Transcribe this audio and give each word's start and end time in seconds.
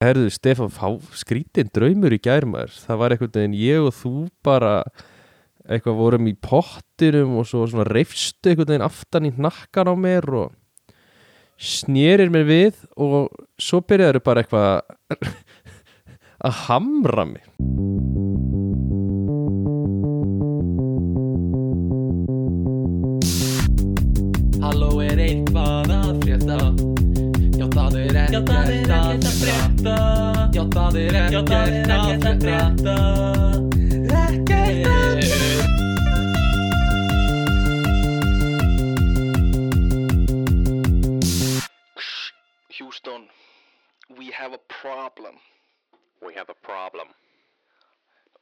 Herðu, 0.00 0.30
Stefán, 0.32 0.70
fá 0.72 0.94
skrítin 1.12 1.68
draumur 1.76 2.14
í 2.16 2.18
gærmaður 2.24 2.72
Það 2.72 3.00
var 3.02 3.12
einhvern 3.12 3.34
veginn 3.34 3.56
ég 3.60 3.84
og 3.84 3.92
þú 3.98 4.12
bara 4.46 4.70
eitthvað 5.68 5.98
vorum 5.98 6.30
í 6.30 6.32
pottinum 6.40 7.34
og 7.36 7.48
svo 7.50 7.66
svona 7.68 7.84
reifstu 7.84 8.48
einhvern 8.48 8.70
veginn 8.72 8.86
aftan 8.86 9.28
í 9.28 9.34
hnakkan 9.36 9.92
á 9.92 9.94
mér 10.00 10.28
og 10.40 10.94
snérir 11.60 12.32
mér 12.32 12.48
við 12.48 12.80
og 12.96 13.28
svo 13.60 13.82
byrjaður 13.84 14.22
bara 14.24 14.44
eitthvað 14.46 15.28
að 16.48 16.58
hamra 16.64 17.28
mig 17.34 17.44
frétta 29.80 30.50
Já 30.54 30.64
það 30.74 30.96
er 31.00 31.16
ekkert 31.20 31.52
að 31.52 31.68
frétta 31.70 31.96
Ekkert 32.10 32.24
að 32.26 32.36
frétta 32.44 32.96
Houston, 42.80 43.28
we 44.16 44.30
have 44.32 44.54
a 44.54 44.58
problem. 44.82 45.34
We 46.26 46.32
have 46.34 46.48
a 46.48 46.54
problem. 46.54 47.08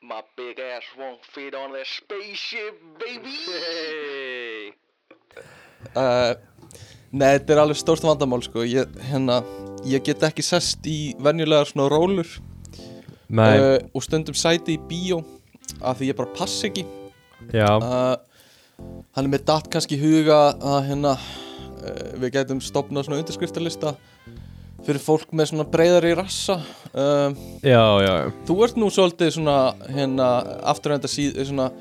My 0.01 0.23
big 0.37 0.61
ass 0.61 0.85
won't 0.97 1.25
fit 1.25 1.55
on 1.55 1.73
that 1.73 1.87
spaceship, 1.87 2.79
baby. 3.01 3.35
Hey. 3.51 4.73
uh, 5.97 6.35
Nei, 7.11 7.39
þetta 7.39 7.55
er 7.55 7.61
alveg 7.63 7.79
stórt 7.81 8.05
vandamál 8.05 8.43
sko 8.45 8.63
ég, 8.69 8.89
hérna, 9.11 9.41
ég 9.87 10.03
get 10.07 10.23
ekki 10.27 10.43
sest 10.47 10.87
í 10.89 11.15
venjulegar 11.23 11.69
svona 11.69 11.89
rólur 11.93 12.29
uh, 13.29 13.77
og 13.95 14.05
stundum 14.05 14.37
sæti 14.39 14.77
í 14.79 14.81
bíó 14.89 15.21
af 15.85 15.99
því 16.01 16.11
ég 16.13 16.17
bara 16.19 16.33
pass 16.35 16.63
ekki. 16.67 16.87
Uh, 17.53 18.17
Hann 19.17 19.27
er 19.27 19.33
með 19.33 19.45
datt 19.49 19.67
kannski 19.73 19.99
huga 19.99 20.53
að 20.55 20.79
hérna 20.93 21.13
uh, 21.19 22.15
við 22.23 22.33
getum 22.39 22.63
stopnað 22.63 23.09
svona 23.09 23.21
undirskriftalista 23.23 23.97
fyrir 24.87 25.03
fólk 25.03 25.33
með 25.37 25.51
svona 25.51 25.67
breyðari 25.69 26.15
rassa. 26.17 26.61
Uh, 26.95 27.35
já, 27.67 27.83
já. 28.05 28.13
Þú 28.49 28.59
ert 28.65 28.79
nú 28.81 28.91
svolítið 28.95 29.33
svona 29.35 29.57
hérna 29.91 30.29
afturhenda 30.71 31.11
síð, 31.11 31.41
svona 31.51 31.73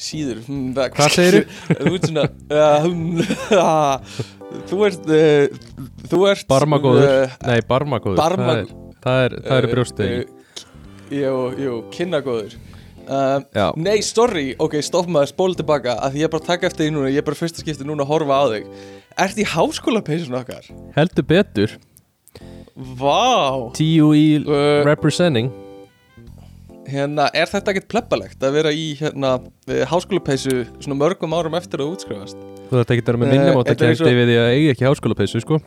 síður. 0.00 0.40
Hm, 0.48 0.70
Hvað 0.96 1.16
segirðu? 1.18 1.42
Þú 1.84 1.94
ert 1.98 2.08
svona 2.08 2.26
hm, 2.88 3.20
Þú 4.70 4.80
ert 4.88 5.06
uh, 5.06 5.60
Þú 6.10 6.20
ert 6.30 6.46
Barmagóður, 6.50 7.06
uh, 7.06 7.34
nei, 7.46 7.60
barmagóður. 7.68 8.18
Barma- 8.18 8.56
Það 8.56 8.58
er, 8.60 8.66
það 9.00 9.22
er, 9.24 9.36
það 9.46 9.58
er 9.60 9.68
brjóstið 9.74 10.10
uh, 10.16 10.64
Jú, 11.10 11.34
jú, 11.64 11.76
kynnagóður 11.94 12.56
uh. 13.10 13.70
Nei, 13.80 13.96
sorry, 14.06 14.48
ok, 14.62 14.76
stopp 14.86 15.08
maður, 15.10 15.30
spóla 15.32 15.56
tilbaka. 15.58 15.94
Að 16.04 16.12
því 16.16 16.20
ég 16.22 16.28
er 16.28 16.32
bara 16.34 16.44
að 16.44 16.50
taka 16.52 16.68
eftir 16.70 16.86
því 16.86 16.92
núna, 16.96 17.08
ég 17.14 17.22
er 17.22 17.26
bara 17.26 17.38
fyrsta 17.40 17.64
skipti 17.64 17.86
núna 17.88 18.04
að 18.06 18.12
horfa 18.12 18.36
á 18.38 18.44
þig. 18.52 18.68
Ert 19.24 19.40
í 19.42 19.46
háskóla 19.54 20.02
peysun 20.06 20.36
okkar? 20.38 20.68
Heldur 20.98 21.26
betur. 21.32 21.74
Vá. 23.00 23.70
TUE 23.74 24.44
Uh, 24.46 24.84
representing. 24.86 25.50
Hérna, 26.90 27.26
er 27.34 27.46
þetta 27.50 27.70
ekkert 27.74 27.88
plebbalegt 27.90 28.42
að 28.46 28.54
vera 28.60 28.70
í 28.74 28.86
hérna 28.98 29.36
háskóla 29.90 30.22
peysu 30.26 30.62
svona 30.82 30.96
mörgum 30.98 31.34
árum 31.36 31.54
eftir 31.58 31.82
að 31.84 31.92
útskrifast? 31.96 32.38
Þú 32.70 32.78
þetta 32.78 32.94
ekki 32.96 33.06
vera 33.10 33.18
með 33.18 33.26
Eh, 33.26 33.32
minnum 33.34 33.60
eins 33.60 34.00
og- 34.00 34.06
kæmdi 34.06 34.14
við 34.14 34.28
því 34.30 34.36
að 34.40 34.50
eiga 34.54 34.74
ekki 34.74 34.86
háskólapeysu 34.88 35.40
sko. 35.42 35.60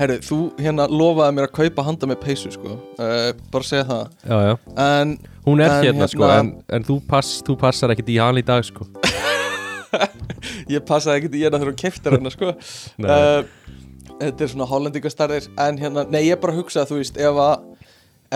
Herru, 0.00 0.16
þú 0.24 0.36
hérna 0.56 0.86
lofaði 0.88 1.34
mér 1.36 1.46
að 1.48 1.52
kaupa 1.58 1.82
handa 1.84 2.06
með 2.06 2.20
peysu, 2.22 2.50
sko. 2.54 2.76
Uh, 2.98 3.32
Bara 3.52 3.64
segja 3.66 3.84
það. 3.84 4.12
Já, 4.24 4.36
já. 4.48 4.58
En 4.78 5.18
Hún 5.46 5.60
er 5.60 5.70
En 5.70 5.84
hérna, 5.84 6.08
sko 6.08 6.22
hérna- 6.22 6.38
en, 6.40 6.64
en 6.68 6.84
þú, 6.84 7.00
pass, 7.06 7.42
þú 7.42 7.56
passar 7.58 7.90
ekkit 7.90 8.08
í 8.14 8.18
hann 8.18 8.38
í 8.38 8.44
dag 8.44 8.64
sko. 8.64 8.86
Ég 10.70 10.80
passaði 10.86 11.20
ekkert 11.20 11.34
í 11.34 11.42
hérna 11.44 11.58
þegar 11.58 11.72
hún 11.72 11.80
keftir 11.82 12.16
hana, 12.16 12.30
sko. 12.30 12.52
Uh, 13.02 13.42
Þetta 14.20 14.44
er 14.44 14.50
svona 14.52 14.66
hollendingastarðir 14.68 15.46
En 15.58 15.78
hérna, 15.80 16.04
nei, 16.12 16.26
ég 16.28 16.40
bara 16.40 16.52
hugsa 16.54 16.84
þú 16.88 16.98
veist 17.00 17.16
Ef 17.16 17.38
að, 17.40 17.62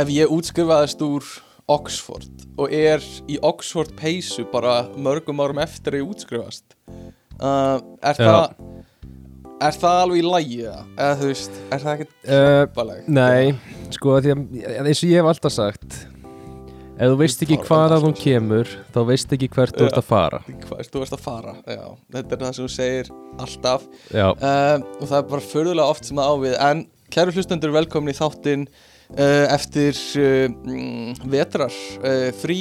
ef 0.00 0.08
ég 0.14 0.32
útskrifaðist 0.32 1.02
úr 1.04 1.26
Oxford 1.68 2.46
Og 2.58 2.72
er 2.72 3.04
í 3.28 3.36
Oxford 3.44 3.92
peysu 3.98 4.46
bara 4.50 4.88
mörgum 4.96 5.42
árum 5.44 5.60
eftir 5.60 5.92
að 5.98 6.00
ég 6.02 6.14
útskrifast 6.14 6.64
uh, 7.40 7.76
Er 8.04 8.20
það 8.20 8.56
Er 9.64 9.76
það 9.80 10.00
alveg 10.02 10.18
í 10.18 10.24
lagi, 10.26 10.56
eða? 10.66 11.12
Þú 11.20 11.28
veist, 11.30 11.60
er 11.72 11.84
það 11.84 11.92
ekkert 11.94 12.74
uh? 12.74 12.96
Nei, 13.06 13.54
sko 13.94 14.18
því 14.20 14.34
að 14.34 14.90
eins 14.90 15.00
og 15.00 15.12
ég 15.12 15.22
hef 15.22 15.30
alltaf 15.30 15.54
sagt 15.54 16.00
Ef 16.94 17.10
þú 17.10 17.14
veist 17.18 17.40
ekki 17.42 17.56
hvaðan 17.58 18.02
þú 18.04 18.08
alltaf. 18.10 18.20
kemur 18.22 18.68
þá 18.94 18.98
veist 19.08 19.32
ekki 19.34 19.48
hvert 19.50 19.74
þú 19.74 19.86
ert 19.88 19.96
að 19.98 20.04
fara. 20.06 20.38
Hvað 20.46 20.76
veist, 20.78 20.92
þú 20.94 21.00
veist 21.02 21.16
að 21.16 21.22
fara 21.24 21.54
Já, 21.66 21.86
þetta 22.14 22.36
er 22.36 22.42
það 22.44 22.52
sem 22.54 22.66
þú 22.68 22.74
segir 22.74 23.10
alltaf. 23.42 23.86
Uh, 24.14 24.84
og 25.00 25.08
það 25.10 25.16
er 25.18 25.24
bara 25.32 25.46
förðulega 25.48 25.94
oft 25.94 26.06
sem 26.06 26.20
það 26.20 26.34
ávið 26.36 26.54
en 26.68 26.84
kæru 27.14 27.34
hlustendur 27.34 27.74
velkomin 27.74 28.14
í 28.14 28.18
þáttinn 28.18 28.66
uh, 28.68 29.46
eftir 29.56 29.98
uh, 30.22 30.46
mm, 30.54 31.26
vetrar 31.34 31.74
uh, 31.98 32.30
frí 32.38 32.60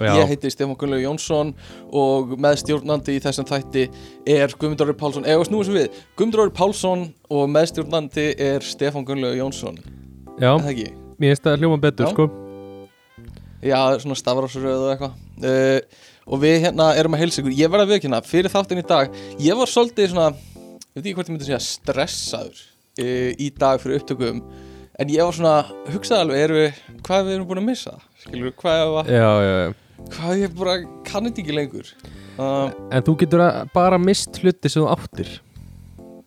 já, 0.00 0.12
ég 0.20 0.30
heiti 0.32 0.50
Stefán 0.52 0.76
Gunnlaug 0.80 1.02
Jónsson 1.04 1.52
og 1.94 2.34
meðstjórnandi 2.40 3.16
í 3.18 3.22
þessum 3.24 3.46
þætti 3.48 3.84
er 4.36 4.54
Guðmundur 4.58 4.88
Orri 4.90 4.96
Pálsson. 5.00 5.26
Eða 5.28 5.46
snúið 5.48 5.68
sem 5.70 5.78
við, 5.78 6.00
Guðmundur 6.18 6.44
Orri 6.46 6.54
Pálsson 6.58 7.04
og 7.30 7.44
meðstjórnandi 7.54 8.26
er 8.48 8.64
Stefán 8.66 9.06
Gunnlaug 9.08 9.36
Jónsson. 9.38 9.78
Já, 10.40 10.50
er 10.56 10.64
það 10.66 10.82
mér 11.18 11.30
finnst 11.34 11.46
það 11.46 11.60
hljóma 11.62 11.78
betur 11.84 12.08
Já. 12.08 12.10
sko. 12.16 12.28
Já, 13.64 13.78
svona 14.02 14.16
stafrásröð 14.18 14.82
og 14.84 14.90
eitthvað. 14.92 15.14
Uh, 15.40 16.02
og 16.28 16.40
við 16.42 16.58
hérna 16.66 16.90
erum 16.98 17.14
að 17.16 17.22
heilsa 17.24 17.40
ykkur. 17.40 17.54
Ég 17.56 17.70
verð 17.72 17.86
að 17.86 17.94
viðkynna, 17.94 18.20
fyrir 18.28 18.52
þáttinn 18.52 18.80
í 18.82 18.86
dag 18.88 19.14
ég 19.40 19.56
var 19.58 19.70
svolítið 19.70 20.10
svona, 20.12 20.26
ég 20.34 20.98
veit 20.98 21.02
ekki 21.06 21.14
hvort 21.16 21.30
ég 21.30 21.34
myndi 21.36 21.48
segja 21.48 21.62
stressaður 21.64 22.60
uh, 22.60 23.30
í 23.40 23.48
dag 23.56 23.80
fyrir 23.82 24.00
upptökum 24.02 24.42
en 25.00 25.10
ég 25.10 25.24
var 25.26 25.34
svona, 25.34 25.54
hugsaði 25.90 26.20
alveg, 26.26 26.42
erum 26.44 26.60
við, 26.60 26.82
hvað 27.08 27.24
við 27.26 27.34
erum 27.38 27.48
búin 27.50 27.62
að 27.64 27.66
missa 27.72 27.96
skilur, 28.22 28.52
hvað, 28.60 28.82
ef 28.84 28.98
að- 29.00 29.10
Já, 29.10 29.30
já, 29.42 29.54
já 29.64 29.72
hvað 30.14 30.38
ég 30.42 30.54
bara 30.58 30.76
kann 31.06 31.26
þetta 31.28 31.42
ekki 31.44 31.56
lengur. 31.56 31.90
Uh, 32.34 32.70
En 32.90 33.02
þú 33.06 33.14
getur 33.22 33.42
bara 33.74 33.98
mist 34.02 34.40
hluti 34.42 34.70
sem 34.72 34.82
þú 34.82 34.88
áttir. 34.94 35.30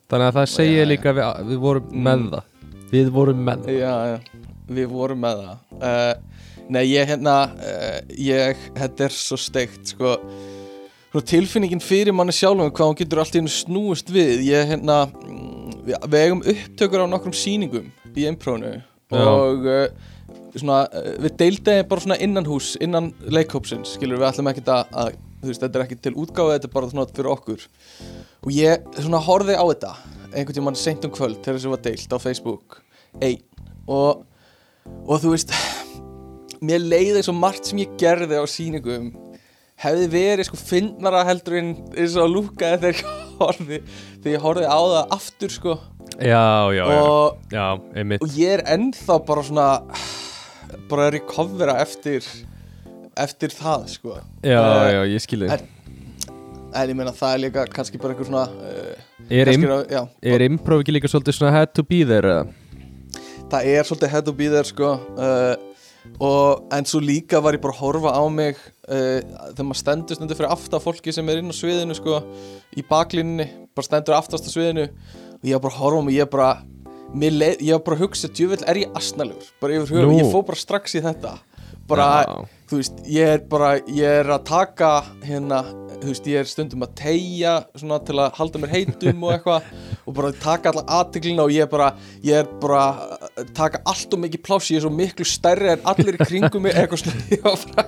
Þannig 0.08 0.28
að 0.30 0.38
það 0.40 0.50
segir 0.54 0.78
Já, 0.78 0.84
já. 0.86 0.90
líka 0.94 1.14
við, 1.18 1.26
við 1.50 1.58
vorum 1.66 1.88
Mm. 1.92 2.04
með 2.08 2.28
það. 2.32 2.44
Við 2.92 3.10
vorum 3.12 3.42
með 3.44 3.64
það. 3.66 3.80
Já, 3.82 3.96
já, 4.08 4.44
við 4.78 4.88
vorum 4.94 5.20
með 5.26 5.42
það. 5.44 5.58
Uh, 5.82 6.14
nei, 6.70 6.84
ég 6.94 7.10
hérna 7.12 7.34
uh, 7.52 7.98
ég, 8.16 8.62
þetta 8.78 9.04
er 9.10 9.18
svo 9.18 9.38
steikt 9.40 9.92
sko. 9.96 10.14
Tilfinningin 11.18 11.82
fyrir 11.82 12.14
manni 12.14 12.32
sjálfum 12.36 12.70
hvað 12.70 12.92
hún 12.92 12.98
getur 13.00 13.20
allt 13.24 13.34
í 13.36 13.40
hennu 13.42 13.50
snúist 13.52 14.12
við. 14.14 14.44
Ég 14.52 14.68
hérna 14.70 14.98
mm, 15.10 15.78
við, 15.88 16.18
eigum 16.22 16.44
upptökur 16.54 17.04
á 17.04 17.08
nokkrum 17.10 17.34
sýningum 17.34 17.88
í 18.14 18.28
imprónu. 18.30 18.78
Já. 19.08 19.24
og 19.24 19.64
uh, 19.66 19.88
svona, 20.64 20.84
uh, 20.92 21.10
við 21.24 21.38
deildaði 21.42 21.88
bara 21.92 22.06
svona 22.06 22.20
innan 22.24 22.48
hús 22.50 22.76
innan 22.84 23.12
leikhópsins, 23.24 23.96
skilur 23.98 24.22
við 24.22 24.30
ætlum 24.32 24.52
ekkert 24.52 24.72
að, 24.74 24.94
að 25.04 25.12
þú 25.42 25.52
veist, 25.52 25.64
þetta 25.64 25.80
er 25.80 25.86
ekki 25.86 26.00
til 26.02 26.16
útgáfa 26.18 26.56
þetta 26.56 26.70
er 26.70 26.76
bara 26.78 26.92
svona 26.92 27.08
fyrir 27.12 27.32
okkur. 27.34 27.68
Og 28.46 28.54
ég 28.56 28.88
svona 28.98 29.22
horfði 29.28 29.58
á 29.58 29.66
þetta 29.66 29.94
einhvern 30.34 30.58
tímann 30.58 30.80
seint 30.80 31.06
um 31.08 31.14
kvöld 31.14 31.40
þegar 31.42 31.60
þessu 31.60 31.74
var 31.74 31.84
deilt 31.86 32.16
á 32.16 32.18
Facebook 32.22 32.82
einn. 33.24 33.44
Og, 33.88 34.26
og 35.08 35.22
þú 35.24 35.34
veist 35.36 35.54
mér 36.68 36.84
leiði 36.84 37.24
svo 37.26 37.36
margt 37.38 37.70
sem 37.70 37.82
ég 37.84 37.96
gerði 38.02 38.40
á 38.42 38.46
sýningum 38.50 39.12
hefði 39.82 40.08
verið 40.10 40.50
sko 40.50 40.58
finnara 40.60 41.24
heldur 41.28 41.60
en 41.60 41.74
eins 41.94 42.16
og 42.18 42.32
lúkaði 42.34 42.80
þegar 42.82 43.02
ég 43.02 43.36
horfði 43.42 43.80
þegar 44.24 44.34
ég 44.34 44.46
horfði 44.46 44.70
á 44.74 44.80
það 44.82 45.16
aftur 45.18 45.54
sko. 45.54 45.78
Já, 46.18 46.74
já, 46.74 46.82
já, 46.82 47.02
og, 47.04 47.42
já, 47.54 47.66
einmitt. 47.94 48.24
og 48.26 48.38
ég 48.40 48.56
er 48.56 48.64
ennþá 48.74 49.20
bara 49.28 49.44
svona 49.46 49.68
bara 50.90 51.10
recovera 51.14 51.78
eftir 51.84 52.24
eftir 53.18 53.50
það 53.50 53.88
sko. 53.90 54.18
Já, 54.46 54.60
Eh, 54.62 54.94
já, 54.94 55.02
ég 55.16 55.22
skil 55.24 55.40
þig. 55.42 55.52
en- 55.52 55.68
en 56.76 56.90
ég 56.90 56.96
meina 56.96 57.12
það 57.12 57.34
er 57.34 57.40
líka 57.50 57.66
kannski 57.74 57.98
bara 58.02 58.14
eitthvað 58.14 58.28
svona 58.30 58.48
uh, 58.48 58.96
Er, 59.30 59.50
im, 59.50 59.62
að- 59.64 59.88
já, 59.90 60.02
er 60.22 60.40
improv 60.46 60.84
ekki 60.84 60.94
líka 60.94 61.10
svolítið 61.10 61.34
svona 61.40 61.52
had 61.52 61.74
to 61.74 61.84
be 61.84 62.04
there 62.04 62.44
það 63.50 63.66
er 63.66 63.84
svolítið 63.88 64.10
head 64.14 64.26
to 64.28 64.34
be 64.34 64.50
there 64.52 64.64
sko 64.68 64.92
uh, 65.18 65.56
og, 66.20 66.68
en 66.72 66.86
svo 66.86 67.00
líka 67.02 67.42
var 67.44 67.54
ég 67.58 67.62
bara 67.64 67.74
að 67.74 67.80
horfa 67.82 68.12
á 68.14 68.24
mig 68.30 68.56
uh, 68.88 69.20
þegar 69.56 69.66
maður 69.68 69.82
stendur 69.82 70.16
stundur 70.20 70.38
fyrir 70.40 70.52
aftan 70.54 70.84
fólki 70.84 71.14
sem 71.16 71.28
er 71.30 71.42
inn 71.42 71.50
á 71.52 71.56
sviðinu 71.58 71.96
sko 71.98 72.22
í 72.78 72.84
baklínunni, 72.88 73.48
bara 73.76 73.88
stendur 73.90 74.16
aftast 74.20 74.46
á 74.46 74.52
sviðinu 74.54 74.86
og 74.88 75.44
ég 75.50 75.60
bara 75.64 75.80
horfa 75.80 76.00
á 76.00 76.04
mig 76.06 76.16
ég 76.20 76.30
bara, 76.30 76.52
leið, 77.16 77.64
ég 77.64 77.78
var 77.78 77.84
bara 77.86 77.98
að 77.98 78.06
hugsa 78.06 78.30
djúvill 78.32 78.64
er 78.68 78.84
ég 78.84 78.98
asnalegur, 78.98 79.50
bara 79.62 79.80
yfir 79.80 79.96
höfu 79.96 80.12
Nú. 80.12 80.20
ég 80.20 80.32
fór 80.34 80.46
bara 80.48 80.60
strax 80.60 80.98
í 80.98 81.04
þetta. 81.06 81.38
Bara, 81.88 82.08
Já. 82.28 82.48
þú 82.68 82.80
veist, 82.82 83.04
ég 83.08 83.36
er 83.38 83.44
bara 83.48 83.78
ég 83.88 84.22
er 84.22 84.32
að 84.36 84.48
taka 84.50 84.90
hérna 85.24 85.62
þú 86.02 86.12
veist, 86.12 86.28
ég 86.30 86.42
er 86.42 86.50
stundum 86.50 86.84
að 86.86 86.94
tegja 87.00 87.54
svona 87.78 88.00
til 88.06 88.18
að 88.22 88.36
halda 88.38 88.62
mér 88.62 88.74
heitum 88.74 89.24
og 89.26 89.34
eitthvað 89.34 89.70
og 90.08 90.18
bara 90.18 90.34
taka 90.44 90.74
alla 90.74 90.84
aðtiklina 91.00 91.46
og 91.46 91.54
ég 91.54 91.66
er 91.66 91.72
bara, 91.72 91.92
ég 92.26 92.44
er 92.44 92.52
bara 92.62 92.84
taka 93.58 93.82
allt 93.88 94.14
og 94.14 94.24
mikið 94.26 94.44
pláss, 94.46 94.72
ég 94.74 94.82
er 94.82 94.86
svo 94.86 94.94
miklu 94.94 95.28
stærri 95.28 95.72
en 95.74 95.88
allir 95.90 96.20
í 96.20 96.28
kringum 96.28 96.68
mig, 96.68 96.76
eitthvað 96.78 97.06
svona 97.06 97.88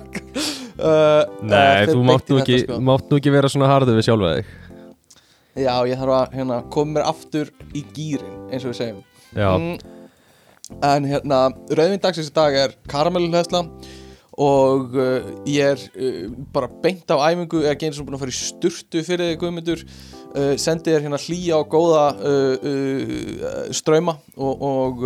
uh, 0.80 1.22
Nei, 1.44 1.86
þú 1.92 2.00
mátt 2.08 2.32
nú, 2.32 2.40
ekki, 2.42 2.64
mátt 2.80 3.12
nú 3.12 3.20
ekki 3.20 3.34
vera 3.34 3.52
svona 3.52 3.70
harðu 3.70 3.98
við 3.98 4.08
sjálfa 4.08 4.34
þig. 4.38 4.56
Já, 5.60 5.74
ég 5.90 5.98
þarf 5.98 6.16
að 6.16 6.36
hérna, 6.38 6.60
koma 6.72 6.96
mér 6.96 7.08
aftur 7.10 7.50
í 7.74 7.84
gýrin, 7.94 8.36
eins 8.50 8.64
og 8.64 8.72
við 8.72 8.80
segjum 8.80 9.06
Mm, 9.34 9.78
En 10.78 11.06
hérna, 11.08 11.48
rauðvinn 11.74 12.02
dagsins 12.02 12.30
í 12.30 12.34
dag 12.36 12.54
er 12.54 12.76
karamelluhleðsla 12.90 13.64
og 14.40 14.94
uh, 14.94 15.26
ég 15.50 15.74
er 15.74 15.80
uh, 15.98 16.28
bara 16.54 16.70
beint 16.84 17.10
af 17.12 17.24
æfingu 17.26 17.64
eða 17.64 17.76
genið 17.80 17.98
sem 17.98 18.06
búin 18.06 18.16
að 18.16 18.22
fara 18.22 18.32
í 18.32 18.38
sturtu 18.38 19.02
fyrir 19.04 19.32
þig 19.32 19.40
guðmyndur 19.42 19.82
uh, 19.82 20.54
sendi 20.62 20.94
þér 20.94 21.04
hérna 21.08 21.20
hlýja 21.20 21.58
og 21.58 21.74
góða 21.74 22.04
ströyma 23.76 24.16
og, 24.38 24.64
og 24.70 25.04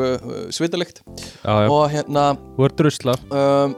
svitalikt. 0.55 1.01
Og 1.49 1.89
hérna 1.95 2.29
þú 2.59 2.69
ert 2.69 2.79
drusla 2.79 3.17
um, 3.33 3.75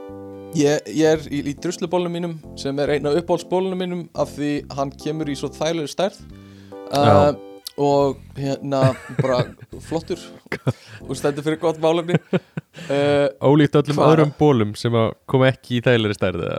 ég, 0.59 0.91
ég 0.91 1.15
er 1.15 1.27
í, 1.31 1.45
í 1.47 1.55
druslubólunum 1.55 2.19
mínum 2.19 2.39
sem 2.59 2.83
er 2.83 2.97
eina 2.97 3.15
uppáhaldsbólunum 3.23 3.81
mínum 3.87 4.07
af 4.19 4.35
því 4.35 4.57
hann 4.75 4.93
kemur 4.99 5.31
í 5.31 5.39
svo 5.39 5.55
þægilegri 5.55 5.95
stærð. 5.95 6.21
Já. 6.91 7.46
Og 7.76 8.19
hérna 8.37 8.82
bara 9.20 9.43
flottur. 9.84 10.20
Og 11.05 11.14
stendur 11.19 11.44
fyrir 11.44 11.61
gott 11.62 11.81
málefni. 11.82 12.19
Uh, 12.88 13.28
Ólíkt 13.40 13.76
öllum 13.81 13.96
Hvað? 13.96 14.12
öðrum 14.12 14.34
bólum 14.37 14.75
sem 14.76 14.96
að 14.96 15.14
koma 15.28 15.49
ekki 15.49 15.78
í 15.78 15.84
þægilegri 15.84 16.17
stærði 16.19 16.50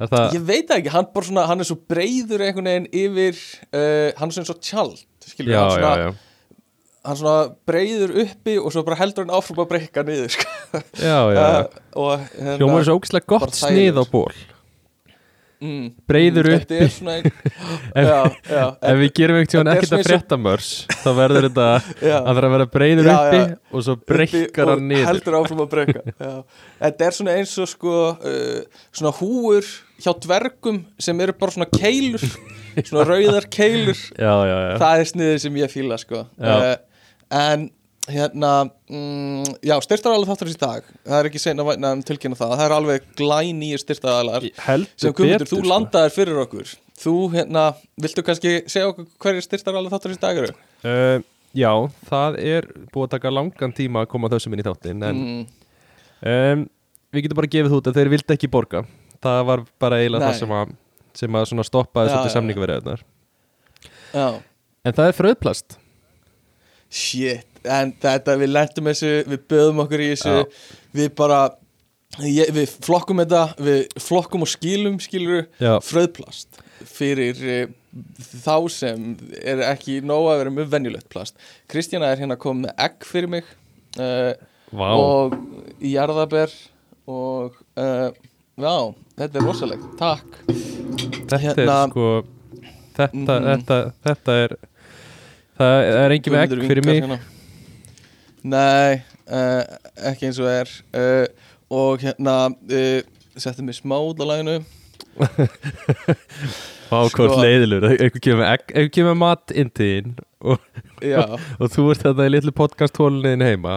það, 0.00 0.24
Ég 0.34 0.42
veit 0.48 0.72
ekki, 0.74 0.90
hann, 0.90 1.06
svona, 1.14 1.44
hann 1.50 1.62
er 1.62 1.68
svo 1.68 1.76
breiður 1.90 2.42
einhvern 2.42 2.70
veginn 2.70 2.88
yfir 2.90 3.38
uh, 3.70 4.10
hann 4.18 4.32
er 4.32 4.34
svona 4.34 4.48
svo 4.48 4.56
tjald 4.58 5.04
skilur, 5.22 5.52
já, 5.54 5.60
hann, 5.60 5.70
já, 5.70 5.76
svona, 5.76 5.94
já 6.02 6.32
hann 7.02 7.18
svona 7.18 7.36
breiður 7.68 8.14
uppi 8.22 8.56
og 8.60 8.74
svo 8.74 8.84
bara 8.86 8.98
heldur 9.00 9.26
hann 9.26 9.34
áfram 9.34 9.62
að 9.64 9.70
breyka 9.74 10.04
niður 10.06 10.34
sko. 10.36 10.48
Já, 11.02 11.18
já, 11.34 11.42
já. 11.42 11.62
Uh, 11.98 12.26
Hljómar 12.60 12.82
er 12.82 12.88
svo 12.88 12.98
ógæslega 13.00 13.28
bara 13.28 13.48
gott 13.48 13.58
snið 13.58 13.98
á 13.98 14.04
ból 14.12 14.34
mm, 15.62 15.84
Breiður 16.10 16.48
uppi 16.56 16.78
Þetta 16.80 16.88
svona 16.96 17.14
ein, 17.18 17.28
já, 18.08 18.18
já, 18.50 18.64
Ef 18.90 18.98
við 19.00 19.12
gerum 19.18 19.38
ekkert 19.40 19.58
er 19.62 19.70
ekkert 19.76 19.94
að 19.96 20.04
frétta 20.08 20.38
mörs 20.42 20.70
þá 21.02 21.08
verður 21.18 21.46
þetta 21.48 21.66
að 21.72 21.90
það 22.02 22.32
er 22.34 22.48
að 22.48 22.54
vera 22.56 22.68
breiður 22.76 23.08
Já, 23.10 23.14
uppi 23.16 23.40
já. 23.40 23.56
og 23.70 23.86
svo 23.86 23.96
uppi 23.98 24.10
breykar 24.12 24.72
hann 24.72 24.86
niður. 24.90 25.08
heldur 25.10 25.38
áfram 25.40 25.62
að 25.64 25.70
breyka 25.76 26.04
já. 26.26 26.32
Þetta 26.82 27.08
er 27.08 27.18
svona 27.18 27.36
eins 27.40 27.54
og 27.62 27.70
sko 27.72 27.96
uh, 28.12 28.80
svona 28.90 29.14
húur 29.20 29.70
hjá 30.02 30.12
dvergum 30.26 30.82
sem 31.02 31.22
eru 31.22 31.36
bara 31.38 31.54
svona 31.56 31.70
keilur 31.72 32.26
svona 32.80 33.04
rauðar 33.04 33.46
keilur. 33.52 33.98
Já, 34.16 34.32
já, 34.48 34.56
já. 34.56 34.74
Það 34.80 35.02
er 35.02 35.08
sniðið 35.10 35.38
sem 35.44 35.56
ég 35.60 35.72
fíla 35.72 35.98
sko. 36.00 36.22
Uh, 36.40 36.72
en 37.36 37.66
hérna 38.10 38.50
mm, 38.90 39.58
já, 39.62 39.74
styrtaraðalega 39.84 40.32
þáttarins 40.32 40.56
í 40.56 40.60
dag. 40.62 40.86
Það 41.06 41.18
er 41.20 41.28
ekki 41.30 41.42
sen 41.42 41.62
að 41.62 41.68
væna 41.70 41.92
um 41.96 42.02
tilkynna 42.06 42.38
það. 42.38 42.54
Það 42.56 42.64
er 42.66 42.74
alveg 42.76 43.04
glæni 43.20 43.68
styrtaraðalar 43.78 44.46
sem 44.48 44.64
Heldur 44.66 45.14
kumundur, 45.18 45.44
betur 45.44 45.50
þú 45.52 45.60
sko. 45.60 45.68
landaðir 45.70 46.14
fyrir 46.16 46.40
okkur. 46.42 46.72
Þú 47.02 47.14
hérna, 47.36 47.64
viltu 48.02 48.24
kannski 48.26 48.54
segja 48.70 48.90
okkur 48.90 49.06
hverjir 49.22 49.46
styrtaraðalega 49.46 49.94
þáttarins 49.96 50.18
í 50.20 50.24
dag 50.26 50.42
eru? 50.42 50.56
uh, 50.86 51.18
Já, 51.52 51.70
það 52.08 52.36
er 52.40 52.66
búið 52.94 53.04
að 53.06 53.10
taka 53.18 53.30
langan 53.36 53.74
tíma 53.76 54.02
að 54.06 54.10
koma 54.14 54.30
þessum 54.32 54.54
inn 54.56 54.62
í 54.62 54.66
þáttin 54.66 55.02
en 55.04 55.18
Mm, 55.22 55.42
um, 56.32 56.62
við 57.12 57.26
getum 57.26 57.36
bara 57.42 57.50
gefið 57.52 57.74
út 57.76 57.90
að 57.90 57.98
þeir 58.00 58.10
vildi 58.14 58.32
ekki 58.38 58.48
borga. 58.48 58.80
Það 59.22 59.42
var 59.50 59.62
bara 59.82 59.98
eiginlega 60.00 60.30
það 60.30 60.38
sem 60.40 60.54
að 60.56 60.72
sem 61.20 61.36
að 61.60 61.68
stoppaði 61.68 62.08
Já, 62.08 62.12
svolítið 62.14 62.30
já. 62.32 62.36
samningaverðunar 62.38 63.02
já, 64.16 64.26
En 64.88 64.96
það 64.96 65.10
er 65.10 65.16
fröðplast 65.18 65.76
shit 66.88 67.51
en 67.64 67.92
þetta, 68.02 68.36
við 68.40 68.50
lendum 68.52 68.88
þessu, 68.90 69.12
við 69.28 69.42
böðum 69.52 69.82
okkur 69.84 70.00
í 70.04 70.08
þessu. 70.14 70.34
Já. 70.42 70.44
við 70.98 71.12
bara 71.18 71.40
ég, 72.26 72.50
við 72.52 72.72
flokkum 72.84 73.22
þetta, 73.22 73.44
við 73.62 73.86
flokkum 74.02 74.42
og 74.44 74.50
skilum 74.52 74.98
skilur 75.00 75.46
Já, 75.62 75.76
fröðplast 75.84 76.58
fyrir 76.82 77.38
uh, 77.46 77.70
þá 78.42 78.56
sem 78.72 79.06
er 79.40 79.62
ekki 79.70 80.00
nóg 80.04 80.26
að 80.32 80.40
vera 80.42 80.50
mjög 80.58 80.70
venjulegt 80.72 81.08
plast. 81.12 81.36
Kristjana 81.70 82.10
er 82.12 82.18
hérna 82.20 82.36
komið 82.40 82.66
með 82.66 82.82
egg 82.88 83.06
fyrir 83.06 83.30
mig 83.32 83.44
uh, 84.00 84.32
vá. 84.72 84.88
og 84.96 85.36
jarðaber 85.84 86.52
og 87.06 87.56
uh, 87.78 88.10
já, 88.58 88.74
þetta 89.22 89.38
er 89.40 89.46
rosalegt. 89.46 89.86
Takk. 90.00 90.40
Þetta 90.48 91.38
hérna- 91.46 91.78
er 91.86 91.92
sko 91.94 92.08
þetta, 92.96 93.36
Mhm. 93.38 93.46
þetta, 93.48 93.76
þetta 94.04 94.32
er 94.44 94.56
það 95.56 95.86
er 96.02 96.14
engin 96.16 96.34
með 96.34 96.42
egg 96.42 96.66
fyrir 96.68 96.84
mig. 96.84 97.00
hérna. 97.02 97.18
Nei, 98.42 99.00
uh, 99.30 99.62
ekki 100.10 100.28
eins 100.28 100.40
og 100.42 100.50
er. 100.50 100.70
Uh, 100.94 101.26
og 101.72 102.02
hérna 102.02 102.36
uh, 102.52 103.00
settum 103.40 103.70
við 103.70 103.80
smá 103.80 103.96
út 104.00 104.20
á 104.20 104.26
læginu 104.28 104.58
hvort 106.92 107.12
Sko- 107.12 107.40
leiðilur 107.40 107.86
Eitthvað 107.94 108.90
kemur, 108.92 109.16
mat 109.16 109.54
inn 109.56 109.70
til 109.72 109.88
þín 109.88 110.14
og, 110.42 110.58
og 111.58 111.72
þú 111.72 111.88
ert 111.92 112.04
þetta 112.06 112.28
í 112.28 112.32
litlu 112.32 112.54
podcast 112.56 112.98
hólunniðin 113.00 113.44
heima 113.46 113.76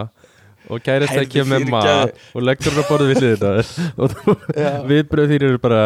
og 0.66 0.82
kærist 0.82 1.12
það 1.12 1.22
Heyrðu, 1.22 1.32
kemur 1.36 1.66
mat 1.70 2.16
og 2.34 2.44
leggur 2.44 2.74
hann 2.74 2.82
að 2.82 2.90
borða 2.90 3.08
við 3.12 3.22
hliðina 3.22 3.52
og 4.02 4.16
þú, 4.16 4.36
já. 4.56 4.70
viðbröð 4.90 5.32
þín 5.32 5.48
eru 5.50 5.62
bara 5.62 5.82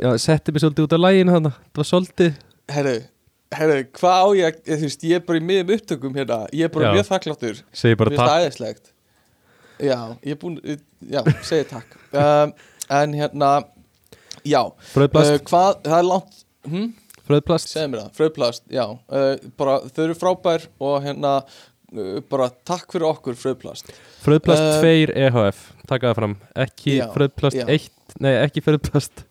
já, 0.00 0.10
setti 0.22 0.54
mig 0.54 0.64
svolítið 0.64 0.86
út 0.88 0.96
af 0.96 1.04
læginu 1.04 1.36
þannig 1.36 1.58
það 1.60 1.82
var 1.82 1.90
svolítið 1.92 2.38
herru 2.74 2.96
Herru, 3.50 3.80
hvað 3.98 4.20
á 4.22 4.26
ég, 4.38 4.58
þú 4.68 4.76
veist, 4.86 5.04
ég 5.10 5.18
er 5.18 5.22
bara 5.26 5.40
í 5.40 5.42
miðum 5.42 5.72
upptökum 5.74 6.14
hérna, 6.14 6.36
ég 6.54 6.68
er 6.68 6.70
bara 6.74 6.86
Já. 6.86 6.92
mjög 6.94 7.08
þakkláttur 7.08 7.56
segi 7.74 7.96
bara 7.98 8.12
Mér 8.12 8.14
finnst 8.14 8.22
takk. 8.22 8.30
það 8.30 8.44
æðislegt. 8.46 8.90
Já, 9.80 9.98
ég 10.22 10.34
er 10.36 10.38
búin 10.44 10.58
Já, 11.10 11.20
segi 11.48 11.66
takk. 11.72 11.96
Um, 12.12 12.52
En 12.90 13.12
hérna 13.14 13.50
Já, 14.46 14.60
uh, 14.66 15.34
hvað, 15.46 15.80
það 15.86 15.96
er 15.98 16.06
langt 16.06 16.38
hm? 16.66 16.86
fröðplast 17.26 17.70
Segðu 17.74 17.90
mér 17.92 18.00
það, 18.04 18.14
fröðplast, 18.20 18.64
já. 18.74 18.84
Uh, 19.10 19.34
Bara, 19.60 19.76
þau 19.90 20.00
eru 20.06 20.16
frábær 20.18 20.64
og 20.82 20.96
hérna 21.04 21.34
uh, 21.42 22.16
Bara 22.30 22.48
takk 22.70 22.86
fyrir 22.94 23.08
okkur 23.10 23.38
fröðplast 23.38 23.90
fröðplast 24.24 24.62
Uh, 24.62 24.82
2 24.82 25.14
EHF 25.26 25.62
taka 25.90 26.10
það 26.12 26.18
fram, 26.22 26.34
ekki 26.66 26.96
Já, 27.00 27.06
fröðplast 27.14 27.58
já. 27.58 27.66
1 27.66 28.18
nei 28.22 28.32
ekki 28.44 28.62
fröðplast 28.66 29.24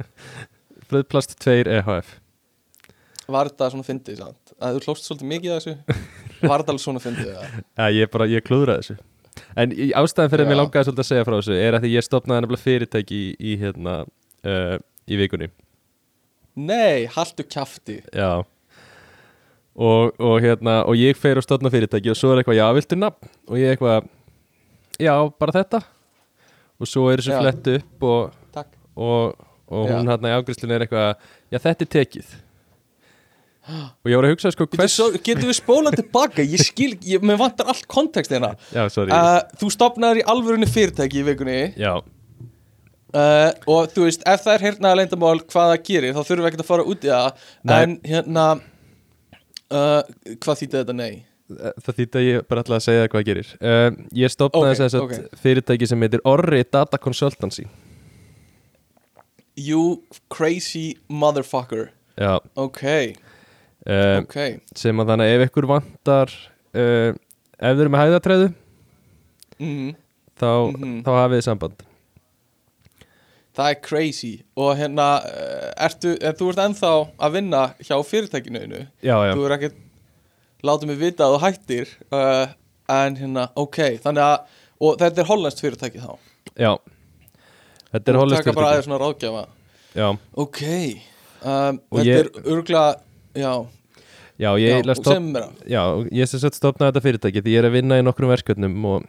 fröðplast 0.90 1.36
2 1.44 1.64
EHF 1.80 2.16
Var 3.26 3.50
þetta 3.50 3.68
svona 3.72 3.86
fyndið, 3.86 4.18
sant? 4.22 4.52
Að 4.62 4.76
þú 4.78 4.86
hlóst 4.86 5.06
svolítið 5.08 5.30
mikið 5.32 5.52
að 5.52 5.60
þessu? 5.64 6.00
Var 6.46 6.62
þetta 6.62 6.72
alveg 6.74 6.82
svona 6.84 7.02
fyndið, 7.02 7.30
já 7.32 7.40
Já, 7.80 7.86
ég 7.96 8.10
bara, 8.12 8.26
ég 8.30 8.44
klúðraði 8.46 8.84
þessu. 8.84 8.96
En 9.58 9.72
í- 9.74 9.92
ástæðan 9.98 10.30
fyrir 10.32 10.46
að 10.46 10.50
mér 10.52 10.60
langaði 10.60 10.86
svolítið 10.88 11.02
að 11.04 11.08
segja 11.10 11.26
frá 11.26 11.36
þessu 11.40 11.56
er 11.60 11.76
að 11.76 11.86
því 11.86 11.90
ég 11.96 12.06
stopnaði 12.06 12.44
nefnilega 12.44 12.64
fyrirtæki 12.66 13.18
í, 13.18 13.30
í 13.36 13.56
hérna 13.60 13.96
uh, 14.06 14.76
í 15.10 15.18
vikunni. 15.20 15.48
Nei, 16.56 17.06
haltu 17.16 17.44
kjafti. 17.44 17.98
Já. 18.16 18.30
Og, 19.76 20.14
og 20.24 20.38
hérna, 20.40 20.78
og 20.88 20.96
ég 20.96 21.18
fer 21.20 21.36
og 21.36 21.44
stopna 21.44 21.68
fyrirtæki 21.72 22.08
og 22.14 22.16
svo 22.16 22.30
er 22.32 22.40
eitthvað, 22.40 22.60
já, 22.62 22.66
viltu 22.78 22.96
nafn? 22.96 23.28
Og 23.50 23.58
ég 23.60 23.74
eitthvað, 23.74 24.06
já, 25.02 25.12
bara 25.42 25.56
þetta. 25.58 25.82
Og 26.80 26.88
svo 26.88 27.10
er 27.12 27.20
þessu 27.20 27.36
flett 27.42 27.68
upp 27.74 28.06
og, 28.08 28.64
og, 28.96 29.46
og 29.68 29.90
hún 29.90 30.08
hérna 30.08 30.32
í 30.32 30.38
ágriðslunni 30.38 30.76
er 30.78 30.86
eitthvað 30.86 31.08
já, 31.52 31.58
þetta 31.58 31.84
er 31.84 31.92
tekið 31.98 32.34
og 33.66 34.10
ég 34.10 34.18
voru 34.18 34.28
að 34.28 34.34
hugsa 34.36 34.52
sko 34.54 34.66
hvers 34.72 34.96
getur 35.26 35.48
við 35.50 35.56
spólað 35.58 35.96
tilbaka? 36.00 36.44
Ég 36.46 36.62
skil, 36.62 36.92
ég, 37.06 37.24
mér 37.26 37.40
vantar 37.40 37.70
allt 37.72 37.86
kontekst 37.90 38.34
hérna. 38.34 38.54
Uh, 38.76 39.40
Þú 39.60 39.70
stopnaður 39.74 40.20
í 40.22 40.26
alvörunni 40.30 40.68
fyrirtæki 40.70 41.22
í 41.22 41.26
vikunni. 41.26 41.58
Já, 41.80 41.96
uh, 43.16 43.50
og 43.70 43.92
þú 43.94 44.06
veist, 44.06 44.24
ef 44.28 44.44
það 44.44 44.54
er 44.56 44.64
hérna 44.68 44.92
að 44.92 45.00
leyndamál 45.00 45.38
hvað 45.42 45.72
það 45.72 45.86
gerir, 45.88 46.16
þá 46.16 46.20
þurfum 46.22 46.44
við 46.44 46.50
ekkert 46.50 46.64
að 46.64 46.70
fara 46.70 46.86
út 46.92 47.06
í 47.06 47.12
það. 47.12 47.46
Nei. 47.70 47.76
en 47.78 47.96
hérna 48.10 48.44
uh, 48.56 50.02
hvað 50.42 50.62
þýtti 50.62 50.78
þetta? 50.80 50.96
Nei? 51.00 51.14
það 51.46 51.98
þýtti 52.00 52.18
að 52.18 52.24
ég 52.26 52.46
bara 52.50 52.62
ætla 52.64 52.78
að 52.80 52.86
segja 52.88 53.08
hvað 53.10 53.20
það 53.20 53.28
gerir. 53.28 53.50
Uh, 53.60 53.90
Ég 54.18 54.32
stopnaði 54.34 54.78
þess 54.80 54.96
að 54.98 55.12
fyrirtæki 55.42 55.88
sem 55.90 56.02
heitir 56.02 56.24
Orri 56.26 56.62
Data 56.66 56.98
Consultancy. 56.98 57.66
You 59.56 60.02
crazy 60.28 60.96
motherfucker. 61.08 61.92
Já, 62.16 62.40
Ok, 62.56 62.82
uh, 63.86 64.20
ok. 64.22 64.36
sem 64.76 65.00
að 65.02 65.10
þannig 65.12 65.34
ef 65.36 65.44
ykkur 65.48 65.68
vantar 65.70 66.32
uh, 66.74 67.10
ef 67.12 67.72
þið 67.72 67.82
eru 67.86 67.92
með 67.94 68.02
hæðatræðu 68.04 68.48
mm, 69.60 69.90
þá, 70.40 70.48
Mhm. 70.76 70.96
þá 71.06 71.10
hafið 71.16 71.38
þið 71.40 71.46
samband. 71.48 71.82
Það 73.56 73.70
er 73.72 73.78
crazy. 73.80 74.32
Og 74.60 74.74
hérna, 74.76 75.06
uh, 75.24 75.70
ertu, 75.86 76.12
en 76.20 76.34
þú 76.36 76.50
ert 76.52 76.58
ennþá 76.66 76.90
að 77.24 77.36
vinna 77.38 77.62
hjá 77.80 77.96
fyrirtækinu 78.04 78.60
einu? 78.66 78.82
Já, 79.00 79.16
já, 79.24 79.32
þú 79.32 79.46
er 79.48 79.54
ekkert 79.56 79.78
látið 80.66 80.90
mig 80.90 80.98
vita 81.00 81.24
að 81.24 81.36
þú 81.36 81.40
hættir 81.46 81.94
uh, 82.12 82.52
en 82.92 83.16
hérna, 83.16 83.46
ok 83.56 83.78
þannig 84.04 84.24
að, 84.26 84.58
og 84.82 84.98
þetta 85.00 85.22
er 85.24 85.30
hollenskt 85.30 85.62
fyrirtæki 85.64 86.02
þá? 86.04 86.12
Já. 86.60 86.72
Þetta 87.94 88.12
er 88.12 88.18
og 88.18 88.22
hollist 88.26 88.42
taka 88.44 88.52
bara 88.58 88.74
aðeins 88.74 88.88
svona 88.90 89.00
ráðgjafa. 89.00 89.42
Já, 89.96 90.08
ok, 90.44 90.60
um, 91.40 91.80
Þetta 91.96 92.04
ég- 92.04 92.20
er 92.20 92.30
örgulega 92.52 92.86
Já, 93.36 93.52
Já, 94.38 94.50
já, 94.52 94.66
ég, 94.68 94.84
mér 94.84 94.98
það 95.00 95.68
já, 95.72 95.82
ég 96.12 96.28
sem 96.28 96.40
sagt 96.42 96.58
stopnaði 96.58 96.92
þetta 96.92 97.04
fyrirtæki 97.06 97.40
því 97.42 97.52
ég 97.54 97.58
er 97.62 97.68
að 97.70 97.76
vinna 97.78 97.96
í 98.00 98.04
nokkrum 98.04 98.28
verkefnum 98.28 98.84
og 98.84 99.06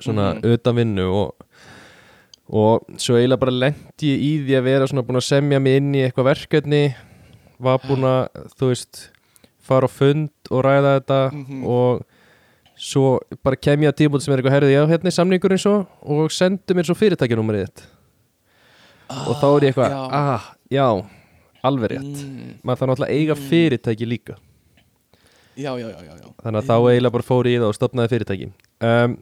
svona 0.00 0.34
Mhm. 0.36 0.54
utan 0.54 0.76
vinnu 0.78 1.04
og, 1.12 1.34
og 2.48 2.86
svo 2.96 3.16
eiginlega 3.18 3.40
bara 3.42 3.52
lendi 3.52 4.08
ég 4.14 4.22
í 4.24 4.30
því 4.46 4.56
að 4.56 4.62
vera 4.70 4.86
svona 4.88 5.02
búin 5.04 5.20
að 5.20 5.26
semja 5.28 5.60
mig 5.60 5.76
inn 5.82 5.92
í 5.94 6.04
eitthvað 6.06 6.30
verkefni 6.32 6.94
var 7.60 7.78
búin 7.84 8.04
að, 8.08 8.28
þú 8.56 8.68
veist 8.72 9.10
fara 9.66 9.88
á 9.88 9.90
fund 9.90 10.30
og 10.50 10.62
ræða 10.64 11.00
þetta 11.00 11.20
Mhm. 11.32 11.64
og 11.66 12.04
svo 12.76 13.18
bara 13.42 13.56
kem 13.56 13.80
ég 13.82 13.88
að 13.92 13.98
tímúti 14.00 14.22
sem 14.22 14.32
er 14.34 14.38
eitthvað 14.42 14.52
herrið, 14.60 14.72
já, 14.76 14.86
hérna 14.86 15.06
er 15.06 15.16
samningurinn 15.16 15.58
svo 15.58 15.86
og 16.04 16.30
sendu 16.30 16.74
mér 16.74 16.84
svo 16.88 16.94
fyrirtækjanúmerið 16.94 17.66
þitt 17.68 17.82
og 19.28 19.36
þá 19.40 19.46
er 19.56 19.60
ég 19.60 19.74
eitthvað, 19.74 19.90
já. 19.90 20.08
ah, 20.12 20.42
já 20.70 21.06
alveg 21.68 21.94
rétt, 21.94 22.18
mm, 22.24 22.50
maður 22.62 22.82
þarf 22.82 22.92
náttúrulega 22.92 23.12
að 23.12 23.16
eiga 23.20 23.36
fyrirtæki 23.46 24.08
líka. 24.08 24.36
Já, 25.56 25.72
já, 25.80 25.88
já, 25.88 26.00
já, 26.04 26.12
já. 26.20 26.28
Þannig 26.44 26.60
að 26.60 26.68
þá 26.68 26.76
eiginlega 26.76 27.14
bara 27.16 27.26
fór 27.26 27.48
ég 27.48 27.56
í 27.56 27.60
það 27.62 27.70
og 27.70 27.76
stopnaði 27.78 28.12
fyrirtæki. 28.12 28.48
Um, 28.84 29.16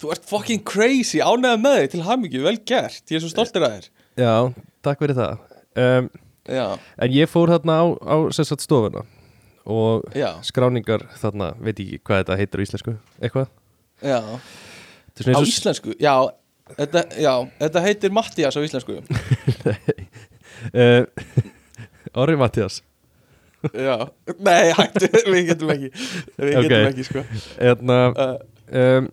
Þú 0.00 0.10
ert 0.14 0.26
fucking 0.28 0.64
crazy, 0.64 1.20
ánægða 1.20 1.60
með 1.60 1.76
þig 1.78 1.92
til 1.94 2.02
hamingju, 2.04 2.40
vel 2.44 2.56
gert 2.68 3.12
Ég 3.12 3.18
er 3.18 3.22
svo 3.24 3.30
stoltur 3.32 3.64
að 3.64 3.76
þér. 3.76 3.86
Já, 4.20 4.34
takk 4.84 5.00
fyrir 5.00 5.16
það. 5.16 5.46
Um, 5.80 6.10
en 6.50 7.14
ég 7.14 7.30
fór 7.30 7.52
þarna 7.52 7.76
á, 7.80 7.84
á 8.00 8.16
sem 8.36 8.48
sagt 8.48 8.64
stofuna 8.64 9.04
og 9.70 10.08
já, 10.16 10.32
skráningar 10.46 11.04
þarna, 11.20 11.52
veit 11.60 11.76
ekki 11.76 12.00
hvað 12.00 12.22
þetta 12.22 12.38
heitir 12.40 12.62
á 12.62 12.64
íslensku 12.64 12.94
eitthvað? 13.20 13.50
Já. 14.00 14.20
Á 15.20 15.40
íslensku, 15.44 15.96
já 16.00 16.14
Þetta, 16.70 17.00
já, 17.18 17.32
þetta 17.58 17.80
heitir 17.82 18.12
Mattias 18.14 18.54
á 18.54 18.60
íslensku 18.62 19.00
uh, 20.74 21.04
Orri 22.22 22.36
Mattias 22.40 22.80
Já, 23.76 23.96
nei, 24.40 24.70
hættu, 24.72 25.08
við 25.28 25.50
getum 25.50 25.70
ekki. 25.74 25.88
Við 26.40 26.54
Ok. 26.56 26.62
getum 26.64 26.86
ekki, 26.88 27.04
sko. 27.04 27.22
Eðna, 27.60 27.96
uh, 28.14 28.38
um, 28.72 29.08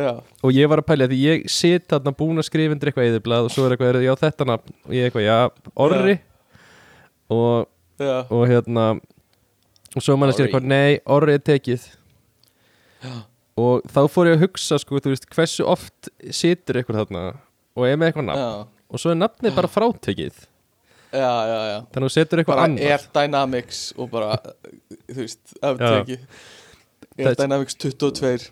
Já, 0.00 0.12
og 0.46 0.54
ég 0.56 0.70
var 0.70 0.80
að 0.80 0.86
pælja 0.88 1.08
því 1.10 1.18
ég 1.20 1.42
sit 1.52 1.84
þarna 1.90 2.12
búin 2.16 2.40
að 2.40 2.46
skrifa 2.46 2.72
undir 2.72 2.88
eitthvað 2.88 3.08
eðurblað 3.10 3.48
og 3.48 3.52
svo 3.52 3.66
er 3.66 3.74
eitthvað, 3.74 3.98
já 4.06 4.12
þetta 4.22 4.46
nafn 4.48 4.72
og 4.86 4.94
ég 4.96 5.08
eitthvað, 5.10 5.26
já, 5.26 5.36
Orri. 5.84 6.14
Og, 7.36 7.66
já, 8.00 8.14
og 8.32 8.44
hérna 8.48 8.84
og 9.98 10.04
svo 10.06 10.16
mann 10.16 10.30
að 10.30 10.38
Orri. 10.38 10.46
eitthvað, 10.46 10.68
nei, 10.70 11.00
Orri 11.10 11.36
er 11.36 11.44
tekið. 11.50 11.84
Já. 13.04 13.12
og 13.60 13.84
þá 13.92 14.00
fór 14.12 14.30
ég 14.30 14.38
að 14.38 14.46
hugsa 14.46 14.78
sko, 14.80 15.00
þú 15.02 15.12
veist, 15.12 15.28
hversu 15.34 15.66
oft 15.68 16.08
situr 16.32 16.80
eitthvað 16.80 17.02
þarna 17.02 17.26
og 17.76 17.84
er 17.90 18.00
með 18.00 18.10
eitthvað 18.14 18.30
nafn. 18.30 18.46
Já. 18.46 18.86
Og 18.90 19.02
svo 19.04 19.12
er 19.12 19.20
nafnið 19.20 19.54
bara 19.60 19.70
frátekið 19.76 20.40
Já, 21.10 21.30
já, 21.50 21.58
já. 21.70 21.78
Þannig 21.90 22.04
að 22.04 22.06
þú 22.06 22.12
setur 22.14 22.40
eitthvað 22.42 22.54
Bara 22.56 22.64
annað. 22.68 22.90
Air 22.90 23.04
Dynamics 23.18 23.80
og 23.98 24.10
bara, 24.12 24.28
þú 25.10 25.16
veist, 25.24 25.40
afteki 25.60 26.18
Air 27.20 27.26
Það- 27.26 27.38
Dynamics 27.42 27.74
22 27.82 28.50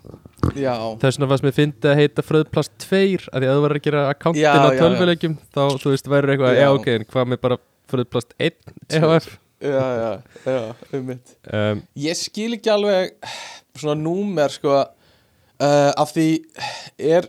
Já, 0.59 0.73
þess 1.01 1.17
vegna 1.17 1.29
fannst 1.31 1.45
mér 1.47 1.55
fyndi 1.55 1.89
að 1.89 1.99
heita 2.01 2.23
Fröðplast 2.25 2.73
2 2.83 3.29
að 3.31 3.41
því 3.43 3.47
að 3.49 3.55
þú 3.55 3.63
verður 3.65 3.79
að 3.79 3.85
gera 3.87 4.01
akkántin 4.13 4.45
á 4.45 4.69
já. 4.69 4.79
tölvuleikjum 4.81 5.37
þá, 5.55 5.61
þú 5.81 5.93
veist, 5.93 6.09
verður 6.11 6.33
eitthvað, 6.35 6.59
já, 6.59 6.67
ok, 6.75 6.87
en 6.99 7.05
hvað 7.13 7.29
með 7.33 7.41
bara 7.47 7.57
Fröðplast 7.89 8.35
1 8.37 8.75
EHF 8.99 9.29
já, 9.59 9.85
já, 9.99 10.11
já, 10.45 10.59
um 10.99 11.07
mitt 11.09 11.33
um, 11.51 11.81
Ég 11.99 12.19
skil 12.19 12.53
ekki 12.59 12.71
alveg 12.75 13.15
svona 13.79 13.97
númer 13.99 14.53
sko 14.53 14.75
uh, 14.83 15.91
af 15.95 16.13
því 16.15 16.27
er 16.99 17.27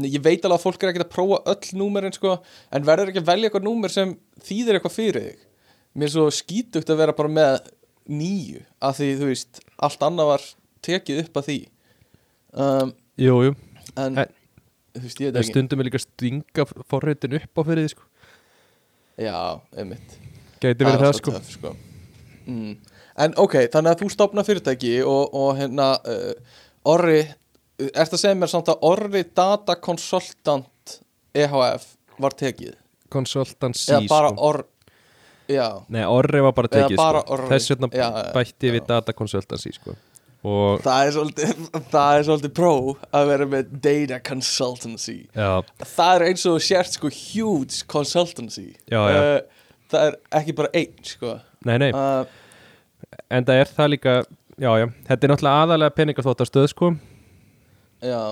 ég 0.00 0.22
veit 0.24 0.44
alveg 0.44 0.56
að 0.58 0.62
fólk 0.64 0.82
er 0.86 0.92
ekkert 0.92 1.06
að 1.06 1.14
prófa 1.14 1.38
öll 1.52 1.78
númerin 1.80 2.14
sko 2.16 2.36
en 2.72 2.86
verður 2.86 3.10
ekki 3.12 3.20
að 3.22 3.28
velja 3.28 3.48
eitthvað 3.50 3.66
númer 3.66 3.92
sem 3.92 4.14
þýðir 4.46 4.78
eitthvað 4.78 4.94
fyrir 4.96 5.26
þig? 5.26 5.42
Mér 5.94 6.08
er 6.08 6.14
svo 6.14 6.26
skítugt 6.32 6.88
að 6.92 7.02
vera 7.02 7.12
bara 7.16 7.28
með 7.28 7.58
nýju 8.08 8.62
af 8.82 8.96
því 8.98 9.10
þú 9.20 9.28
veist 9.32 9.60
allt 9.84 10.06
annað 10.08 10.30
var 10.32 10.46
tekið 10.82 11.20
upp 11.26 11.36
að 11.42 11.48
því. 11.50 11.58
Um, 12.52 12.94
Jú, 13.20 13.34
jú, 13.46 13.52
en 14.00 14.16
En- 14.24 14.32
þú 14.96 15.02
veist 15.04 15.20
ég 15.20 15.28
veit 15.32 15.42
ekki. 15.42 15.52
stundum 15.52 15.80
er 15.80 15.88
líka 15.88 16.00
að 16.00 16.06
stinga 16.08 16.64
forritin 16.88 17.36
upp 17.38 17.60
á 17.60 17.62
fyrir 17.68 17.84
því, 17.84 17.92
sko. 17.92 18.02
Já, 19.20 19.36
einmitt. 19.76 20.16
Gæti 20.62 20.84
verið 20.88 21.04
það, 21.04 21.14
sko. 21.20 21.30
töff, 21.36 21.52
sko. 21.58 21.74
Mm. 22.48 22.72
En 23.22 23.34
ok, 23.36 23.54
þannig 23.68 23.92
að 23.92 24.00
þú 24.02 24.08
stopna 24.14 24.42
fyrirtæki 24.48 24.94
og, 25.04 25.34
og 25.36 25.56
hérna 25.60 25.92
uh, 26.08 26.32
Orri, 26.88 27.20
ert 27.78 28.12
að 28.12 28.20
segja 28.20 28.36
mér 28.38 28.50
samt 28.52 28.68
að 28.72 28.84
Orri 28.88 29.24
Data 29.36 29.76
Consultant 29.80 30.98
EHF 31.34 31.86
var 32.20 32.36
tekið? 32.38 32.74
Consultancy, 33.12 33.90
eða 33.92 34.08
bara 34.08 34.30
sko. 34.32 34.46
Orri 34.50 34.68
Já, 35.52 35.66
Nei, 35.92 36.04
Orri 36.08 36.40
var 36.40 36.54
bara 36.56 36.68
tekið, 36.70 36.96
bara 36.96 37.20
sko. 37.26 37.36
Þess 37.50 37.72
vegna 37.74 37.88
Já, 37.92 38.08
bætti 38.32 38.70
já. 38.70 38.74
við 38.76 38.86
Data 38.88 39.12
Consultancy, 39.16 39.72
sko. 39.76 39.96
Það 40.42 41.00
er 41.06 41.12
svolítið 41.14 41.58
það 41.92 42.16
er 42.18 42.24
svolítið 42.26 42.52
pró 42.56 42.70
að 43.14 43.28
vera 43.30 43.46
með 43.50 43.74
Data 43.84 44.18
Consultancy. 44.26 45.16
Já, 45.36 45.50
Það 45.82 46.14
er 46.16 46.24
eins 46.30 46.46
og 46.50 46.62
sért 46.66 46.96
sko 46.96 47.10
huge 47.14 47.82
consultancy. 47.90 48.72
Uh, 48.90 49.42
Það 49.92 50.06
er 50.08 50.16
ekki 50.40 50.54
bara 50.56 50.70
einn 50.74 51.04
sko. 51.06 51.36
Nei, 51.68 51.76
nei. 51.84 51.90
Uh, 51.94 52.24
En 53.32 53.44
það 53.44 53.60
er 53.60 53.70
það 53.76 53.90
líka, 53.92 54.12
Þetta 54.56 55.18
er 55.26 55.30
náttúrulega 55.32 55.62
aðalega 55.66 55.94
peningaþóttastöð, 55.98 56.66
sko 56.72 56.90
Já. 58.02 58.22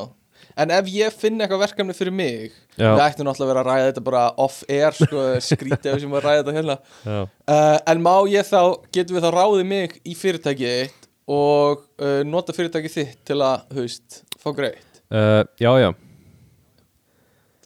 En 0.60 0.72
ef 0.74 0.88
ég 0.90 1.14
finn 1.14 1.38
eitthvað 1.40 1.62
verkefni 1.66 1.94
fyrir 1.94 2.14
mig 2.16 2.50
Já. 2.80 2.94
Við 2.96 3.02
ættum 3.04 3.28
náttúrulega 3.28 3.44
að 3.44 3.50
vera 3.50 3.62
að 3.62 3.68
ræða 3.68 3.88
þetta 3.90 4.02
bara 4.06 4.22
off-air 4.40 4.96
sko, 4.96 5.24
skrítið 5.50 5.98
sem 6.00 6.16
að 6.16 6.24
ræða 6.24 6.40
þetta 6.40 6.54
hérna. 6.56 6.76
Já, 7.04 7.18
uh, 7.20 7.76
En 7.92 8.02
má 8.04 8.14
ég 8.30 8.48
þá, 8.48 8.60
getum 8.94 9.18
við 9.18 9.26
þá 9.26 9.30
ráðið 9.36 9.70
mig 9.74 9.96
í 10.00 10.16
fyrirtækið 10.16 10.76
þitt 10.78 11.08
og 11.30 11.82
uh, 12.00 12.20
nota 12.26 12.56
fyrirtækið 12.56 12.96
þitt 12.96 13.18
til 13.28 13.38
að, 13.44 13.66
veist, 13.76 14.20
fá 14.40 14.50
greitt? 14.56 15.02
Uh, 15.12 15.42
já, 15.60 15.70
já. 15.84 15.90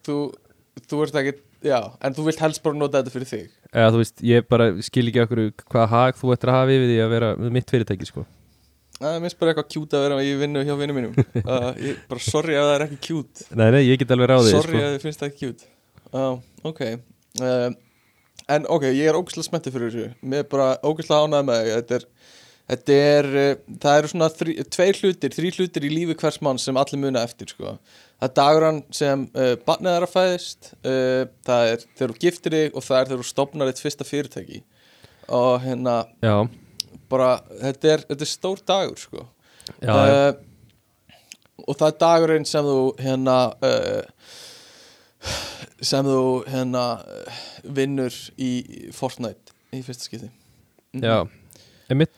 Þú, 0.05 0.19
þú 0.91 1.03
ert 1.07 1.21
ekki, 1.23 1.37
já, 1.71 1.79
en 2.05 2.17
þú 2.17 2.29
vilt 2.29 2.43
helst 2.43 2.65
bara 2.65 2.81
nota 2.81 3.01
þetta 3.01 3.15
fyrir 3.15 3.31
þig? 3.31 3.51
Eða, 3.71 3.91
þú 3.95 4.03
veist, 4.03 4.25
ég 4.35 4.49
bara 4.51 4.71
skil 4.87 5.07
ekki 5.11 5.23
okkur 5.25 5.45
hvað 5.63 5.93
hag 5.95 6.19
þú 6.19 6.35
ættir 6.35 6.51
að 6.51 6.59
hafa 6.59 6.75
yfir 6.75 6.91
því 6.91 6.99
að 7.05 7.15
vera 7.15 7.31
mitt 7.55 7.71
fyrirtæki, 7.71 8.11
sko 8.11 8.27
Það 9.01 9.17
minnst 9.25 9.39
bara 9.41 9.53
eitthvað 9.53 9.71
kjút 9.75 9.95
að 9.99 10.05
vera 10.07 10.19
í 10.23 10.35
vinnu 10.39 10.61
hjá 10.65 10.75
vinnum 10.79 10.99
mínum. 11.01 11.15
Uh, 11.45 11.71
ég, 11.83 11.97
Bara 12.09 12.23
sorry 12.23 12.55
að 12.57 12.69
það 12.69 12.75
er 12.77 12.85
ekki 12.87 12.99
kjút 13.09 13.41
Nei, 13.59 13.67
nei, 13.75 13.81
ég 13.89 13.99
get 14.01 14.13
alveg 14.15 14.31
ráðið, 14.31 14.55
Sorry 14.55 14.77
sko. 14.79 14.85
að 14.87 14.95
þið 14.95 15.03
finnst 15.09 15.23
það 15.25 15.31
ekki 15.33 15.41
kjút 15.43 15.65
uh, 16.15 16.37
Ok. 16.71 16.81
Uh, 17.43 17.67
En 18.55 18.67
ok, 18.69 18.83
ég 18.93 19.09
er 19.09 19.17
ógæslega 19.17 19.47
smettið 19.49 19.73
fyrir 19.75 19.93
þessu. 19.93 20.07
Mér 20.29 20.43
er 20.45 20.49
bara 20.53 20.67
ógæslega 20.85 21.25
ánægð 21.25 21.47
með 21.49 21.69
Þetta 21.73 21.97
er, 21.99 22.03
þetta 22.71 22.97
er 23.11 23.29
uh, 23.43 23.53
Það 23.85 23.99
eru 24.01 24.11
svona 24.13 24.29
þrí, 24.39 24.57
tveir 24.77 24.99
hlutir, 25.03 25.37
þrý 25.39 25.53
hlutir 25.59 25.87
í 25.89 25.93
lífi 25.95 26.17
hvers 26.23 26.41
mann 26.45 26.61
sem 26.61 26.81
allir 26.81 27.01
muna 27.03 27.23
eftir 27.25 27.51
sko. 27.55 27.75
Það 28.21 28.29
er 28.31 28.35
dagurann 28.41 28.83
sem 28.95 29.25
uh, 29.35 29.55
barnið 29.69 29.97
er 29.99 30.07
að 30.07 30.13
fæðist 30.15 30.71
uh, 30.85 31.23
Það 31.49 31.71
er 31.73 31.87
þegar 31.99 32.13
þú 32.15 32.21
giftir 32.27 32.57
þig 32.61 32.77
og 32.79 32.85
það 32.89 33.01
er 33.03 33.11
þegar 33.11 33.25
þú 33.25 33.31
stopnar 33.33 33.73
þitt 33.73 33.85
fyrsta 33.89 34.09
fyrirtæki. 34.09 34.61
Og 35.41 35.55
hérna 35.65 35.97
Já, 36.25 36.37
bara, 37.15 37.31
þetta 37.63 37.93
er, 37.95 38.05
þetta 38.11 38.27
er 38.27 38.33
stór 38.33 38.65
dagur 38.67 39.01
sko. 39.01 39.29
Já, 39.81 39.95
já. 39.95 39.95
uh, 40.35 41.63
og 41.65 41.79
það 41.79 41.87
er 41.89 42.01
dagurinn 42.03 42.49
sem 42.49 42.67
þú 42.67 42.81
hérna 43.01 43.39
uh, 43.65 44.35
sem 45.85 46.05
þú 46.07 46.25
hérna 46.51 46.85
vinnur 47.65 48.19
í 48.37 48.51
Fortnite 48.95 49.55
í 49.75 49.81
fyrsta 49.87 50.11
skipti. 50.11 50.29
Mhm. 50.95 51.07
já. 51.07 51.17
Einmitt, 51.91 52.13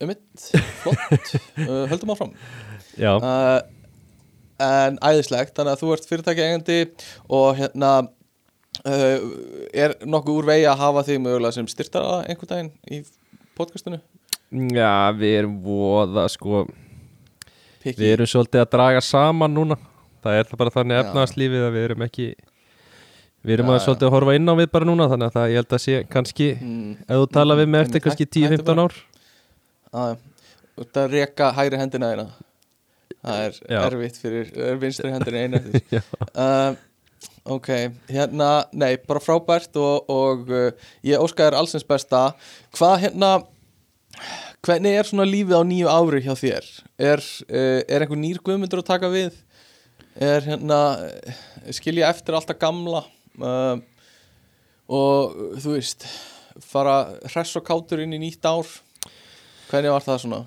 um 0.00 0.08
mitt, 0.08 0.44
flott. 0.80 1.34
Höldum 1.90 2.12
áfram. 2.14 2.34
Já, 2.96 3.16
uh, 3.18 3.60
en 4.62 4.98
æðislegt 5.02 5.56
þannig 5.56 5.74
að 5.74 5.82
þú 5.82 5.90
ert 5.94 6.06
fyrirtæki 6.08 6.44
eigandi 6.44 6.78
og 7.28 7.58
hérna 7.58 7.90
uh, 8.86 9.26
er 9.74 9.96
nokkuð 10.06 10.40
úr 10.40 10.48
vegi 10.52 10.68
að 10.70 10.80
hafa 10.84 11.04
þig 11.08 11.20
mögulega 11.24 11.56
sem 11.58 11.68
styrtara 11.70 12.22
einhvern 12.24 12.52
daginn 12.52 12.72
í 12.88 13.02
podcastinu 13.58 13.98
já, 14.74 14.92
við 15.18 15.32
erum 15.40 15.54
voða, 15.64 16.26
sko 16.30 16.64
Piki. 17.84 17.98
Við 18.00 18.12
erum 18.14 18.28
svolítið 18.30 18.62
að 18.62 18.70
draga 18.72 19.00
saman 19.04 19.52
núna 19.52 19.76
Það 20.24 20.36
er 20.40 20.46
það 20.48 20.60
bara 20.62 20.72
þannig 20.72 20.96
Já. 20.96 21.00
efnagslífið 21.04 21.64
að 21.66 21.74
við 21.74 21.82
erum 21.84 22.04
ekki 22.06 22.28
Við 23.44 23.52
erum 23.58 23.66
Já, 23.68 23.72
að 23.74 23.76
já. 23.76 23.82
svolítið 23.84 24.06
að 24.08 24.14
horfa 24.14 24.34
inn 24.38 24.48
á 24.48 24.54
við 24.56 24.70
bara 24.72 24.88
núna 24.88 25.08
Þannig 25.12 25.26
að 25.28 25.34
það, 25.36 25.48
ég 25.52 25.58
held 25.60 25.74
að 25.76 25.82
sé 25.84 25.96
kannski 26.14 26.46
mm, 26.54 26.94
Ef 27.04 27.18
þú 27.20 27.26
tala 27.36 27.56
við 27.60 27.68
Mm, 27.68 27.76
eftir 27.82 28.04
kannski 28.06 28.24
hættu- 28.24 28.46
hættu 28.48 28.64
10-15 28.64 28.80
ár 28.86 28.96
út 30.80 30.96
að 30.98 31.12
reka 31.12 31.50
hægri 31.54 31.78
hendina 31.78 32.08
þína 32.14 32.24
það 33.24 33.42
er 33.44 33.58
Já. 33.70 33.78
erfitt 33.84 34.16
fyrir 34.18 34.48
vinstri 34.82 35.12
hendina 35.12 35.42
einu 35.44 35.60
Já. 35.94 36.00
uh, 36.34 36.74
ok, 37.44 37.68
hérna 38.08 38.48
nei, 38.72 38.96
bara 39.04 39.22
frábært 39.22 39.76
og, 39.80 40.08
og 40.10 40.50
uh, 40.52 40.70
ég 41.04 41.20
óska 41.20 41.46
þér 41.46 41.58
allsins 41.58 41.86
besta. 41.86 42.30
Hvað 42.76 42.96
hérna 43.04 43.32
hvernig 44.64 44.96
er 44.96 45.08
svona 45.08 45.26
lífið 45.28 45.60
á 45.60 45.62
nýju 45.68 45.90
ári 45.92 46.22
hjá 46.24 46.34
þér? 46.40 46.70
Er, 46.96 47.24
uh, 47.48 47.80
er 47.84 48.04
einhver 48.04 48.20
nýr 48.20 48.40
guðmundur 48.44 48.84
að 48.84 48.90
taka 48.94 49.12
við? 49.12 49.36
Er 50.14 50.46
hérna 50.46 50.80
skilja 51.74 52.12
eftir 52.14 52.38
alltaf 52.38 52.60
gamla? 52.60 53.04
Uh, 53.40 53.76
og 54.88 55.36
þú 55.60 55.76
veist 55.76 56.08
fara 56.62 57.18
hress 57.32 57.56
og 57.58 57.64
kátur 57.66 58.04
inn 58.04 58.14
í 58.16 58.22
nýtt 58.22 58.46
ár? 58.46 58.68
Hvernig 59.70 59.96
var 59.96 60.04
það 60.04 60.20
svona? 60.22 60.42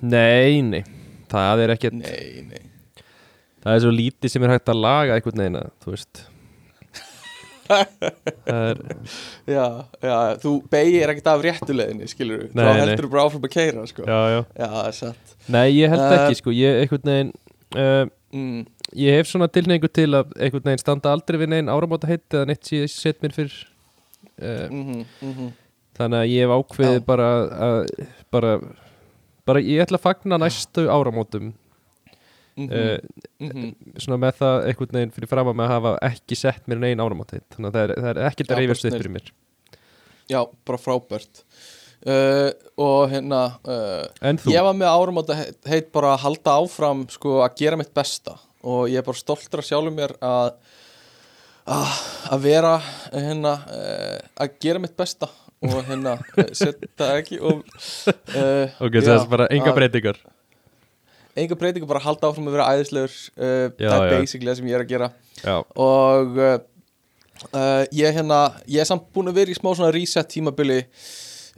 Nei, 0.00 0.62
nei. 0.64 0.80
Það 1.30 1.62
er 1.62 1.72
ekkert 1.76 2.00
Nei, 2.00 2.46
nei 2.48 2.65
Það 3.66 3.74
er 3.74 3.82
svo 3.82 3.90
lítið 3.90 4.30
sem 4.30 4.44
er 4.46 4.52
hægt 4.54 4.70
að 4.70 4.78
laga 4.78 5.14
einhvern 5.16 5.40
veginn 5.42 5.58
að, 5.58 5.70
Þú 5.82 5.94
veist. 5.96 6.20
Er 8.46 8.78
Já, 9.50 9.64
já, 9.98 10.18
þú 10.38 10.52
beigir 10.70 11.10
ekkert 11.10 11.30
af 11.32 11.42
réttuleginni, 11.42 12.06
skilur 12.10 12.44
Nei, 12.54 12.62
Þá 12.62 12.70
heldur 12.78 13.08
þú 13.08 13.10
bara 13.10 13.24
áfram 13.26 13.48
að 13.48 13.52
keira, 13.56 13.86
sko. 13.90 14.06
Já, 14.06 14.20
Já, 14.30 14.38
já 14.60 14.68
það 14.76 14.86
er 14.86 14.96
satt. 15.00 15.34
Nei, 15.50 15.66
ég 15.74 15.90
held 15.90 16.04
Uh, 16.04 16.14
ekki, 16.20 16.38
sko. 16.38 16.54
Ég 16.54 16.80
einhvern 16.84 17.10
veginn 17.10 17.34
uh, 17.74 18.06
mm, 18.38 18.62
Ég 19.02 19.18
hef 19.18 19.32
svona 19.32 19.50
tilneingu 19.50 19.90
til 19.90 20.08
að 20.14 20.30
einhvern 20.38 20.68
veginn 20.70 20.84
standa 20.84 21.16
aldrei 21.16 21.40
við 21.42 21.52
neinn 21.56 21.72
áramóta 21.72 22.10
heitt 22.10 22.38
eða 22.38 22.52
neitt 22.52 22.70
sem 22.70 22.84
ég 22.84 22.94
set 22.94 23.18
mér 23.24 23.34
fyrir 23.34 23.58
uh, 24.38 24.70
mm 24.70 25.04
-hmm, 25.26 25.52
Þannig 25.98 26.22
að 26.22 26.32
ég 26.36 26.46
hef 26.46 26.54
ákveðið 26.54 27.04
bara 27.10 27.28
að 27.66 27.78
bara, 28.30 28.58
bara 29.42 29.60
ég 29.60 29.82
ætla 29.82 29.98
að 29.98 30.06
fagna 30.06 30.38
næstu 30.38 30.86
áramótum 30.86 31.54
mm 32.56 32.70
uh, 32.72 33.72
svona 34.00 34.18
með 34.22 34.38
það 34.40 34.54
einhvern 34.70 34.96
veginn 34.96 35.10
fyrir 35.16 35.28
fram 35.28 35.50
að 35.52 35.60
að 35.66 35.72
hafa 35.74 35.90
ekki 36.08 36.38
sett 36.40 36.62
mér 36.70 36.78
neinn 36.80 37.02
áramót 37.04 37.34
heitt 37.36 37.46
þannig 37.56 37.68
að 37.68 37.76
það 37.76 37.82
er, 37.84 37.94
það 38.00 38.10
er 38.12 38.20
ekkert 38.30 38.52
að 38.54 38.60
reyfast 38.62 38.86
upp 38.88 38.96
fyrir 38.96 39.12
mér. 39.16 39.26
Já, 40.26 40.40
bara 40.66 40.80
frábært. 40.80 41.42
Uh, 42.06 42.50
Og 42.78 43.10
hérna 43.10 43.40
uh? 43.66 44.48
Ég 44.52 44.62
var 44.62 44.74
með 44.76 44.90
árum 44.92 45.20
heit, 45.34 45.56
heit 45.66 45.88
bara 45.94 46.12
að 46.14 46.24
halda 46.26 46.56
áfram 46.62 47.04
sko, 47.10 47.38
að 47.44 47.56
gera 47.60 47.78
mitt 47.80 47.92
besta. 47.96 48.36
Og 48.66 48.88
ég 48.90 49.00
er 49.00 49.06
bara 49.06 49.18
stoltur 49.20 49.62
að 49.62 49.68
sjálfum 49.70 49.96
mér 49.96 50.14
að 50.24 50.52
að 51.66 51.96
að 52.36 52.44
vera 52.46 52.74
hérna 53.10 53.54
að 54.38 54.56
gera 54.62 54.82
mitt 54.82 54.96
besta. 54.98 55.28
Og 55.66 55.78
hérna 55.88 56.16
setja 56.52 57.06
ekki 57.16 57.38
og 57.40 57.62
uh, 58.36 58.68
Ok, 58.84 58.98
það 59.00 59.12
er 59.16 59.28
bara 59.32 59.46
enga 59.50 59.70
að- 59.72 59.78
breytingar 59.80 60.18
enga 61.42 61.58
breytingu, 61.58 61.88
bara 61.90 62.02
halda 62.04 62.30
áfram 62.30 62.48
að 62.50 62.56
vera 62.56 62.70
æðislegur 62.74 63.12
uh, 63.12 63.68
það 63.76 63.98
er 63.98 64.16
basically 64.16 64.50
það 64.50 64.58
sem 64.60 64.70
ég 64.70 64.78
er 64.78 64.84
að 64.86 64.92
gera. 64.94 65.10
Já, 65.42 65.56
og 65.60 66.40
uh, 66.40 66.56
uh, 67.52 67.84
ég 67.94 68.16
hérna 68.16 68.40
ég 68.70 68.82
er 68.82 68.88
samt 68.88 69.08
búin 69.14 69.30
að 69.30 69.40
vera 69.40 69.52
í 69.52 69.58
smá 69.58 69.70
svona 69.72 69.92
reset 69.94 70.30
tímabili 70.32 70.82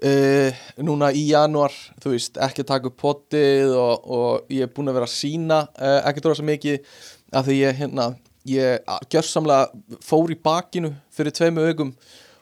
uh, 0.04 0.62
núna 0.84 1.10
í 1.14 1.28
januar 1.32 1.74
þú 2.02 2.14
veist, 2.14 2.38
ekki 2.48 2.64
að 2.64 2.70
taka 2.72 2.90
upp 2.90 2.98
potið 3.00 3.74
og, 3.74 4.08
og 4.18 4.54
ég 4.54 4.66
er 4.66 4.72
búin 4.74 4.90
að 4.90 5.00
vera 5.00 5.10
að 5.10 5.16
sína 5.16 5.64
uh, 5.74 6.00
ekki 6.08 6.24
dróða 6.24 6.40
svo 6.40 6.48
mikið 6.48 6.96
af 7.38 7.48
því 7.48 7.58
ég 7.60 7.82
hérna, 7.82 8.08
ég 8.48 8.96
gjörsamlega 9.12 9.98
fór 10.04 10.32
í 10.32 10.38
bakinu 10.40 10.94
fyrir 11.14 11.34
tveimu 11.36 11.66
augum 11.68 11.92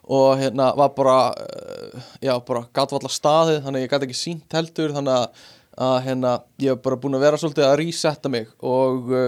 og 0.06 0.38
hérna 0.38 0.70
var 0.78 0.92
bara 0.94 1.18
uh, 1.34 2.10
já, 2.22 2.36
bara 2.46 2.66
gatvallar 2.76 3.12
staðið 3.12 3.64
þannig 3.64 3.80
að 3.80 3.86
ég 3.86 3.94
gæti 3.94 4.08
ekki 4.08 4.20
sínt 4.20 4.54
heldur 4.58 4.94
þannig 4.94 5.16
að, 5.16 5.46
að 5.76 5.96
hérna, 6.06 6.36
ég 6.62 6.72
hef 6.72 6.84
bara 6.84 6.98
búin 7.00 7.18
að 7.18 7.26
vera 7.26 7.40
svolítið 7.40 7.66
að 7.68 7.78
resetta 7.82 8.32
mig 8.32 8.48
og 8.64 9.10
uh, 9.12 9.26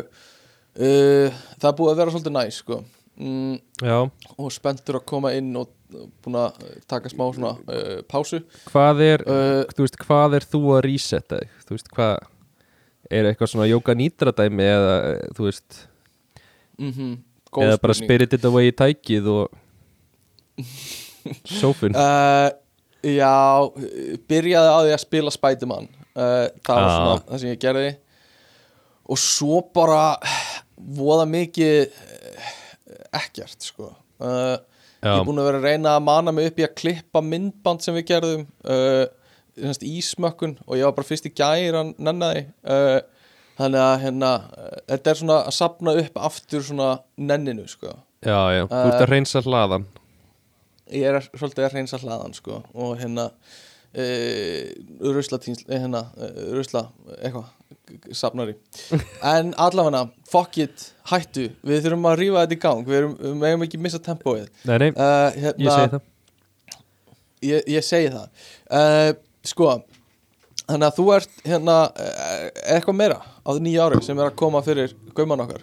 uh, 0.79 1.41
það 1.59 1.69
er 1.71 1.77
búið 1.81 1.93
að 1.93 2.01
vera 2.03 2.15
svolítið 2.15 2.37
næs 2.39 2.63
sko. 2.63 2.81
mm, 3.19 3.59
og 4.39 4.55
spenntur 4.55 5.01
að 5.01 5.07
koma 5.11 5.35
inn 5.37 5.53
og 5.59 5.75
búin 6.25 6.41
að 6.41 6.65
taka 6.89 7.11
smá 7.13 7.27
svona 7.33 7.55
uh, 7.59 8.01
pásu. 8.09 8.43
Hvað 8.69 9.05
er, 9.07 9.25
uh, 9.29 9.63
þú 9.75 9.87
veist, 9.87 10.01
hvað 10.03 10.39
er 10.39 10.49
þú 10.49 10.65
að 10.77 10.83
resetta 10.89 11.41
þig? 11.41 11.55
Þú 11.69 11.77
veist, 11.77 11.95
hvað 11.97 12.27
er 13.11 13.29
eitthvað 13.31 13.53
svona 13.53 13.69
jóka 13.69 13.97
nýtra 13.97 14.35
dæmi 14.37 14.67
eða, 14.69 14.97
eh, 15.09 15.33
þú 15.37 15.49
veist 15.49 15.83
mm 16.79 17.17
eða 17.49 17.79
bara 17.81 17.95
spirit 17.97 18.35
it 18.37 18.45
away 18.45 18.69
í 18.69 18.75
tækið 18.77 19.29
og 19.33 19.55
sófun 21.59 21.97
uh, 21.97 22.51
Já, 23.01 23.65
byrjaði 24.29 24.69
á 24.69 24.79
því 24.83 24.93
að 24.93 25.01
spila 25.01 25.33
Spiderman 25.33 25.89
uh, 26.17 26.47
Það 26.65 26.81
var 26.81 26.93
svona 26.95 27.19
það 27.27 27.43
sem 27.43 27.53
ég 27.53 27.61
gerði. 27.63 27.91
Og 29.09 29.21
svo 29.21 29.61
bara 29.75 30.03
voða 30.99 31.25
mikið 31.29 31.77
eh, 31.85 32.49
ekkert 33.17 33.65
sko. 33.65 33.93
Uh, 34.21 34.57
Ég 34.99 35.15
er 35.15 35.23
búin 35.29 35.39
að 35.39 35.47
vera 35.47 35.61
að 35.61 35.67
reyna 35.69 35.93
að 35.95 36.07
mana 36.09 36.33
mig 36.35 36.49
upp 36.51 36.57
í 36.59 36.65
að 36.67 36.75
klippa 36.81 37.21
myndband 37.23 37.85
sem 37.85 37.95
við 37.95 38.09
gerðum 38.09 38.41
uh, 38.67 39.05
semst, 39.55 39.85
ísmökkun 39.87 40.57
og 40.67 40.75
ég 40.75 40.89
var 40.89 40.97
bara 40.97 41.07
fyrst 41.07 41.29
í 41.31 41.33
gæri 41.33 41.71
að 41.71 41.93
nenna 42.03 42.33
því. 42.35 42.43
Uh, 42.67 42.99
Þannig 43.59 43.83
að 43.83 43.95
hérna, 44.05 44.29
þetta 44.87 45.11
er 45.11 45.19
svona 45.19 45.37
að 45.49 45.55
sapna 45.57 45.95
upp 45.99 46.19
aftur 46.29 46.61
svona 46.63 46.91
nenninu 47.19 47.65
sko. 47.71 47.91
Já, 48.23 48.39
já, 48.55 48.65
þú 48.71 48.83
ert 48.85 49.01
að 49.01 49.09
reynsa 49.11 49.43
hlaðan 49.43 49.87
ég 50.95 51.09
er 51.09 51.27
svolítið 51.37 51.67
að 51.67 51.75
reynsa 51.77 52.01
hlaðan 52.03 52.37
sko. 52.37 52.63
Og 52.77 52.99
hérna 53.01 53.29
rusla 53.97 55.39
tíns, 55.41 55.65
eh, 55.69 55.81
hérna 55.81 56.03
uh, 56.13 56.53
rusla 56.55 56.89
eitthvað 57.17 57.47
safnari. 58.13 58.55
En 59.25 59.55
allavega, 59.57 60.11
fuck 60.29 60.59
it 60.61 60.91
hættu, 61.09 61.49
við 61.65 61.87
þurfum 61.87 62.05
að 62.11 62.19
rífa 62.21 62.43
þetta 62.45 62.57
í 62.57 62.59
gang. 62.65 62.83
Við, 62.87 62.97
erum, 63.01 63.15
við 63.23 63.33
megum 63.41 63.65
ekki 63.65 63.79
missa 63.81 64.01
tempóið. 64.05 64.51
Nei, 64.69 64.77
nei, 64.85 64.91
uh, 64.93 65.31
hérna, 65.33 65.65
ég 65.65 65.73
segi 65.73 65.89
það. 65.95 66.03
Ég, 67.49 67.61
ég 67.79 67.83
segi 67.87 68.09
það. 68.13 68.29
Uh, 68.69 69.11
sko 69.47 69.67
þannig 70.69 70.87
að 70.91 70.97
þú 70.99 71.05
ert 71.15 71.33
hérna 71.49 71.77
eitthvað 72.69 72.97
meira 72.99 73.19
á 73.25 73.49
því 73.49 73.61
nýja 73.65 73.85
ári 73.87 73.97
sem 74.05 74.19
er 74.19 74.27
að 74.29 74.37
koma 74.43 74.61
fyrir 74.67 74.93
gauman 75.17 75.41
okkar. 75.47 75.63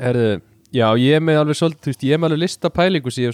Herðu, 0.00 0.30
já, 0.72 0.86
ég 1.02 1.12
er 1.18 1.22
með 1.28 1.42
alveg 1.42 1.56
svolítið, 1.60 2.00
ég 2.08 2.12
er 2.16 2.20
með 2.22 2.28
alveg 2.30 2.42
lista 2.46 2.68
pælingu 2.72 3.10
sem 3.12 3.28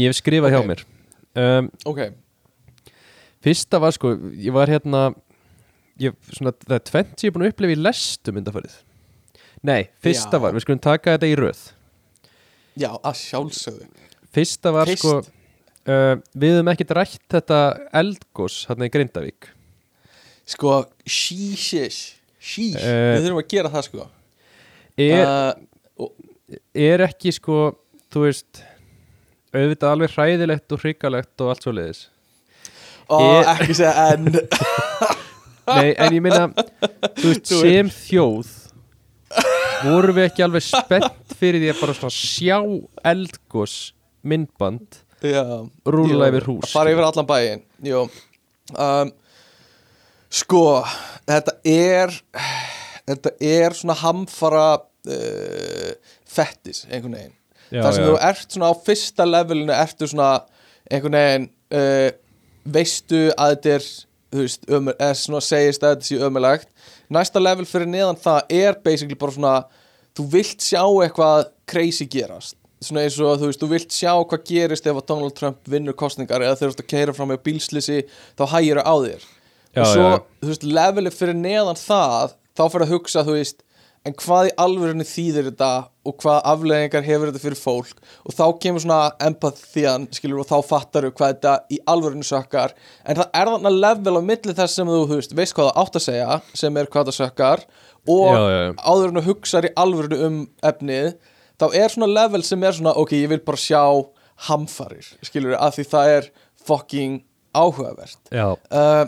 ég 0.00 0.08
hef 0.08 0.16
skrifað 0.16 0.48
Ok. 0.48 0.54
hjá 0.56 0.62
mér 0.64 0.80
um, 1.40 1.70
ok, 1.90 2.00
Fyrsta 3.44 3.80
var 3.82 3.92
sko, 3.92 4.14
ég 4.40 4.54
var 4.56 4.70
hérna 4.72 5.06
ég, 6.00 6.14
svona, 6.32 6.52
það 6.64 6.76
er 6.78 6.84
tvent 6.88 7.14
sem 7.20 7.26
ég 7.26 7.30
er 7.32 7.36
búin 7.36 7.46
að 7.46 7.52
upplifa 7.54 7.74
í 7.76 7.80
lestum 7.82 8.38
undanfarið 8.40 8.76
Nei, 9.64 9.86
fyrsta 10.04 10.36
Já. 10.36 10.42
var, 10.44 10.52
við 10.52 10.64
skulum 10.66 10.80
taka 10.84 11.14
þetta 11.14 11.28
í 11.30 11.36
röð. 11.40 11.60
Já, 12.76 12.90
að 13.00 13.14
sjálfsögðu. 13.16 13.86
Fyrsta 14.36 14.72
var 14.74 14.90
Fyrst. 14.90 15.00
sko 15.00 15.12
uh, 15.88 16.18
Við 16.36 16.56
höfum 16.58 16.68
ekkert 16.74 16.92
rætt 16.98 17.22
þetta 17.32 17.60
eldgós 17.96 18.58
hérna 18.68 18.88
í 18.90 18.92
Grindavík. 18.92 19.48
Sko, 20.52 20.74
sheesh 21.08 22.18
sheesh, 22.36 22.76
Eh, 22.84 23.14
við 23.16 23.24
þurfum 23.24 23.40
að 23.40 23.48
gera 23.54 23.70
það 23.72 23.86
sko. 23.88 24.04
Er, 25.00 25.24
uh, 25.24 26.10
er 26.76 27.06
ekki 27.06 27.32
sko, 27.32 27.56
þú 28.12 28.26
veist 28.26 28.60
auðvitað 29.54 29.92
alveg 29.94 30.14
hræðilegt 30.16 30.74
og 30.74 30.82
hrikalegt 30.84 31.44
og 31.44 31.52
allt 31.52 31.64
svo 31.66 31.74
leiðis 31.76 32.02
og 33.12 33.22
Ég- 33.22 33.50
ekki 33.54 33.76
segja 33.80 34.08
en 34.14 34.28
Nei, 35.64 35.94
en 35.96 36.12
ég 36.12 36.20
meina, 36.20 36.42
þú 37.16 37.30
veist, 37.30 37.46
Þú 37.48 37.58
sem 37.62 37.88
þjóð 37.88 38.50
vorum 39.84 40.16
við 40.18 40.26
ekki 40.28 40.44
alveg 40.44 40.64
spennt 40.66 41.34
fyrir 41.38 41.62
því 41.62 41.70
að 41.72 41.80
bara 41.80 41.94
svona 41.96 42.14
sjá 42.14 42.58
eldgós 43.12 43.76
myndband 44.24 45.00
jú, 45.24 45.38
yfir 46.28 46.46
hús, 46.50 46.66
að 46.68 46.74
fara 46.74 46.92
yfir 46.92 47.06
allan 47.06 47.28
bæinn 47.28 47.62
jú. 47.88 48.02
Um, 48.76 49.12
sko, 50.32 50.62
þetta 51.28 51.56
er 51.68 52.12
þetta 53.08 53.32
er 53.40 53.76
svona 53.76 53.96
hamfara 54.00 54.66
uh, 54.76 55.90
fettis 56.28 56.84
einhvern 56.90 57.16
veginn 57.18 57.34
Já, 57.74 57.82
þar 57.82 57.96
sem 57.96 58.04
já. 58.04 58.08
þú 58.08 58.16
ert 58.30 58.56
svona 58.56 58.70
á 58.70 58.74
fyrsta 58.86 59.28
levelinu 59.28 59.76
ertu 59.76 60.10
svona 60.10 60.32
einhvern 60.86 61.18
veginn 61.18 61.48
uh, 61.74 62.10
veistu 62.64 63.24
að 63.34 63.56
þetta 63.56 63.72
er 63.74 63.88
þú 64.34 64.44
veist, 64.44 64.68
ömur, 64.70 64.96
eða 64.98 65.16
svona 65.18 65.40
segist 65.44 65.84
að 65.84 65.96
þetta 65.96 66.08
sé 66.08 66.20
ömulegt 66.28 66.92
næsta 67.12 67.42
level 67.42 67.66
fyrir 67.68 67.90
neðan 67.90 68.20
það 68.20 68.54
er 68.62 68.78
basically 68.84 69.18
bara 69.18 69.34
svona 69.34 69.56
þú 70.14 70.26
vilt 70.30 70.62
sjá 70.62 70.82
eitthvað 70.84 71.48
crazy 71.70 72.06
gerast. 72.10 72.56
Svona 72.84 73.06
eins 73.06 73.16
og 73.22 73.38
þú 73.40 73.48
veist, 73.48 73.62
þú 73.62 73.68
vilt 73.70 73.94
sjá 73.96 74.12
hvað 74.12 74.44
gerist 74.48 74.86
ef 74.86 74.98
að 75.00 75.06
Donald 75.08 75.36
Trump 75.38 75.70
vinnur 75.70 75.96
kostningar 75.98 76.44
eða 76.44 76.58
þeir 76.60 76.68
eru 76.68 76.82
að 76.82 76.90
keira 76.92 77.14
fram 77.16 77.30
með 77.32 77.42
bílslisi 77.46 78.02
þá 78.38 78.44
hægir 78.52 78.82
á 78.84 78.94
þér. 79.06 79.24
Já, 79.74 79.82
og 79.82 79.88
svo, 79.90 80.08
já, 80.10 80.18
þú 80.42 80.50
veist, 80.52 80.66
leveli 80.78 81.12
fyrir 81.14 81.38
neðan 81.38 81.80
það 81.80 82.34
þá 82.54 82.64
fyrir 82.66 82.86
að 82.86 82.92
hugsa, 82.92 83.24
þú 83.26 83.38
veist 83.38 83.63
en 84.04 84.14
hvað 84.20 84.48
í 84.50 84.52
alvörinu 84.60 85.04
þýðir 85.08 85.46
þetta 85.48 85.68
og 86.04 86.16
hvað 86.20 86.40
afleðingar 86.50 87.06
hefur 87.06 87.30
þetta 87.30 87.40
fyrir 87.40 87.56
fólk? 87.60 88.02
Og 88.28 88.34
þá 88.36 88.44
kemur 88.60 88.82
svona 88.84 88.98
empathian 89.24 90.04
skilur 90.12 90.42
og 90.42 90.48
þá 90.50 90.58
fattar 90.68 91.06
þú 91.08 91.12
hvað 91.16 91.32
þetta 91.32 91.54
í 91.72 91.78
alvörinu 91.88 92.26
sökkar. 92.28 92.74
En 93.08 93.16
það 93.20 93.38
er 93.40 93.50
þarna 93.54 93.72
level 93.72 94.16
á 94.20 94.22
milli 94.28 94.56
þess 94.58 94.76
sem 94.76 94.90
þú, 94.92 95.00
veist, 95.14 95.32
veist 95.38 95.56
hvað 95.56 95.70
það 95.70 95.80
átt 95.84 95.98
að 96.00 96.06
segja 96.08 96.40
sem 96.60 96.76
er 96.82 96.90
hvað 96.92 97.08
það 97.10 97.18
sökkar 97.22 97.64
og 98.04 98.26
Já, 98.28 98.42
já, 98.44 98.58
já. 98.66 98.72
áður 98.84 99.08
en 99.08 99.20
þú 99.20 99.24
hugsar 99.30 99.68
í 99.70 99.72
alvörinu 99.80 100.20
um 100.28 100.38
efnið 100.68 101.14
þá 101.62 101.66
er 101.80 101.94
svona 101.94 102.10
level 102.12 102.42
sem 102.44 102.66
er 102.68 102.76
svona 102.76 102.92
ok, 103.00 103.16
ég 103.24 103.30
vil 103.32 103.40
bara 103.46 103.62
sjá 103.64 103.82
hamfarir 104.50 105.08
skilur 105.24 105.56
að 105.56 105.78
því 105.78 105.86
það 105.94 106.12
er 106.18 106.28
fucking 106.64 107.22
áhugavert. 107.54 108.18
Já, 108.34 108.50
uh, 108.52 109.04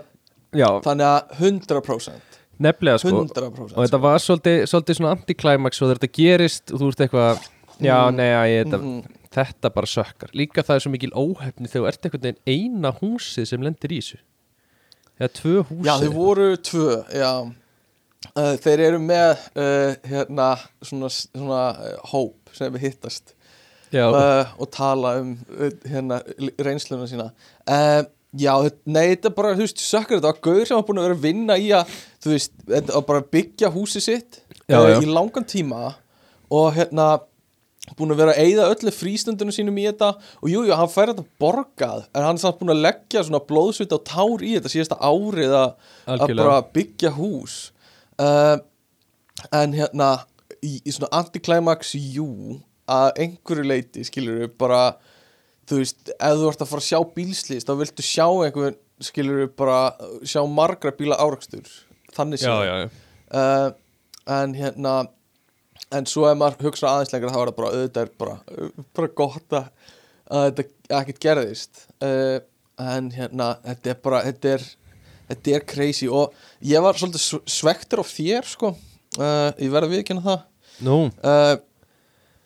þannig 0.55 1.07
að 1.11 1.37
100% 1.43 2.36
nefnilega 2.63 2.99
sko. 3.03 3.09
100% 3.27 3.77
og 3.77 3.85
þetta 3.85 4.01
var 4.01 4.19
svolítið, 4.25 4.63
svolítið 4.71 4.99
svona 5.01 5.15
antiklæmaks 5.17 5.83
og 5.83 5.93
þetta 5.95 6.09
gerist 6.17 6.73
og 6.73 6.81
þú 6.81 6.89
ert 6.93 7.05
eitthvað 7.07 7.45
Já, 7.77 8.09
Mm. 8.09 8.17
nei, 8.17 8.31
að 8.33 8.47
ég, 8.49 8.65
þetta, 8.65 8.79
Mhm. 8.81 9.03
þetta 9.37 9.71
bara 9.75 9.87
sökkar. 9.87 10.31
Líka 10.33 10.63
það 10.65 10.75
er 10.77 10.81
svo 10.81 10.91
mikil 10.95 11.11
óhefni 11.13 11.69
þegar 11.69 11.83
þú 11.83 11.89
ert 11.91 12.07
einhvern 12.07 12.23
veginn 12.23 12.47
eina 12.47 12.93
húsið 12.93 13.47
sem 13.47 13.61
lendir 13.61 13.93
í 13.93 13.99
þessu. 14.01 14.17
Eða 15.21 15.29
tvö 15.37 15.65
húsið. 15.69 15.85
Já, 15.85 15.99
þeir 16.01 16.15
voru 16.15 16.57
tvö, 16.57 17.05
já. 17.13 17.53
Þeir 18.65 18.81
eru 18.81 18.99
með 18.99 19.39
uh, 19.57 19.95
hérna 20.09 20.49
svona, 20.83 21.09
svona 21.13 21.61
uh, 21.77 21.99
hóp 22.13 22.49
sem 22.57 22.73
við 22.73 22.81
hittast. 22.81 23.35
Já, 23.93 24.09
uh, 24.09 24.47
og 24.59 24.71
tala 24.71 25.19
um 25.21 25.37
hérna 25.85 26.23
reynsluna 26.59 27.07
sína. 27.07 27.31
Uh, 27.69 28.05
Já, 28.37 28.53
nei, 28.85 29.15
þetta 29.15 29.31
er 29.31 29.37
bara, 29.37 29.55
þú 29.57 29.65
veist, 29.65 29.81
sökkar 29.81 30.19
þetta. 30.19 30.33
Var 30.33 30.43
gauður 30.45 30.69
sem 30.69 30.77
var 30.77 30.85
búin 30.89 30.99
að 31.01 31.07
vera 31.07 31.17
að 31.17 31.23
vinna 31.23 31.57
í 31.57 31.71
að 31.77 31.95
þú 32.25 32.35
veist, 32.35 32.53
var 32.67 33.07
bara 33.07 33.23
að 33.23 33.31
byggja 33.37 33.71
húsið 33.73 34.05
sitt 34.05 34.43
Já, 34.67 34.81
uh, 34.81 34.91
já. 34.91 34.99
í 35.01 35.09
langan 35.09 35.47
tíma. 35.49 35.95
Og 36.53 36.69
hérna 36.77 37.07
búin 37.97 38.13
að 38.13 38.21
vera 38.21 38.35
að 38.35 38.43
eyða 38.43 38.69
öllu 38.75 38.93
frístundunum 38.93 39.55
sínum 39.55 39.79
í 39.81 39.87
þetta. 39.87 40.13
Og 40.43 40.51
jú, 40.53 40.67
jú, 40.67 40.75
hann 40.77 40.93
fær 40.93 41.13
þetta 41.15 41.27
borgað 41.41 42.07
en 42.11 42.27
hann 42.27 42.41
er 42.41 42.43
samt 42.43 42.61
búin 42.61 42.75
að 42.75 42.83
leggja 42.89 43.25
svona 43.27 43.43
blóðsvita 43.47 43.99
og 44.01 44.07
tár 44.11 44.45
í 44.45 44.55
þetta 44.59 44.73
síðasta 44.75 45.01
árið 45.01 45.57
að 45.63 45.93
að 46.17 46.35
bara 46.35 46.61
byggja 46.77 47.15
hús. 47.17 47.59
Uh, 48.21 48.57
en 49.55 49.77
hérna 49.77 50.11
í, 50.65 50.81
í 50.83 50.93
svona 50.93 51.13
antiklæmaks 51.23 51.95
jú, 51.97 52.59
að 52.91 53.23
einhverju 53.25 53.67
leiti 53.67 54.05
skilur 54.07 54.43
við 54.45 54.57
bara 54.61 54.83
þú 55.67 55.81
veist, 55.83 56.13
ef 56.15 56.39
þú 56.41 56.51
ert 56.51 56.63
að 56.63 56.71
fara 56.73 56.85
að 56.85 56.89
sjá 56.91 57.01
bílslýst 57.17 57.69
þá 57.69 57.75
viltu 57.81 58.07
sjá 58.07 58.27
einhvern 58.47 58.79
skilur 59.07 59.43
við 59.43 59.51
bara 59.59 59.81
sjá 60.25 60.41
margra 60.49 60.95
bíla 60.97 61.19
árakstur 61.21 61.69
þannig 62.17 62.41
já. 62.41 62.89
uh, 63.37 63.69
en 64.39 64.55
hérna 64.57 64.95
en 65.95 66.07
svo 66.09 66.27
ef 66.31 66.39
maður 66.39 66.71
hugsa 66.71 66.91
aðeins 66.91 67.13
lengra 67.15 67.33
þá 67.35 67.39
er 67.41 67.51
það 67.51 67.59
bara 67.61 67.75
auðvitað 67.75 68.03
er 68.07 68.13
bara, 68.19 68.37
bara 68.97 69.13
gott 69.21 69.57
að, 69.57 69.69
þetta 70.27 70.67
ekkert 71.01 71.21
gerðist. 71.23 71.85
Uh, 72.03 72.39
en 72.83 73.11
hérna 73.15 73.53
þetta 73.65 73.93
er 73.93 74.01
bara, 74.05 74.23
þetta 74.27 74.57
er 74.57 74.67
þetta 75.31 75.55
er 75.59 75.67
crazy. 75.69 76.09
Og 76.11 76.35
ég 76.67 76.83
var 76.85 76.99
svolítið 76.99 77.23
sve- 77.23 77.45
svektur 77.59 78.03
á 78.03 78.05
þér 78.07 78.51
sko. 78.51 78.73
Uh, 79.17 79.51
ég 79.63 79.71
verði 79.73 79.95
viðkynna 79.95 80.25
það. 80.27 80.43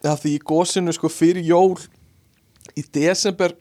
Að 0.00 0.20
því 0.22 0.34
í 0.36 0.44
gósinu 0.48 0.92
sko 0.96 1.10
fyrir 1.12 1.44
jól 1.44 1.74
í 2.78 2.84
desember 2.94 3.54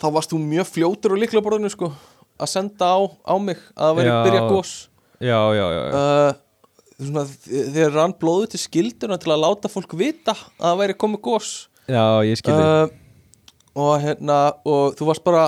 þá 0.00 0.08
varst 0.16 0.32
þú 0.34 0.40
mjög 0.42 0.70
fljótur 0.72 1.14
á 1.14 1.22
liklaborðinu 1.22 1.70
sko 1.72 1.92
að 2.40 2.50
senda 2.50 2.88
á, 2.90 2.98
á 3.06 3.34
mig 3.38 3.60
að 3.74 3.84
það 3.86 3.98
væri 3.98 4.10
Já. 4.10 4.16
byrja 4.26 4.42
gós 4.50 4.72
já, 5.22 5.38
já, 5.54 5.66
já, 5.74 5.82
já. 5.84 5.92
uh, 5.94 6.32
svona, 6.98 7.24
þegar 7.46 7.94
rann 7.94 8.16
blóðu 8.20 8.50
til 8.54 8.62
skilduna 8.64 9.18
til 9.22 9.32
að 9.34 9.44
láta 9.44 9.70
fólk 9.70 9.94
vita 9.98 10.34
að 10.34 10.64
það 10.66 10.80
væri 10.82 10.98
komið 11.04 11.22
gós 11.28 11.52
já 11.86 12.04
ég 12.26 12.40
skilði 12.40 12.64
uh, 12.64 12.96
og 13.84 13.92
hérna 14.02 14.38
og 14.66 14.96
þú 14.98 15.10
varst 15.10 15.26
bara 15.26 15.44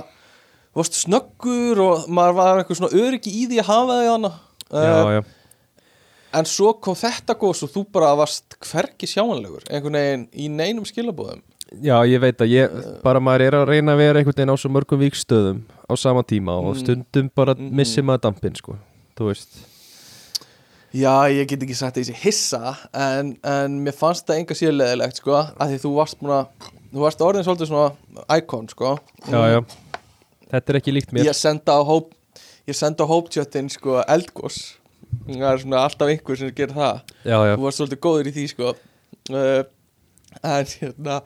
þú 0.71 0.83
varst 0.83 1.01
snöggur 1.03 1.83
og 1.83 2.07
maður 2.13 2.39
var 2.39 2.61
eitthvað 2.63 2.81
svona 2.83 3.03
öryggi 3.03 3.35
í 3.35 3.49
því 3.51 3.61
að 3.63 3.71
hafa 3.73 3.99
þig 4.01 4.13
hana 4.13 4.33
uh, 4.33 4.87
Já, 4.87 4.97
já, 5.17 5.21
en 6.37 6.49
svo 6.51 6.73
kom 6.83 6.99
þetta 6.99 7.37
gós 7.41 7.65
og 7.67 7.75
þú 7.75 7.85
bara 7.97 8.15
varst 8.19 8.59
hvergi 8.63 9.11
sjáanlegur 9.11 9.67
einhvern 9.71 9.99
veginn 9.99 10.27
í 10.35 10.49
neinum 10.53 10.87
skilabóðum 10.87 11.43
já, 11.83 11.97
ég 12.07 12.21
veit 12.23 12.39
að 12.45 12.53
ég 12.53 12.77
bara 13.03 13.21
maður 13.21 13.47
er 13.49 13.57
að 13.61 13.69
reyna 13.73 13.95
að 13.97 14.03
vera 14.03 14.21
einhvern 14.21 14.37
veginn 14.37 14.55
á 14.55 14.57
svo 14.61 14.71
mörgum 14.71 15.01
víkstöðum 15.03 15.63
á 15.91 15.93
sama 15.99 16.23
tíma 16.23 16.55
og 16.61 16.75
Mm. 16.77 16.81
stundum 16.83 17.31
bara 17.35 17.55
Mhm. 17.55 17.73
missi 17.75 18.03
maður 18.03 18.23
dampinn, 18.31 18.55
sko 18.57 18.77
Þú 19.17 19.31
veist. 19.33 19.49
Já, 20.97 21.29
ég 21.29 21.47
get 21.49 21.61
ekki 21.61 21.75
sagt 21.75 21.97
að 21.97 22.05
ég 22.05 22.09
sé 22.11 22.15
hissa 22.23 22.77
en, 22.95 23.37
en 23.45 23.81
mér 23.85 23.95
fannst 23.97 24.27
það 24.27 24.39
enga 24.41 24.55
síður 24.57 24.77
leðilegt 24.81 25.17
sko, 25.21 25.33
að 25.59 25.73
því 25.73 25.79
þú 25.83 25.91
varst 25.97 26.19
búin 26.21 26.33
að 26.37 26.47
þú 26.93 27.03
varst 27.03 27.21
orðin 27.27 27.45
svolítið 27.45 27.71
svona 27.71 28.39
icon 28.39 28.69
sko. 28.69 28.99
Já, 29.29 29.41
já, 29.53 29.61
þetta 30.53 30.69
er 30.73 30.79
ekki 30.81 30.95
líkt 30.95 31.13
mér. 31.13 31.25
Ég 31.29 31.35
senda 31.37 31.73
á 31.77 31.83
hóp 31.85 32.13
ég 32.69 32.75
senda 32.79 33.05
á 33.05 33.11
hóptjöttin 33.11 33.69
sko 33.71 33.99
eldgós 34.07 34.77
það 35.27 35.49
er 35.53 35.59
svona 35.65 35.83
alltaf 35.85 36.09
einhver 36.13 36.37
sem 36.39 36.51
gerir 36.57 36.75
það. 36.77 37.01
Já, 37.25 37.37
já, 37.45 37.57
þú 37.57 37.67
varst 37.67 37.81
svolítið 37.83 38.01
góður 38.07 38.27
í 38.31 38.35
því 38.37 38.47
sko. 38.55 38.75
Uh, 39.33 39.63
en 40.45 40.65
hérna 40.65 41.23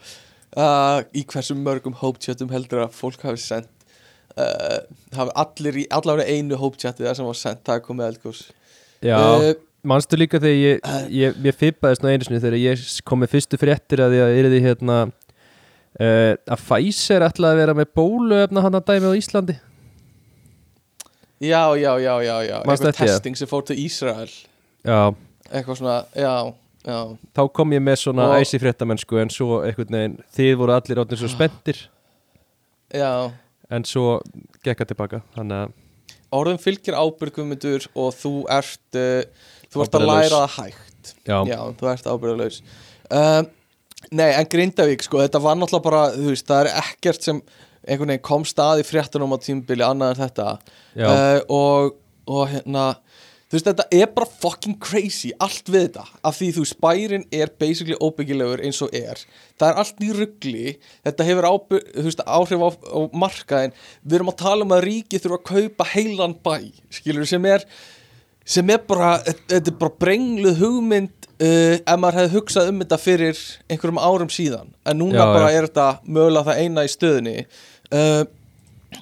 uh, 0.56 1.00
í 1.14 1.24
hversu 1.28 1.56
mörgum 1.58 1.96
hóptjöttum 2.00 2.52
heldur 2.54 2.84
að 2.86 2.96
fólk 2.96 3.22
hafi 3.26 3.42
sendt 3.42 3.70
uh, 4.36 4.82
hafi 5.16 5.34
allir 5.44 5.82
í 5.84 5.88
allavega 5.94 6.30
einu 6.30 6.58
hóptjötti 6.60 7.06
það 7.06 7.18
sem 7.18 7.30
var 7.30 7.40
sendt 7.40 7.66
það 7.68 7.82
komið 7.88 8.08
eldgós 8.12 8.44
já 9.04 9.18
uh, 9.18 9.52
Manstu 9.80 10.18
líka 10.20 10.36
þegar 10.36 10.58
ég, 10.60 10.88
ég, 11.16 11.36
ég 11.40 11.56
fippaðist 11.56 12.02
nú 12.04 12.10
einu 12.10 12.26
sinni 12.26 12.42
þegar 12.42 12.60
ég 12.60 12.82
kom 13.08 13.22
með 13.22 13.30
fyrstu 13.32 13.56
fréttir 13.56 14.02
að 14.04 14.18
að 14.20 14.34
er 14.36 14.48
því 14.52 14.58
hérna 14.66 14.96
uh, 15.06 16.34
að 16.36 16.64
Pfizer 16.66 17.24
ætlaði 17.24 17.54
að 17.54 17.60
vera 17.62 17.76
með 17.78 17.92
bóluefna 17.96 18.64
hann 18.66 18.76
að 18.76 18.90
dæmi 18.90 19.08
á 19.08 19.14
Íslandi. 19.16 19.56
Já, 21.40 21.62
já, 21.80 21.94
já, 21.96 22.12
já, 22.20 22.34
já. 22.44 22.56
Eitthvað 22.60 22.98
testing 22.98 23.38
sem 23.40 23.48
fór 23.48 23.64
til 23.64 23.78
Ísrael. 23.80 24.28
Já, 24.84 25.00
Eitthvað 25.48 25.80
svona, 25.80 25.96
já, 26.14 26.34
já. 26.86 26.98
Þá 27.36 27.42
kom 27.56 27.72
ég 27.76 27.82
með 27.84 28.00
svona 28.04 28.28
Og- 28.30 28.40
æsi 28.40 28.60
fréttamennsku 28.62 29.20
en 29.20 29.30
svo 29.32 29.60
einhvern 29.66 29.96
veginn, 29.96 30.18
þið 30.36 30.52
voru 30.62 30.74
allir 30.76 31.02
átnir 31.02 31.20
svo 31.20 31.30
spenntir. 31.32 31.84
Já, 32.94 33.30
en 33.70 33.84
svo 33.86 34.18
gekka 34.66 34.84
tilbaka 34.90 35.22
þannig 35.36 35.64
að, 35.66 35.72
orðum 36.34 36.58
fylgir 36.62 36.96
ábyrgumundur 36.98 37.86
og 37.94 38.12
þú 38.18 38.34
ert 38.50 38.98
uh, 38.98 39.22
Þú 39.70 39.84
ert 39.84 39.94
að 39.94 40.06
læra 40.08 40.38
það 40.42 40.54
hægt. 40.58 41.14
Já, 41.22 41.36
Já, 41.46 41.58
þú 41.78 41.90
ert 41.92 42.08
ábyrgulegs 42.10 42.62
um, 43.14 43.46
Nei, 44.10 44.30
en 44.32 44.46
Grindavík, 44.50 45.02
sko, 45.04 45.20
þetta 45.22 45.38
var 45.44 45.58
náttúrulega 45.60 45.84
bara 45.86 46.02
Þú 46.16 46.30
veist, 46.32 46.46
það 46.48 46.64
er 46.64 46.80
ekkert 46.80 47.26
sem 47.26 47.42
einhvern 47.86 48.10
veginn 48.12 48.24
kom 48.26 48.44
stað 48.48 48.82
í 48.82 48.86
fréttunum 48.88 49.32
á 49.32 49.38
tímubili 49.40 49.84
annað 49.86 50.10
en 50.14 50.18
þetta. 50.20 50.48
Uh, 50.98 51.38
og, 51.48 51.94
og 52.28 52.42
hérna 52.50 52.84
þú 53.50 53.56
veist 53.58 53.66
þetta 53.66 53.86
er 53.98 54.10
bara 54.14 54.30
fucking 54.44 54.76
crazy 54.78 55.32
allt 55.42 55.66
við 55.66 55.88
þetta, 55.88 56.04
af 56.22 56.38
því 56.38 56.50
þú 56.54 56.64
veist 56.64 56.80
bærin 56.84 57.24
er 57.34 57.50
basically 57.58 57.98
óbyggilegur 57.98 58.62
eins 58.62 58.78
og 58.86 58.94
er. 58.94 59.18
Það 59.58 59.72
er 59.72 59.80
allt 59.82 60.04
í 60.06 60.10
ruggli 60.14 60.66
þetta 61.08 61.26
hefur 61.26 61.48
áby, 61.50 61.80
þú 61.96 62.06
veist, 62.06 62.22
áhrif 62.26 62.62
á, 62.62 62.68
á 62.70 63.00
markaðin 63.24 63.74
við 64.04 64.20
erum 64.20 64.30
að 64.32 64.38
tala 64.44 64.66
um 64.68 64.76
að 64.76 64.84
ríki 64.86 65.18
þurfa 65.20 65.40
að 65.40 65.48
kaupa 65.50 65.88
heilan 65.96 66.36
bæ 66.46 66.54
skilur 66.94 67.26
sem 67.28 67.48
er 67.50 67.66
sem 68.50 68.70
er 68.72 68.80
bara, 68.86 69.16
þetta 69.26 69.60
er 69.60 69.78
bara 69.78 69.98
brengluð 70.00 70.56
hugmynd 70.62 71.28
uh, 71.42 71.76
ef 71.78 71.98
maður 72.00 72.20
hefði 72.22 72.36
hugsað 72.38 72.70
um 72.72 72.80
þetta 72.82 72.98
fyrir 73.02 73.42
einhverjum 73.70 74.00
árum 74.02 74.30
síðan. 74.32 74.72
En 74.86 74.98
núna 75.02 75.20
Já, 75.20 75.26
já. 75.26 75.34
bara 75.36 75.50
er 75.54 75.68
þetta 75.68 75.88
mögulega 76.06 76.48
það 76.48 76.62
eina 76.64 76.86
í 76.86 76.90
stöðinni 76.94 77.36
uh, 77.44 78.22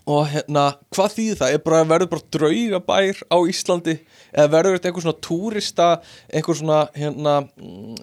og 0.09 0.25
hérna, 0.33 0.63
hvað 0.95 1.15
þýðir 1.19 1.39
það? 1.43 1.51
Er 1.57 1.63
bara, 1.67 1.81
verður 1.91 2.09
bara 2.15 2.27
draugabær 2.37 3.19
á 3.29 3.39
Íslandi? 3.53 3.95
Eða 4.33 4.51
verður 4.55 4.77
þetta 4.79 4.89
einhver 4.91 5.05
svona 5.05 5.21
túrista 5.27 5.89
einhver 6.33 6.57
svona 6.59 6.79
hérna 6.97 7.35
mm, 7.45 7.99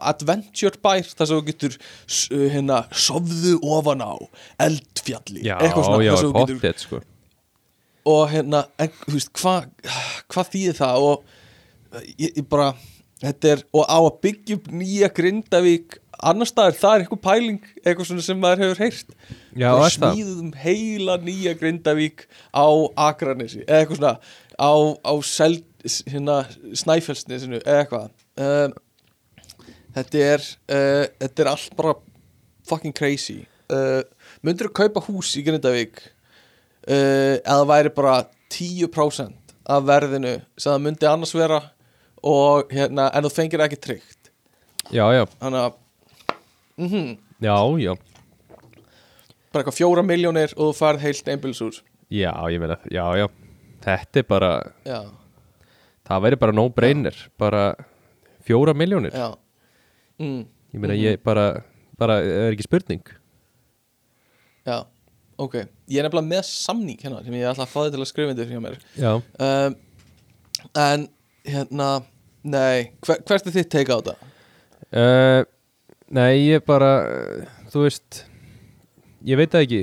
adventure 0.00 0.80
bær 0.84 1.04
þar 1.10 1.28
sem 1.30 1.38
þú 1.40 1.46
getur 1.50 1.76
s- 2.08 2.28
hérna, 2.32 2.82
sofðu 2.92 3.58
ofan 3.76 4.04
á 4.04 4.12
eldfjalli? 4.66 5.44
Já, 5.46 5.56
eitthvað 5.60 5.88
svona 5.90 6.06
já, 6.06 6.14
pottet 6.38 6.86
sko. 6.86 7.02
Og 8.12 8.24
hérna, 8.32 8.64
en, 8.82 8.90
þú 9.04 9.16
veist, 9.18 9.32
hvað 9.38 9.68
hvað 10.32 10.52
þýðir 10.56 10.78
það? 10.80 11.08
Og 11.10 12.02
ég, 12.16 12.32
ég 12.40 12.46
bara, 12.50 12.72
þetta 13.22 13.52
er 13.56 13.64
og 13.76 13.84
á 13.86 13.98
að 14.00 14.16
byggja 14.24 14.56
upp 14.58 14.70
nýja 14.74 15.12
Grindavík 15.14 15.98
annars 16.30 16.52
staðar, 16.52 16.76
það 16.78 16.94
er 16.94 17.04
eitthvað 17.04 17.22
pæling 17.24 17.58
eitthvað 17.82 18.08
svona 18.08 18.24
sem 18.26 18.40
maður 18.40 18.64
hefur 18.64 18.80
heyrt. 18.84 19.12
Já, 19.52 19.68
það? 19.70 19.88
smíðum 19.96 20.52
heila 20.62 21.18
nýja 21.22 21.54
Grindavík 21.58 22.24
á 22.54 22.68
Akranesi 23.08 23.62
eða 23.64 23.82
eitthvað 23.82 24.00
svona 24.00 24.14
á, 24.56 24.72
á 25.02 25.12
sel, 25.26 25.52
hérna, 26.12 26.38
Snæfellsnesinu 26.78 27.60
eða 27.60 27.82
eitthvað. 27.82 28.08
Um, 28.38 28.78
þetta 29.98 30.24
er 30.30 30.46
uh, 30.46 31.04
þetta 31.24 31.44
er 31.44 31.52
allt 31.52 31.76
bara 31.78 31.96
fucking 32.68 32.96
crazy. 32.96 33.42
Uh, 33.72 34.00
myndir 34.44 34.70
þú 34.70 34.76
kaupa 34.82 35.04
hús 35.08 35.34
í 35.38 35.44
Grindavík 35.46 36.00
uh, 36.02 37.36
eða 37.42 37.68
væri 37.68 37.94
bara 37.94 38.22
10% 38.52 39.54
af 39.72 39.86
verðinu 39.86 40.36
sem 40.58 40.72
það 40.72 40.82
myndi 40.86 41.08
annars 41.08 41.34
vera 41.36 41.60
og 42.22 42.70
hérna, 42.70 43.08
en 43.10 43.26
þú 43.26 43.30
fengir 43.34 43.62
ekki 43.64 43.78
tryggt? 43.82 44.30
Já, 44.92 45.04
já, 45.14 45.24
þannig 45.40 45.64
að 45.66 45.78
mm 46.82 47.12
já, 47.42 47.56
já. 47.82 47.94
Bara 49.52 49.62
eitthvað 49.64 49.76
fjóra 49.78 50.02
miljónir 50.06 50.52
og 50.56 50.70
þú 50.70 50.76
færð 50.78 51.02
heilt 51.06 51.28
einbilshús 51.32 51.82
Já, 52.12 52.32
ég 52.52 52.60
meina, 52.60 52.76
já, 52.92 53.04
já. 53.16 53.26
Þetta 53.82 54.20
er 54.20 54.26
bara, 54.28 54.50
já, 54.86 54.98
það 56.08 56.22
væri 56.26 56.38
bara 56.42 56.52
no 56.56 56.68
brainer 56.68 57.16
bara 57.40 57.62
fjóra 58.46 58.74
miljónir 58.76 59.14
já. 59.16 59.30
Mm, 60.20 60.42
Ég 60.72 60.80
meina, 60.80 60.94
ég 60.96 61.18
bara, 61.24 61.46
bara, 61.98 62.18
það 62.22 62.46
er 62.46 62.54
ekki 62.54 62.64
spurning. 62.68 63.02
Já, 64.66 64.76
ok. 65.42 65.56
Ég 65.90 65.98
er 66.00 66.06
nefnilega 66.06 66.28
með 66.30 66.44
samning 66.48 67.00
hérna 67.02 67.22
sem 67.24 67.34
ég 67.36 67.48
ætla 67.50 67.66
að 67.66 67.72
fá 67.72 67.80
þið 67.82 67.96
til 67.96 68.02
að 68.04 68.08
skrifa 68.12 68.32
undir 68.34 68.52
hjá 68.52 68.60
mér. 68.64 68.76
Já, 68.96 69.10
um, 69.48 69.76
en 70.84 71.08
hérna 71.48 71.88
nei, 72.44 72.92
hver, 73.04 73.20
hvert 73.26 73.48
er 73.50 73.56
þitt 73.58 73.72
teika 73.74 73.96
á 73.96 74.00
þetta? 74.00 74.14
uh, 74.92 75.42
Nei, 76.12 76.42
ég 76.52 76.64
bara, 76.68 76.90
þú 77.72 77.86
veist 77.86 78.22
Ég 79.24 79.38
veit 79.38 79.52
það 79.54 79.62
ekki. 79.66 79.82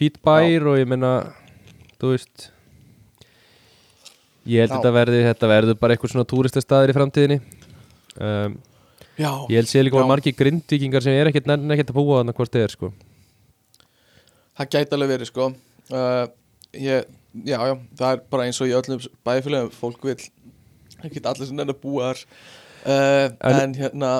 Fýt 0.00 0.16
bær 0.26 0.66
og 0.72 0.80
ég 0.80 0.88
meina 0.90 1.12
Þú 2.00 2.14
veist 2.14 2.48
Ég 4.50 4.64
held 4.64 4.72
Já. 4.72 4.76
þetta 4.78 4.92
verði 4.96 5.20
Þetta 5.28 5.50
verður 5.52 5.78
bara 5.80 5.94
eitthvað 5.96 6.14
svona 6.14 6.28
túristastæðir 6.32 6.92
í 6.92 6.96
framtíðinni. 6.96 7.38
Um, 8.20 8.58
Já, 9.20 9.30
Ég 9.52 9.56
held 9.60 9.68
sé 9.68 9.82
líka 9.84 10.00
margir 10.08 10.32
grindvíkingar 10.36 11.04
sem 11.04 11.12
er 11.20 11.28
ekkert 11.28 11.48
nenni 11.50 11.74
ekkert 11.76 11.90
að 11.92 11.98
búa 12.00 12.20
þannig 12.22 12.36
hvort 12.38 12.54
þið 12.54 12.62
er 12.64 12.72
sko. 12.72 12.88
Það 14.56 14.70
gæti 14.74 14.96
alveg 14.96 15.10
verið 15.14 15.28
sko. 15.30 15.48
Uh, 15.92 16.24
ég, 16.76 17.08
Já, 17.46 17.60
já, 17.62 17.74
það 18.00 18.08
er 18.16 18.22
bara 18.32 18.46
eins 18.48 18.58
og 18.64 18.66
í 18.66 18.72
öllum 18.74 19.02
bæfélagum 19.28 19.68
Fólk 19.76 20.00
vil 20.08 20.16
ekki 21.06 21.20
allir 21.22 21.46
sem 21.46 21.54
nenni 21.60 21.70
að 21.76 21.82
búa 21.84 22.08
þar. 22.08 22.22
Uh, 22.80 23.26
En- 23.46 23.60
En 23.60 23.74
hérna 23.78 24.10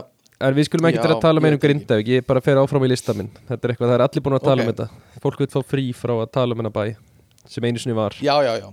En 0.41 0.55
við 0.57 0.65
skulum 0.71 0.87
ekki 0.89 1.03
til 1.03 1.13
að 1.13 1.21
tala 1.21 1.41
meira 1.45 1.59
um. 1.59 1.61
Grindavík 1.61 2.07
Ég 2.09 2.27
bara 2.27 2.41
fer 2.41 2.57
áfram 2.57 2.85
í 2.87 2.89
lista 2.89 3.13
minn 3.17 3.29
Þetta 3.49 3.61
er 3.69 3.73
eitthvað, 3.75 3.91
það 3.91 3.97
er 3.99 4.05
allir 4.07 4.23
búin 4.25 4.37
að 4.39 4.45
tala 4.47 4.63
Ok. 4.63 4.67
um 4.67 4.73
þetta. 4.73 4.87
Fólk 5.25 5.39
vil 5.43 5.49
fá 5.53 5.61
frí 5.69 5.85
frá 5.95 6.15
að 6.17 6.31
tala 6.33 6.55
um 6.57 6.63
hennar 6.63 6.73
bæ 6.73 6.97
Sem 7.51 7.65
einu 7.65 7.79
sinni 7.83 7.97
var. 7.97 8.15
Já, 8.21 8.37
já, 8.47 8.53
já. 8.61 8.69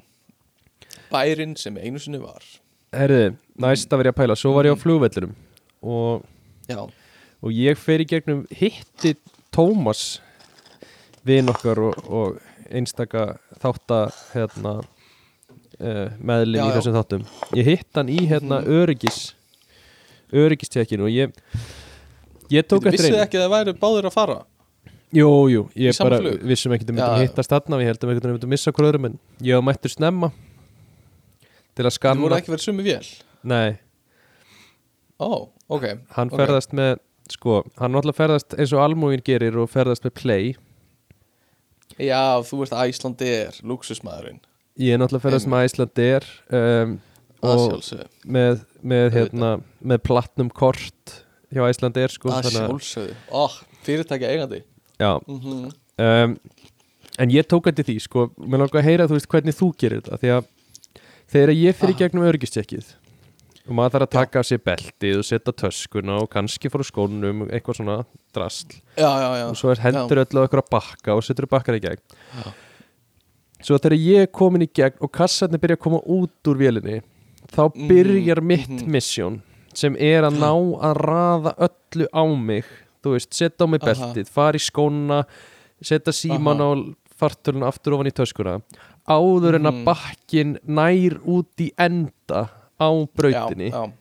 Bærin 1.12 1.56
sem 1.58 1.77
einu 1.80 1.99
sinni 1.99 2.19
var. 2.21 2.43
Herði, 2.93 3.36
næst 3.60 3.91
að 3.91 3.97
vera 4.03 4.12
að 4.12 4.17
pæla. 4.19 4.36
Svo 4.39 4.53
var 4.56 4.65
ég 4.67 4.71
á 4.71 4.77
Mhm. 4.77 4.84
flugvellinum 4.84 5.36
Og, 5.84 6.23
og 7.43 7.51
ég 7.51 7.77
fer 7.77 7.99
í 7.99 8.06
gegnum 8.08 8.45
Hitti 8.51 9.15
Tómas 9.56 10.19
Vin 11.25 11.47
okkar 11.51 11.77
og, 11.80 11.95
og 12.10 12.39
Einstaka 12.71 13.38
þátta 13.60 14.12
Hérna 14.34 14.77
uh, 15.80 16.10
Meðlin 16.19 16.60
Já, 16.60 16.67
í 16.67 16.75
þessum 16.77 16.95
þáttum. 16.97 17.25
Ég 17.56 17.65
hitt 17.65 17.88
hann 17.95 18.10
í 18.12 18.19
hérna 18.27 18.62
öryggis 18.63 19.34
Öryggistekinu 20.34 21.08
Og 21.08 21.12
ég 21.13 21.34
Ég 22.52 22.63
tók 22.68 22.80
Þú 22.84 22.88
eftir 22.88 22.98
vissið 22.98 23.16
einu. 23.16 23.24
ekki 23.26 23.38
að 23.40 23.44
það 23.46 23.54
væri 23.56 23.74
báður 23.82 24.06
að 24.10 24.13
fara? 24.16 24.38
Jú, 25.16 25.28
jú, 25.52 25.62
ég 25.76 25.96
Í 25.96 25.98
bara 26.04 26.18
flug? 26.20 26.42
vissum 26.48 26.72
ekki 26.76 26.86
að 26.88 26.92
Já, 26.92 26.96
myndum 27.00 27.22
hittast 27.24 27.52
þarna 27.52 27.76
og 27.78 27.82
ég 27.84 27.88
held 27.92 28.04
að 28.04 28.12
við 28.12 28.28
myndum 28.28 28.50
missa 28.52 28.72
hverjum 28.76 29.06
en 29.10 29.20
ég 29.42 29.56
var 29.56 29.66
mættur 29.68 29.92
snemma 29.94 30.32
til 31.76 31.84
að 31.86 31.90
Það 31.92 31.96
skanna 32.00 32.22
voru 32.26 32.36
ekki 32.40 32.52
verið 32.52 32.66
sumi 32.68 32.84
vél? 32.84 33.10
Nei, 33.44 33.78
Ó, 35.20 35.50
ok. 35.70 35.86
Hann 36.16 36.30
Ok. 36.32 36.38
ferðast 36.40 36.74
með 36.78 36.98
sko, 37.32 37.63
hann 37.80 37.92
náttúrulega 37.96 38.20
ferðast 38.20 38.54
eins 38.60 38.74
og 38.74 38.84
almúin 38.84 39.24
gerir 39.26 39.56
og 39.58 39.70
ferðast 39.70 40.04
með 40.06 40.13
play. 40.13 40.56
Já, 41.98 42.38
þú 42.46 42.60
veist 42.62 42.74
Æslandi 42.78 43.26
er 43.48 43.56
luxusmaðurinn 43.63 44.40
ég 44.78 44.94
er 44.94 45.00
náttúrulega 45.02 45.24
ferðast 45.26 45.48
með 45.50 45.63
Æslandir 45.66 46.28
um, 46.54 46.92
Að 47.00 47.07
og 47.45 47.78
með, 48.26 48.62
með, 48.82 49.08
hérna, 49.13 49.52
með 49.82 50.04
platnum 50.08 50.50
kort 50.50 51.17
hjá 51.54 51.63
Æslandir 51.69 52.12
sko, 52.12 52.32
Að 52.34 52.50
að- 52.50 52.56
sjálfsögðu. 52.58 53.17
Ó, 53.32 53.43
fyrirtækja 53.88 54.32
eigandi 54.34 54.63
já, 54.97 55.12
mm 55.28 55.69
um, 55.97 56.38
en 57.17 57.32
ég 57.34 57.47
tók 57.50 57.67
eftir 57.71 57.86
því 57.88 57.97
sko, 58.04 58.28
mér 58.38 58.62
langar 58.62 58.82
að 58.84 58.88
heyra 58.91 59.08
þú 59.10 59.17
veist 59.17 59.30
hvernig 59.32 59.56
þú 59.58 59.71
gerir 59.80 60.02
þetta 60.04 60.19
því 60.21 60.32
að 60.36 60.50
þegar 61.34 61.54
ég 61.58 61.76
fyrir 61.80 61.95
Aha. 61.95 62.02
gegnum 62.04 62.28
öryggistjekkið 62.30 62.91
og 63.67 63.73
maður 63.76 63.95
þarf 63.95 64.06
að 64.08 64.13
taka 64.15 64.39
af 64.39 64.47
sér 64.47 64.62
beltið 64.63 65.17
og 65.19 65.26
setja 65.28 65.54
töskuna 65.63 66.19
og 66.21 66.30
kannski 66.32 66.69
fór 66.71 66.86
skónum 66.88 67.41
eitthvað 67.50 67.82
svona 67.82 67.97
drasl. 68.36 68.78
Já, 68.95 69.10
já, 69.10 69.28
já. 69.41 69.45
Og 69.50 69.58
svo 69.60 69.73
er 69.73 69.82
hendur 69.84 70.21
öll 70.23 70.39
á 70.39 70.41
eitthvað 70.45 70.69
bakka 70.71 71.17
og 71.17 71.26
setur 71.28 71.50
bakkar 71.52 71.76
í 71.76 71.82
gegn. 71.84 72.00
Svo 73.60 73.76
þegar 73.82 73.97
ég 74.00 74.23
er 74.23 74.32
komin 74.32 74.63
í 74.63 74.69
gegn 74.71 75.02
og 75.04 75.12
kassarnir 75.12 75.60
byrja 75.60 75.76
að 75.80 75.84
koma 75.84 76.00
út 76.06 76.47
úr 76.47 76.62
vélinni 76.62 77.02
þá 77.54 77.72
Mhm, 77.76 77.88
byrjar 77.88 78.42
mitt 78.42 78.70
mhm. 78.70 78.92
mission 78.92 79.42
sem 79.74 79.96
er 80.00 80.24
að 80.24 80.40
ná 80.42 80.52
að 80.82 80.96
raða 81.06 81.54
öllu 81.68 82.08
á 82.14 82.24
mig 82.36 82.66
þú 83.04 83.14
veist, 83.16 83.34
setja 83.34 83.66
á 83.66 83.68
mig 83.70 83.80
beltið, 83.82 84.28
fara 84.28 84.58
í 84.58 84.64
skóna 84.64 85.24
setja 85.82 86.12
síman 86.14 86.60
á 86.60 86.70
Aha. 86.74 86.94
fartölun 87.18 87.64
aftur 87.68 87.94
ofan 87.94 88.10
í 88.10 88.12
töskuna 88.14 88.62
áður 89.08 89.56
en 89.56 89.64
að 89.70 89.74
Mhm. 89.78 89.86
bakkin 89.86 90.58
nær 90.68 91.20
út 91.26 91.56
í 91.60 91.72
enda 91.78 92.50
á 92.80 92.90
brautinni 93.16 93.70
Já, 93.72 93.86
já, 93.86 93.92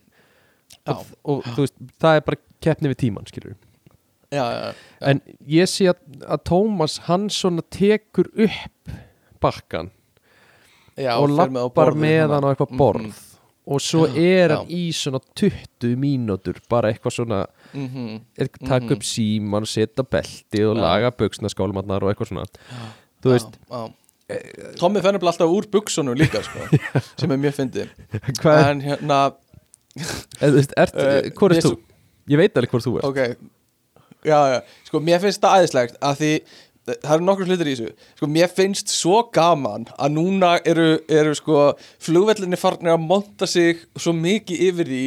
já, 0.87 0.93
og, 0.93 1.07
og 1.25 1.45
þú 1.45 1.57
veist, 1.63 1.75
það 2.01 2.17
er 2.17 2.21
bara 2.21 2.37
keppni 2.61 2.89
við 2.89 2.97
tíman 3.05 3.27
skilur 3.29 3.55
já, 4.33 4.43
já, 4.43 4.73
já. 4.73 4.75
en 5.01 5.21
ég 5.47 5.69
sé 5.69 5.87
að, 5.93 5.97
að 6.27 6.43
Tómas 6.45 6.99
hann 7.07 7.29
svona 7.29 7.63
tekur 7.71 8.27
upp 8.37 8.91
bakkan 9.41 9.91
já 10.97 11.15
og 11.21 11.29
á 11.31 11.37
lappar 11.37 11.71
borðið 11.93 12.01
með 12.01 12.17
hérna. 12.17 12.35
hann 12.35 12.45
á 12.45 12.51
eitthvað 12.55 12.71
Mhm. 12.71 12.79
borð 12.79 13.26
og 13.66 13.81
svo 13.83 14.05
er 14.14 14.52
hann 14.55 14.68
í 14.70 14.88
svona 14.94 15.18
20 15.35 15.96
mínútur 15.98 16.61
bara 16.70 16.92
eitthvað 16.92 17.16
svona 17.18 17.46
Mhm. 17.74 18.20
er, 18.38 18.48
taka 18.66 18.94
upp 18.94 19.02
síman 19.02 19.62
og 19.66 19.68
setja 19.68 20.05
belti 20.07 20.62
og 20.64 20.76
laga 20.79 21.11
buksnaskálmarnar 21.11 22.02
og 22.02 22.12
eitthvað 22.14 22.29
svona. 22.31 22.44
Þú 23.22 23.33
veist, 23.35 23.59
já, 23.70 23.81
já. 24.29 24.76
Tommi 24.79 25.00
fennir 25.02 25.18
bara 25.20 25.33
alltaf 25.33 25.50
úr 25.50 25.66
buksunum 25.70 26.14
líka 26.18 26.42
sko, 26.42 26.68
sem 27.18 27.31
er 27.31 27.37
mjög 27.42 27.55
fyndið. 27.59 27.88
Er, 28.44 28.70
en 28.70 28.81
hérna, 28.81 29.18
ert, 30.40 30.94
Eh, 30.96 31.31
hvor 31.35 31.50
ég 31.55 31.59
er 31.62 31.68
þú? 31.70 31.76
Ég 32.29 32.37
veit 32.40 32.57
alveg 32.59 32.70
hvort 32.70 32.85
þú 32.87 32.96
ert. 32.98 33.05
Ok. 33.05 33.52
Já, 34.26 34.38
já, 34.50 34.61
sko, 34.88 34.98
mér 35.00 35.20
finnst 35.22 35.40
það 35.42 35.55
aðeinslegt 35.59 35.98
að 36.02 36.16
því 36.20 36.31
það 36.87 37.12
eru 37.16 37.27
nokkur 37.27 37.51
hlutir 37.51 37.70
í 37.70 37.75
þessu. 37.75 38.07
Sko, 38.18 38.29
mér 38.31 38.53
finnst 38.55 38.92
svo 38.94 39.25
gaman 39.35 39.88
að 39.96 40.14
núna 40.14 40.53
eru, 40.68 40.87
eru 41.11 41.35
sko 41.37 41.72
flugvellinni 42.03 42.59
farnir 42.61 42.94
að 42.94 43.05
monta 43.09 43.49
sig 43.51 43.83
svo 43.99 44.14
mikið 44.16 44.64
yfir 44.68 44.90
því 44.92 45.03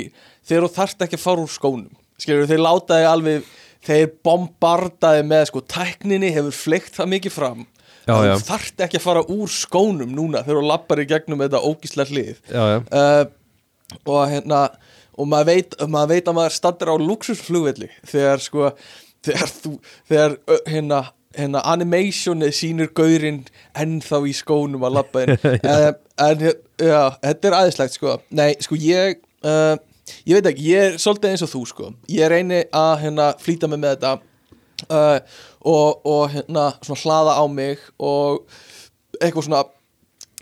þegar 0.49 0.67
þú 0.67 0.71
þarft 0.75 1.07
ekki 1.07 1.19
að 1.19 1.25
fara 1.25 1.45
úr 1.45 1.53
skónum. 1.53 1.89
Skilur, 2.19 2.49
þeir 2.49 2.63
láta 2.65 2.99
þig 2.99 3.09
alveg 3.13 3.49
þeir 3.87 4.13
bombardaði 4.27 5.25
með 5.29 5.45
sko 5.51 5.63
tækninni 5.71 6.33
hefur 6.35 6.55
fleikt 6.55 6.99
það 6.99 7.13
mikið 7.15 7.35
fram. 7.37 7.65
Já, 8.03 8.13
að 8.15 8.25
já. 8.25 8.33
þú 8.33 8.47
þarft 8.49 8.83
ekki 8.85 8.99
að 8.99 9.05
fara 9.05 9.25
úr 9.31 9.51
skónum 9.53 10.15
núna 10.15 10.43
þegar 10.43 10.59
þú 10.59 10.69
lappar 10.71 11.03
í 11.03 11.07
gegnum 11.07 11.43
þetta 11.45 11.63
ógíslega 11.63 12.15
hlið. 12.15 12.39
Já, 12.49 12.63
uh, 12.81 13.99
og 14.03 14.23
hérna 14.33 14.63
og 15.19 15.27
maður 15.27 15.49
veit, 15.51 15.77
maður 15.87 16.11
veit 16.13 16.27
að 16.31 16.37
maður 16.37 16.55
standur 16.55 16.91
á 16.91 16.95
luxusflugvelli 17.03 17.89
þegar 18.07 18.43
sko 18.43 18.69
þegar 19.25 19.51
þú, 19.51 19.71
þegar 20.07 20.35
hérna 20.67 20.99
hérna 21.39 21.62
animationið 21.73 22.54
sýnir 22.56 22.89
gaurinn 22.97 23.41
ennþá 23.80 24.19
í 24.28 24.34
skónum 24.38 24.84
að 24.88 24.97
labba 24.99 25.23
inn. 25.25 25.38
En 26.19 26.41
hér- 26.43 26.58
já, 26.84 27.02
þetta 27.23 27.47
er 27.47 27.54
aðeinslegt 27.62 27.93
sko, 27.95 28.17
nei 28.36 28.49
sko 28.60 28.75
ég 28.75 29.21
uh, 29.47 29.78
ég 30.28 30.36
veit 30.36 30.49
ekki, 30.52 30.65
ég 30.73 30.88
er 30.89 30.97
svolítið 30.99 31.32
eins 31.32 31.43
og 31.45 31.52
þú 31.54 31.62
sko, 31.69 31.91
ég 32.12 32.28
reyni 32.34 32.58
að 32.75 32.95
hérna 33.06 33.28
flýta 33.39 33.69
mig 33.71 33.80
með 33.80 33.93
þetta 33.95 34.12
uh, 34.91 35.38
og, 35.63 36.02
og 36.04 36.25
hérna 36.34 36.65
svona 36.84 36.99
hlaða 37.06 37.38
á 37.39 37.43
mig 37.47 37.86
og 38.04 38.43
eitthvað 39.21 39.47
svona 39.47 39.63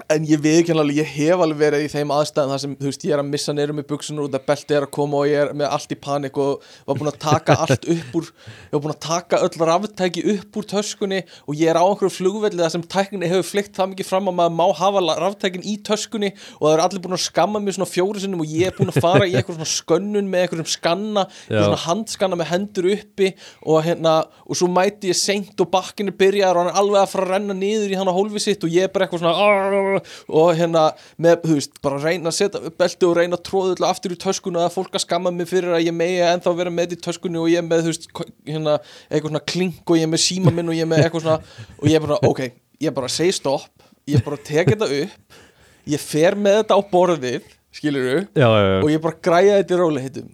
en 0.05 0.25
ég 0.29 0.37
viðkjörn 0.43 0.77
alveg, 0.83 0.99
ég 1.01 1.09
hef 1.09 1.41
alveg 1.41 1.57
verið 1.57 1.83
í 1.87 1.89
þeim 1.89 2.11
aðstæðum 2.13 2.51
þar 2.53 2.59
sem, 2.61 2.73
þú 2.77 2.85
veist, 2.91 3.05
ég 3.07 3.13
er 3.15 3.21
að 3.23 3.29
missa 3.31 3.53
neyru 3.55 3.73
með 3.73 3.87
buksunur 3.89 4.27
út 4.27 4.35
að 4.37 4.43
belti 4.45 4.75
er 4.77 4.85
að 4.85 4.91
koma 4.93 5.21
og 5.23 5.29
ég 5.31 5.39
er 5.41 5.53
með 5.57 5.71
allt 5.73 5.93
í 5.95 5.97
panik 5.97 6.37
og 6.37 6.67
var 6.85 6.99
búin 6.99 7.09
að 7.09 7.17
taka 7.23 7.55
allt 7.63 7.87
upp 7.95 8.17
úr 8.19 8.27
ég 8.29 8.75
var 8.75 8.83
búin 8.83 8.93
að 8.93 8.99
taka 9.07 9.39
öll 9.47 9.65
raftæki 9.71 10.23
upp 10.35 10.59
úr 10.61 10.67
töskunni 10.69 11.21
og 11.47 11.57
ég 11.57 11.71
er 11.71 11.79
á 11.81 11.83
einhverju 11.83 12.13
flugvelli 12.13 12.61
þar 12.61 12.73
sem 12.75 12.83
tækninni 12.93 13.31
hefur 13.31 13.47
flykt 13.49 13.79
það 13.79 13.89
mikið 13.95 14.09
fram 14.11 14.29
að 14.29 14.37
maður 14.37 14.55
má 14.59 14.65
hafa 14.77 15.17
raftækin 15.23 15.65
í 15.65 15.75
töskunni 15.89 16.31
og 16.59 16.67
það 16.67 16.75
er 16.75 16.83
allir 16.85 17.03
búin 17.07 17.17
að 17.17 17.23
skamma 17.25 17.63
mig 17.63 17.77
svona 17.79 17.89
fjóri 17.89 18.21
sinnum 18.21 18.45
og 18.45 18.53
ég 18.53 18.69
er 18.69 18.77
búin 18.77 18.93
að 18.93 19.01
fara 19.01 19.25
í 19.25 19.33
svona 19.41 19.69
skönnun 19.73 20.29
með 20.29 20.45
eitthvað 20.45 20.71
skanna, 20.77 21.25
svona 21.49 21.81
handskanna 21.87 22.37
með 22.37 22.51
hendur 22.53 22.89
uppi 22.93 23.33
og 23.65 23.81
hérna 23.87 24.15
og 24.45 24.61
svo 24.61 24.69
mæti 24.69 25.09
ég 25.09 25.17
seint 25.17 25.57
og 25.63 25.71
bakkinu 25.73 26.13
byrjar 26.17 26.53
og 26.53 26.65
hann 26.67 26.71
er 26.73 26.79
alveg 26.83 27.01
að 27.01 27.11
fara 27.15 27.27
að 27.27 27.33
renna 27.33 27.57
niður 27.57 27.93
í 27.93 27.97
hann 27.97 28.11
á 28.11 28.13
hólfi 28.13 28.43
sitt 28.43 28.65
og 28.67 28.73
ég 28.73 28.87
er 28.87 28.93
bara 28.93 29.07
eitthvað 29.07 29.23
svona 29.23 29.86
og 30.27 30.51
hérna 30.57 30.85
með, 31.21 31.39
þú 31.45 31.57
veist, 31.57 31.79
bara 31.85 32.01
reyna 32.03 32.31
að 32.31 32.37
setja 32.39 32.61
upp 32.69 32.77
belti 32.81 33.09
og 33.09 33.17
reyna 33.17 33.39
að 33.39 33.45
tróða 33.49 33.89
aftur 33.89 34.15
í 34.15 34.19
töskunu 34.21 34.63
að 34.63 34.75
fólk 34.75 34.99
að 34.99 35.05
skamma 35.05 35.33
mig 35.33 35.49
fyrir 35.49 35.77
að 35.77 35.87
ég 35.87 35.97
megi 35.97 36.21
ennþá 36.27 36.55
vera 36.61 36.73
með 36.73 36.97
í 36.97 37.01
töskunni 37.07 37.41
og 37.41 37.49
ég 37.53 37.65
með, 37.65 37.87
þú 37.87 37.93
veist, 37.93 38.07
hérna 38.47 38.77
eitthvað 39.09 39.31
svona 39.31 39.45
klink 39.53 39.91
og 39.91 39.99
ég 40.01 40.11
með 40.11 40.23
síma 40.27 40.53
minn 40.53 40.71
og 40.71 40.77
ég 40.77 40.89
með 40.89 41.05
eitthvað 41.05 41.27
svona 41.27 41.41
og 41.77 41.91
ég 41.91 42.07
bara, 42.07 42.21
ok, 42.27 42.45
ég 42.83 42.95
bara 42.95 43.11
segi 43.11 43.35
stopp, 43.39 43.89
ég 44.07 44.23
bara 44.25 44.39
tek 44.47 44.73
þetta 44.75 44.89
upp 45.01 45.43
ég 45.87 46.03
fer 46.03 46.35
með 46.39 46.61
þetta 46.61 46.77
á 46.77 46.81
borðið 46.91 47.47
skilur 47.75 48.09
já, 48.09 48.47
já, 48.47 48.67
já. 48.67 48.81
og 48.81 48.91
ég 48.91 49.01
bara 49.03 49.21
græja 49.29 49.61
þetta 49.61 49.75
í 49.75 49.79
róliheitum 49.81 50.27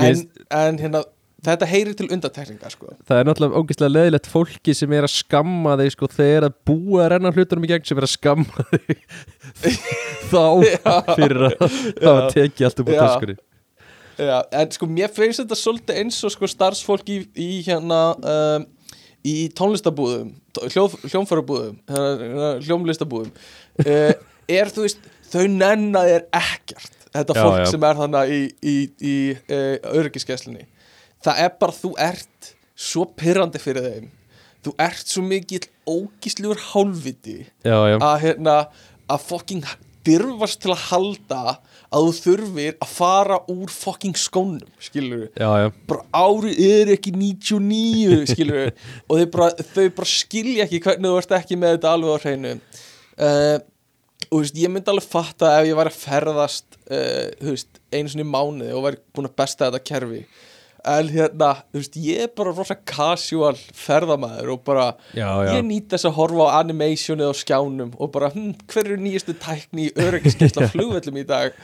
en, 0.00 0.22
en 0.60 0.80
hérna 0.80 1.02
þetta 1.44 1.68
heyrir 1.68 1.96
til 1.96 2.08
undantekninga 2.12 2.70
sko. 2.72 2.94
Það 3.08 3.20
er 3.20 3.28
náttúrulega 3.28 3.60
ógeðslega 3.60 3.92
leðilegt 3.94 4.30
fólki 4.30 4.74
sem 4.76 4.94
er 4.96 5.06
að 5.06 5.14
skamma 5.14 5.76
þig 5.80 5.92
sko 5.94 6.08
þegar 6.12 6.48
að 6.48 6.56
búa 6.68 7.04
að 7.04 7.12
renna 7.14 7.32
hlutunum 7.34 7.66
í 7.66 7.70
gegn 7.70 7.86
sem 7.88 8.00
er 8.00 8.06
að 8.06 8.12
skamma 8.14 8.66
þig. 8.72 9.04
Þá 10.32 10.44
fyrir 11.14 11.46
að 11.46 11.62
hafa 11.62 12.26
tekið 12.34 12.66
allt 12.68 12.82
upp 12.82 12.92
á 12.92 12.94
töskunni. 13.00 13.38
Já, 14.20 14.36
en 14.60 14.74
sko 14.76 14.88
mér 14.90 15.12
finnst 15.16 15.40
þetta 15.40 15.56
svolítið 15.56 16.02
eins 16.02 16.18
og 16.28 16.34
sko 16.34 16.48
starfsfólk 16.50 17.08
í, 17.08 17.22
í 17.40 17.50
hérna 17.64 18.00
um, 18.20 18.66
í 19.24 19.36
tónlistabúðum 19.56 20.34
hljómfærabúðum 20.60 21.78
hérna, 21.88 22.50
hljómlistabúðum. 22.66 23.32
Uh, 23.80 24.12
er 24.60 24.72
þú 24.72 24.84
veist, 24.84 25.08
þau 25.30 25.46
nenna 25.48 26.04
þér 26.04 26.26
ekkert 26.36 26.98
þetta 27.14 27.36
Já, 27.36 27.40
fólk 27.40 27.62
já. 27.62 27.70
sem 27.72 27.86
er 27.88 27.98
þannig 27.98 28.34
í, 28.34 28.42
í, 28.60 28.76
í 29.00 29.14
uh, 29.38 29.96
öryggiskeslinni 29.96 30.66
það 31.24 31.44
er 31.44 31.52
bara 31.60 31.76
þú 31.76 31.92
ert 32.00 32.50
svo 32.80 33.04
pyrrandi 33.18 33.60
fyrir 33.60 33.86
þeim. 33.86 34.08
Þú 34.60 34.74
ert 34.84 35.08
svo 35.08 35.22
mikill 35.24 35.64
ógíslugur 35.88 36.60
hálfviti 36.70 37.38
já, 37.64 37.76
já, 37.88 37.96
að 37.96 38.16
hérna 38.26 38.56
að 39.10 39.24
fucking 39.30 39.64
dyrfast 40.06 40.60
til 40.62 40.72
að 40.72 40.84
halda 40.90 41.40
að 41.90 42.06
þú 42.06 42.12
þurfir 42.24 42.76
að 42.80 42.92
fara 42.94 43.38
úr 43.52 43.72
fucking 43.72 44.16
skónum 44.16 44.68
skilur 44.80 45.26
já, 45.34 45.72
bara 45.90 46.04
árið 46.14 46.60
er 46.64 46.92
ekki 46.94 47.12
99 47.16 48.20
skilur 48.30 48.70
og 49.10 49.24
bara, 49.34 49.50
þau 49.74 49.88
bara 49.98 50.08
skilja 50.08 50.68
ekki 50.68 50.80
hvernig 50.86 51.10
þú 51.10 51.20
ert 51.20 51.36
ekki 51.40 51.60
með 51.60 51.76
þetta 51.76 51.96
alveg 51.96 52.16
á 52.16 52.18
hreinu. 52.24 52.54
Uh, 53.20 53.58
og 54.30 54.36
þú 54.36 54.42
veist, 54.44 54.60
ég 54.60 54.72
myndi 54.72 54.92
alveg 54.92 55.08
fatta 55.08 55.56
ef 55.58 55.66
ég 55.68 55.76
væri 55.76 55.92
að 55.92 55.98
ferðast 56.04 56.78
uh, 56.92 57.26
þú 57.40 57.56
veist, 57.56 57.82
einu 57.92 58.12
svona 58.12 58.26
í 58.26 58.30
mánuði 58.30 58.76
og 58.76 58.86
væri 58.86 59.02
búin 59.16 59.28
að 59.28 59.36
besta 59.40 59.68
þetta 59.68 59.84
kerfi 59.90 60.22
en 60.84 61.08
hérna, 61.12 61.50
þú 61.72 61.80
veist, 61.82 61.96
ég 62.00 62.24
er 62.24 62.32
bara 62.36 62.54
rosa 62.56 62.76
casual 62.88 63.54
ferðamæður 63.76 64.52
og 64.54 64.64
bara 64.64 64.86
já, 65.12 65.28
já. 65.44 65.52
ég 65.58 65.64
nýt 65.68 65.88
þess 65.92 66.08
að 66.08 66.16
horfa 66.16 66.48
á 66.48 66.56
animationið 66.62 67.30
á 67.30 67.34
skjánum 67.36 67.94
og 67.98 68.12
bara, 68.14 68.30
hm, 68.34 68.52
hver 68.70 68.86
eru 68.88 68.98
nýjastu 69.02 69.36
tækni 69.40 69.88
í 69.88 69.94
öryggiskeisla 70.00 70.68
flugvellum 70.72 71.20
í 71.20 71.26
dag 71.28 71.56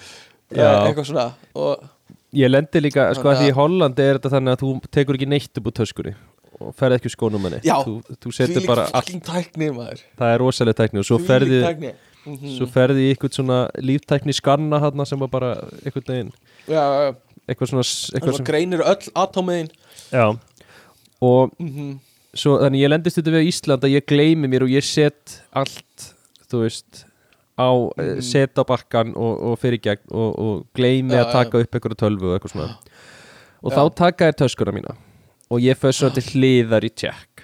Já. 0.55 0.87
eitthvað 0.87 1.11
svona 1.11 1.29
og 1.59 1.93
Ég 2.37 2.51
lendi 2.51 2.81
líka, 2.83 3.07
sko 3.17 3.31
að 3.31 3.39
því 3.41 3.47
í 3.49 3.55
Hollandi 3.57 4.03
er 4.05 4.19
þetta 4.19 4.31
þannig 4.35 4.53
að 4.57 4.63
þú 4.63 4.71
tekur 4.93 5.17
ekki 5.17 5.29
neitt 5.31 5.59
upp 5.59 5.71
úr 5.71 5.75
töskunni 5.79 6.13
og 6.61 6.75
ferð 6.77 6.99
ekki 6.99 7.13
skónum 7.13 7.47
henni 7.49 7.61
þú, 7.65 7.95
þú 8.21 8.33
setur 8.35 8.67
bara 8.69 8.87
allt, 8.97 9.15
tækni 9.25 9.71
maður 9.75 10.03
það 10.19 10.33
er 10.35 10.43
rosalega 10.43 10.81
tækni 10.83 11.01
og 11.03 11.09
svo 11.09 11.19
ferði, 11.23 11.61
tækni. 11.65 11.93
Mhm. 12.27 12.57
svo 12.59 12.69
ferði 12.73 13.07
í 13.07 13.13
eitthvað 13.15 13.39
svona 13.39 13.59
líftækni 13.79 14.35
skanna 14.37 14.81
hann 14.83 15.07
sem 15.09 15.21
var 15.23 15.31
bara 15.33 15.53
eitthvað 15.85 16.13
neginn 16.13 16.33
Já, 16.67 16.83
já, 16.83 17.01
já. 17.07 17.13
Eitthvað 17.47 17.73
svona, 17.73 17.87
eitthvað 18.15 18.33
að 18.33 18.41
sem, 18.41 18.49
greinir 18.51 18.85
öll 18.85 19.15
atómiðin. 19.15 19.73
Já. 20.11 20.27
Og 21.25 21.53
mm 21.59 21.97
svo 22.37 22.57
þannig 22.61 22.85
ég 22.85 22.93
lendist 22.93 23.21
þetta 23.21 23.35
við 23.35 23.51
Ísland 23.51 23.87
að 23.87 23.97
ég 23.97 24.07
gleymi 24.09 24.51
mér 24.51 24.67
og 24.67 24.73
ég 24.73 24.85
set 24.87 25.39
allt 25.57 26.09
þú 26.51 26.63
veist 26.65 27.05
á, 27.57 27.71
mm. 27.73 28.21
set 28.25 28.61
á 28.61 28.63
bakkan 28.69 29.15
og, 29.17 29.33
og 29.51 29.59
fyrir 29.61 29.81
gegn 29.83 30.05
og, 30.13 30.31
og 30.37 30.67
gleymi 30.77 31.17
Já, 31.17 31.25
að 31.25 31.33
taka 31.39 31.63
upp 31.65 31.79
eitthvað 31.79 31.99
tölvu 32.03 32.31
og 32.31 32.37
eitthvað 32.37 32.57
svona. 32.57 32.77
Og 33.67 33.73
Já. 33.73 33.79
þá 33.81 33.95
taka 33.99 34.27
þér 34.29 34.35
töskuna 34.43 34.73
mína. 34.77 34.93
Og 35.51 35.63
ég 35.65 35.79
fyrir 35.81 35.95
svona 35.97 36.15
til 36.15 36.27
hliðar 36.35 36.85
í 36.87 36.91
tjekk. 36.93 37.43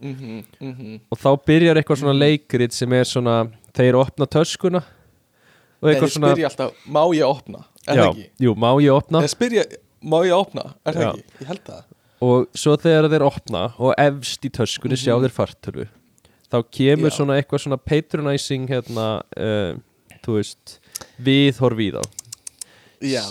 -hmm, 0.00 0.44
mm 0.60 0.74
-hmm. 0.74 1.00
og 1.10 1.18
þá 1.18 1.30
byrjar 1.46 1.76
eitthvað 1.76 1.98
svona 1.98 2.18
leikrit 2.18 2.72
sem 2.72 2.92
er 2.92 3.04
svona 3.04 3.50
þeir 3.74 3.96
opna 3.96 4.26
töskuna. 4.26 4.82
Og 5.80 5.90
eitthvað 5.90 6.12
svona 6.12 6.30
alltaf, 6.32 6.72
má 6.86 7.02
ég 7.16 7.24
opna? 7.24 7.64
Er 7.88 7.96
það 7.96 8.10
ekki? 8.10 8.26
jú, 8.44 8.54
má 8.60 8.70
ég 8.84 8.92
opna 8.94 9.20
Þeir 9.24 9.32
spyrja, 9.34 9.64
má 10.02 10.18
ég 10.26 10.34
opna? 10.36 10.74
Er 10.84 10.94
það 10.98 11.08
ekki? 11.14 11.24
Ég 11.40 11.46
held 11.54 11.64
það 11.70 11.82
og 12.20 12.48
svo 12.52 12.74
þegar 12.76 13.06
þeir 13.08 13.22
opna 13.24 13.60
og 13.80 13.94
efst 13.96 14.42
í 14.44 14.50
töskunni 14.52 14.98
sjá 15.00 15.14
þeir 15.22 15.32
fartölu 15.32 15.86
þá 16.52 16.58
kemur 16.68 17.06
Mhm. 17.08 17.10
Já. 17.10 17.16
svona 17.16 17.36
eitthvað 17.40 17.62
svona 17.64 17.78
patronizing 17.80 18.66
hérna 18.68 19.06
uh, 19.38 19.78
þú 20.20 20.36
veist 20.36 20.78
viðhorf 21.22 21.78
í 21.80 21.90
þá 21.96 22.02
Já 23.00 23.22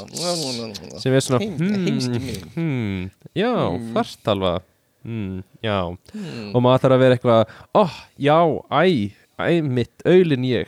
sem 0.97 1.13
er 1.13 1.21
svona 1.21 1.39
Heim- 1.43 1.57
hmm, 1.59 1.85
heimski 1.85 2.19
mín. 2.19 2.47
hmm, 2.55 3.11
já, 3.37 3.51
Hmm. 3.53 3.93
fartalva 3.93 4.61
hmm, 5.05 5.43
já, 5.63 5.97
Hmm. 6.11 6.55
og 6.55 6.61
maður 6.63 6.81
þarf 6.81 6.95
að 6.95 6.99
vera 6.99 7.15
eitthvað 7.15 7.45
oh, 7.75 7.93
já, 8.17 8.39
æ, 8.71 9.11
æ, 9.37 9.61
mitt 9.61 10.01
aulin 10.05 10.43
ég 10.49 10.67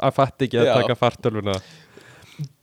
að 0.00 0.14
fatta 0.16 0.44
ekki 0.46 0.56
að 0.56 0.66
Já. 0.66 0.74
taka 0.80 0.94
fartölvuna 0.96 1.60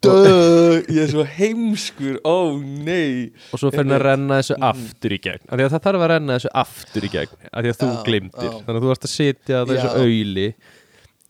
Dö, 0.01 0.81
ég 0.87 0.99
er 1.03 1.09
svo 1.11 1.23
heimskur 1.27 2.19
Ó, 2.23 2.35
nei 2.61 3.31
og 3.51 3.59
svo 3.59 3.69
fer 3.73 3.83
hann 3.83 3.91
að 3.91 3.97
Einmitt. 3.97 4.05
renna 4.07 4.37
þessu 4.39 4.55
Mhm. 4.57 4.67
aftur 4.71 5.11
í 5.15 5.19
gegn 5.25 5.43
því 5.51 5.65
að 5.65 5.73
það 5.73 5.83
þarf 5.87 6.03
að 6.05 6.11
renna 6.13 6.37
þessu 6.37 6.51
aftur 6.63 7.03
í 7.07 7.11
gegn 7.11 7.33
því 7.43 7.71
að 7.71 7.79
þú 7.81 7.89
Já, 7.91 8.03
glimtir, 8.07 8.47
já. 8.51 8.57
þannig 8.65 8.77
að 8.79 8.85
þú 8.87 8.91
ert 8.95 9.07
að 9.07 9.13
sitja 9.15 9.63
þessu 9.71 9.89
Já. 9.89 9.95
auðli 10.01 10.47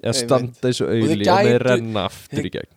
eða 0.04 0.14
standa 0.22 0.60
þessu 0.68 0.84
Og 0.86 0.90
þið 0.94 1.04
auðli 1.04 1.28
og 1.28 1.38
með 1.38 1.52
gætu- 1.52 1.66
renna 1.68 2.06
aftur 2.12 2.46
í 2.46 2.52
gegn 2.58 2.74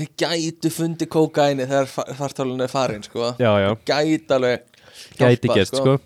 Ég 0.00 0.08
gætu 0.16 0.70
fundið 0.70 1.08
kókaini 1.10 1.66
þegar 1.66 2.14
fartálun 2.16 2.60
er 2.62 2.68
farin, 2.68 3.02
sko 3.02 3.34
já, 3.38 3.52
já, 3.58 3.70
Gæti 3.84 4.30
alveg 4.36 4.60
gæti 5.18 5.48
hjálpað, 5.48 5.54
gert 5.54 5.76
sko 5.76 6.00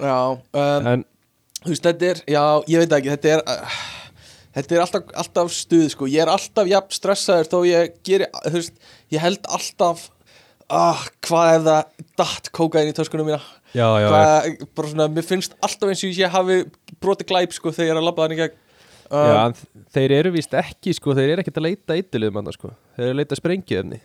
Já, 0.00 0.16
um, 0.52 0.86
en 0.86 1.04
þú 1.64 1.70
veist, 1.72 1.82
þetta 1.86 2.02
er, 2.10 2.16
já, 2.28 2.42
ég 2.68 2.78
veit 2.82 2.92
ekki, 2.98 3.10
þetta 3.16 3.30
er 3.38 3.42
uh, 3.46 3.78
þetta 4.56 4.76
er 4.76 4.82
alltaf, 4.82 5.08
alltaf 5.22 5.54
stuð, 5.54 5.86
sko. 5.92 6.08
Ég 6.10 6.24
er 6.24 6.32
alltaf 6.32 6.68
jafn 6.70 6.96
stressaður 6.96 7.50
þó 7.52 7.58
ég 7.68 7.96
geri, 8.06 8.28
þú 8.46 8.54
veist, 8.58 8.78
ég 9.14 9.22
held 9.22 9.48
alltaf 9.52 10.06
ah, 10.72 11.02
hvað 11.26 11.52
ef 11.54 11.64
það 11.66 12.06
datt 12.18 12.50
kókain 12.56 12.90
í 12.90 12.94
töskunum 12.96 13.28
mína? 13.28 13.40
Já, 13.76 13.84
já, 13.86 14.06
já, 14.06 14.08
hvað, 14.10 14.62
bara 14.78 14.90
svona, 14.92 15.08
mér 15.12 15.26
finnst 15.28 15.56
alltaf 15.62 15.92
eins 15.92 16.04
og 16.06 16.20
ég 16.22 16.32
hafi 16.32 16.56
brotið 17.02 17.28
glæp, 17.30 17.54
sko, 17.54 17.72
þegar 17.76 17.90
ég 17.90 17.94
er 17.94 18.00
að 18.00 18.08
labba 18.08 18.24
þannig 18.26 18.40
gegn. 18.42 18.62
Um, 19.06 19.28
já 19.30 19.36
en 19.44 19.56
þeir 19.94 20.14
eru 20.16 20.32
víst 20.34 20.54
ekki 20.58 20.94
sko, 20.96 21.14
þeir 21.14 21.34
eru 21.36 21.44
ekkert 21.44 21.60
að 21.60 21.66
leita 21.68 21.94
eitthulegum 21.94 22.40
annars 22.40 22.56
sko. 22.58 22.72
Þeir 22.96 23.04
eru 23.06 23.14
að 23.14 23.20
leita 23.20 23.38
sprengjuefni. 23.38 24.00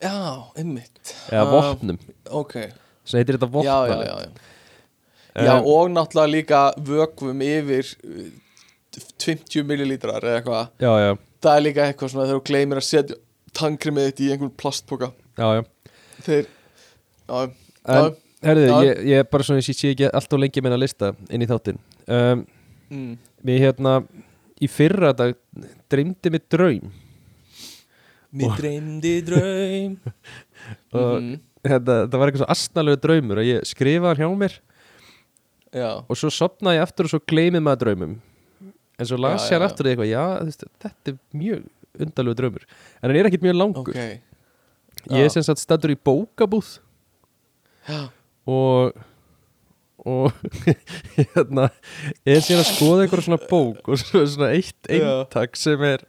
Já, 0.00 0.14
einmitt. 0.56 1.12
Eða 1.28 1.42
Um, 1.44 1.50
vopnum, 1.52 1.98
ok, 2.40 2.54
sem 3.04 3.20
heitir 3.20 3.36
þetta 3.36 3.64
já, 3.66 3.76
já, 3.90 3.98
já, 4.06 4.14
já. 4.24 4.30
já, 5.44 5.52
Um, 5.60 5.66
og 5.70 5.90
náttúrulega 5.92 6.30
líka 6.32 6.60
vökvum 6.80 7.42
yfir 7.44 7.90
uh, 8.96 9.10
20 9.24 9.66
millilítrar 9.68 10.24
eða 10.24 10.40
eitthvað. 10.40 10.70
Já, 10.82 10.92
já, 11.04 11.10
það 11.44 11.56
er 11.58 11.64
líka 11.66 11.86
eitthvað 11.88 12.12
svona 12.14 12.26
þegar 12.28 12.40
þú 12.40 12.46
gleymir 12.50 12.80
að 12.80 12.86
setja 12.88 13.18
tangrimið 13.60 14.08
þitt 14.10 14.22
í 14.24 14.30
einhvern 14.34 14.54
plastpoka. 14.60 15.10
Já, 15.40 15.46
já. 15.58 15.62
Þeir 16.26 16.42
já, 17.30 17.44
En, 17.90 18.10
herriði, 18.44 18.72
ég, 18.86 18.98
ég 19.10 19.22
er 19.22 19.28
bara 19.30 19.46
svona, 19.46 19.60
ég 19.62 19.66
sé 19.72 19.92
ekki 19.94 20.08
alltaf 20.10 20.40
lengi 20.40 20.62
meina 20.64 20.78
lista 20.78 21.12
inn 21.32 21.42
í 21.44 21.48
þáttinn. 21.48 21.78
Um, 22.10 22.42
mm, 22.92 23.12
Mér 23.48 23.62
hérna, 23.64 23.94
í 24.60 24.68
fyrra 24.68 25.14
dag 25.16 25.32
dreymdi 25.90 26.32
mig 26.34 26.44
draum. 26.52 26.90
Mér 28.36 28.56
dreymdi 28.58 29.14
draum. 29.26 29.94
Og 30.94 31.14
Mhm, 31.20 31.38
þetta, 31.64 31.94
þetta 32.04 32.18
var 32.20 32.30
eitthvað 32.30 32.42
svo 32.44 32.50
astnalegu 32.52 32.98
draumur 33.02 33.40
og 33.42 33.48
ég 33.48 33.64
skrifaði 33.68 34.22
hjá 34.22 34.28
mér. 34.38 34.58
Já, 35.70 35.90
og 36.02 36.18
svo 36.18 36.30
sopnaði 36.34 36.78
ég 36.80 36.84
aftur 36.84 37.06
og 37.08 37.12
svo 37.14 37.20
gleymið 37.30 37.62
maður 37.64 37.80
draumum 37.84 38.14
en 39.00 39.08
svo 39.08 39.18
las 39.20 39.48
ég 39.50 39.56
hann 39.58 39.66
aftur 39.66 39.88
og 39.88 39.92
eitthvað, 39.94 40.10
já, 40.12 40.24
veist, 40.46 40.64
þetta 40.84 41.12
er 41.14 41.18
mjög 41.40 41.66
undalegu 42.06 42.36
draumur, 42.38 42.66
en 43.00 43.08
hann 43.10 43.18
er 43.20 43.28
ekkert 43.30 43.46
mjög 43.48 43.56
langur. 43.58 43.94
Ok. 43.96 44.26
Ég 45.16 45.24
er 45.24 45.32
sem 45.32 45.44
sagt 45.46 45.62
stættur 45.62 45.94
í 45.94 45.96
bókabúð. 45.96 46.74
Já, 47.88 48.02
og 48.50 48.92
og 50.00 50.32
hérna 51.34 51.66
er 52.24 52.38
síðan 52.40 52.62
að 52.62 52.70
skoða 52.70 53.02
eitthvað 53.04 53.24
svona 53.26 53.40
bók 53.50 53.90
og 53.92 53.98
svo 54.00 54.22
svona 54.24 54.48
eitt 54.56 54.88
eintak 54.88 55.58
sem 55.60 55.82
er 55.84 56.04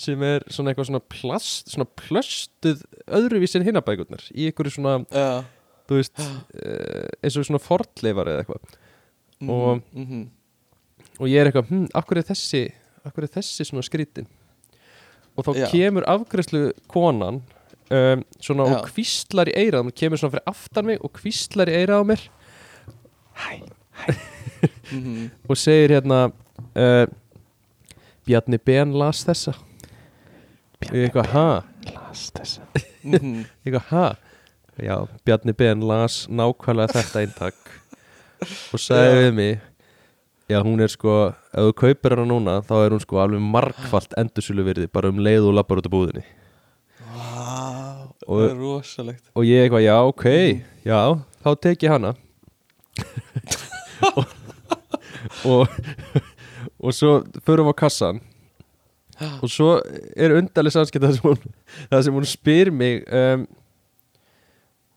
sem 0.00 0.22
er 0.24 0.44
svona 0.46 0.70
eitthvað 0.70 0.86
svona 0.92 1.02
plast 1.10 1.72
svona 1.74 1.88
plöstuð 1.98 2.84
öðruvís 3.10 3.56
en 3.58 3.66
hinnabækurnar 3.66 4.22
í 4.30 4.46
einhverju 4.48 4.76
svona, 4.76 4.94
já. 5.10 5.42
þú 5.90 5.98
veist 5.98 6.22
uh, 6.22 7.08
eins 7.18 7.36
og 7.42 7.48
svona 7.50 7.60
fortleifar 7.62 8.30
eða 8.30 8.44
eitthvað. 8.44 8.78
Mhm, 9.40 9.50
Og- 9.56 9.82
mhm. 9.96 10.22
Og 11.20 11.28
ég 11.28 11.40
er 11.42 11.50
eitthvað, 11.50 11.68
hm, 11.70 11.86
akkur 11.94 12.18
er 12.22 12.26
þessi 12.30 12.62
akkur 13.06 13.24
er 13.26 13.32
þessi 13.36 13.64
svona 13.68 13.84
skrítin 13.86 14.26
og 15.36 15.44
þá 15.46 15.50
Já. 15.60 15.66
kemur 15.72 16.04
afgræslu 16.10 16.62
konan 16.90 17.42
um, 17.92 18.24
svona 18.40 18.66
Já. 18.66 18.74
og 18.80 18.88
kvíslar 18.90 19.48
í 19.52 19.56
eirað 19.60 19.86
hún 19.86 19.94
kemur 20.02 20.20
svona 20.20 20.34
fyrir 20.34 20.50
aftan 20.50 20.88
mig 20.90 21.00
og 21.04 21.12
kvíslar 21.20 21.70
í 21.70 21.76
eirað 21.80 22.02
á 22.02 22.04
mér 22.10 22.22
Mhm. 24.92 25.30
og 25.48 25.56
segir 25.56 25.94
hérna 25.94 26.32
uh, 26.76 27.06
Bjarni 28.26 28.58
Ben 28.58 28.92
las 28.98 29.22
þessa 29.24 29.54
og 29.54 30.92
ég 30.96 31.06
eitthvað, 31.08 31.30
ha? 31.32 31.62
Mhm. 33.04 33.44
Ég 33.64 33.70
eitthvað, 33.70 33.86
ha? 33.90 34.16
Já, 34.80 34.96
Bjarni 35.24 35.52
Ben 35.56 35.80
las 35.88 36.26
nákvæmlega 36.28 36.92
þetta 36.98 37.22
eintak 37.24 37.54
og 38.74 38.80
sagði 38.80 39.16
við 39.24 39.32
mig 39.38 39.60
já, 40.50 40.58
hún 40.66 40.82
er 40.82 40.90
sko, 40.92 41.14
ef 41.54 41.68
þú 41.68 41.74
kaupir 41.80 42.14
hana 42.16 42.26
núna 42.28 42.56
þá 42.66 42.74
er 42.84 42.94
hún 42.96 43.02
sko 43.04 43.20
alveg 43.22 43.42
margfalt 43.54 44.16
endursölu 44.20 44.64
virði 44.66 44.88
bara 44.92 45.10
um 45.12 45.20
leið 45.22 45.46
og 45.50 45.56
lappar 45.60 45.80
út 45.82 45.86
af 45.88 45.94
búðinni. 45.94 46.24
Vá, 47.10 48.10
Og- 48.26 48.40
það 48.42 48.50
er 48.50 48.58
rosalegt. 48.60 49.24
og 49.34 49.46
ég 49.48 49.64
eitthvað, 49.64 49.84
já, 49.86 49.96
ok, 50.10 50.26
já 50.84 50.98
þá 51.44 51.50
tek 51.60 51.86
ég 51.86 51.94
hana. 51.96 52.14
Og, 54.00 54.24
og 55.44 55.68
og 56.80 56.92
svo 56.96 57.10
förum 57.44 57.68
við 57.68 57.74
á 57.76 57.80
kassan. 57.82 58.20
Og 59.44 59.50
svo 59.52 59.74
er 60.16 60.32
undarlega 60.38 60.72
samskipt 60.78 61.04
það 61.04 61.42
það 61.92 62.04
sem 62.06 62.14
hún 62.16 62.28
spyr 62.28 62.70
mig 62.72 63.02
um, 63.12 63.42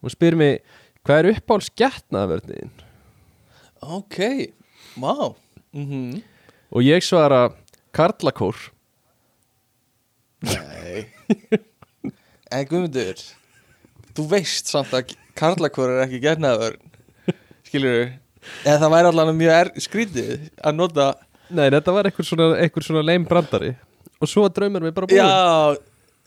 hún 0.04 0.14
spyr 0.14 0.38
mig 0.40 0.62
hvað 1.04 1.20
er 1.20 1.30
uppáhalds 1.34 1.68
getnaðverðniðin 1.76 2.72
ok, 3.84 4.20
vá 5.74 5.80
mhm 5.82 6.22
og 6.74 6.82
ég 6.82 7.06
svara 7.06 7.52
karlakór. 7.94 8.58
Nei. 10.44 11.06
En 12.54 12.66
Guðmundur 12.68 13.22
þú 14.14 14.26
veist 14.30 14.70
samt 14.70 14.92
að 14.94 15.14
karlakvör 15.38 15.94
er 15.96 16.04
ekki 16.04 16.20
gernaður 16.22 16.76
skilur 17.66 18.12
eða 18.66 18.76
það 18.84 18.92
væri 18.94 19.10
allan 19.10 19.38
mjög 19.40 19.80
skrítið 19.82 20.50
að 20.60 20.76
nota 20.78 21.14
Nei, 21.54 21.68
þetta 21.70 21.94
var 21.94 22.08
einhver 22.10 22.26
svona, 22.26 22.46
einhver 22.58 22.86
svona 22.86 23.02
leim 23.06 23.26
brandari. 23.30 23.74
Og 24.18 24.30
svo 24.30 24.46
var 24.46 24.54
draumur 24.56 24.86
mig 24.86 24.94
bara 24.96 25.10
búin 25.10 25.20
já, 25.20 25.76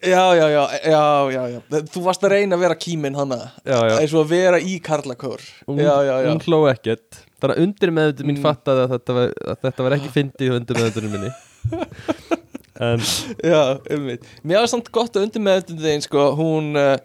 já, 0.06 0.24
já, 0.38 0.46
já, 0.52 0.64
já, 0.86 1.04
já, 1.34 1.42
já. 1.56 1.80
Þú 1.90 2.02
varst 2.04 2.26
að 2.26 2.34
reyna 2.36 2.54
að 2.54 2.62
vera 2.62 2.76
kýminn 2.78 3.16
hana. 3.18 3.40
Eins 3.66 4.14
og 4.14 4.22
að 4.22 4.34
vera 4.36 4.60
í 4.62 4.76
karlakvör 4.84 5.42
hún, 5.66 5.82
já. 5.82 5.94
hún 6.28 6.42
hló 6.46 6.60
ekkert 6.70 7.25
Þannig 7.36 7.56
að 7.56 7.62
undir 7.66 7.92
meðutur 7.92 8.28
mín 8.28 8.38
Mm. 8.38 8.44
fattaði 8.46 8.84
að 8.86 8.92
þetta 8.96 9.16
var, 9.16 9.32
að 9.52 9.58
þetta 9.66 9.86
var 9.86 9.96
ekki 9.98 10.12
fyndið 10.14 10.54
undir 10.56 10.80
meðuturinn 10.80 11.14
minni. 11.16 11.32
En 12.76 13.00
Já, 13.40 13.78
einmitt. 13.88 14.24
Mér 14.44 14.60
var 14.60 14.68
samt 14.68 14.90
gott 14.92 15.14
að 15.16 15.26
undir 15.26 15.40
með 15.40 15.62
þetta 15.70 15.94
sko, 16.04 16.24
hún, 16.36 16.74
uh, 16.76 16.98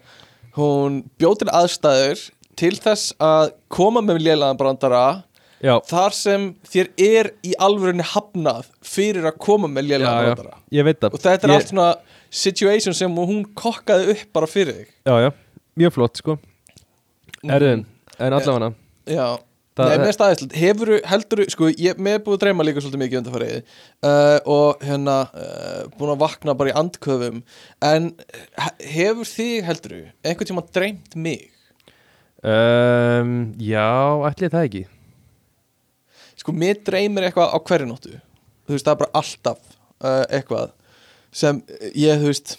hún 0.58 0.98
bjóð 1.20 1.38
til 1.42 1.52
aðstæður 1.56 2.24
til 2.60 2.74
þess 2.76 3.14
að 3.24 3.54
koma 3.72 4.04
með 4.04 4.20
lélaðan 4.26 4.60
brandara 4.60 5.04
já, 5.64 5.78
þar 5.88 6.16
sem 6.18 6.48
þér 6.68 6.90
er 7.06 7.30
í 7.48 7.54
alvörinni 7.56 8.06
hafnað 8.12 8.68
fyrir 8.84 9.30
að 9.30 9.40
koma 9.42 9.70
með 9.72 9.94
já, 9.96 10.26
brandara. 10.26 10.60
Ég 10.76 10.88
veit 10.88 11.00
það. 11.00 11.16
Og 11.16 11.24
þetta 11.24 11.48
er 11.48 11.54
ég, 11.54 11.62
allt 11.62 11.72
svona 11.72 11.90
situation 12.42 12.98
sem 12.98 13.22
hún 13.32 13.46
kokkaði 13.56 14.12
upp 14.16 14.26
bara 14.36 14.50
fyrir 14.52 14.82
þig. 14.82 14.92
Já, 15.08 15.16
já, 15.24 15.32
mjög 15.80 15.96
flott 15.96 16.22
sko. 16.22 16.38
Erðin, 17.48 17.86
en 18.20 18.38
allavega. 18.38 18.74
Já, 19.10 19.26
Nei, 19.80 19.94
mér 20.02 20.12
staðislega, 20.12 20.58
hefur 20.60 20.90
heldur, 21.08 21.42
sko, 21.54 21.70
ég, 21.72 21.96
er 21.96 22.20
búið 22.26 22.36
að 22.36 22.42
dreyma 22.44 22.66
líka 22.68 22.82
svolítið 22.84 23.02
mikið 23.06 23.20
undanfarið 23.22 23.54
uh, 24.04 24.40
og 24.52 24.82
hérna, 24.84 25.14
uh, 25.32 25.86
búin 25.96 26.12
að 26.12 26.20
vakna 26.26 26.56
bara 26.60 26.74
í 26.74 26.76
andköfum, 26.82 27.38
en 27.88 28.10
he- 28.60 28.90
hefur 28.98 29.30
þig 29.32 29.64
heldur, 29.70 29.96
einhvern 30.28 30.50
tíma 30.52 30.66
dreymt 30.76 31.16
mig? 31.16 31.48
um, 32.44 33.32
Já, 33.64 33.88
ætli 34.28 34.50
það 34.52 34.68
ekki 34.68 34.84
Sko, 36.42 36.54
mér 36.58 36.80
dreymir 36.84 37.28
eitthvað 37.30 37.52
á 37.54 37.58
hverju 37.62 37.88
nóttu, 37.88 38.16
þú 38.68 38.74
veist, 38.76 38.86
það 38.88 38.94
er 38.96 39.02
bara 39.06 39.20
alltaf 39.22 39.60
uh, 40.02 40.24
eitthvað 40.34 40.72
sem 41.32 41.60
ég, 41.96 42.18
þú 42.20 42.32
veist, 42.32 42.56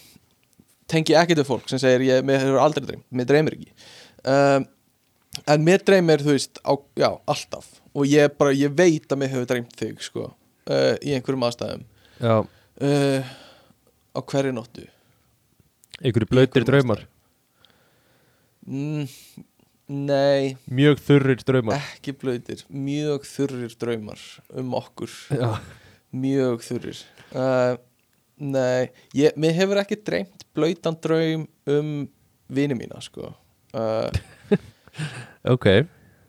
tengi 0.88 1.16
ekkert 1.18 1.42
við 1.42 1.48
fólk 1.50 1.68
sem 1.68 1.80
segir, 1.82 2.04
ég, 2.08 2.22
mér 2.24 2.40
hefur 2.44 2.62
aldrei 2.62 2.86
dreymt, 2.88 3.04
mér 3.12 3.28
dreymir 3.28 3.56
ekki. 3.58 3.72
Um, 4.22 4.64
en 5.46 5.64
mér 5.66 5.84
dreymir, 5.86 6.24
þú 6.24 6.34
veist, 6.36 6.60
á, 6.64 6.72
já, 6.98 7.08
alltaf. 7.30 7.68
Og 7.92 8.08
ég 8.08 8.34
bara, 8.38 8.54
ég 8.56 8.74
veit 8.76 9.06
að 9.08 9.20
mér 9.20 9.32
hefur 9.34 9.48
dreymt 9.50 9.76
þig, 9.78 10.02
sko, 10.04 10.26
uh, 10.68 10.94
í 11.00 11.14
einhverjum 11.16 11.46
aðstæðum. 11.48 11.86
Uh, 12.22 13.32
á 14.16 14.20
hverju 14.20 14.52
nóttu. 14.56 14.86
Einhverju 16.02 16.30
blöytir 16.30 16.66
draumar? 16.68 17.06
Mm, 18.66 19.08
Nei, 19.92 20.54
Mjög 20.70 21.00
þurrir 21.04 21.42
draumar. 21.44 21.82
Ekki 21.92 22.14
blöytir 22.16 22.62
Mjög 22.70 23.26
þurrir 23.28 23.74
draumar 23.76 24.20
um 24.56 24.76
okkur. 24.78 25.10
Já, 25.34 25.58
Mjög 26.14 26.62
þurrir. 26.64 27.02
Uh, 27.34 27.74
Nei, 28.42 28.88
ég, 29.14 29.34
mér 29.38 29.52
hefur 29.58 29.82
ekki 29.82 29.98
dreymt 30.00 30.46
blöytan 30.56 30.96
draum 31.02 31.44
um 31.70 31.90
vini 32.52 32.76
mína 32.76 33.00
sko 33.04 33.30
ok. 35.54 35.68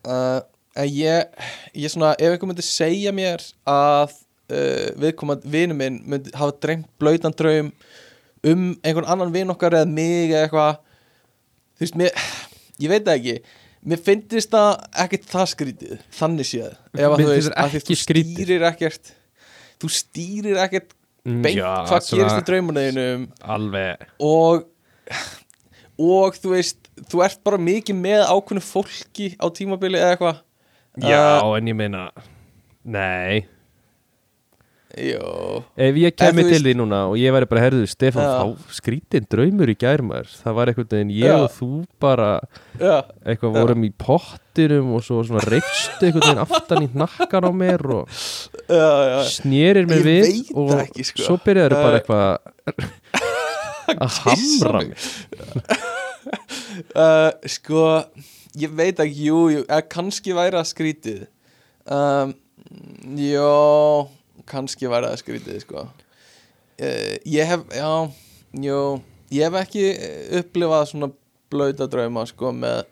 Uh, 0.04 0.42
En 0.74 0.90
ég, 0.90 1.42
ég 1.78 1.92
svona, 1.94 2.16
ef 2.18 2.34
einhver 2.34 2.50
myndi 2.50 2.64
segja 2.66 3.12
mér 3.14 3.44
að 3.70 4.16
uh, 4.50 4.88
viðkomandi 5.04 5.52
vinu 5.54 5.76
minn 5.78 6.00
myndi 6.10 6.34
hafa 6.34 6.56
dreymt 6.66 6.88
blöytan 7.02 7.36
draum 7.38 7.70
um 8.44 8.64
einhvern 8.82 9.10
annan 9.14 9.34
vin 9.36 9.54
okkar 9.54 9.78
eða 9.78 9.90
mig 9.90 10.32
eða 10.32 10.48
eitthvað 10.48 10.80
þú 11.78 11.86
veist, 11.86 12.00
mér, 12.02 12.26
ég 12.82 12.90
veit 12.90 13.06
það 13.06 13.20
ekki. 13.20 13.60
Mér 13.84 14.02
finnst 14.08 14.56
það 14.56 14.72
ekkert 15.04 15.30
það 15.30 15.48
skrítið 15.52 15.94
þannig 16.18 16.50
séð. 16.50 16.74
Ef 16.96 17.06
að 17.06 17.22
þú 17.22 17.30
veist, 17.30 17.56
að 17.60 17.78
þú 17.78 17.98
stýrir 18.02 18.68
ekkert 18.72 19.14
þú 19.84 19.92
stýrir 19.94 20.62
ekkert 20.64 20.98
beint 21.24 21.60
Já, 21.60 21.70
hvað 21.92 22.10
gerist 22.18 22.42
í 22.42 22.48
draumunniðinum 22.50 23.28
Alveg. 23.46 24.08
Og 24.26 24.66
og 26.02 26.42
þú 26.42 26.56
veist, 26.56 26.83
þú 27.10 27.24
ert 27.26 27.40
bara 27.44 27.58
mikið 27.62 27.96
með 28.04 28.22
ákveðnu 28.30 28.64
fólki 28.66 29.32
á 29.40 29.46
tímabili 29.54 30.00
eða 30.02 30.16
eitthvað 30.18 30.42
Já, 31.02 31.42
Uh, 31.42 31.56
en 31.58 31.66
ég 31.72 31.74
meina 31.76 32.08
Nei 32.86 33.48
Jó 34.94 35.64
Ef 35.74 35.96
ég 35.98 36.12
En 36.12 36.18
kemi 36.22 36.44
til 36.46 36.60
því 36.62 36.74
núna 36.78 37.00
og 37.10 37.16
ég 37.18 37.34
væri 37.34 37.48
bara 37.50 37.64
herðu 37.64 37.88
Stefán, 37.90 38.28
Já. 38.28 38.44
þá 38.44 38.76
skrítin 38.78 39.26
draumur 39.26 39.72
í 39.72 39.76
gærmar 39.82 40.28
Það 40.30 40.54
var 40.60 40.70
einhvern 40.70 40.92
veginn 40.92 41.14
ég 41.16 41.32
Já. 41.32 41.38
og 41.42 41.50
þú 41.56 41.70
bara 42.04 42.28
Já, 42.78 43.00
eitthvað 43.26 43.58
vorum 43.58 43.88
í 43.88 43.90
pottinum 44.06 44.92
og 44.94 45.02
svo 45.08 45.24
svona 45.26 45.42
reifstu 45.50 46.06
einhvern 46.12 46.28
veginn 46.28 46.44
aftan 46.46 46.86
í 46.86 46.92
nakkan 46.94 47.50
á 47.50 47.52
mér 47.64 47.82
og 48.04 48.14
snérir 49.34 49.90
mér 49.90 50.06
Ég 50.06 50.30
við 50.30 50.54
og 50.62 50.76
ekki, 50.78 51.08
sko. 51.10 51.26
svo 51.26 51.40
byrjaður 51.42 51.80
bara 51.82 51.98
eitthvað 52.04 52.30
að 54.06 54.22
hamra 54.28 54.86
mig. 54.86 55.10
Uh, 56.96 57.32
Sko, 57.56 57.84
ég 58.60 58.74
veit 58.76 59.00
ekki, 59.04 59.30
jú, 59.30 59.42
jú 59.54 59.64
eða 59.66 59.82
kannski 59.92 60.36
væri 60.36 60.58
það 60.60 60.70
skrítið. 60.72 61.26
Um, 61.84 62.36
Jó, 63.20 64.10
kannski 64.50 64.90
væri 64.90 65.10
það 65.12 65.20
skrítið, 65.24 65.60
sko. 65.66 65.88
Uh, 66.80 67.16
Ég 67.30 67.50
hef, 67.50 67.68
já, 67.76 67.92
jú 68.64 68.80
Ég 69.34 69.48
hef 69.48 69.56
ekki 69.64 69.86
eh, 69.90 70.40
upplifað 70.40 70.90
svona 70.92 71.10
blauta 71.54 71.88
drauma, 71.90 72.26
sko, 72.30 72.52
með 72.54 72.84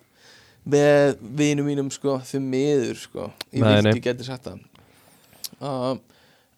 með 0.61 1.15
vinum 1.37 1.65
mínum, 1.65 1.89
sko, 1.93 2.19
því 2.25 2.39
miður, 2.45 2.97
sko. 3.01 3.27
Ég 3.53 3.65
ég 3.87 4.01
geti 4.05 4.25
sagt 4.25 4.45
það. 4.45 4.59
Um, 5.61 6.01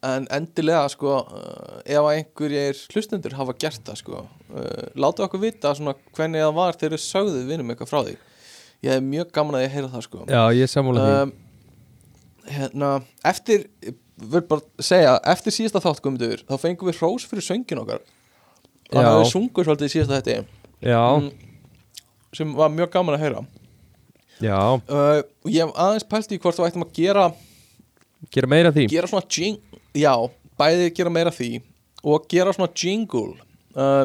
En 0.04 0.26
endilega, 0.36 0.84
sko, 0.92 1.14
uh, 1.22 1.78
ef 1.86 1.96
að 2.02 2.10
einhverjir 2.18 2.80
hlustendur 2.92 3.36
hafa 3.38 3.54
gert 3.62 3.80
það, 3.86 4.00
sko 4.02 4.18
uh, 4.20 4.82
Láta 5.00 5.24
okkur 5.24 5.40
vita 5.40 5.70
svona 5.78 5.94
hvernig 6.16 6.42
það 6.44 6.54
var 6.58 6.76
þegar 6.76 6.96
þið 6.96 7.04
sögðu 7.06 7.42
vinum 7.48 7.72
eitthvað 7.72 7.90
frá 7.92 8.00
því. 8.08 8.16
Ég 8.84 8.90
hef 8.98 9.06
mjög 9.06 9.30
gaman 9.38 9.56
að 9.56 9.64
ég 9.64 9.72
heyra 9.78 9.88
það, 9.94 10.02
sko. 10.08 10.24
Já, 10.28 10.42
ég 10.58 10.68
sammála 10.72 11.06
því. 11.06 11.14
Um, 11.22 11.34
Hérna, 12.44 12.88
eftir, 13.24 13.62
vil 14.20 14.42
bara 14.44 14.84
segja, 14.84 15.14
eftir 15.32 15.54
síðasta 15.56 15.80
þátt 15.80 16.02
komundur 16.04 16.42
Þá 16.44 16.58
fengum 16.60 16.90
við 16.90 16.98
hrós 16.98 17.24
fyrir 17.24 17.46
söngin 17.46 17.80
okkar. 17.80 18.02
Þannig 18.90 19.08
að 19.08 19.20
við 19.22 19.30
sungur 19.30 19.64
svolítið 19.64 19.88
í 19.88 19.94
síðasta 19.94 20.18
þetta 20.20 20.44
Já, 20.84 21.00
Sem 22.36 22.52
var 22.58 22.68
mjög 22.74 22.92
gaman 22.92 23.16
að 23.16 23.24
heyra. 23.24 23.40
Já, 24.44 24.58
uh, 24.76 25.22
Og 25.46 25.48
ég 25.54 25.64
hef 25.64 25.72
aðeins 25.86 26.06
pælt 26.10 26.36
í 26.36 26.40
hvort 26.42 26.58
þú 26.58 26.66
ættum 26.68 26.84
að 26.84 26.92
gera 26.98 27.24
gera 28.34 28.50
meira 28.50 28.72
því. 28.74 28.86
gera 28.92 29.08
svona 29.08 29.24
jing 29.30 29.58
já, 29.94 30.12
bæði 30.58 30.90
gera 30.96 31.12
meira 31.12 31.32
því 31.34 31.50
og 32.04 32.28
gera 32.30 32.52
svona 32.54 32.72
jingle 32.76 33.34
uh, 33.78 34.04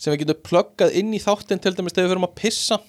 sem 0.00 0.12
við 0.14 0.24
getum 0.24 0.42
pluggað 0.46 0.96
inn 1.00 1.12
í 1.16 1.20
þáttinn 1.22 1.60
til 1.62 1.74
dæmis 1.76 1.96
þegar 1.96 2.06
við 2.08 2.14
verum 2.14 2.28
að 2.28 2.36
pissa 2.40 2.80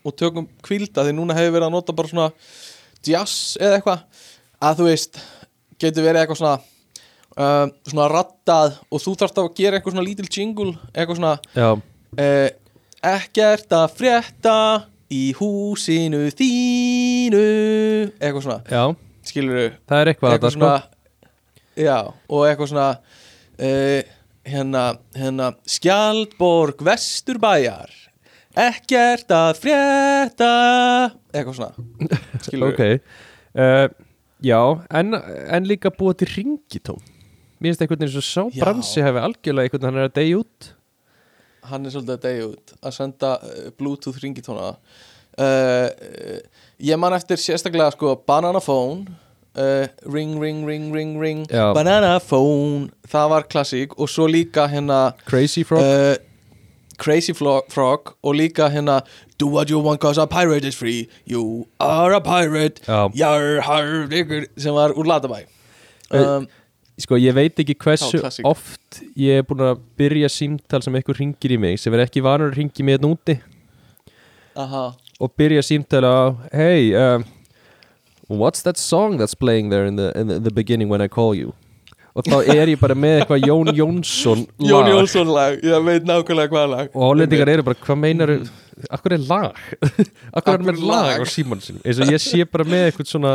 og 0.00 0.14
tökum 0.16 0.48
kvílda 0.64 1.04
því 1.04 1.16
núna 1.16 1.36
hefur 1.36 1.56
verið 1.58 1.68
að 1.68 1.74
nota 1.74 1.96
bara 1.96 2.12
svona 2.12 2.28
jazz 3.04 3.58
eða 3.60 3.78
eitthvað 3.78 4.28
að 4.62 4.78
þú 4.78 4.86
veist, 4.86 5.18
getur 5.82 6.06
verið 6.06 6.22
eitthvað 6.22 6.40
svona 6.40 6.54
uh, 7.36 7.66
svona 7.90 8.08
rattað 8.12 8.78
og 8.88 9.02
þú 9.02 9.16
þarft 9.20 9.42
að 9.42 9.52
gera 9.58 9.78
eitthvað 9.78 9.96
svona 9.96 10.06
lítil 10.06 10.30
jingle 10.30 10.72
eitthvað 10.92 11.20
svona 11.20 11.34
uh, 11.66 12.48
ekkert 13.12 13.76
að 13.76 13.98
frétta 13.98 14.56
í 15.12 15.24
húsinu 15.36 16.24
þínu 16.32 17.44
eitthvað 18.16 18.44
svona, 18.46 18.60
já, 18.70 18.84
skilur 19.28 19.58
við 19.58 19.70
það 19.90 19.98
er 20.04 20.12
eitthvað 20.12 20.30
að 20.30 20.38
eitthvað 20.38 20.52
það 20.52 20.58
sko 20.58 21.00
já, 21.78 21.98
og 22.28 22.46
eitthvað 22.48 22.72
svona 22.72 22.88
uh, 22.98 24.14
hérna, 24.48 24.84
hérna 25.16 25.50
Skjaldborg 25.68 26.84
Vesturbæjar. 26.86 27.92
Ekkert 28.52 29.32
að 29.32 29.52
frétta. 29.62 30.54
Eitthvað 31.32 31.60
svona. 31.60 32.10
Skilur 32.44 32.74
Ok. 32.74 32.82
Uh, 33.52 33.88
Já, 34.42 34.58
en, 34.90 35.14
en 35.14 35.66
líka 35.70 35.92
búa 35.94 36.16
til 36.18 36.26
ringitóm 36.26 36.98
Mér 37.62 37.70
finnst 37.70 37.82
einhvern 37.84 38.00
veginn 38.02 38.10
svo 38.16 38.22
sá 38.26 38.42
Já. 38.50 38.64
bransi 38.64 39.02
hefði 39.04 39.20
algjörlega 39.22 39.68
einhvern 39.68 39.84
veginn 39.84 39.92
hann 39.92 40.00
er 40.02 40.08
að 40.08 40.14
deyja 40.16 40.38
út. 40.40 40.70
Hann 41.70 41.86
er 41.86 41.92
svolítið 41.94 42.14
að 42.16 42.24
degja 42.24 42.46
út 42.48 42.72
að 42.80 42.94
senda 42.96 43.28
uh, 43.38 43.68
bluetooth 43.78 44.18
ringitóna 44.18 44.72
uh, 44.72 46.40
ég 46.82 46.98
man 46.98 47.14
eftir 47.14 47.38
sérstaklega 47.38 47.94
sko 47.94 48.16
banana 48.26 48.58
phone 48.64 49.14
uh, 49.56 49.86
ring 50.06 50.38
ring 50.40 50.66
ring 50.66 50.92
ring 50.92 51.18
ring 51.18 51.46
Já. 51.50 51.72
banana 51.74 52.18
phone. 52.20 52.90
Það 53.08 53.28
var 53.30 53.42
klassík. 53.42 53.98
Og 53.98 54.08
svo 54.08 54.26
líka 54.26 54.66
hérna 54.68 55.12
Crazy 55.26 55.64
Frog? 55.64 55.82
uh, 55.82 56.16
Crazy 56.98 57.32
Frog. 57.34 58.14
Og 58.22 58.34
líka 58.34 58.68
hérna 58.68 59.00
Do 59.38 59.48
what 59.48 59.70
you 59.70 59.80
want 59.80 60.00
cause 60.00 60.18
a 60.18 60.26
pirate 60.26 60.64
is 60.64 60.76
free. 60.76 61.08
You 61.26 61.66
are 61.80 62.14
a 62.14 62.20
pirate. 62.20 62.80
Já. 62.86 63.10
Jar, 63.14 63.60
har, 63.60 64.06
ykkur 64.10 64.46
sem 64.56 64.74
var 64.74 64.94
úr 64.94 65.04
Latabæ 65.04 65.44
um, 66.12 66.46
Sko, 67.00 67.16
ég 67.16 67.34
veit 67.34 67.58
ekki 67.58 67.74
hversu 67.80 68.20
Já, 68.20 68.28
oft 68.46 69.00
ég 69.18 69.40
er 69.40 69.46
búin 69.48 69.64
að 69.64 69.80
byrja 69.98 70.28
símtal 70.30 70.82
sem 70.84 70.94
einhver 70.94 71.16
ringir 71.18 71.54
í 71.56 71.58
mig 71.58 71.80
sem 71.80 71.94
er 71.96 72.04
ekki 72.04 72.22
vanur 72.22 72.52
að 72.52 72.60
ringi 72.60 72.84
mig 72.84 72.98
hérna 72.98 73.10
úti. 73.16 73.38
Aha. 74.60 74.90
Og 75.22 75.32
byrja 75.38 75.62
símtala 75.64 76.12
á 76.12 76.22
Hey, 76.52 76.92
um, 76.94 77.24
what's 78.28 78.62
that 78.62 78.78
song 78.78 79.18
that's 79.18 79.34
playing 79.34 79.70
there 79.70 79.86
in 79.86 79.96
the, 79.96 80.12
in 80.18 80.28
the, 80.28 80.38
the 80.40 80.50
beginning 80.50 80.88
when 80.88 81.00
I 81.00 81.08
call 81.08 81.34
you? 81.34 81.54
Og 82.12 82.26
þá 82.28 82.42
er 82.52 82.68
ég 82.68 82.80
bara 82.80 82.92
með 82.92 83.22
eitthvað 83.22 83.46
Jón 83.48 83.70
Jónsson 83.72 84.42
Jón 84.60 84.84
lag 84.84 84.90
Jónsson 84.92 85.30
lag, 85.32 85.54
ég 85.64 85.86
veit 85.86 86.04
nákvæmlega 86.04 86.52
hvað 86.52 86.66
lag. 86.68 86.90
Og 86.92 87.06
hollendingar 87.06 87.50
eru 87.54 87.64
bara, 87.64 87.78
hvað 87.86 88.00
meinar 88.02 88.32
akkur 88.92 89.14
er 89.16 89.24
lag? 89.30 89.62
Akkur 90.36 90.58
er 90.58 90.66
með 90.68 90.82
lag? 90.84 91.24
á 91.24 91.24
símanu 91.24 91.64
sinum 91.64 91.80
eins 91.86 92.02
og 92.04 92.12
ég 92.12 92.20
sé 92.20 92.44
bara 92.44 92.68
með 92.68 92.90
eitthvað 92.90 93.08
svona 93.14 93.32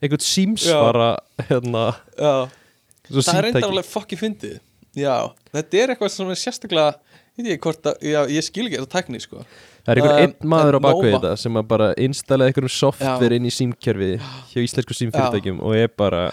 eitthvað 0.00 0.26
símsvara 0.26 1.10
hérna 1.46 1.84
það 2.18 2.50
er 3.14 3.46
reyndar 3.46 3.52
símtæki. 3.52 3.68
alveg 3.70 3.90
fokki 3.92 4.18
fyndið. 4.18 4.58
Já, 4.96 5.16
þetta 5.54 5.82
er 5.84 5.94
eitthvað 5.94 6.14
sem 6.16 6.34
er 6.34 6.42
sérstaklega 6.42 6.92
Ég 7.36 7.60
ég 8.32 8.40
skil 8.40 8.64
ekki 8.64 8.78
þetta 8.78 8.92
tækni 8.94 9.18
sko 9.20 9.42
það 9.86 9.92
er 9.94 10.00
einhver 10.00 10.16
Um, 10.16 10.22
einn 10.26 10.50
maður 10.50 10.76
á 10.76 10.80
bakvið 10.82 11.12
þetta 11.16 11.32
sem 11.38 11.56
að 11.60 11.68
bara 11.70 11.90
installaði 12.06 12.52
einhverjum 12.52 12.74
software 12.74 13.30
Já. 13.30 13.36
inn 13.38 13.46
í 13.46 13.52
símkerfi 13.54 14.10
hjá 14.52 14.58
íslensku 14.66 14.96
símfyrirtækjum 14.98 15.60
og 15.62 15.76
er 15.78 15.88
bara 15.88 16.24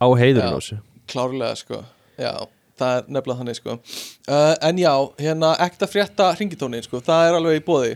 á 0.00 0.06
heiðurinn 0.16 0.48
Já. 0.48 0.56
á 0.56 0.58
þessu. 0.58 0.80
Klárlega 1.10 1.56
sko, 1.60 1.84
já 2.18 2.32
Það 2.80 2.94
er 2.96 3.08
nefnilega 3.12 3.38
þannig 3.42 3.56
sko. 3.58 3.72
Uh, 4.24 4.54
En 4.64 4.78
já, 4.80 4.92
hérna 5.20 5.50
ekta 5.60 5.84
frétta 5.84 6.30
ringitónin 6.38 6.80
sko. 6.86 6.96
Það 7.04 7.26
er 7.28 7.34
alveg 7.36 7.58
í 7.58 7.64
bóði 7.66 7.90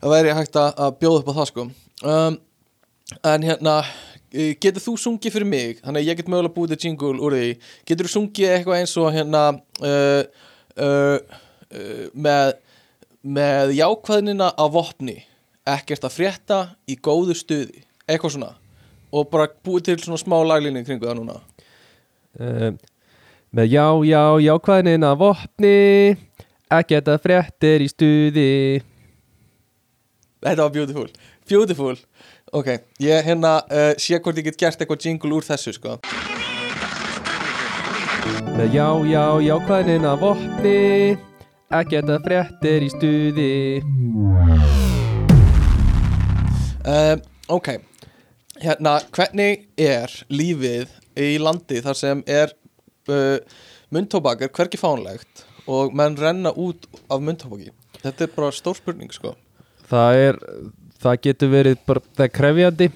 Það 0.00 0.14
væri 0.14 0.32
hægt 0.38 0.56
að 0.56 0.78
að 0.86 0.94
bjóða 1.02 1.18
upp 1.20 1.28
á 1.28 1.34
það 1.36 1.48
sko. 1.50 1.64
Um, 2.08 2.38
En 3.28 3.44
hérna 3.44 3.74
eh, 4.32 4.54
Getur 4.56 4.80
þú 4.86 4.94
sungið 5.02 5.34
fyrir 5.34 5.50
mig? 5.50 5.82
Þannig 5.84 6.00
að 6.00 6.08
ég 6.08 6.16
get 6.22 6.30
mögulega 6.32 6.54
búið 6.54 6.72
til 6.78 6.88
jingle 6.88 7.20
úr 7.20 7.36
því. 7.36 7.50
Getur 7.90 8.08
þú 8.08 8.12
sungið 8.14 8.54
eitthvað 8.54 8.80
eins 8.80 8.96
og 9.02 9.12
hérna 9.18 9.42
uh, 9.84 10.22
uh, 10.80 11.38
Með 12.14 12.54
Með 13.20 13.74
jákvæðnina 13.76 14.54
á 14.56 14.64
vopni 14.72 15.18
Ekkert 15.68 16.06
að 16.08 16.14
frétta 16.14 16.58
í 16.88 16.96
góðu 16.96 17.34
stuði 17.36 17.82
Eitthvað 18.10 18.34
svona. 18.34 18.54
Og 19.14 19.26
bara 19.30 19.50
búið 19.64 19.90
til 19.90 19.98
svona 20.02 20.18
smá 20.18 20.38
laglínu 20.46 20.82
kringu 20.86 21.06
það 21.06 21.20
núna. 21.20 21.36
Uh, 22.38 22.72
með 23.54 23.72
já, 23.74 23.86
já, 24.06 24.22
jákvæðnin 24.46 25.06
af 25.06 25.16
vopni 25.18 26.16
að 26.70 26.84
geta 26.90 27.16
fréttir 27.22 27.84
í 27.84 27.88
stuði. 27.90 28.50
Þetta 30.42 30.62
var 30.62 30.74
beautiful. 30.74 31.08
Beautiful. 31.50 31.96
Ok, 32.54 32.72
ég 33.02 33.26
hérna 33.26 33.58
uh, 33.66 33.92
sé 33.98 34.18
hvort 34.18 34.38
ég 34.38 34.50
get 34.50 34.58
gert 34.58 34.82
eitthvað 34.82 35.06
jingle 35.06 35.34
úr 35.38 35.46
þessu 35.46 35.74
sko. 35.74 35.98
Með 38.54 38.78
já, 38.78 38.86
já, 39.10 39.24
jákvæðnin 39.50 40.06
af 40.06 40.22
vopni 40.22 40.78
að 41.70 41.90
geta 41.92 42.16
fréttir 42.24 42.82
í 42.86 42.90
stuði. 42.92 43.50
Uh, 46.86 47.16
Ok. 47.50 47.72
Hérna, 48.60 48.98
hvernig 49.10 49.64
er 49.80 50.12
lífið 50.30 50.90
í 51.18 51.32
landi 51.42 51.80
þar 51.82 51.96
sem 51.98 52.20
er 52.30 52.52
uh, 53.10 53.38
munntóbak 53.90 54.44
er 54.46 54.52
hvergi 54.54 54.78
fánlegt 54.78 55.42
og 55.70 55.94
menn 55.96 56.14
renna 56.20 56.52
út 56.54 56.86
af 57.10 57.24
munntóbaki? 57.24 57.72
Þetta 58.04 58.26
er 58.26 58.32
bara 58.36 58.52
stór 58.54 58.78
spurning 58.78 59.10
sko. 59.14 59.32
Það 59.90 60.20
er, 60.28 60.38
það 61.02 61.18
getur 61.26 61.50
verið 61.56 61.80
bara, 61.88 62.04
það 62.14 62.26
er 62.28 62.32
krefjandi. 62.36 62.90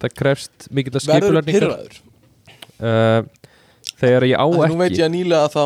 Það 0.00 0.14
krefst 0.22 0.70
mikill 0.70 0.94
að 0.94 1.08
Verður 1.10 1.18
skipulagningar. 1.18 1.66
pyrraður 1.66 1.98
uh, 2.80 3.20
þegar 4.00 4.28
ég 4.30 4.38
á 4.38 4.46
því 4.46 4.70
Nú 4.70 4.78
veit 4.80 4.86
ekki 4.92 5.02
ég 5.02 5.08
að 5.08 5.14
nýlega 5.16 5.50
þá 5.52 5.64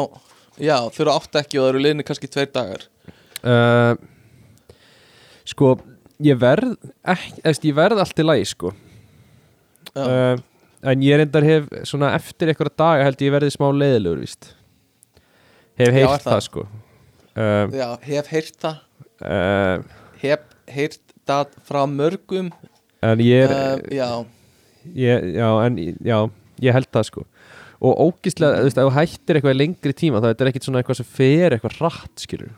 Já, 0.61 0.77
þau 0.95 1.01
eru 1.03 1.15
átt 1.15 1.39
ekki 1.41 1.59
og 1.59 1.65
það 1.65 1.71
eru 1.73 1.83
liðni 1.83 2.07
kannski 2.07 2.31
tveir 2.31 2.51
dagar. 2.55 2.85
Uh, 3.45 3.95
sko 5.49 5.75
ég 6.25 6.39
verð 6.41 6.77
ekki, 7.03 7.43
eftir, 7.43 7.71
ég 7.73 7.79
verð 7.79 8.03
allt 8.05 8.23
í 8.23 8.27
lagi 8.27 8.47
sko. 8.53 8.71
Uh, 9.95 10.39
en 10.87 11.03
ég 11.05 11.19
reyndar 11.19 11.47
hef 11.47 11.67
svona 11.89 12.13
eftir 12.19 12.53
einhverja 12.53 12.77
daga 12.85 13.09
held 13.09 13.27
ég 13.27 13.35
verði 13.35 13.55
smá 13.55 13.67
leiðilegur 13.75 14.23
víst. 14.23 14.53
Hef 15.81 15.91
heyrt 15.91 16.23
það? 16.23 16.31
það? 16.31 16.47
sko. 16.47 16.67
Uh, 17.35 17.67
já 17.75 17.89
hef 18.07 18.31
heyrt 18.31 18.61
það. 18.63 18.81
Hef 20.23 20.49
heyrt 20.71 21.03
það 21.27 21.59
frá 21.67 21.83
mörgum. 21.91 22.53
en 23.05 23.21
ég 23.21 23.51
er 23.51 23.83
Já, 23.93 24.25
ég, 24.95 25.31
já, 25.35 25.49
en 25.67 25.79
já, 25.83 26.19
ég 26.63 26.79
held 26.79 26.93
það 26.95 27.11
sko 27.11 27.27
og 27.85 28.03
ógislega, 28.09 28.61
þú 28.61 28.69
veist, 28.69 28.81
ef 28.81 28.89
þú 28.89 28.95
hættir 28.99 29.39
eitthvað 29.39 29.57
í 29.57 29.59
lengri 29.61 29.97
tíma 29.97 30.21
þá 30.23 30.29
þetta 30.31 30.45
er 30.45 30.51
ekkit 30.53 30.69
svona 30.69 30.83
eitthvað 30.83 31.01
sem 31.01 31.11
fer 31.19 31.57
eitthvað 31.57 31.77
rætt 31.83 32.25
skilur, 32.25 32.55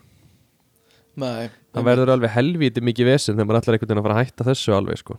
nei 1.21 1.49
það 1.77 1.89
verður 1.91 2.15
alveg 2.15 2.35
helvíti 2.37 2.85
mikið 2.85 3.11
vesen 3.11 3.37
þegar 3.37 3.51
maður 3.51 3.61
ætlar 3.63 3.77
einhvern 3.77 3.91
veginn 3.91 4.03
að 4.03 4.09
fara 4.09 4.17
að 4.17 4.25
hætta 4.25 4.49
þessu 4.51 4.77
alveg 4.77 5.03
sko. 5.03 5.19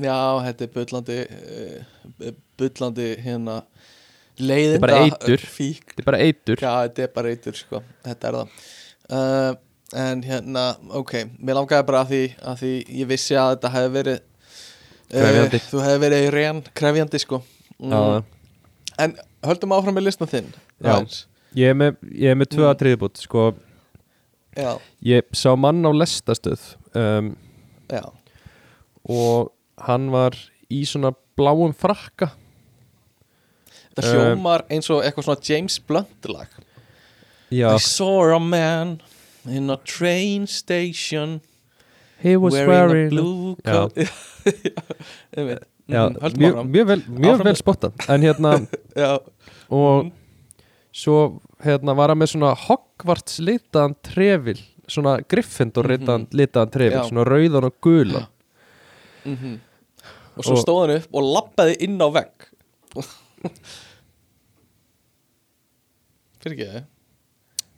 Já, 0.00 0.18
þetta 0.46 0.66
er 0.66 0.74
bullandi 0.76 1.16
uh, 1.28 2.36
bullandi 2.60 3.08
hérna 3.24 3.56
leiðinda 4.40 4.84
bara 4.84 5.00
eitur. 5.06 5.42
fík. 5.44 5.90
Þetta 5.90 6.04
er 6.04 6.08
bara 6.10 6.20
eitur. 6.24 6.62
Já, 6.62 6.70
þetta 6.86 7.04
er 7.04 7.10
bara 7.16 7.32
eitur 7.34 7.58
sko, 7.58 7.82
þetta 8.06 8.30
er 8.30 8.38
það. 8.40 8.62
Uh, 9.10 9.50
En 9.90 10.20
hérna, 10.22 10.76
ok 10.94 11.16
Mér 11.42 11.56
langaði 11.58 11.86
bara 11.88 12.04
að 12.04 12.12
því, 12.12 12.20
að 12.46 12.60
því 12.60 12.74
ég 13.00 13.08
vissi 13.10 13.34
að 13.38 13.56
þetta 13.56 13.70
hefði 13.74 13.94
verið 13.96 14.20
Krefjandi. 15.10 15.58
Þú 15.66 15.80
hefði 15.82 16.02
verið 16.04 16.26
reyn 16.30 16.60
krefjandi 16.78 17.18
sko. 17.18 17.40
Mm. 17.82 17.90
Já, 17.90 18.00
En 19.00 19.14
höldum 19.46 19.72
áfram 19.76 19.96
með 19.96 20.06
listan 20.08 20.28
þinn 20.30 20.48
Já. 20.84 20.94
ég 21.56 21.72
er 21.72 21.76
með, 21.80 21.96
ég 22.12 22.30
er 22.34 22.38
með 22.40 22.50
tvö 22.54 22.64
Mm. 22.66 22.70
atriðbútt 22.74 23.20
sko, 23.22 23.44
Já, 24.56 24.72
ég 25.02 25.22
sá 25.32 25.54
mann 25.56 25.84
á 25.86 25.90
lestastöð 25.94 26.60
um, 26.98 27.36
já. 27.88 28.02
og 29.08 29.52
hann 29.86 30.10
var 30.12 30.34
í 30.70 30.82
svona 30.86 31.12
bláum 31.38 31.72
frakka. 31.74 32.32
Þetta 33.94 34.02
Eh, 34.06 34.10
hljómar 34.14 34.62
eins 34.70 34.90
og 34.90 35.02
eitthvað 35.02 35.24
svona 35.28 35.48
James 35.48 35.78
Blunt 35.78 36.28
lag. 36.28 36.48
Já, 37.50 37.74
I 37.74 37.78
saw 37.78 38.34
a 38.34 38.38
man 38.38 39.00
in 39.46 39.70
a 39.70 39.76
train 39.78 40.46
station 40.46 41.40
he 42.22 42.36
was 42.36 42.52
wearing, 42.54 42.68
wearing 42.68 43.06
a 43.06 43.10
blue 43.10 43.56
coat. 43.64 43.96
Einmitt. 45.36 45.64
Já, 45.90 46.04
Mm, 46.10 46.38
mjög, 46.40 46.58
mjög 46.70 46.86
vel, 46.86 47.02
mjög 47.08 47.44
vel 47.44 47.56
spotta 47.58 47.90
en 48.08 48.22
hérna, 48.22 48.52
og 49.70 50.10
svo 50.92 51.40
hérna 51.64 51.94
var 51.96 52.08
hann 52.12 52.18
með 52.18 52.32
svona 52.34 52.54
Hogwarts 52.66 53.38
litaðan 53.40 53.94
trefil 54.02 54.58
svona 54.90 55.18
Gryffindor 55.30 55.86
litaðan, 55.86 56.24
litaðan 56.34 56.70
trefil, 56.74 56.96
Mhm. 56.98 57.02
Já. 57.04 57.08
svona 57.10 57.24
rauðan 57.28 57.64
og 57.68 57.74
gulan. 57.80 58.26
Mhm. 59.24 59.58
Og 60.36 60.44
svo 60.44 60.56
stóð 60.56 60.80
hann 60.86 60.96
upp 60.96 61.14
og 61.14 61.22
lappaði 61.34 61.76
inn 61.86 61.98
á 62.00 62.08
vegg. 62.10 62.48
Fyrir 66.40 66.56
ekki 66.56 66.68
það 66.70 66.84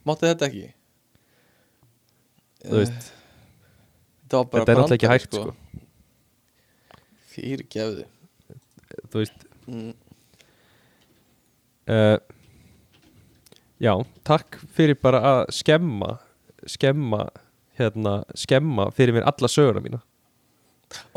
Mátti 0.06 0.26
þetta 0.32 0.46
ekki? 0.48 0.68
Þú 2.62 2.78
veist, 2.80 3.10
Þetta 4.32 4.40
bara 4.50 4.64
þetta 4.64 4.72
er 4.72 4.78
náttúrulega 4.80 4.98
ekki 4.98 5.10
hægt 5.12 5.36
sko. 5.36 5.52
Fyrir 7.32 7.64
gefðu 7.72 8.06
þú 9.12 9.22
veist. 9.22 9.46
Mm. 9.66 9.92
uh, 11.92 12.18
já, 13.82 13.92
takk 14.26 14.58
fyrir 14.76 14.98
bara 15.02 15.22
að 15.32 15.42
skemma 15.54 16.16
skemma 16.68 17.26
hérna, 17.78 18.22
skemma 18.38 18.90
fyrir 18.94 19.16
mér 19.16 19.28
alla 19.30 19.50
söguna 19.50 19.82
mína. 19.82 20.02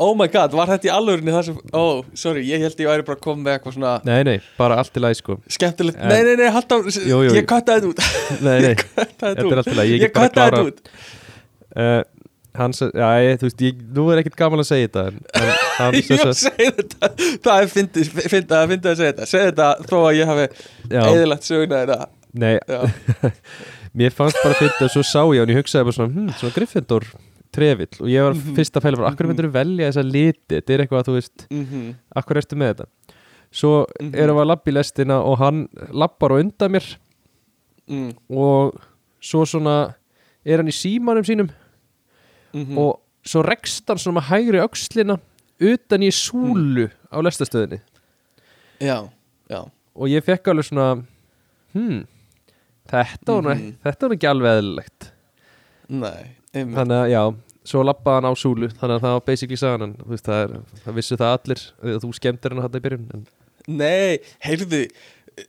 Oh 0.00 0.14
my 0.16 0.24
god, 0.32 0.54
var 0.56 0.70
þetta 0.70 0.88
í 0.88 0.92
alvörinni 0.94 1.34
það 1.34 1.42
sem 1.50 1.56
oh, 1.76 1.98
sorry, 2.16 2.46
ég 2.48 2.62
held 2.64 2.78
ég 2.80 2.88
væri 2.88 3.04
bara 3.04 3.18
að 3.18 3.24
koma 3.26 3.42
með 3.44 3.58
eitthvað 3.58 3.74
svona 3.76 3.90
nei, 4.08 4.22
nei, 4.24 4.36
bara 4.56 4.78
allt 4.80 4.96
í 4.96 5.02
lagi 5.04 5.18
sko. 5.20 5.36
Skemmtilegt, 5.52 6.00
En- 6.00 6.14
nei, 6.14 6.22
nei, 6.24 6.32
nei, 6.40 6.48
haldt 6.54 6.72
á 6.72 6.76
Jú, 6.80 7.20
jú. 7.26 7.34
Ég 7.36 7.44
kattaði 7.50 7.84
þetta 7.84 7.92
út. 7.92 8.00
Nei, 8.46 8.56
nei, 8.64 8.72
þetta 9.20 9.44
er 9.44 9.60
allt 9.60 9.72
í 9.74 9.76
lagi 9.76 10.00
ég 10.00 10.14
kattaði 10.16 10.46
þetta 10.46 10.64
út. 10.70 10.92
Uh, 11.76 12.00
hann, 12.56 12.76
sa- 12.78 12.88
já, 12.88 13.08
ég, 13.26 13.36
þú 13.42 13.50
veist, 13.50 13.64
ég, 13.68 13.86
nú 14.00 14.08
er 14.14 14.24
ekkert 14.24 14.40
gaman 14.40 14.64
að 14.64 14.70
segja 14.72 14.88
þetta 14.88 15.08
en, 15.12 15.65
Jú, 15.76 16.18
segi 16.32 16.70
þetta. 16.80 17.10
Það 17.44 17.56
er 17.62 17.72
fyndið 17.72 18.12
fyndið 18.16 18.58
að 18.58 18.68
fyndið 18.72 18.90
að 18.92 19.00
segja 19.00 19.12
þetta. 19.12 19.30
Segð 19.32 19.48
þetta 19.50 19.70
þó 19.90 19.96
að 20.02 20.14
ég 20.16 20.30
hafi 20.32 20.46
já, 20.90 21.00
eðilegt 21.06 21.48
söguna 21.48 21.82
þetta 21.84 22.06
nei, 22.36 22.58
mér 23.96 24.14
fannst 24.14 24.38
bara 24.42 24.56
fyrir 24.58 24.74
þetta 24.74 24.90
svo 24.92 25.04
sá 25.06 25.22
ég 25.34 25.42
og 25.44 25.52
ég 25.52 25.60
hugsaði 25.60 25.88
bara 25.88 25.96
svona, 25.96 26.12
hm, 26.12 26.32
svona 26.40 26.56
Gryffindor 26.56 27.06
trefill. 27.56 27.92
Og 28.02 28.10
ég 28.12 28.26
var 28.26 28.36
fyrst 28.58 28.76
að 28.76 28.84
fæla 28.84 29.00
bara, 29.00 29.12
akkur 29.14 29.30
myndur 29.30 29.48
velja 29.54 29.88
þessa 29.88 30.04
liti? 30.04 30.58
Þetta 30.58 30.74
er 30.74 30.84
eitthvað 30.84 31.02
að 31.02 31.08
þú 31.08 31.16
veist, 31.16 31.46
mhm. 31.48 31.86
akkur 32.20 32.40
ertu 32.42 32.58
með 32.60 32.72
þetta? 32.74 32.88
Svo 33.56 33.72
Mhm. 33.86 34.14
erum 34.14 34.36
við 34.36 34.42
að 34.42 34.50
labba 34.50 34.70
í 34.70 34.74
lestina 34.74 35.20
og 35.22 35.38
hann 35.40 35.68
lappar 35.92 36.34
á 36.34 36.40
undan 36.42 36.72
mér. 36.72 36.96
Mm, 37.88 38.16
og 38.30 38.80
svo 39.22 39.44
svona 39.46 39.94
er 40.44 40.58
hann 40.58 40.68
í 40.68 40.74
símanum 40.74 41.24
sínum. 41.24 41.50
Mhm. 42.54 42.78
og 42.78 43.00
svo 43.26 43.42
rekst 43.44 43.84
hann 43.88 43.98
svona 43.98 44.20
með 44.20 44.28
hægri 44.30 44.60
öxlina 44.62 45.18
utan 45.60 46.04
í 46.04 46.10
súlu 46.14 46.88
á 47.08 47.18
lestastöðinni 47.24 47.80
Já, 48.82 49.08
já. 49.48 49.60
Og 49.96 50.10
ég 50.12 50.24
fekk 50.24 50.50
alveg 50.52 50.68
svona 50.68 50.88
hmm, 51.72 52.02
þetta 52.90 53.38
var 53.38 53.46
var 53.48 54.10
nú 54.10 54.16
ekki 54.16 54.28
alveg 54.28 54.58
eðlilegt. 54.60 55.08
Nei, 55.86 56.36
einmitt. 56.52 56.76
þannig 56.76 56.98
að 56.98 57.12
já, 57.14 57.22
svo 57.72 57.84
lappaði 57.86 58.20
hann 58.20 58.28
á 58.28 58.32
súlu. 58.36 58.68
Þannig 58.74 58.98
að 58.98 59.06
það 59.06 59.16
var 59.16 59.24
basically 59.30 59.60
sagan 59.60 59.86
en 59.86 59.96
veist, 60.10 60.28
það, 60.28 60.42
er, 60.44 60.76
það 60.84 61.00
vissu 61.00 61.18
það 61.22 61.34
allir 61.38 61.64
að 61.80 61.98
þú 62.04 62.12
skemmtir 62.20 62.54
hann 62.54 62.62
að 62.62 62.68
þetta 62.68 62.82
í 62.82 62.86
byrjun 62.88 63.08
en, 63.16 63.26
Nei, 63.66 64.22
heyrðu 64.44 64.84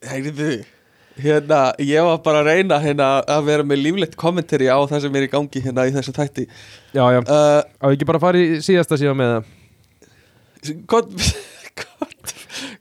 Heyrðu. 0.07 0.55
Hérna, 1.17 1.59
ég 1.81 2.05
var 2.05 2.17
bara 2.21 2.41
að 2.43 2.49
reyna 2.51 2.77
hérna 2.81 3.05
að 3.25 3.45
vera 3.47 3.65
með 3.65 3.79
líflegt 3.81 4.17
kommentari 4.19 4.67
á 4.69 4.77
það 4.85 5.07
sem 5.07 5.15
er 5.17 5.25
í 5.25 5.29
gangi 5.31 5.61
hérna 5.65 5.87
í 5.89 5.93
þessu 5.95 6.13
þætti. 6.13 6.43
Já, 6.93 7.03
já, 7.15 7.19
uh, 7.23 7.61
á 7.65 7.85
ekki 7.89 8.05
bara 8.05 8.21
að 8.21 8.25
fara 8.27 8.41
í 8.41 8.59
síðasta 8.65 8.99
síðan 9.01 9.17
með 9.17 9.31
það 9.31 9.47
Gott 10.87 11.11
Gott 11.77 12.33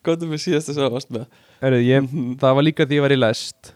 Gott 0.07 0.21
með 0.27 0.41
síðast 0.45 0.71
að 0.75 0.91
varst 0.95 1.11
með. 1.13 1.27
Heru, 1.63 1.79
ég, 1.83 2.03
Mhm. 2.07 2.37
það 2.41 2.55
var 2.59 2.63
líka 2.67 2.87
því 2.87 2.97
ég 2.99 3.05
var 3.07 3.15
í 3.15 3.19
lest. 3.19 3.73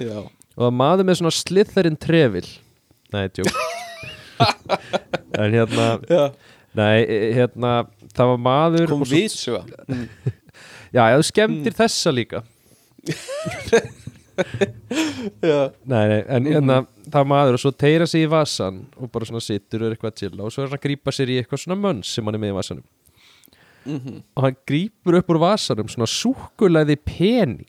Já. 0.00 0.18
Og 0.20 0.62
það 0.66 0.74
maður 0.80 1.04
með 1.08 1.18
svona 1.20 1.34
slitherinn 1.34 1.98
trefil. 2.00 2.46
Nei, 3.12 3.28
tjók 3.28 3.50
en 5.40 5.52
hérna 5.52 5.86
Já, 6.08 6.32
nei, 6.74 7.06
hérna, 7.36 7.72
það 8.14 8.26
var 8.32 8.38
maður 8.44 8.86
kom 8.88 9.02
og 9.02 9.08
svo- 9.08 9.16
við 9.18 9.30
svo. 9.34 9.58
Mm. 9.88 10.08
já, 10.96 11.02
þú 11.16 11.24
skemmtir 11.30 11.74
þessa 11.76 12.12
líka. 12.14 12.42
Já. 15.44 15.58
Nei, 15.84 16.04
nei, 16.08 16.20
en 16.32 16.46
hérna, 16.48 16.76
það 17.10 17.20
er 17.20 17.28
maður 17.28 17.56
og 17.58 17.60
svo 17.60 17.72
teira 17.76 18.06
sig 18.08 18.24
í 18.24 18.30
vasan 18.30 18.78
og 18.96 19.10
bara 19.12 19.26
svona 19.28 19.42
sittur 19.44 19.82
og 19.82 19.90
er 19.90 19.96
eitthvað 19.96 20.12
að 20.14 20.20
chilla 20.22 20.46
og 20.46 20.54
svo 20.54 20.62
er 20.62 20.70
hann 20.70 20.78
að 20.78 20.84
grípa 20.86 21.12
sér 21.12 21.28
í 21.34 21.36
eitthvað 21.42 21.60
svona 21.64 21.76
mönns 21.80 22.08
sem 22.14 22.24
hann 22.24 22.38
er 22.38 22.40
með 22.40 22.52
í 22.54 22.56
vasanum 22.56 22.84
Mhm. 23.86 24.22
og 24.36 24.44
hann 24.44 24.56
grípur 24.68 25.16
upp 25.18 25.30
úr 25.32 25.40
vasanum 25.40 25.88
svona 25.88 26.08
súkulæði 26.10 26.96
pening. 27.04 27.66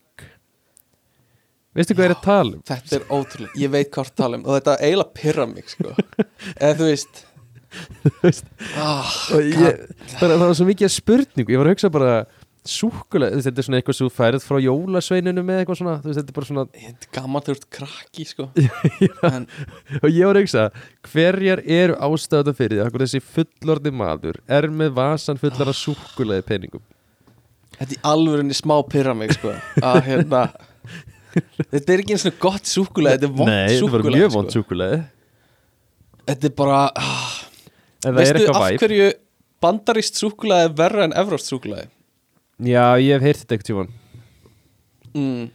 Veistu 1.72 1.96
hvað 1.96 2.10
er 2.10 2.16
að 2.18 2.24
tala 2.26 2.56
um? 2.58 2.64
Þetta 2.68 2.96
er 2.98 3.04
ótrúlega, 3.16 3.56
ég 3.56 3.72
veit 3.72 3.92
hvað 3.92 4.10
það 4.10 4.16
tala 4.20 4.38
um 4.38 4.46
og 4.46 4.58
þetta 4.58 4.74
eiginlega 4.84 5.14
pyrra 5.22 5.46
mig 5.48 5.70
sko. 5.72 5.94
Eða 6.60 6.74
þú 6.82 6.90
veist 6.90 7.26
Þú 7.72 8.12
veist, 8.26 8.50
og 9.32 9.46
ég, 9.48 9.78
bara, 10.20 10.36
það 10.36 10.42
var 10.44 10.56
svo 10.60 10.66
mikið 10.68 10.90
spurningu, 10.92 11.54
ég 11.54 11.62
var 11.62 11.70
að 11.70 11.76
hugsa 11.78 11.90
bara 11.94 12.16
súkulæði, 12.68 13.42
þetta 13.42 13.62
er 13.62 13.66
svona 13.66 13.78
eitthvað 13.80 13.98
svo 13.98 14.08
færið 14.14 14.44
frá 14.46 14.58
jólasveininu 14.62 15.44
með 15.46 15.62
eitthvað 15.62 15.78
svona, 15.80 15.94
þú 16.02 16.10
veist, 16.10 16.18
þetta 16.20 16.32
er 16.32 16.36
bara 16.38 16.48
svona 16.50 16.66
Þetta 16.76 17.08
er 17.08 17.12
gaman 17.16 17.46
þú 17.46 17.54
ert 17.56 17.64
krakki 17.78 18.26
sko. 18.30 18.48
En, 19.32 19.48
og 19.98 20.08
ég 20.12 20.28
var 20.30 20.38
að 20.38 20.44
hugsa, 20.44 20.66
hverjar 21.10 21.62
eru 21.66 21.96
ástæðan 22.08 22.58
fyrir 22.60 22.76
því, 22.76 22.82
akkur 22.86 23.04
þessi 23.06 23.22
fullorði 23.26 23.94
maður 24.02 24.38
er 24.60 24.68
með 24.82 24.92
vasan 25.00 25.42
fullar 25.42 25.72
af 25.74 25.80
súkulæði 25.80 26.46
peningum? 26.52 26.84
Þetta 27.80 27.98
í 27.98 28.02
alvörinni 28.12 28.58
smá 28.58 28.76
pyrra 28.92 29.16
mig 29.18 29.34
sko 29.34 29.56
að 29.82 29.98
hérna 30.06 30.44
Þetta 31.72 31.96
er 31.96 32.04
ekki 32.04 32.14
eins 32.18 32.28
og 32.28 32.38
gott 32.44 32.70
súkulega, 32.70 33.18
þetta 33.18 33.30
er 33.30 33.38
vond 33.40 33.50
Nei, 33.50 33.72
þetta 33.72 33.88
súkulega 33.88 34.20
mjög 34.20 34.36
vond 34.36 34.54
súkulæði 34.54 35.00
Þetta 36.28 36.52
er 36.52 36.54
bara 36.62 36.82
er 38.06 38.16
Veistu 38.20 38.54
af 38.54 38.68
hverju 38.84 39.10
bandarist 39.62 40.22
súkulega 40.22 40.68
er 40.68 40.78
verra 40.78 41.08
en 41.08 41.18
evróst 41.18 41.50
súkulega 41.50 41.90
Já, 42.62 42.86
ég 43.02 43.16
hef 43.16 43.26
heyrt 43.26 43.42
þetta 43.42 43.56
eitthvað 43.58 43.70
tímann 43.72 43.92
mm. 45.18 45.50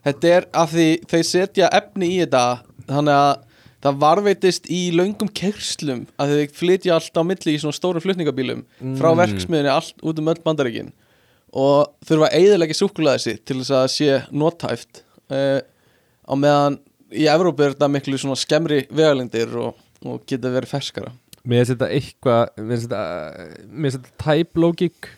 Þetta 0.00 0.32
er 0.34 0.46
af 0.56 0.72
því 0.72 0.88
þeir 1.10 1.26
setja 1.28 1.70
efni 1.76 2.08
í 2.14 2.18
þetta 2.22 2.44
Þannig 2.90 3.14
að 3.20 3.46
það 3.80 4.00
varveitist 4.02 4.66
í 4.72 4.80
löngum 4.92 5.28
kerslum 5.36 6.02
að 6.20 6.32
þeir 6.34 6.50
flytja 6.58 6.96
allt 6.98 7.16
á 7.16 7.22
milli 7.24 7.54
í 7.54 7.60
svona 7.62 7.76
stóru 7.76 8.02
flutningabílum 8.04 8.64
frá 8.98 9.08
Mm. 9.14 9.20
verksmiðinni 9.22 9.70
allt 9.72 10.02
út 10.04 10.18
um 10.20 10.28
öll 10.28 10.42
bandaríkin 10.44 10.90
og 11.56 11.94
þurfa 12.04 12.28
að 12.28 12.34
eigðilegja 12.40 12.76
súkulega 12.76 13.22
sitt 13.24 13.44
til 13.48 13.56
þess 13.62 13.72
að 13.78 13.86
sé 13.94 14.18
notæft 14.36 15.00
uh, 15.32 15.60
á 16.28 16.34
meðan 16.36 16.76
í 17.10 17.24
Evrópu 17.32 17.64
er 17.64 17.72
þetta 17.72 17.88
miklu 17.94 18.20
svona 18.20 18.36
skemmri 18.36 18.82
vegalengdir 18.90 19.56
og, 19.56 19.80
og 20.04 20.20
geta 20.28 20.52
verið 20.52 20.74
ferskara 20.76 21.14
Mér 21.48 21.64
finnst 21.64 21.72
þetta 21.72 21.88
eitthvað 21.96 22.52
Mér 22.60 22.74
finnst 22.74 22.90
þetta, 22.90 23.48
mér 23.64 23.88
finnst 23.88 23.98
þetta 24.02 24.26
type 24.26 24.60
logic 24.60 25.10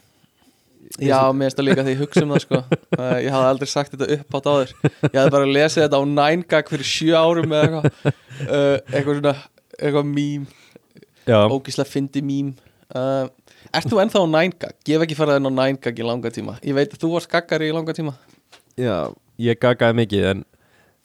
Já, 1.00 1.18
mér 1.32 1.48
finnst 1.48 1.58
það 1.60 1.66
líka 1.68 1.84
því 1.86 1.92
ég 1.94 2.00
hugsa 2.02 2.22
um 2.26 2.32
það 2.34 2.42
sko. 2.44 2.58
Uh, 2.98 3.16
Ég 3.24 3.32
hafði 3.32 3.48
aldrei 3.48 3.68
sagt 3.70 3.94
þetta 3.94 4.08
upp 4.18 4.36
átt 4.38 4.48
áður. 4.50 4.72
Ég 5.06 5.16
hafði 5.16 5.32
bara 5.36 5.48
lesið 5.56 5.84
þetta 5.86 6.00
á 6.00 6.04
9gag 6.12 6.72
fyrir 6.72 6.88
7 6.90 7.14
árum 7.16 7.54
eða 7.56 7.62
eitthvað. 7.62 8.18
Uh, 8.42 8.76
Eitthvað 8.92 9.18
svona, 9.20 9.34
eitthvað 9.78 10.10
mím. 10.10 10.44
Ógíslega 11.56 11.88
fyndi 11.88 12.22
mím. 12.26 12.52
Uh, 12.92 13.24
Ert 13.72 13.88
þú 13.88 14.02
ennþá 14.02 14.20
á 14.20 14.26
9gag? 14.36 14.76
Ég 14.90 14.98
hef 14.98 15.06
ekki 15.06 15.16
farið 15.16 15.40
inn 15.40 15.48
á 15.48 15.52
9gag 15.62 16.02
í 16.02 16.08
langa 16.10 16.32
tíma. 16.34 16.58
Ég 16.66 16.76
veit 16.76 16.92
að 16.92 17.00
þú 17.06 17.12
varst 17.14 17.30
gaggari 17.32 17.70
í 17.70 17.76
langa 17.76 17.96
tíma. 17.96 18.12
Já, 18.80 18.96
ég 19.40 19.60
gagaði 19.62 19.98
mikið 20.02 20.28
En, 20.32 20.44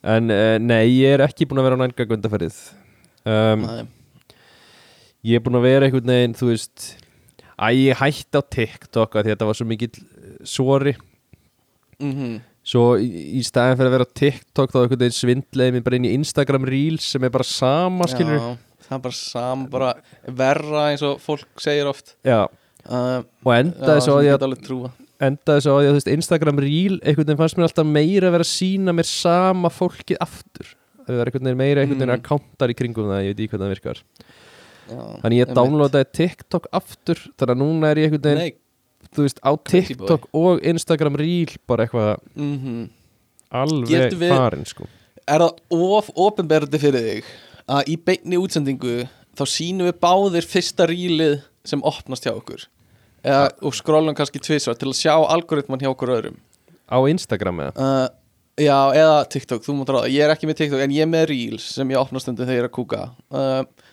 en 0.04 0.34
uh, 0.34 0.58
nei, 0.64 0.84
ég 1.00 1.16
er 1.16 1.24
ekki 1.30 1.48
búin 1.48 1.62
að 1.64 1.70
vera 1.70 1.80
á 1.80 1.82
nænga 1.86 2.10
gundaferðið 2.12 2.60
um. 3.28 3.68
Ég 5.28 5.40
er 5.40 5.44
búin 5.44 5.58
að 5.60 5.66
vera 5.68 5.88
einhvern 5.88 6.12
veginn, 6.12 6.36
þú 6.38 6.52
veist 6.52 6.92
Æ, 7.58 7.68
ég 7.74 7.98
hætti 7.98 8.38
á 8.38 8.44
TikTok 8.54 9.16
að 9.18 9.24
að 9.24 9.32
þetta 9.32 9.48
var 9.50 9.58
svo 9.58 9.66
mikill 9.70 9.94
eh, 9.98 10.38
sori. 10.46 10.94
Mm 12.02 12.38
Svo 12.68 12.98
í, 13.00 13.06
í 13.40 13.42
staðin 13.48 13.78
fyrir 13.80 13.88
að 13.88 13.94
vera 13.96 14.06
á 14.12 14.16
TikTok 14.20 14.74
þá 14.74 14.78
einhvern 14.82 15.00
veginn 15.06 15.16
svindleði 15.16 15.72
mér 15.72 15.84
bara 15.86 16.00
inn 16.02 16.08
í 16.10 16.16
Instagram 16.18 16.66
Reels 16.68 17.06
sem 17.14 17.24
er 17.24 17.32
bara 17.32 17.48
sama, 17.48 18.08
skilur 18.12 18.36
Já, 18.36 18.48
það 18.90 18.98
er 18.98 19.04
bara 19.06 19.16
sam 19.16 19.62
bara 19.72 19.92
verra 20.42 20.82
eins 20.92 21.04
og 21.08 21.22
fólk 21.24 21.64
segir 21.64 21.88
oft. 21.88 22.18
Já, 22.28 22.42
uh, 22.92 23.22
og 23.24 23.54
endaði 23.56 24.04
svo 24.04 24.18
ég 24.26 24.36
að 24.36 24.58
trúa 24.66 24.92
endaði 25.24 25.64
svo 25.64 25.78
að 25.80 25.88
þú 25.88 25.94
veist, 25.96 26.12
Instagram 26.18 26.60
Reel 26.62 26.98
einhvern 27.00 27.24
veginn 27.30 27.40
fannst 27.40 27.58
mér 27.58 27.70
alltaf 27.70 27.88
meira 27.90 28.28
að 28.28 28.36
vera 28.36 28.46
að 28.46 28.52
sína 28.52 28.94
mér 29.00 29.08
sama 29.10 29.72
fólkið 29.74 30.20
aftur. 30.28 30.76
Það 31.08 31.22
er 31.24 31.32
einhvern 31.32 31.48
veginn 31.48 31.62
meira 31.64 31.86
einhvern 31.86 32.04
veginn 32.04 32.12
Mm. 32.12 32.20
að 32.20 32.28
kántar 32.28 32.74
í 32.74 32.78
kringum 32.78 33.08
það, 33.10 33.24
ég 33.24 33.32
veit 33.32 33.40
ekki 33.48 33.56
hvernig 33.56 33.66
það 33.66 33.76
virkar 33.78 34.04
Já, 34.88 35.02
þannig 35.24 35.42
ég 35.42 35.52
downloadaði 35.58 36.08
TikTok 36.16 36.70
aftur 36.76 37.20
þannig 37.36 37.54
að 37.54 37.62
núna 37.62 37.92
er 37.92 38.02
ég 38.02 38.08
einhvern 38.08 38.24
veginn, 38.28 38.40
Nei, 38.44 39.10
þú 39.12 39.26
veist, 39.26 39.42
á 39.44 39.52
TikTok 39.72 40.30
og 40.38 40.64
Instagram 40.72 41.20
Reel 41.20 41.58
bara 41.70 41.88
eitthvað 41.88 42.14
mhm. 42.36 42.88
alveg 43.64 43.92
Getum 43.92 44.24
við- 44.24 44.36
farin 44.36 44.66
sko. 44.68 44.88
Er 45.28 45.44
það 45.44 45.76
of 45.76 46.10
ofinberði 46.16 46.80
fyrir 46.80 47.08
þig 47.12 47.32
að 47.68 47.92
í 47.92 47.98
beinni 48.00 48.40
útsendingu 48.40 48.98
þá 49.38 49.44
sínum 49.52 49.90
við 49.90 50.00
báðir 50.04 50.48
fyrsta 50.48 50.88
rílið 50.88 51.42
sem 51.68 51.84
opnast 51.84 52.24
hjá 52.24 52.32
okkur? 52.34 52.64
Eða, 53.28 53.50
og 53.66 53.76
skrollum 53.76 54.16
kannski 54.16 54.40
tvisvar 54.40 54.78
til 54.80 54.92
að 54.92 55.00
sjá 55.02 55.14
algoritman 55.18 55.82
hjá 55.82 55.90
okkur 55.92 56.14
öðrum. 56.16 56.38
Á 56.88 56.98
Instagram 57.12 57.60
eða? 57.66 57.74
Uh, 57.76 58.08
já, 58.62 58.78
eða 58.96 59.18
TikTok, 59.34 59.66
þú 59.66 59.76
mútt 59.76 59.92
ráða. 59.92 60.12
Ég 60.14 60.24
er 60.24 60.32
ekki 60.32 60.48
með 60.48 60.62
TikTok 60.62 60.84
en 60.86 60.94
ég 60.96 61.04
er 61.04 61.12
með 61.12 61.28
Reels 61.34 61.66
sem 61.76 61.92
ég 61.92 62.00
opna 62.00 62.22
stundum 62.24 62.48
þegar 62.48 62.62
ég 62.62 62.64
er 62.64 62.70
að 62.70 62.76
kúka. 62.78 63.02
Uh, 63.28 63.87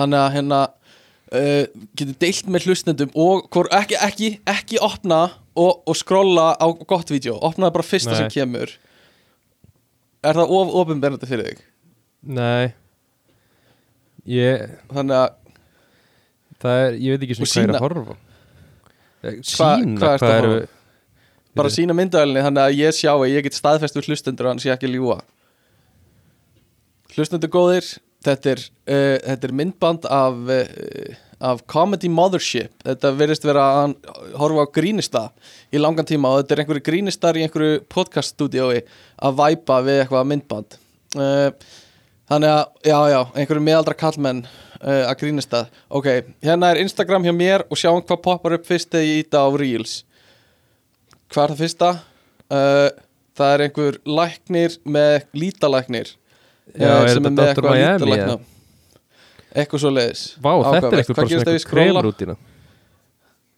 þannig 0.00 0.20
að 0.24 0.34
hérna 0.36 0.60
uh, 0.66 1.64
getur 2.00 2.16
deilt 2.24 2.48
með 2.50 2.66
hlustendum 2.68 3.12
og 3.14 3.46
hvor, 3.54 3.68
ekki, 3.80 3.98
ekki, 4.08 4.30
ekki 4.50 4.80
opna 4.84 5.20
og, 5.54 5.82
og 5.86 5.96
skrolla 5.98 6.52
á 6.58 6.66
gott 6.88 7.12
vídeo. 7.12 7.36
Opnaði 7.44 7.76
bara 7.78 7.86
fyrsta 7.86 8.14
Nei. 8.14 8.18
sem 8.22 8.32
kemur. 8.34 8.72
Er 10.24 10.36
það 10.36 10.52
of 10.58 10.74
ofinberði 10.82 11.28
fyrir 11.30 11.46
þig? 11.52 11.62
Nei. 12.36 12.72
Ég, 14.28 14.66
þannig 14.92 15.16
að 15.16 15.30
það 16.60 16.82
er, 16.84 16.98
ég 17.00 17.14
veit 17.16 17.22
ekki 17.24 17.38
svona 17.38 17.54
hvað 17.54 17.70
er 17.70 17.78
að 17.78 17.86
horfa 17.88 18.18
Eh, 19.20 19.34
Hva- 19.44 19.76
sína 19.76 19.98
hvað 20.00 20.14
ertu 20.16 20.24
hvað 20.24 20.30
að 20.34 20.44
horfa? 20.46 20.68
bara 21.60 21.70
sína 21.74 21.92
myndaðalinni 21.96 22.42
þannig 22.46 22.62
að 22.62 22.76
ég 22.78 22.94
sjá 22.96 23.10
að 23.12 23.24
ég 23.28 23.42
get 23.44 23.56
staðfest 23.58 23.96
við 23.98 24.06
hlustendur 24.08 24.46
og 24.46 24.54
hann 24.54 24.62
sé 24.62 24.70
ekki 24.72 24.88
ljúa 24.88 25.18
hlustendur 27.16 27.50
góðir 27.52 27.84
þetta 28.26 28.54
er, 28.54 28.62
uh, 28.90 29.16
þetta 29.24 29.48
er 29.48 29.56
myndband 29.60 30.06
af, 30.12 30.38
uh, 30.54 31.18
af 31.50 31.62
Comedy 31.70 32.10
Mothership. 32.12 32.72
Þetta 32.84 33.12
verðist 33.16 33.46
vera 33.48 33.66
að 33.82 33.94
horfa 34.40 34.66
á 34.68 34.74
grínista 34.74 35.22
í 35.72 35.80
langan 35.80 36.08
tíma 36.08 36.32
og 36.32 36.42
þetta 36.42 36.56
er 36.56 36.64
einhverju 36.64 36.86
grínistar 36.90 37.38
í 37.38 37.44
einhverju 37.46 37.84
podcaststúdiói 37.92 38.82
að 39.24 39.38
væpa 39.40 39.80
við 39.86 40.02
eitthvað 40.02 40.28
myndband. 40.32 40.78
Uh, 41.16 41.48
þannig 42.30 42.52
að, 42.54 42.64
já 42.86 42.98
já, 43.10 43.20
einhverju 43.34 43.64
meðaldra 43.66 43.98
kallmenn 43.98 44.44
uh, 44.44 45.04
að 45.08 45.16
grínista 45.24 45.64
ok, 45.88 46.12
hérna 46.44 46.70
er 46.70 46.84
Instagram 46.84 47.26
hjá 47.26 47.34
mér 47.34 47.66
og 47.68 47.80
sjáum 47.80 48.04
hvað 48.04 48.24
poppar 48.26 48.58
upp 48.58 48.68
fyrst 48.68 48.92
þegar 48.92 49.08
ég 49.08 49.24
íta 49.24 49.42
á 49.42 49.48
Reels. 49.50 50.00
Hvað 51.30 51.44
er 51.44 51.52
það 51.54 51.62
fyrsta? 51.64 51.90
Uh, 52.50 52.88
það 53.38 53.52
er 53.54 53.64
einhver 53.66 53.98
læknir 54.04 54.78
með 54.84 55.12
lítalæknir 55.38 56.14
Já, 56.74 56.92
eh, 56.92 57.10
er 57.10 57.18
þetta 57.18 57.50
Dr. 57.54 57.68
Miami, 57.68 58.06
lítalækna. 58.06 58.38
eitthvað 59.54 59.84
svo 59.84 59.92
leiðis 59.96 60.24
Vá, 60.38 60.52
þetta 60.54 60.90
er 60.90 61.02
eitthvað 61.02 61.20
bara 61.20 61.34
svona 61.34 61.54
eitthvað 61.54 61.68
kremrútina 61.74 62.38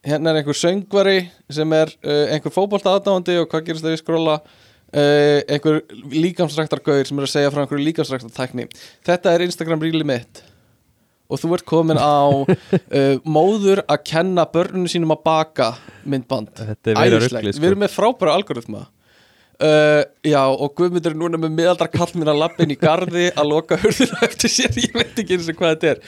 hérna 0.03 0.33
er 0.33 0.41
einhver 0.41 0.57
söngvari 0.57 1.17
sem 1.51 1.75
er 1.75 1.91
uh, 2.03 2.25
einhver 2.33 2.53
fótbolta 2.53 2.93
aðdáðandi 2.97 3.39
og 3.41 3.49
hvað 3.51 3.67
gerist 3.69 3.85
þegar 3.85 3.95
ég 3.95 4.01
skrolla 4.01 4.39
uh, 4.39 5.39
einhver 5.47 5.79
líkamsræktargauður 6.13 7.09
sem 7.09 7.21
er 7.21 7.27
að 7.27 7.33
segja 7.33 7.53
frá 7.53 7.63
einhverju 7.63 7.85
líkamsræktartækni. 7.87 8.67
Þetta 9.07 9.33
er 9.33 9.45
Instagram 9.47 9.85
ríli 9.85 10.07
mitt. 10.07 10.43
Og 11.31 11.39
þú 11.39 11.53
ert 11.55 11.65
komin 11.69 11.99
á 11.99 12.27
uh, 12.27 13.15
móður 13.37 13.83
að 13.87 14.03
kenna 14.11 14.45
börnunum 14.51 14.91
sínum 14.91 15.15
að 15.15 15.23
baka 15.25 15.71
myndband. 16.03 16.51
Er 16.59 16.75
Æðislegt, 16.99 17.39
ruggli 17.39 17.55
við 17.55 17.71
erum 17.71 17.85
með 17.85 17.95
frábæra 17.95 18.35
algoritma 18.35 18.85
uh, 19.63 20.03
Já, 20.27 20.41
og 20.51 20.75
Guðmundur 20.77 21.13
er 21.15 21.19
núna 21.19 21.39
með 21.41 21.55
miðaldra 21.57 21.87
kall 21.93 22.11
mín 22.17 22.29
að 22.31 22.41
lappin 22.43 22.73
í 22.75 22.77
garði 22.79 23.29
að 23.31 23.49
loka 23.49 23.79
hurðina 23.81 24.21
eftir 24.27 24.51
sér, 24.53 24.77
ég 24.85 24.93
veit 24.95 25.17
ekki 25.23 25.37
eins 25.39 25.49
og 25.51 25.59
hvað 25.59 25.75
þetta 25.75 25.91
er. 25.95 26.05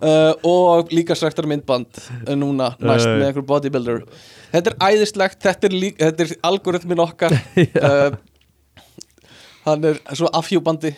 Uh, 0.00 0.32
og 0.46 0.92
líka 0.94 1.16
svektar 1.18 1.48
myndband 1.50 1.98
uh, 1.98 2.34
núna 2.38 2.70
næst 2.78 3.08
með 3.10 3.26
einhver 3.32 3.46
bodybuilder. 3.48 4.04
Þetta 4.52 4.70
er 4.70 4.76
æðislegt, 4.86 5.40
þetta 5.42 5.66
er, 5.66 5.78
þetta 6.04 6.26
er 6.28 6.34
algoritmin 6.52 7.06
okkar. 7.06 7.34
Uh, 7.80 8.12
Hann 9.60 9.84
er 9.84 9.98
svo 10.16 10.24
afhjúbandi 10.32 10.94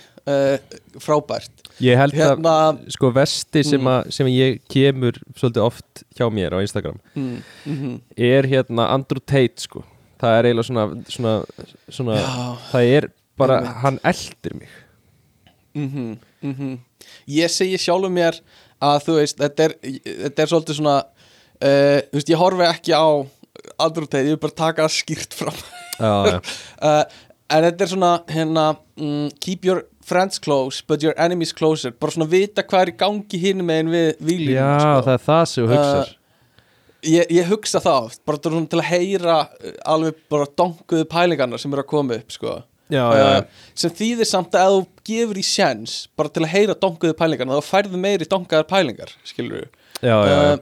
frábært. 1.02 1.50
Ég 1.82 1.98
held 1.98 2.14
Hérna 2.14 2.52
að 2.68 2.82
sko 2.94 3.08
vesti 3.10 3.64
sem, 3.66 3.80
Mm. 3.80 3.88
að, 3.90 4.10
sem 4.14 4.28
ég 4.30 4.60
kemur 4.70 5.16
svolítið 5.34 5.64
oft 5.64 6.04
hjá 6.14 6.28
mér 6.30 6.54
á 6.54 6.62
Instagram 6.62 7.00
mm, 7.16 7.38
mm 7.66 7.96
er 8.14 8.46
hérna 8.46 8.86
Andrew 8.94 9.18
Tate 9.18 9.58
sko 9.64 9.82
það 10.22 10.38
er 10.38 10.48
eiginlega 10.48 10.68
svona, 10.68 10.86
svona, 11.16 11.34
svona 11.90 12.18
það 12.70 12.94
er 12.96 13.08
bara, 13.40 13.58
Einmitt. 13.58 13.82
hann 13.82 14.00
eldir 14.12 14.56
mig. 14.58 14.68
Mm 15.74 16.16
-hmm, 16.42 16.78
Ég 17.26 17.50
segi 17.50 17.78
sjálfum 17.78 18.12
mér 18.12 18.38
að 18.80 19.04
þú 19.06 19.18
veist, 19.18 19.38
þetta 19.38 19.64
er, 19.64 19.74
þetta 19.82 20.42
er 20.42 20.50
svolítið 20.50 20.78
svona 20.78 20.96
uh, 21.02 21.98
þú 22.10 22.18
veist, 22.18 22.30
ég 22.30 22.38
horfi 22.38 22.66
ekki 22.68 22.92
á 22.92 23.06
andrútið, 23.78 24.26
ég 24.26 24.34
vil 24.34 24.42
bara 24.42 24.52
taka 24.56 24.86
það 24.86 24.96
skýrt 24.96 25.34
fram. 25.34 25.58
Já, 25.98 26.14
já, 26.26 26.38
uh, 26.82 27.04
en 27.52 27.64
þetta 27.64 27.84
er 27.84 27.88
svona 27.88 28.12
hérna, 28.28 28.76
mm, 28.96 29.30
keep 29.40 29.64
your 29.64 29.84
friends 30.04 30.38
close 30.38 30.82
but 30.86 31.02
your 31.02 31.14
enemies 31.16 31.52
closer, 31.52 31.92
bara 31.92 32.14
svona 32.14 32.28
vita 32.30 32.64
hvað 32.66 32.86
er 32.86 32.92
í 32.92 32.96
gangi 32.98 33.38
hinn 33.38 33.62
megin 33.66 33.92
við 33.92 34.08
výlínu 34.18 34.56
já 34.56 34.70
sko. 34.80 35.04
það 35.06 35.14
er 35.14 35.24
það 35.26 35.44
sem 35.50 35.62
þú 35.62 35.68
hugsar 35.72 36.12
ég, 37.06 37.30
ég 37.30 37.48
hugsa 37.50 37.80
það 37.82 38.08
oft, 38.08 38.22
bara 38.28 38.40
til 38.42 38.80
að 38.80 38.88
heyra 38.90 39.38
uh, 39.46 39.72
alveg 39.94 40.20
bara 40.32 40.48
donkuðu 40.58 41.06
pælingarna 41.10 41.60
sem 41.60 41.72
eru 41.74 41.84
að 41.84 41.90
koma 41.92 42.18
upp 42.20 42.34
sko. 42.34 42.58
Já, 42.92 43.04
já, 43.16 43.22
já, 43.22 43.38
uh, 43.38 43.70
sem 43.78 43.94
þýðir 44.02 44.28
samt 44.28 44.58
að 44.58 44.66
ef 44.66 44.74
þú 44.74 45.06
gefur 45.08 45.38
í 45.40 45.46
sjens 45.46 45.94
bara 46.18 46.32
til 46.32 46.44
að 46.44 46.52
heyra 46.52 46.76
donkuðu 46.76 47.16
pælingarna 47.16 47.56
þá 47.60 47.70
færðu 47.70 48.00
meiri 48.02 48.28
donkaðar 48.28 48.68
pælingar 48.68 49.14
skilur 49.24 49.64
já. 50.04 50.16
uh, 50.18 50.58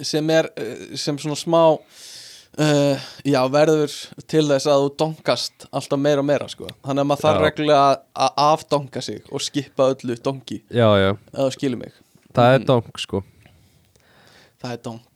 sem 0.00 0.30
er 0.32 0.48
uh, 0.56 0.94
sem 0.96 1.18
svona 1.20 1.36
smá 1.36 1.60
uh, 1.74 3.04
já, 3.26 3.40
verður 3.52 3.92
til 4.30 4.46
þess 4.48 4.70
að 4.70 4.86
þú 4.86 4.90
donkast 5.04 5.66
alltaf 5.70 6.00
meira 6.00 6.24
og 6.24 6.28
meira 6.30 6.48
sko. 6.48 6.70
þannig 6.86 7.04
að 7.04 7.10
maður 7.10 7.26
þarf 7.26 7.44
reglulega 7.44 7.84
að- 8.14 8.42
afdonka 8.48 9.04
sig 9.04 9.22
og 9.30 9.44
skipa 9.44 9.90
öllu 9.92 10.16
donki. 10.24 10.62
Já, 10.70 10.88
já. 11.02 11.10
að 11.34 11.44
þú 11.44 11.50
skilur 11.58 11.82
mig. 11.84 11.92
Það 12.34 12.54
er 12.54 12.66
dong 12.70 12.88
sko. 13.04 13.22
Það 14.64 14.72
er 14.72 14.80
donk 14.88 15.13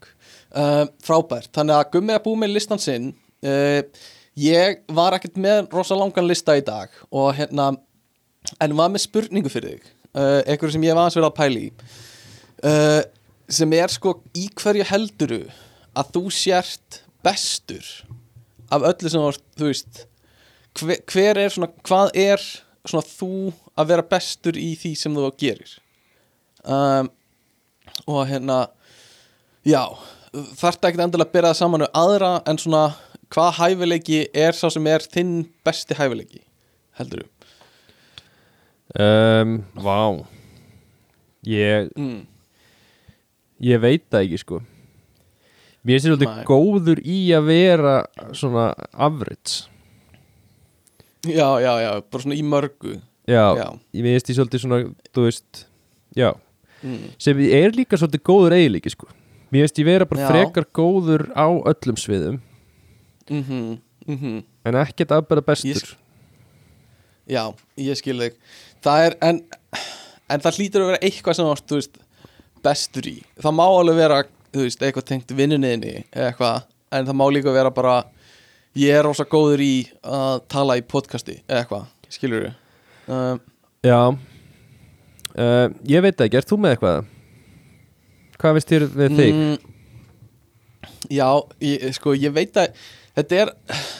uh, 0.56 0.84
frábært, 1.04 1.50
þannig 1.56 1.76
að 1.76 1.90
Gummi 1.94 2.14
að 2.14 2.24
búið 2.24 2.40
með 2.42 2.54
listan 2.54 2.82
sinn. 2.82 3.10
Uh, 3.44 3.82
ég 4.38 4.82
var 4.94 5.16
ekkert 5.16 5.38
með 5.40 5.68
rosa 5.74 5.98
langan 5.98 6.28
lista 6.28 6.56
í 6.58 6.64
dag 6.64 6.92
og 7.10 7.32
hérna 7.38 7.72
en 8.62 8.76
var 8.78 8.92
með 8.92 9.04
spurningu 9.06 9.52
fyrir 9.52 9.76
þig. 9.76 9.88
Uh, 10.14 10.40
einhverju 10.46 10.76
sem 10.76 10.86
ég 10.86 10.96
var 10.96 11.04
aðeins 11.04 11.18
verið 11.18 11.30
að 11.30 11.38
pæla 11.38 11.64
í. 11.64 11.70
Sem 13.58 13.74
er 13.78 13.92
sko 13.92 14.16
í 14.36 14.48
hverju 14.58 14.84
helduru 14.88 15.42
að 15.98 16.08
þú 16.16 16.22
sért 16.34 17.02
bestur 17.24 17.86
af 18.74 18.84
öllu 18.84 19.10
sem 19.12 19.24
ert, 19.24 19.44
þú 19.56 19.68
veist 19.70 20.00
hver, 20.78 20.98
hver 21.08 21.40
er 21.44 21.54
svona, 21.54 21.68
hvað 21.86 22.10
er 22.18 22.42
svona 22.82 23.06
þú 23.06 23.30
að 23.78 23.92
vera 23.92 24.08
bestur 24.10 24.58
í 24.58 24.72
því 24.80 24.92
sem 24.98 25.14
þú 25.14 25.30
gerir? 25.40 25.70
Um, 26.66 27.08
og 28.10 28.26
hérna 28.28 28.66
Já, 29.68 29.84
þarf 30.32 30.78
ekki 30.88 31.00
endilega 31.02 31.26
að 31.28 31.34
byrja 31.36 31.52
það 31.52 31.58
saman 31.62 31.84
við 31.86 31.92
aðra 32.02 32.30
en 32.50 32.58
svona 32.60 32.82
hvað 33.32 33.50
hæfileiki 33.58 34.20
er 34.46 34.56
sá 34.56 34.68
sem 34.72 34.86
er 34.90 35.04
þinn 35.04 35.34
besti 35.66 35.96
hæfileiki 35.98 36.42
heldur 36.98 37.24
þú? 37.24 37.28
um, 39.04 39.54
vá 39.76 40.26
ég, 41.48 41.90
Mm. 41.96 42.26
ég 43.60 43.80
veit 43.80 44.04
það 44.10 44.24
ekki 44.26 44.38
sko 44.42 44.60
mér 45.84 46.00
finnst 46.00 46.20
þetta 46.20 46.44
góður 46.48 47.00
í 47.04 47.18
að 47.36 47.46
vera 47.48 47.96
svona 48.36 48.70
average 48.92 49.66
Já, 51.28 51.58
já, 51.60 51.72
já, 51.82 51.90
bara 52.10 52.22
svona 52.22 52.36
í 52.38 52.44
mörgu 52.46 53.00
já, 53.28 53.44
Já. 53.58 53.66
ég 53.92 54.04
finnst 54.06 54.28
því 54.28 54.36
svolítið 54.38 54.62
svona 54.64 54.78
þú 55.12 55.24
veist, 55.26 55.64
já 56.16 56.30
mm. 56.82 57.08
sem 57.18 57.40
er 57.50 57.74
líka 57.76 57.98
svolítið 57.98 58.22
góður 58.28 58.56
eiginleiki 58.56 58.92
sko 58.94 59.08
mér 59.52 59.66
finnst 59.66 59.80
ég 59.80 59.88
vera 59.88 60.08
bara 60.08 60.24
Já. 60.24 60.28
frekar 60.32 60.68
góður 60.74 61.28
á 61.32 61.46
öllum 61.48 62.00
sviðum. 62.00 62.40
Mm 63.28 63.44
-hmm, 63.44 63.78
mm 64.06 64.44
en 64.68 64.74
ekkert 64.74 65.12
að 65.12 65.28
bara 65.28 65.40
bestur. 65.40 65.72
Ég 65.72 65.96
Já, 67.28 67.54
ég 67.76 67.96
skil 67.96 68.18
þig. 68.18 68.34
Það 68.80 69.04
er, 69.04 69.16
en, 69.20 69.42
en 70.28 70.40
það 70.40 70.56
hlýtur 70.56 70.82
að 70.82 70.90
vera 70.92 71.02
eitthvað 71.02 71.34
sem 71.36 71.44
þú 71.44 71.52
ert, 71.52 71.66
þú 71.68 71.74
veist, 71.74 71.98
bestur 72.62 73.08
í. 73.08 73.22
Það 73.36 73.52
má 73.52 73.66
alveg 73.66 73.96
vera, 73.96 74.22
þú 74.52 74.64
veist, 74.64 74.82
eitthvað 74.82 75.04
tengt 75.04 75.32
vinnunniðinni 75.36 76.04
eða 76.12 76.32
eitthvað 76.32 76.62
En 76.88 77.04
það 77.04 77.18
má 77.20 77.26
líka 77.28 77.52
vera 77.52 77.70
bara 77.70 77.98
Ég 78.78 78.94
er 78.94 79.06
rosa 79.06 79.26
góður 79.28 79.62
í 79.64 79.74
að 80.06 80.42
tala 80.52 80.76
í 80.78 80.82
podcasti 80.86 81.40
eitthvað, 81.48 81.88
skilur 82.12 82.44
við 82.44 82.52
um, 83.10 83.40
já. 83.82 84.00
Uh, 85.34 85.66
ég 85.88 86.04
veit 86.04 86.20
ekki, 86.20 86.38
ert 86.38 86.50
þú 86.50 86.58
með 86.62 86.76
eitthvað 86.76 87.08
hvað 88.38 88.56
veist 88.58 88.72
þér 88.72 88.86
við 88.94 89.16
þig? 89.18 89.38
Mm, 89.38 89.56
já, 91.12 91.28
ég, 91.64 91.86
sko, 91.96 92.14
ég 92.18 92.34
veit 92.36 92.58
að 92.60 92.76
þetta 93.18 93.40
er, 93.42 93.52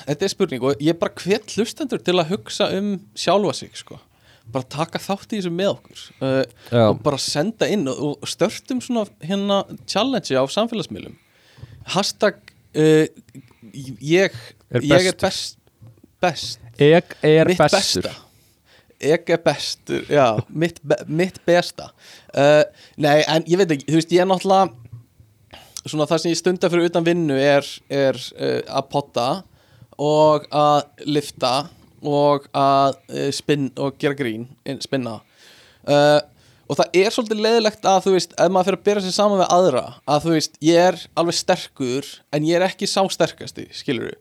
þetta 0.09 0.27
er 0.29 0.33
spurning 0.35 0.67
og 0.69 0.85
ég 0.85 0.99
bara 1.01 1.15
hvet 1.23 1.57
hlustendur 1.57 2.03
til 2.05 2.17
að 2.21 2.31
hugsa 2.35 2.69
um 2.79 2.93
sjálfa 3.19 3.55
sig, 3.61 3.73
sko. 3.79 3.99
Bara 4.49 4.65
taka 4.73 5.01
þátt 5.03 5.35
í 5.35 5.41
þessu 5.43 5.51
með 5.53 5.75
okkur 5.75 6.05
uh, 6.25 6.85
og 6.89 7.03
bara 7.05 7.19
senda 7.21 7.67
inn 7.69 7.83
og, 7.91 8.15
og 8.23 8.31
störtum 8.31 8.79
svona 8.81 9.05
hérna 9.21 9.59
challenge 9.85 10.33
á 10.33 10.45
samfélagsmiðlum. 10.49 11.19
Hashtag 11.93 12.39
uh, 12.73 13.05
ég, 14.01 14.39
Er 14.73 14.87
ég 14.89 15.11
er 15.11 15.19
best 15.21 15.59
best, 16.23 16.59
ég 16.81 17.13
er 17.23 17.51
mitt 17.51 17.61
bestur. 17.61 18.09
besta 18.09 18.28
er 19.01 19.41
bestur, 19.45 20.05
já 20.11 20.39
mitt, 20.49 20.81
be, 20.83 20.97
mitt 21.07 21.39
besta. 21.47 21.91
Uh, 22.35 22.65
nei, 22.97 23.23
en 23.31 23.45
ég 23.47 23.61
veit 23.61 23.75
ekki, 23.77 23.87
þú 23.89 23.99
veist, 24.01 24.15
ég 24.15 24.25
er 24.25 24.29
náttúrulega 24.31 25.89
svona 25.89 26.07
það 26.11 26.23
sem 26.23 26.33
ég 26.35 26.41
stunda 26.41 26.71
fyrir 26.71 26.89
utan 26.91 27.07
vinnu 27.07 27.37
er, 27.39 27.67
er 27.89 28.19
uh, 28.19 28.61
að 28.81 28.89
potta 28.93 29.29
og 29.99 30.49
að 30.55 31.07
lifta 31.07 31.53
og 32.07 32.49
að 32.55 32.99
uh, 33.11 33.29
spinn 33.35 33.71
og 33.79 33.97
gera 34.03 34.19
grín, 34.19 34.49
in- 34.69 34.83
spinna. 34.85 35.19
Uh, 35.89 36.19
og 36.69 36.77
það 36.77 36.99
er 37.01 37.15
svolítið 37.15 37.41
leiðilegt 37.47 37.87
að 37.89 38.03
þú 38.05 38.13
veist, 38.19 38.35
ef 38.37 38.51
maður 38.53 38.69
fyrir 38.69 38.79
að 38.81 38.87
byrja 38.91 39.05
sér 39.07 39.17
saman 39.17 39.41
við 39.41 39.55
aðra 39.57 39.85
að 40.05 40.27
þú 40.27 40.35
veist, 40.35 40.59
ég 40.69 40.83
er 40.91 40.99
alveg 41.17 41.39
sterkur 41.39 42.11
en 42.37 42.45
ég 42.51 42.59
er 42.59 42.67
ekki 42.67 42.91
sá 42.91 43.01
sterkasti, 43.15 43.65
skilur 43.73 44.19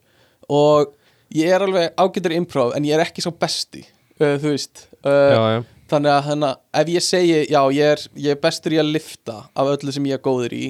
og 0.48 0.94
ég 1.36 1.52
er 1.52 1.66
alveg 1.66 1.92
ágætur 2.00 2.32
í 2.32 2.40
improv 2.40 2.72
en 2.78 2.88
ég 2.88 2.96
er 2.96 3.04
ekki 3.04 3.26
sá 3.26 3.28
besti 3.36 3.84
uh, 4.20 4.36
þú 4.42 4.54
veist 4.54 4.88
uh, 5.02 5.12
já, 5.12 5.42
já, 5.56 5.60
þannig 5.94 6.14
að 6.14 6.48
að 6.50 6.82
ef 6.82 6.92
ég 6.96 7.06
segi 7.06 7.38
já, 7.52 7.62
ég 7.76 7.94
er, 7.96 8.04
ég 8.28 8.36
er 8.36 8.42
bestur 8.42 8.76
í 8.76 8.82
að 8.82 8.92
lifta 8.96 9.38
af 9.54 9.72
öllu 9.76 9.94
sem 9.96 10.10
ég 10.10 10.20
er 10.20 10.26
góður 10.26 10.56
í 10.58 10.66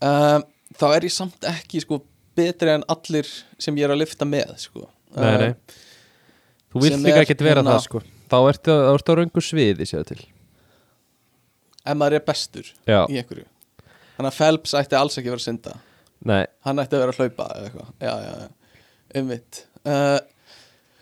um, 0.00 0.44
þá 0.76 0.86
er 0.92 1.08
ég 1.08 1.14
samt 1.14 1.48
ekki 1.48 1.82
sko, 1.84 2.00
betri 2.36 2.72
en 2.74 2.84
allir 2.92 3.28
sem 3.58 3.76
ég 3.78 3.88
er 3.88 3.94
að 3.94 4.02
lifta 4.04 4.28
með 4.28 4.54
sko. 4.66 4.86
nei, 5.16 5.34
nei. 5.42 5.52
Þú 6.72 6.82
vilt 6.84 7.04
líka 7.04 7.22
ekkert 7.24 7.44
vera 7.46 7.62
hérna- 7.62 7.76
það 7.76 7.84
sko. 7.86 8.02
Þá 8.26 8.38
ertu, 8.50 8.74
á 8.74 9.12
röngu 9.16 9.42
sviði 9.44 9.86
sér 9.86 10.04
til. 10.04 10.18
Ef 11.86 11.94
maður 11.94 12.18
er 12.18 12.24
bestur 12.26 12.66
já, 12.84 13.06
í 13.06 13.20
einhverju. 13.20 13.46
Þannig 14.16 14.32
að 14.32 14.38
Phelps 14.40 14.74
ætti 14.74 14.98
alls 14.98 15.16
ekki 15.16 15.30
að 15.30 15.36
vera 15.36 15.42
að 15.42 15.46
synda. 15.46 15.74
Nei, 16.26 16.44
hann 16.66 16.82
ætti 16.82 16.96
að 16.96 17.04
vera 17.04 17.14
að 17.14 17.20
hlaupa 17.20 17.46
eða 17.54 17.68
eitthvað. 17.68 18.50
Umvitt 19.16 19.60
uh, 19.86 20.18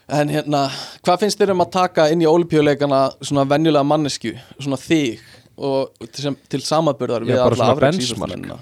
en 0.08 0.32
hérna 0.32 0.66
hvað 1.04 1.24
finnst 1.24 1.40
þér 1.40 1.54
um 1.54 1.64
að 1.64 1.72
taka 1.78 2.08
inn 2.12 2.22
í 2.24 2.28
olimpíuleikana 2.28 3.06
svona 3.24 3.46
venjulega 3.48 3.86
mannesku 3.88 4.34
svona 4.58 4.78
þig 4.80 5.22
og 5.54 5.94
til, 6.10 6.22
sem, 6.26 6.36
til 6.50 6.60
samaburðar 6.64 7.24
Já, 7.24 7.30
við 7.30 7.42
alla 7.44 7.58
svona 7.60 7.76
afreksíþróttamennina. 7.76 8.58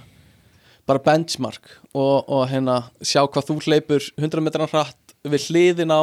bara 0.87 1.03
benchmark 1.07 1.73
og, 1.95 2.29
og 2.29 2.45
hérna 2.51 2.83
sjá 3.01 3.25
hvað 3.25 3.49
þú 3.49 3.59
hleypur 3.67 4.11
100 4.21 4.45
metran 4.45 4.71
hratt 4.71 5.17
við 5.23 5.49
hliðin 5.49 5.95
á 5.95 6.03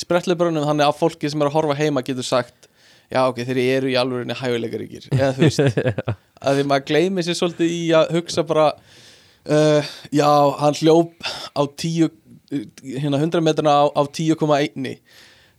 sprettleiburunum 0.00 0.68
þannig 0.68 0.86
að 0.86 0.98
fólki 1.00 1.30
sem 1.30 1.42
er 1.42 1.50
að 1.50 1.56
horfa 1.58 1.76
heima 1.80 2.04
getur 2.06 2.26
sagt 2.26 2.68
já 3.10 3.24
ok, 3.26 3.42
þeir 3.42 3.60
eru 3.64 3.90
í 3.90 3.98
alvörinni 3.98 4.36
hæguleikaríkir 4.38 5.10
eða 5.10 5.32
þú 5.36 5.46
veist 5.48 5.78
að 6.46 6.60
því 6.60 6.66
maður 6.70 6.88
gleymi 6.92 7.26
sér 7.26 7.36
svolítið 7.36 7.74
í 7.74 7.80
að 7.98 8.12
hugsa 8.16 8.44
bara 8.46 8.68
uh, 8.70 9.90
já, 10.14 10.30
hann 10.62 10.78
hljóp 10.78 11.30
á 11.58 11.62
10 11.66 12.12
hérna 12.50 13.18
100 13.20 13.40
metrana 13.46 13.74
á, 13.78 13.84
á 13.94 14.02
10,1 14.10 14.98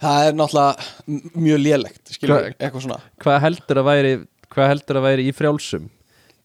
það 0.01 0.27
er 0.27 0.33
náttúrulega 0.33 1.31
mjög 1.37 1.59
lélegt 1.65 2.11
skilur, 2.15 2.35
Hvað- 2.41 2.55
eitthvað 2.59 2.85
svona. 2.87 2.99
hvað 3.21 3.41
heldur 3.45 3.77
að 3.81 3.87
væri 3.91 4.13
hvað 4.51 4.67
heldur 4.73 4.97
að 4.99 5.05
væri 5.07 5.27
í 5.29 5.33
frjálsum? 5.37 5.89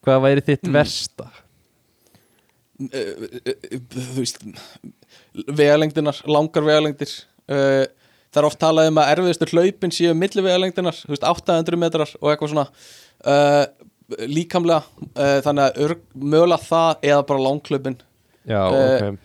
Hvað 0.07 0.21
væri 0.23 0.41
þitt 0.47 0.67
Mm. 0.69 0.73
versta? 0.77 1.25
Uh, 2.77 2.93
uh, 2.93 3.39
uh, 3.49 3.79
þú 3.89 4.19
veist 4.21 4.37
vegalengdinar, 5.57 6.19
langar 6.29 6.61
vegalengdir 6.63 7.09
það 7.49 8.37
er 8.41 8.45
oft 8.45 8.59
talað 8.61 8.89
um 8.91 8.99
að 9.01 9.09
erfiðustu 9.15 9.47
hlaupin 9.49 9.91
séu 9.95 10.13
millivegalengdinar, 10.13 10.93
þú 10.93 11.09
veist 11.15 11.23
800 11.25 11.77
metrar 11.79 12.11
og 12.21 12.29
eitthvað 12.29 12.51
svona. 12.53 12.67
Líkamlega 14.27 14.83
þannig 15.43 15.63
að 15.81 15.95
mögulega 16.15 16.63
það 16.63 17.01
eða 17.09 17.23
bara 17.27 17.43
langklaupin 17.43 17.97
Já, 18.47 18.61
Eh, 18.71 18.93
ok. 19.09 19.17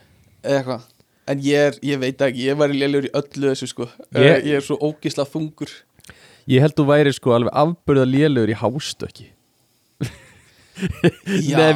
eða 0.43 0.57
eitthvað 0.59 0.81
en 1.29 1.39
ég, 1.45 1.69
er, 1.71 1.79
ég 1.87 2.01
veit 2.03 2.21
ekki, 2.27 2.47
ég 2.49 2.59
væri 2.59 2.79
lélegur 2.81 3.07
í 3.09 3.13
öllu 3.21 3.53
þessu 3.53 3.69
sko. 3.71 3.89
Ég- 4.15 4.45
ég, 4.49 4.57
er 4.59 4.65
svo 4.67 4.79
ógisla 4.83 5.25
þungur. 5.29 5.71
Ég 6.51 6.61
held 6.65 6.75
þú 6.75 6.87
væri 6.89 7.13
sko 7.15 7.37
alveg 7.37 7.53
afbörða 7.55 8.07
lélugur 8.09 8.51
í 8.51 8.59
hástöki 8.59 9.29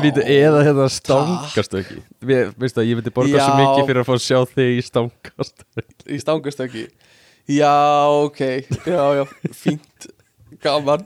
býtu, 0.03 0.23
eða 0.25 0.63
hérna 0.65 0.87
stangastöki 0.91 1.99
Mér, 2.27 2.49
veistu 2.59 2.81
að 2.81 2.89
ég 2.91 2.99
myndi 2.99 3.13
borga 3.15 3.39
svo 3.39 3.53
Já. 3.53 3.59
mikið 3.61 3.89
fyrir 3.91 4.01
að 4.03 4.09
fá 4.09 4.15
að 4.17 4.23
sjá 4.25 4.39
þig 4.55 4.71
í 4.73 4.85
stangastöki 4.87 6.17
í 6.17 6.19
stangastöki 6.23 6.85
já, 7.47 7.75
ok, 8.25 8.41
já, 8.89 9.03
já 9.21 9.25
fínt, 9.55 10.09
gaman. 10.65 11.05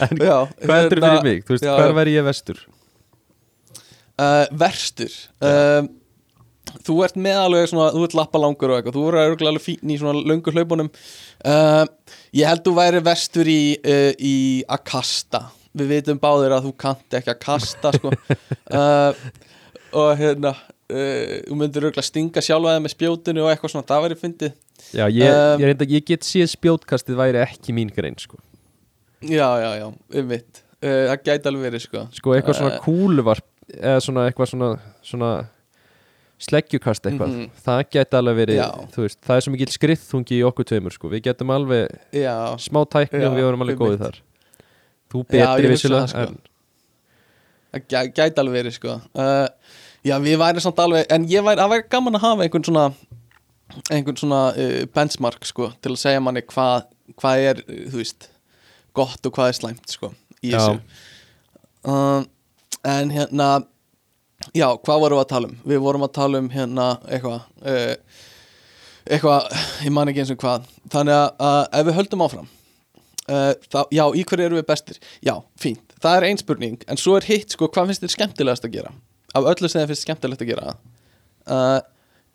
En 0.00 0.20
já, 0.22 0.36
hvað 0.62 0.78
heldur 0.78 1.00
hérna, 1.00 1.08
fyrir 1.10 1.24
mig? 1.26 1.40
Þú 1.48 1.54
veist, 1.56 1.64
já, 1.66 1.72
hvar 1.74 1.90
já. 1.90 1.94
væri 1.98 2.12
ég 2.14 2.24
vestur? 2.28 2.60
uh, 4.22 4.44
verstur. 4.62 5.16
Um, 5.42 5.88
þú 6.86 6.96
ert 7.06 7.16
með 7.16 7.38
alveg 7.40 7.68
svona, 7.70 7.90
þú 7.94 8.04
ert 8.06 8.16
lappa 8.18 8.38
langur 8.42 8.72
og 8.72 8.78
eitthvað, 8.80 8.96
þú 8.98 9.04
voru 9.06 9.20
örgulega 9.22 9.52
alveg 9.54 9.64
fín 9.64 9.92
í 9.94 9.98
svona 10.00 10.22
löngu 10.26 10.52
hlaupunum. 10.54 10.90
Uh, 11.46 11.84
ég 12.36 12.48
held 12.50 12.64
þú 12.66 12.74
væri 12.76 13.02
verstur 13.06 13.48
í, 13.50 13.60
uh, 13.80 14.12
í 14.18 14.34
að 14.68 14.84
kasta 14.92 15.42
við 15.76 15.90
vitum 15.92 16.18
báðir 16.22 16.54
að 16.56 16.68
þú 16.70 16.74
kannt 16.80 17.16
ekki 17.18 17.34
að 17.34 17.42
kasta 17.46 17.92
sko. 17.98 18.12
Uh, 18.66 19.14
og 19.96 20.16
hérna 20.18 20.50
uh, 20.56 21.36
þú 21.46 21.56
myndir 21.60 21.84
örgulega 21.86 22.02
stinga 22.02 22.42
sjálfa 22.42 22.72
þeim 22.74 22.82
með 22.88 22.92
spjótinu 22.96 23.44
og 23.44 23.50
eitthvað 23.52 23.72
svona, 23.76 23.86
það 23.86 24.02
væri 24.06 24.16
fyndið. 24.24 24.54
Já, 24.96 25.04
ég, 25.08 25.30
Um, 25.56 25.62
ég, 25.62 25.84
ég 25.94 26.04
get 26.10 26.26
séð 26.26 26.50
spjótkastið 26.52 27.16
væri 27.20 27.40
ekki 27.44 27.72
mín 27.76 27.92
grein 27.94 28.18
sko. 28.20 28.36
já, 29.22 29.46
já, 29.62 29.70
já, 29.80 29.86
um 30.20 30.26
mitt 30.28 30.60
uh, 30.82 31.06
það 31.12 31.22
gæti 31.28 31.48
alveg 31.50 31.64
verið 31.70 31.84
sko. 31.86 32.02
Sko, 32.18 32.34
eitthvað 32.36 32.58
svona 32.58 32.74
Eh. 32.76 32.80
kúluvarp 32.84 33.46
eða 33.76 34.02
svona 34.04 34.26
eitthvað 34.28 34.50
svona, 34.52 34.68
svona 35.02 35.30
sleggjukast 36.38 37.06
eitthvað 37.08 37.30
Mhm. 37.32 37.50
það 37.64 37.82
geti 37.90 38.16
alveg 38.18 38.36
verið, 38.36 38.56
Já. 38.60 38.70
þú 38.92 39.04
veist 39.06 39.18
það 39.24 39.36
er 39.36 39.40
svo 39.46 39.52
mikil 39.54 39.68
skriðþungi 39.72 40.36
í 40.36 40.42
okkur 40.44 40.64
tveimur 40.68 40.92
sko. 40.92 41.08
við 41.08 41.22
getum 41.30 41.50
alveg 41.54 41.88
já, 42.12 42.34
smá 42.60 42.82
tækni 42.84 43.22
Já, 43.22 43.28
og 43.30 43.36
við 43.38 43.46
vorum 43.48 43.62
alveg 43.64 43.78
góðið 43.80 44.02
þar 44.04 44.18
þú 45.12 45.22
betri 45.30 45.40
hugsa 45.46 45.72
vissulega 45.72 46.02
það, 46.02 46.08
sko. 46.10 46.36
en, 47.72 48.12
gæti 48.12 48.38
alveg 48.42 48.56
verið 48.60 48.72
sko 48.76 49.00
uh, 49.14 49.48
Já, 50.06 50.18
við 50.22 50.36
væri 50.38 50.60
samt 50.62 50.78
alveg 50.78 51.06
En 51.10 51.24
ég 51.26 51.42
væri, 51.42 51.58
það 51.58 51.72
væri 51.72 51.88
gaman 51.90 52.14
að 52.14 52.20
hafa 52.26 52.42
einhvern 52.46 52.64
svona 52.68 52.84
einhvern 53.90 54.16
svona 54.20 54.42
uh, 54.54 54.84
benchmark 54.94 55.44
sko 55.48 55.72
til 55.82 55.92
að 55.96 55.98
segja 56.04 56.20
manni 56.22 56.42
hvað 56.46 56.84
hvað 57.16 57.46
er, 57.50 57.62
uh, 57.66 57.80
þú 57.90 57.96
veist 58.02 58.28
gott 58.94 59.26
og 59.26 59.32
hvað 59.32 59.48
er 59.48 59.58
slæmt 59.58 59.88
sko 59.96 60.12
í 60.44 60.52
þessu 60.52 60.80
uh, 61.86 62.22
En 62.86 63.10
hérna 63.10 63.64
Já, 64.54 64.68
hvað 64.76 65.02
vorum 65.02 65.18
við 65.18 65.24
að 65.24 65.30
tala 65.32 65.48
um? 65.50 65.56
Við 65.66 65.80
vorum 65.82 66.04
að 66.06 66.12
tala 66.16 66.40
um 66.42 66.48
hérna 66.52 66.86
eitthvað 67.08 67.38
uh, 67.66 68.22
eitthvað, 69.06 69.48
ég 69.86 69.94
man 69.94 70.10
ekki 70.10 70.22
eins 70.22 70.32
og 70.34 70.40
hvað 70.42 70.68
Þannig 70.92 71.16
að, 71.16 71.26
að 71.48 71.58
ef 71.80 71.88
við 71.88 71.98
höldum 72.00 72.24
áfram 72.26 72.46
uh, 72.46 73.52
þá, 73.72 73.80
Já, 73.94 74.04
í 74.12 74.24
hverju 74.26 74.46
erum 74.48 74.60
við 74.60 74.68
bestir? 74.70 75.00
Já, 75.24 75.34
fínt, 75.62 75.96
það 76.02 76.18
er 76.18 76.28
ein 76.28 76.40
spurning 76.42 76.86
En 76.90 77.00
svo 77.00 77.16
er 77.18 77.26
hitt, 77.28 77.54
sko, 77.56 77.70
hvað 77.72 77.90
finnst 77.92 78.06
þér 78.06 78.14
skemmtilegast 78.16 78.68
að 78.68 78.78
gera? 78.78 78.94
Af 79.36 79.50
öllu 79.52 79.70
sem 79.70 79.82
þér 79.82 79.92
finnst 79.92 80.06
skemmtilegt 80.06 80.46
að 80.46 80.52
gera 80.52 80.76
uh, 80.76 81.80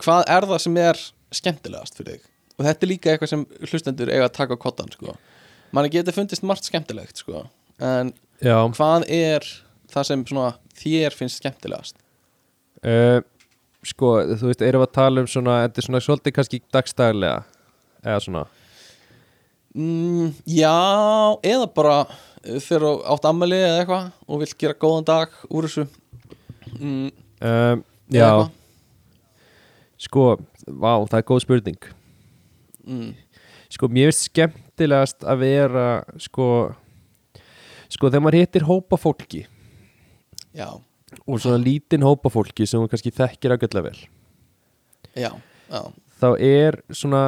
Hvað 0.01 0.27
er 0.35 0.49
það 0.51 0.63
sem 0.65 0.79
er 0.81 1.01
skemmtilegast 1.41 1.99
fyrir 1.99 2.17
þig? 2.17 2.29
Og 2.57 2.67
þetta 2.67 2.85
er 2.85 2.91
líka 2.91 3.13
eitthvað 3.13 3.31
sem 3.31 3.45
hlustendur 3.69 4.11
eiga 4.11 4.27
að 4.27 4.35
taka 4.37 4.57
á 4.57 4.63
kottan, 4.63 4.91
sko 4.93 5.15
Manni 5.71 5.91
getur 5.93 6.15
fundist 6.15 6.43
margt 6.43 6.67
skemmtilegt, 6.67 7.23
sko 7.23 7.45
En 7.81 8.11
já, 8.43 8.57
hvað 8.75 9.07
er 9.11 9.45
það 9.91 10.07
sem 10.07 10.23
svona 10.27 10.53
þér 10.77 11.15
finnst 11.15 11.41
skemmtilegast? 11.41 12.00
Uh, 12.85 13.19
sko, 13.87 14.09
þú 14.37 14.49
veist, 14.51 14.63
erum 14.65 14.83
við 14.83 14.89
að 14.89 14.97
tala 14.97 15.23
um 15.23 15.29
svona, 15.29 15.61
þetta 15.65 15.81
er 15.81 15.87
svona 15.87 16.03
svolítið 16.05 16.35
kannski 16.37 16.61
dagstæðlega 16.73 17.37
eða 18.01 18.19
svona? 18.25 18.43
Mm, 19.71 20.33
já, 20.51 20.73
eða 21.47 21.69
bara 21.71 21.95
þegar 22.43 22.85
þú 22.87 22.93
átt 23.13 23.27
ammali 23.29 23.61
eða 23.61 23.79
eitthvað 23.79 24.07
og 24.27 24.43
vilt 24.43 24.57
gera 24.59 24.79
góðan 24.81 25.07
dag 25.07 25.39
úr 25.47 25.67
þessu. 25.69 25.87
Mm, 26.75 27.09
um, 27.39 27.83
já, 28.11 28.27
eitthvað. 28.27 28.45
sko, 30.07 30.27
vá, 30.67 30.93
það 31.07 31.19
er 31.21 31.27
góð 31.31 31.43
spurning. 31.45 31.89
Mm, 32.81 33.11
sko, 33.71 33.87
mér 33.87 34.11
finnst 34.11 34.27
skemmtilegast 34.29 35.23
að 35.23 35.43
vera 35.45 35.87
sko 36.19 36.47
sko, 37.91 38.07
þegar 38.09 38.23
maður 38.25 38.39
hittir 38.41 38.65
hópa 38.67 38.97
fólki 38.99 39.45
Já, 40.51 40.67
og 41.27 41.39
svona 41.41 41.59
lítinn 41.61 42.03
hópa 42.05 42.29
fólki 42.31 42.67
sem 42.67 42.79
hún 42.81 42.89
kannski 42.91 43.11
þekkir 43.15 43.55
ágætlega 43.57 43.83
vel. 43.89 43.99
Já, 45.15 45.31
já. 45.71 45.81
Þá 46.21 46.27
er 46.45 46.77
svona 46.93 47.21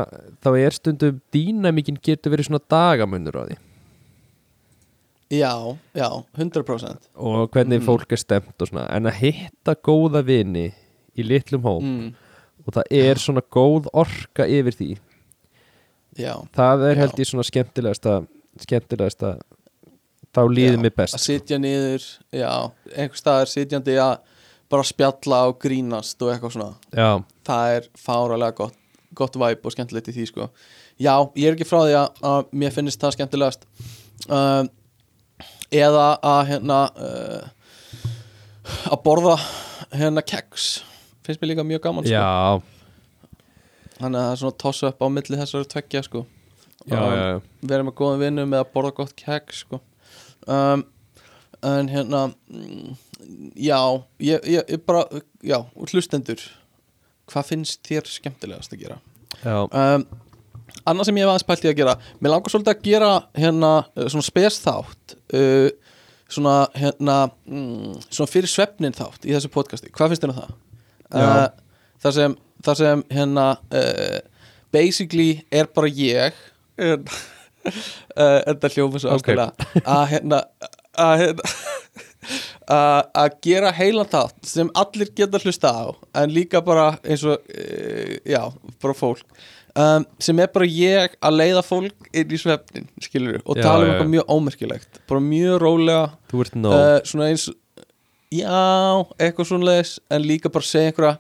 þá 0.44 0.50
er 0.60 0.76
stundum 0.76 1.22
dýnamíkin 1.34 1.98
getur 2.04 2.32
verið 2.36 2.52
svona 2.52 2.62
dagamunur 2.70 3.40
á 3.42 3.44
því. 3.50 3.58
Já, 5.34 5.54
já, 5.98 6.10
100% 6.38 7.08
og 7.16 7.50
hvernig 7.52 7.80
Mm. 7.82 7.86
fólk 7.88 8.12
er 8.12 8.18
stemt 8.22 8.62
og 8.62 8.68
svona. 8.70 8.88
En 8.94 9.06
að 9.10 9.18
hitta 9.18 9.74
góða 9.76 10.22
vini 10.24 10.74
í 11.18 11.24
litlum 11.26 11.64
hóp 11.64 11.82
mm, 11.82 12.14
og 12.68 12.74
það 12.74 12.84
er 12.92 13.16
svona 13.16 13.42
góð 13.42 13.88
orka 13.94 14.46
yfir 14.46 14.76
því. 14.78 14.92
Já, 16.18 16.36
það 16.54 16.84
er 16.92 16.96
Já. 16.96 17.00
held 17.02 17.18
ég 17.18 17.26
svona 17.32 17.44
skemmtilegasta 17.50 18.28
skemmtilegasta 18.62 19.40
þá 20.34 20.42
Já, 20.44 20.82
mér 20.82 20.96
best 20.98 21.18
að 21.18 21.26
sitja 21.28 21.60
niður 21.62 22.06
Já, 22.34 22.52
einhver 22.96 23.20
staðar 23.20 23.52
sitjandi 23.52 23.98
að 24.02 24.16
bara 24.74 24.86
spjalla 24.88 25.42
og 25.52 25.60
grínast 25.62 26.22
og 26.26 26.32
eitthvað 26.34 26.56
svona. 26.56 26.70
Já, 26.96 27.10
það 27.46 27.74
er 27.78 27.90
fáralega 28.00 28.56
gott, 28.58 28.78
gott 29.14 29.36
væp 29.38 29.68
og 29.68 29.76
skemmtilegt 29.76 30.10
í 30.10 30.16
því 30.16 30.26
sko. 30.32 30.48
Já, 31.02 31.14
ég 31.38 31.50
er 31.52 31.58
ekki 31.58 31.68
frá 31.68 31.84
því 31.84 31.98
að, 32.00 32.22
að 32.30 32.54
mér 32.64 32.74
finnst 32.74 33.02
það 33.02 33.16
skemmtilegast. 33.18 33.68
Uh, 34.26 34.64
eða 35.74 36.08
að 36.26 36.42
hérna 36.54 36.80
uh, 36.98 37.46
að 38.90 39.00
borða 39.06 39.38
hérna 39.94 40.26
keks. 40.26 40.72
Finnst 41.26 41.44
mér 41.44 41.54
líka 41.54 41.68
mjög 41.68 41.86
gaman 41.86 42.08
sko. 42.08 42.18
já, 42.18 43.38
þannig 44.00 44.18
að 44.20 44.24
það 44.26 44.34
er 44.34 44.42
svona 44.42 44.60
tossa 44.66 44.90
upp 44.90 45.06
á 45.06 45.08
milli 45.14 45.42
þessari 45.44 45.74
tveggja 45.76 46.08
sko. 46.10 46.26
Já, 46.26 46.30
Um, 46.84 46.92
já, 47.00 47.16
já. 47.16 47.36
vera 47.64 47.84
með 47.88 47.94
góðum 47.96 48.20
vinnum 48.20 48.50
með 48.52 48.60
að 48.60 48.72
borða 48.74 48.90
gott 48.98 49.14
keks 49.16 49.62
sko 49.64 49.78
um, 50.48 50.84
en 51.64 51.90
hérna 51.92 52.26
já, 53.56 53.80
ég, 54.20 54.44
ég, 54.44 54.62
ég 54.68 54.84
bara 54.86 55.06
já, 55.44 55.62
hlustendur 55.92 56.42
hvað 57.32 57.50
finnst 57.54 57.82
þér 57.88 58.10
skemmtilegast 58.10 58.76
að 58.76 58.84
gera 58.84 59.00
já. 59.44 59.64
um, 59.64 60.06
annað 60.84 61.08
sem 61.08 61.20
ég 61.20 61.26
hef 61.26 61.32
aðeins 61.32 61.48
pælt 61.48 61.66
í 61.66 61.72
að 61.72 61.80
gera 61.80 61.98
mér 62.20 62.36
langar 62.36 62.54
svolítið 62.54 62.74
að 62.74 62.86
gera 62.90 63.12
hérna 63.38 63.74
uh, 63.86 64.08
svona 64.08 64.28
spes 64.28 64.60
þátt 64.64 65.18
uh, 65.38 65.70
svona 66.34 66.56
hérna 66.78 67.18
mm, 67.46 68.00
svona 68.10 68.32
fyrir 68.32 68.52
svefnin 68.52 68.96
þátt 68.98 69.28
í 69.28 69.36
þessu 69.36 69.52
podcasti 69.54 69.92
hvað 69.94 70.14
finnst 70.14 70.26
þér 70.26 70.34
um 70.34 70.40
það? 70.42 70.56
Uh, 71.14 71.46
það 72.04 72.18
sem, 72.18 72.36
það 72.66 72.82
sem 72.82 73.06
hérna 73.14 73.48
uh, 73.70 74.20
basically 74.74 75.44
er 75.54 75.70
bara 75.72 75.92
ég 75.94 76.44
en 76.82 77.08
uh, 77.68 78.40
þetta 78.48 78.68
hljóma 78.76 78.98
svo 79.02 79.10
Ok. 79.16 79.20
ástæðlega 79.32 79.52
að 79.98 80.06
hérna 80.14 80.40
að 81.04 81.14
hérna 81.24 81.44
gera 83.44 83.72
heilan 83.76 84.08
þátt 84.08 84.46
sem 84.48 84.70
allir 84.80 85.10
geta 85.16 85.40
hlusta 85.44 85.70
á 85.74 85.86
en 86.22 86.32
líka 86.34 86.62
bara 86.64 86.94
eins 87.04 87.24
og 87.28 87.40
uh, 87.40 88.16
já, 88.24 88.44
bara 88.82 88.96
fólk. 88.98 89.26
Um, 89.74 90.04
sem 90.22 90.38
er 90.38 90.52
bara 90.54 90.68
ég 90.70 91.16
að 91.18 91.34
leiða 91.40 91.64
fólk 91.66 92.10
inn 92.14 92.30
í 92.30 92.38
svefnin, 92.38 92.86
skilur 93.02 93.40
og 93.42 93.58
Já, 93.58 93.64
tala 93.66 93.88
um 93.88 93.90
eitthvað 93.90 94.12
mjög 94.12 94.28
ómerkilegt 94.36 95.00
bara 95.10 95.22
mjög 95.26 95.56
rólega. 95.64 96.04
Þú 96.30 96.44
ert 96.46 96.56
nóg. 96.62 96.74
Uh, 96.78 97.00
svona 97.10 97.30
eins 97.32 97.48
já, 98.34 98.62
eitthvað 99.18 99.50
svona 99.50 99.70
leis 99.72 99.96
en 100.14 100.28
líka 100.30 100.52
bara 100.54 100.70
segja 100.70 100.92
einhverja 100.92 101.16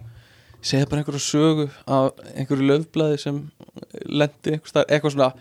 segja 0.63 0.85
bara 0.87 1.01
einhverja 1.01 1.25
sögu 1.25 1.65
af 1.89 2.13
einhverju 2.37 2.69
löfblæði 2.69 3.17
sem 3.25 3.41
lendi 4.05 4.53
eitthvað 4.55 5.11
svona 5.17 5.33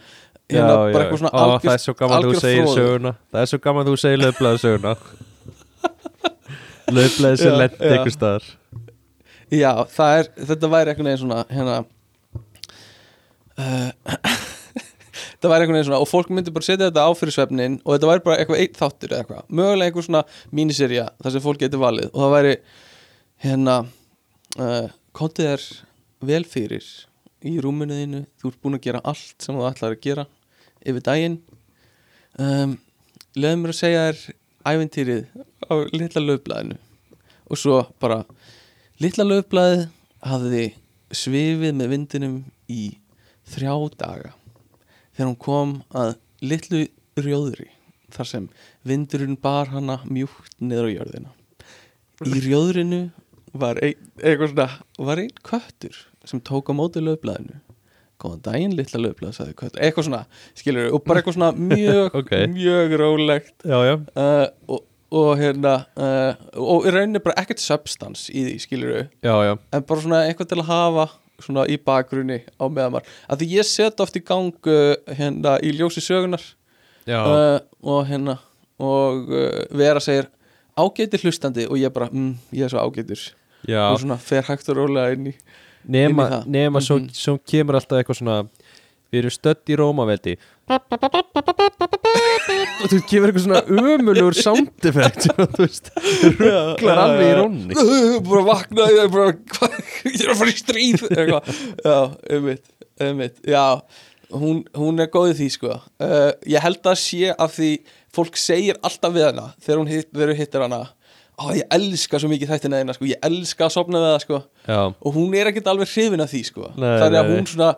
hérna, 0.51 0.75
bara 0.93 1.05
eitthvað 1.05 1.21
svona 1.23 1.33
Ó, 1.33 1.59
það 1.63 1.75
er 1.75 1.83
svo 1.85 1.95
gaman 1.99 2.27
þú 2.27 2.41
segir 2.41 2.67
söguna. 2.73 3.13
Það 3.33 3.45
er 3.45 3.51
svo 3.53 3.61
gaman 3.67 3.87
þú 3.89 3.95
segir 4.03 4.23
löfblæði 4.23 4.63
söguna. 4.63 4.95
Löfblæði 6.99 7.41
sem 7.43 7.53
Já, 7.53 7.59
lendi 7.63 7.79
já. 7.79 7.93
einhver 7.97 8.15
staðar. 8.17 8.49
Já, 9.53 9.71
það 9.93 10.19
er, 10.19 10.31
þetta 10.51 10.73
væri 10.73 10.93
einhvern 10.93 11.11
veginn 11.11 11.23
svona 11.23 11.43
hérna 11.53 11.77
uh, 13.63 13.91
það 15.43 15.53
væri 15.53 15.67
einhvern 15.67 15.77
veginn 15.77 15.89
svona 15.91 16.01
og 16.03 16.09
fólk 16.09 16.33
myndi 16.33 16.55
bara 16.55 16.69
setja 16.69 16.89
þetta 16.89 17.05
á 17.05 17.11
fyrir 17.19 17.37
svefnin 17.37 17.79
og 17.85 17.95
þetta 17.95 18.11
væri 18.13 18.25
bara 18.27 18.39
eitthvað 18.41 18.63
eitt 18.65 18.81
þáttur 18.81 19.13
eða 19.13 19.25
eitthvað. 19.25 19.47
Mögulega 19.53 19.91
einhver 19.91 20.07
svona 20.09 20.25
míniserja 20.57 21.07
þar 21.21 21.37
sem 21.37 21.45
fólk 21.45 21.63
getur 21.63 21.83
valið. 21.85 22.11
Og 22.13 22.25
það 22.25 22.35
væri 22.37 22.55
hérna 23.47 23.79
uh, 24.59 24.87
kontið 25.17 25.51
er 25.55 25.67
vel 26.33 26.45
fyrir 26.49 26.87
í 27.49 27.57
rúminu 27.63 27.99
þínu. 27.99 28.23
Þú 28.41 28.51
ert 28.51 28.63
búin 28.63 28.79
að 28.79 28.87
gera 28.87 29.03
allt 29.13 29.45
sem 29.45 29.59
þú 29.59 29.67
ætlar 29.69 29.97
að 29.97 30.05
gera 30.05 30.27
yfir 30.83 31.05
daginn. 31.07 31.39
Um, 32.41 32.77
leðum 33.37 33.65
mér 33.65 33.75
að 33.75 33.81
segja 33.81 34.05
þér 34.09 34.23
æventýrið 34.73 35.25
á 35.69 35.75
litla 35.93 36.23
löfblæðinu 36.23 36.79
og 37.53 37.61
svo 37.61 37.83
bara 38.01 38.23
litla 39.03 39.27
löfblæðið 39.27 39.85
hafði 40.25 40.65
svifið 41.13 41.77
með 41.77 41.93
vindinum 41.93 42.37
í 42.73 42.83
þrjá 43.53 43.75
daga. 44.01 44.33
Þegar 45.13 45.29
hún 45.29 45.41
kom 45.43 45.75
að 45.93 46.15
litlu 46.41 46.87
rjóðri 47.21 47.69
þar 48.13 48.29
sem 48.29 48.49
vindurinn 48.89 49.39
bar 49.41 49.71
hana 49.73 49.99
mjúkt 50.09 50.57
niður 50.61 50.89
á 50.89 50.95
jörðina. 50.97 51.35
Í 52.29 52.41
rjóðrinu 52.45 53.03
var 53.53 53.81
ein, 53.83 53.99
eitthvað 54.23 54.55
svona 54.55 54.69
var 55.09 55.21
einn 55.21 55.45
köttur 55.45 55.99
sem 56.29 56.41
tók 56.41 56.71
á 56.71 56.73
móti 56.77 57.03
löfblæðinu 57.03 57.61
góðan 58.23 58.43
daginn 58.47 58.77
litla 58.79 59.11
köttur, 59.59 59.81
eitthvað 59.83 60.07
svona 60.07 60.23
skilur 60.59 60.93
og 60.95 61.05
bara 61.07 61.21
eitthvað 61.21 61.37
svona 61.39 61.51
mjög, 61.73 62.17
Ok. 62.21 62.33
mjög 62.55 62.95
rólegt. 63.01 63.55
Já, 63.67 63.79
já. 63.89 63.95
Uh, 64.15 64.47
og, 64.69 64.85
og 65.13 65.33
hérna 65.41 65.75
uh, 65.99 66.37
og 66.57 66.87
í 66.87 66.93
rauninni 66.95 67.23
bara 67.25 67.43
ekkert 67.43 67.63
substans 67.63 68.29
í 68.31 68.47
því 68.47 68.55
skilur 68.63 68.95
Já, 69.25 69.35
já. 69.49 69.57
En 69.75 69.85
bara 69.89 70.05
svona 70.05 70.23
eitthvað 70.29 70.53
til 70.53 70.61
að 70.63 70.71
hafa 70.71 71.09
svona 71.43 71.67
í 71.67 71.77
bakgrunni 71.83 72.39
á 72.47 72.65
meðan 72.71 72.95
maður 72.95 73.11
að 73.27 73.43
því 73.43 73.51
ég 73.57 73.69
set 73.69 74.01
oft 74.05 74.17
í 74.17 74.23
gang 74.25 74.71
uh, 74.71 74.95
hérna 75.19 75.59
í 75.65 75.75
ljósi 75.75 76.05
sögunar 76.05 76.45
og 77.83 78.07
hérna 78.07 78.39
og 78.83 79.27
vera 79.75 80.01
segir 80.03 80.29
ágætir 80.79 81.21
hlustandi 81.23 81.67
og 81.69 81.77
ég 81.81 81.93
bara, 81.93 82.07
mm, 82.11 82.37
ég 82.57 82.65
er 82.65 82.73
svo 82.73 82.81
ágætur. 82.81 83.21
Já. 83.69 83.91
Og 83.93 84.01
svona 84.01 84.17
fer 84.19 84.47
hægt 84.47 84.71
og 84.73 84.79
rólega 84.79 85.13
inn 85.15 85.29
í 85.31 85.35
Nema, 85.89 86.09
inn 86.09 86.33
í 86.33 86.35
það. 86.37 86.47
nema 86.59 86.81
svo, 86.85 86.99
Mhm. 87.01 87.11
svo 87.15 87.39
kemur 87.47 87.75
alltaf 87.81 87.99
eitthvað 88.03 88.21
svona 88.23 88.49
Við 89.13 89.19
erum 89.21 89.33
stödd 89.35 89.69
í 89.69 89.77
Rómaveldi. 89.77 90.33
Og 92.81 92.87
þú 92.89 92.99
kemur 93.11 93.29
eitthvað 93.29 93.45
svona 93.45 93.61
umulugur 93.69 94.37
sound 94.39 94.87
effect 94.89 95.27
sem 95.27 95.37
að, 95.43 95.51
Þú 95.53 95.67
veist, 95.67 95.91
rugglar 96.41 97.01
alveg 97.03 97.27
í 97.27 97.35
rónni. 97.37 97.77
Bara 98.29 98.45
vakna 98.47 98.87
ég 98.89 99.03
er 99.05 99.11
bara, 99.13 99.35
ég 100.09 100.17
er 100.25 100.33
að 100.33 100.41
fara 100.41 100.55
í 100.55 100.57
stríð 100.57 101.05
já, 101.13 101.99
einmitt, 102.33 102.65
einmitt 103.05 103.37
já, 103.53 103.65
hún, 104.33 104.63
hún 104.81 105.05
er 105.05 105.11
góð 105.13 105.35
í 105.35 105.37
því 105.43 105.51
sko. 105.59 105.77
Uh, 106.01 106.33
ég 106.49 106.65
held 106.65 106.81
að 106.89 106.99
sé 107.05 107.35
af 107.37 107.53
því 107.59 107.71
fólk 108.17 108.41
segir 108.41 108.81
alltaf 108.85 109.13
við 109.15 109.29
hana 109.29 109.51
þegar 109.61 109.83
hún 109.83 109.93
þegar 109.93 110.33
hún 110.33 110.41
hittir 110.41 110.65
hana 110.67 110.83
Ó, 111.43 111.51
ég 111.59 111.65
elska 111.75 112.21
svo 112.23 112.29
mikið 112.31 112.53
þættina 112.53 112.79
þeirna 112.81 112.95
sko, 112.97 113.07
ég 113.11 113.25
elska 113.27 113.67
að 113.67 113.75
sopna 113.75 113.99
við 114.03 114.11
það 114.13 114.23
sko. 114.27 114.39
Og 115.03 115.17
hún 115.17 115.35
er 115.39 115.51
ekkert 115.51 115.71
alveg 115.73 115.91
hrifin 115.91 116.23
af 116.23 116.31
því 116.31 116.43
sko. 116.47 116.69
Nei, 116.77 116.93
þannig 117.03 117.19
að 117.19 117.29
nei, 117.29 117.33
hún 117.35 117.49
svona 117.51 117.71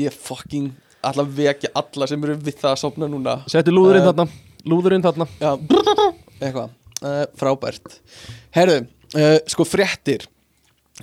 ég 0.00 0.14
fucking 0.28 0.70
alla 1.10 1.24
vekja 1.40 1.70
alla 1.80 2.06
sem 2.10 2.24
eru 2.26 2.36
við 2.38 2.58
það 2.60 2.74
að 2.74 2.80
sopna 2.84 3.08
núna. 3.10 3.38
Settu 3.50 3.72
lúðurinn 3.74 4.04
Eh, 4.04 4.10
þarna. 4.10 4.26
Lúðurinn 4.70 5.02
þarna. 5.06 5.26
Já, 5.40 5.54
eitthvað. 6.40 6.76
Uh, 7.00 7.22
Frábært. 7.40 7.94
Herðu, 8.54 8.82
uh, 9.16 9.38
sko 9.48 9.64
fréttir. 9.64 10.26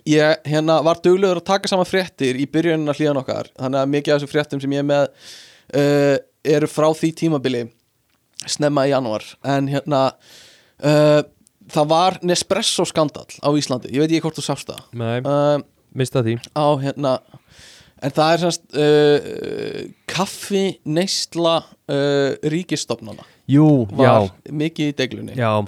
Ég 0.06 0.44
hérna 0.46 0.76
var 0.86 1.00
duglegur 1.02 1.40
að 1.42 1.48
taka 1.50 1.68
saman 1.72 1.88
fréttir 1.90 2.38
í 2.38 2.46
byrjunin 2.54 2.92
að 2.92 3.00
hlíðan 3.02 3.20
okkar. 3.24 3.50
Þannig 3.58 3.82
að 3.82 3.92
mikið 3.96 4.14
af 4.14 4.20
þessum 4.22 4.32
fréttum 4.36 4.62
sem 4.62 4.76
ég 4.76 4.84
er 4.84 4.88
með 4.92 5.08
uh, 5.74 6.18
eru 6.54 6.70
frá 6.70 6.88
því 6.94 7.10
tímabili 7.24 7.64
snemma 8.48 8.86
í 8.86 8.92
janúar. 8.94 9.26
En 9.42 9.66
hérna 9.74 10.04
uh, 10.86 11.24
það 11.74 11.90
var 11.92 12.20
Nespresso 12.26 12.86
skandal 12.88 13.28
á 13.44 13.50
Íslandi. 13.58 13.92
Ég 13.94 14.04
veit 14.04 14.12
ekki 14.12 14.26
hvort 14.28 14.40
þú 14.40 14.46
sást 14.46 14.70
það. 14.70 14.84
Nei, 14.98 15.18
uh, 15.24 15.58
mista 15.98 16.24
því. 16.26 16.38
á 16.54 16.68
hérna 16.82 17.18
en 17.98 18.14
það 18.14 18.34
er 18.34 18.44
semst 18.44 18.78
uh, 18.78 19.82
kaffi 20.10 20.66
neysla 20.86 21.58
uh, 21.66 22.38
ríkistofnana 22.46 23.26
Jú, 23.48 23.88
var 23.96 24.28
já, 24.28 24.32
mikið 24.52 24.92
í 24.92 24.96
deglunni. 24.98 25.38
Já. 25.40 25.64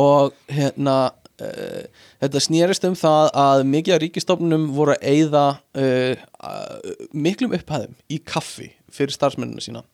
Og 0.00 0.32
hérna 0.48 0.96
uh, 1.12 1.82
þetta 2.22 2.42
snýrist 2.46 2.86
um 2.88 2.96
það 2.96 3.30
að 3.42 3.64
mikið 3.68 3.96
af 3.96 4.02
ríkistofnunum 4.06 4.66
voru 4.76 4.96
að 4.96 5.06
eyða 5.12 5.44
uh, 5.76 6.26
uh, 6.40 7.06
miklum 7.12 7.54
upphæðum 7.58 7.96
í 8.08 8.20
kaffi 8.24 8.70
fyrir 8.90 9.14
starfsmennina 9.14 9.62
sína. 9.64 9.84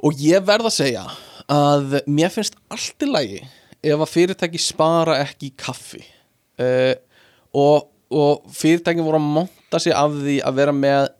Og 0.00 0.16
ég 0.22 0.44
verð 0.46 0.70
að 0.70 0.78
segja 0.78 1.04
að 1.50 2.00
mér 2.08 2.32
finnst 2.32 2.56
allt 2.72 3.04
í 3.04 3.08
lagi 3.10 3.42
ef 3.84 4.02
að 4.02 4.12
fyrirtæki 4.12 4.60
spara 4.62 5.18
ekki 5.22 5.52
kaffi 5.58 6.02
uh, 6.62 6.94
og, 7.54 7.88
og 8.10 8.48
fyrirtæki 8.54 9.04
voru 9.04 9.20
að 9.20 9.30
monta 9.38 9.82
sig 9.82 9.94
af 9.94 10.14
því 10.16 10.40
að 10.46 10.58
vera 10.60 10.74
með 10.74 11.12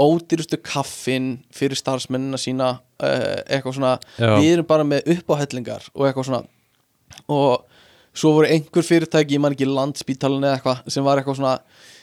ódýrustu 0.00 0.56
kaffin 0.64 1.34
fyrir 1.52 1.76
starfsmennina 1.76 2.40
sína 2.40 2.70
uh, 2.78 3.40
eitthvað 3.44 3.76
svona, 3.76 3.96
Já. 4.16 4.32
við 4.38 4.52
erum 4.54 4.70
bara 4.70 4.86
með 4.88 5.10
uppáhellingar 5.16 5.90
og 5.92 6.06
eitthvað 6.08 6.30
svona 6.30 6.44
og 7.30 7.66
svo 8.16 8.32
voru 8.38 8.48
einhver 8.50 8.86
fyrirtæki, 8.86 9.36
ég 9.36 9.42
man 9.42 9.54
ekki 9.54 9.68
landspítalun 9.68 10.46
eða 10.46 10.58
eitthvað 10.58 10.94
sem 10.94 11.06
var 11.06 11.20
eitthvað 11.20 11.40
svona 11.40 11.58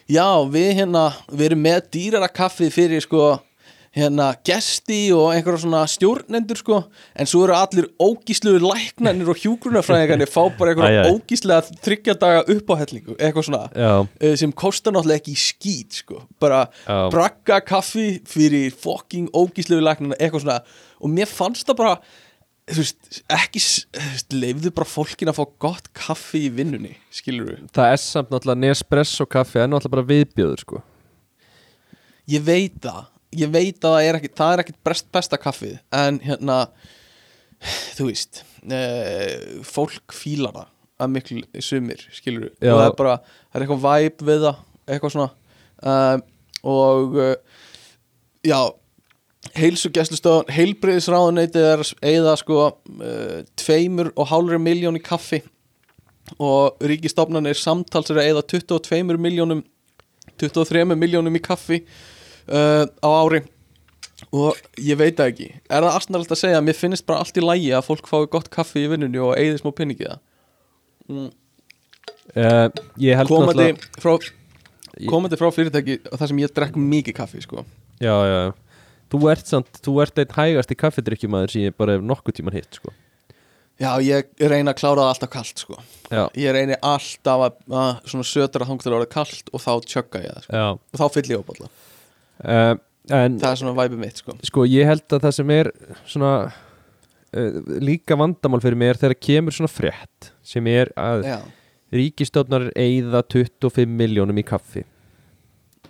já, 0.08 0.28
við 0.54 0.70
hérna, 0.82 1.04
við 1.32 1.50
erum 1.50 1.66
með 1.66 1.90
dýrara 1.96 2.30
kaffið 2.32 2.74
fyrir 2.76 3.04
sko 3.04 3.34
hérna 3.98 4.28
gesti 4.46 5.00
og 5.16 5.32
einhverja 5.34 5.64
svona 5.64 5.84
stjórnendur 5.90 6.60
sko, 6.60 6.82
en 7.18 7.30
svo 7.30 7.44
eru 7.48 7.56
allir 7.58 7.88
ógísluður 8.02 8.68
læknanir 8.68 9.32
og 9.32 9.42
hjúgrunafræðingarnir 9.42 10.30
fá 10.32 10.44
bara 10.60 10.74
einhverja 10.74 11.08
ógíslega 11.12 11.80
þryggja 11.86 12.18
daga 12.22 12.44
uppáhellingu, 12.54 13.18
eitthvað 13.18 13.50
svona 13.50 13.64
Já, 13.74 13.92
uh, 14.06 14.36
sem 14.40 14.54
kostar 14.54 14.96
náttúrulega 14.96 15.24
ekki 15.24 15.36
skít 15.42 16.00
sko, 16.04 16.22
bara 16.42 16.68
Já. 16.86 17.10
bragga 17.14 17.60
kaffi 17.66 18.22
fyrir 18.30 18.72
fucking 18.76 19.32
ógíslegu 19.34 19.84
læknina 19.84 20.20
eitthvað 20.20 20.46
svona, 20.46 20.62
og 21.02 21.14
mér 21.14 21.30
fannst 21.32 21.68
það 21.70 21.82
bara 21.82 21.98
þú 22.68 22.84
veist, 22.84 23.22
ekki 23.32 23.62
þú 23.64 24.40
leifðu 24.42 24.74
bara 24.76 24.90
fólkin 24.92 25.32
að 25.32 25.40
fá 25.40 25.46
gott 25.64 25.92
kaffi 25.96 26.46
í 26.48 26.54
vinnunni, 26.54 26.96
skilur 27.14 27.54
við 27.54 27.68
það 27.76 27.94
er 27.94 28.02
samt 28.04 28.34
náttúrulega 28.34 28.64
Nespresso 28.66 29.28
kaffi 29.30 29.64
er 29.64 29.70
náttúrulega 29.72 29.96
bara 29.96 30.10
viðbjöður 30.12 30.64
sko. 30.66 30.82
Ég 32.28 32.44
veit 32.44 32.76
það, 32.84 33.06
ég 33.36 33.52
veit 33.52 33.84
að 33.84 33.98
það 33.98 34.06
er 34.06 34.20
ekki 34.20 34.32
það 34.38 34.54
er 34.54 34.64
ekkit 34.64 34.80
best, 34.88 35.10
besta 35.12 35.40
kaffið 35.42 35.78
en 35.96 36.22
hérna, 36.24 36.62
þú 37.98 38.10
veist 38.10 38.44
uh, 38.64 39.62
fólk 39.68 40.16
fílar 40.16 40.56
það 40.56 40.74
að 40.98 41.14
miklu 41.14 41.62
sumir, 41.62 42.02
skilur 42.14 42.48
við 42.48 42.72
og 42.72 42.80
það 42.80 42.88
er 42.88 42.98
bara, 42.98 43.20
það 43.52 43.60
er 43.60 43.66
eitthvað 43.66 43.86
væp 43.86 44.24
við 44.26 44.46
það 44.48 44.64
eitthvað 44.88 45.14
svona. 45.14 45.30
Uh, 45.78 46.18
og 46.68 47.18
uh, 47.22 47.34
já 48.48 48.60
heilsugæslustöðun 49.58 50.50
heilbriðisráðuneyti 50.52 51.62
er 51.62 51.84
eða 52.10 52.34
sko 52.40 52.60
uh, 52.66 53.38
tveimur 53.60 54.12
og 54.16 54.30
hálfur 54.32 54.62
miljón 54.62 55.00
í 55.00 55.04
kaffi. 55.04 55.44
Og 56.44 56.82
ríkistofnanir 56.84 57.56
samtals 57.56 58.12
er 58.12 58.26
eða 58.26 58.44
22 58.44 59.04
miljónum 59.16 59.64
23 60.38 60.84
miljónum 60.98 61.38
í 61.38 61.42
kaffi 61.42 61.80
uh, 62.48 62.86
á 63.04 63.10
ári. 63.24 63.44
Og 64.34 64.58
ég 64.82 64.98
veit 65.00 65.16
það 65.18 65.32
ekki. 65.32 65.48
Er 65.70 65.86
það 65.86 65.98
aðsnarlegt 66.00 66.34
að 66.34 66.40
segja 66.42 66.60
að 66.60 66.66
mér 66.68 66.78
finnst 66.78 67.06
bara 67.08 67.22
allt 67.24 67.38
í 67.38 67.44
lægi 67.44 67.70
að 67.78 67.86
fólk 67.86 68.10
fái 68.10 68.24
gott 68.34 68.50
kaffi 68.54 68.84
í 68.84 68.90
vinnunni 68.92 69.22
og 69.22 69.36
eigði 69.38 69.62
smá 69.62 69.70
pinningi 69.78 70.08
það? 70.10 70.24
Uh, 72.36 72.68
Ég 73.00 73.16
held 73.16 73.32
komandi 73.32 73.70
náttúrulega 73.70 74.02
frá, 74.04 75.08
komandi 75.08 75.40
frá 75.40 75.48
fyrirtæki 75.56 76.00
þar 76.10 76.32
sem 76.32 76.42
ég 76.42 76.56
drekk 76.58 76.80
mikið 76.82 77.18
kaffi 77.22 77.44
sko. 77.46 77.64
Já, 78.04 78.14
já, 78.28 78.38
já. 78.48 78.52
Þú 79.08 79.20
ert 79.32 79.48
samt, 79.48 79.80
þú 79.86 79.94
ert 80.04 80.20
einn 80.20 80.34
hægasti 80.36 80.76
kaffidrykkjumæður 80.82 81.54
sem 81.54 81.68
ég 81.70 81.78
bara 81.80 81.96
hef 81.96 82.04
nokkuð 82.04 82.40
tíman 82.42 82.58
hitt 82.58 82.82
sko. 82.82 82.92
Já 83.78 83.92
ég 84.02 84.32
reyna 84.42 84.74
að 84.74 84.80
klára 84.82 85.04
það 85.06 85.12
alltaf 85.14 85.32
kalt 85.38 85.62
sko. 85.62 85.78
Já, 86.10 86.24
ég 86.34 86.56
reyni 86.58 86.76
alltaf 86.82 87.44
að, 87.46 87.60
að 87.70 87.92
svona 88.10 88.28
sötur 88.28 88.66
að 88.66 88.72
þangtur 88.74 88.96
að 88.96 88.98
vera 88.98 89.12
kalt 89.14 89.52
og 89.54 89.64
þá 89.64 89.72
tjögga 89.86 90.24
ég 90.26 90.34
það 90.34 90.48
sko. 90.48 90.64
og 90.82 91.02
þá 91.04 91.06
fyll 91.14 91.30
ég 91.30 91.44
upp 91.44 91.54
alltaf 91.54 91.84
uh, 92.44 92.76
En 93.10 93.38
það 93.40 93.52
er 93.54 93.60
svona 93.62 93.76
væpið 93.78 94.00
mitt 94.02 94.18
sko. 94.20 94.34
sko 94.44 94.66
ég 94.68 94.86
held 94.90 95.06
að 95.16 95.22
það 95.24 95.32
sem 95.38 95.52
er 95.56 95.70
svona 96.06 96.32
uh, 96.52 97.62
líka 97.80 98.18
vandamál 98.20 98.60
fyrir 98.64 98.76
mig 98.76 98.90
er 98.92 99.00
þegar 99.00 99.20
kemur 99.24 99.56
svona 99.56 99.72
frétt 99.72 100.34
sem 100.44 100.68
er 100.68 100.92
að 101.00 101.24
já 101.30 101.38
ríkistofnar 101.88 102.66
eigða 102.76 103.22
25 103.32 103.88
miljónum 103.88 104.36
í 104.36 104.44
kaffi 104.44 104.82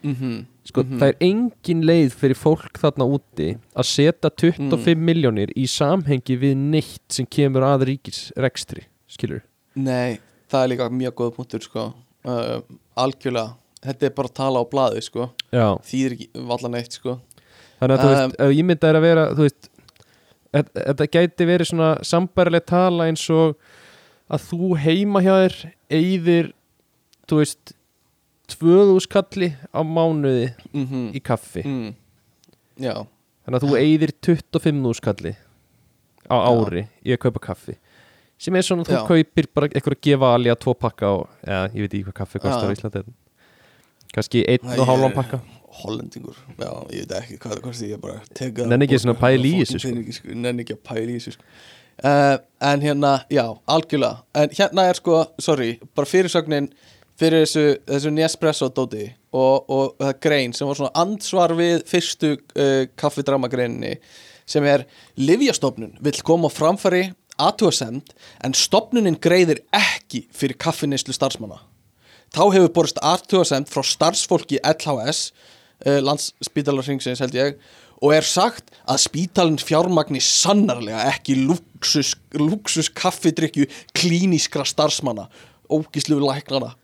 mm 0.04 0.46
sko 0.68 0.84
Mhm. 0.84 0.98
það 1.00 1.08
er 1.08 1.16
engin 1.24 1.82
leið 1.88 2.12
fyrir 2.14 2.36
fólk 2.38 2.76
þarna 2.78 3.06
úti 3.08 3.46
að 3.74 3.86
setja 3.88 4.30
25 4.30 5.00
miljónir 5.00 5.50
í 5.56 5.64
samhengi 5.66 6.36
við 6.38 6.58
neitt 6.58 7.08
sem 7.10 7.26
kemur 7.26 7.64
að 7.64 7.86
ríkisrekstri 7.90 8.84
skilur 9.08 9.42
Nei, 9.76 10.20
það 10.52 10.64
er 10.64 10.68
líka 10.74 10.90
mjög 10.92 11.14
góð 11.22 11.32
punktur 11.38 11.62
sko. 11.64 11.94
uh, 12.28 12.60
algjörlega 12.98 13.56
þetta 13.86 14.08
er 14.10 14.14
bara 14.18 14.32
að 14.32 14.38
tala 14.40 14.62
á 14.62 14.66
blaði 14.72 15.02
sko. 15.06 15.30
Já, 15.54 15.68
þýðir 15.86 16.16
ekki 16.18 16.46
vallan 16.50 16.78
eitt 16.80 16.98
sko. 16.98 17.18
þannig 17.80 17.98
að 17.98 18.04
þú 18.04 18.12
Um, 18.12 18.18
veist 18.18 18.40
ef 18.48 18.54
ég 18.58 18.66
myndi 18.66 18.88
að 18.90 19.02
vera, 19.06 19.26
þú 19.38 19.48
veist 19.48 19.70
þetta 20.58 21.08
gæti 21.14 21.46
verið 21.46 21.70
svona 21.72 21.90
sambærileg 22.08 22.66
tala 22.66 23.08
eins 23.12 23.26
og 23.30 23.58
að 24.34 24.46
þú 24.50 24.70
heima 24.82 25.22
hjá 25.22 25.34
þér 25.44 25.58
eigðir, 26.00 26.54
þú 27.30 27.42
veist 27.42 27.74
2000 28.48 29.10
kalli 29.12 29.50
á 29.76 29.82
mánuði 29.84 30.48
mm 30.74 31.10
í 31.14 31.22
kaffi 31.24 31.64
mm. 31.68 31.90
Já, 32.80 32.94
þannig 33.44 33.58
að 33.60 33.66
þú 33.66 33.78
eyðir 33.82 34.14
25.000 34.24 35.04
kalli 35.04 35.34
á 36.32 36.36
ári 36.48 36.88
í 37.04 37.14
að 37.16 37.22
kaupa 37.28 37.44
kaffi 37.52 37.78
sem 38.38 38.56
er 38.56 38.66
svona 38.66 38.86
að 38.86 38.92
þú 38.92 38.98
Já. 38.98 39.06
kaupir 39.10 39.48
bara 39.54 39.70
eitthvað 39.72 39.96
að 39.98 40.04
gefa 40.08 40.34
alja 40.38 40.56
tvo 40.62 40.74
pakka 40.78 41.14
og, 41.20 41.30
eða 41.44 41.64
ég 41.74 41.86
veit 41.86 41.94
ekki 41.94 42.06
hvað 42.08 42.18
kaffi 42.22 42.42
kostar 42.44 42.68
Já. 42.68 42.70
á 42.70 42.76
Íslandi 42.78 43.04
kannski 44.16 44.44
einn 44.50 44.74
og 44.78 44.88
hálfan 44.90 45.16
pakka. 45.16 45.40
Hollendingur. 45.78 46.38
Já, 46.58 46.70
ég 46.90 47.06
veit 47.06 47.12
ekki 47.20 47.36
hvað 47.38 47.52
það 47.58 47.64
kosti 47.68 47.88
Ég 47.92 48.00
bara 48.02 48.22
teka 48.34 48.66
Nenni 48.66 48.88
ekki 48.88 48.98
svona 49.04 49.14
að 49.14 49.20
pæla 49.22 49.46
í 49.46 49.52
þessu, 49.60 49.82
sko. 49.84 49.92
Nenni 49.92 50.14
ekki, 50.14 50.38
nenni 50.46 50.64
ekki 50.64 50.78
að 50.78 50.80
pæla 50.88 51.04
í 51.04 51.18
þessu 51.20 51.34
sko. 51.36 51.44
uh, 52.02 52.38
En 52.72 52.82
hérna, 52.82 53.12
já, 53.30 53.44
algjörlega. 53.70 54.24
En 54.42 54.56
hérna 54.58 54.88
er 54.90 54.98
sko, 54.98 55.20
sorry 55.44 55.76
Bara 55.94 56.10
fyrirsögnin 56.10 56.72
fyrir 57.20 57.46
þessu, 57.46 57.66
þessu 57.92 58.14
Nespresso 58.16 58.72
dóti 58.74 59.06
og, 59.36 59.70
og 59.70 59.96
það 60.02 60.18
grein 60.24 60.56
sem 60.58 60.70
var 60.70 60.80
svona 60.80 60.94
ansvar 61.04 61.54
við 61.58 61.86
fyrstu 61.90 62.34
uh, 62.38 62.84
kaffidrama 62.98 63.50
greininni 63.52 63.98
sem 64.48 64.66
er 64.66 64.86
Livjastofnun 65.20 65.98
vill 66.02 66.22
koma 66.26 66.50
á 66.50 66.54
framfæri 66.54 67.08
aðtúasend 67.38 68.14
en 68.46 68.56
stofnunin 68.58 69.20
greiðir 69.22 69.62
ekki 69.76 70.26
fyrir 70.34 70.58
kaffinislu 70.62 71.14
starfsmanna 71.16 71.60
Þá 72.36 72.44
hefur 72.56 72.72
borist 72.76 73.02
aðtúasend 73.06 73.70
frá 73.72 73.84
starfsfólki 73.86 74.60
LHS 74.62 75.30
uh, 75.86 76.00
landsspítalarringsins 76.04 77.22
held 77.24 77.38
ég 77.38 77.60
og 77.98 78.14
er 78.14 78.26
sagt 78.28 78.70
að 78.86 79.02
spítalinn 79.08 79.62
fjármagni 79.62 80.20
sannarlega 80.22 81.08
ekki 81.10 81.38
luxus, 81.48 82.14
luxus 82.38 82.92
kaffidrykju 82.94 83.66
klínískra 83.98 84.68
starfsmanna 84.70 85.26
ógíslu 85.74 86.20
læknana. 86.22 86.76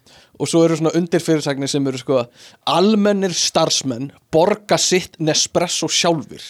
Og 0.41 0.49
svo 0.49 0.63
eru 0.65 0.75
svona 0.79 0.95
undirfyrirsagnir 0.97 1.69
sem 1.69 1.85
eru 1.87 1.99
sko 2.01 2.23
almennir 2.67 3.35
starfsmenn 3.37 4.09
borga 4.33 4.79
sitt 4.81 5.19
Nespresso 5.21 5.87
sjálfur 5.87 6.41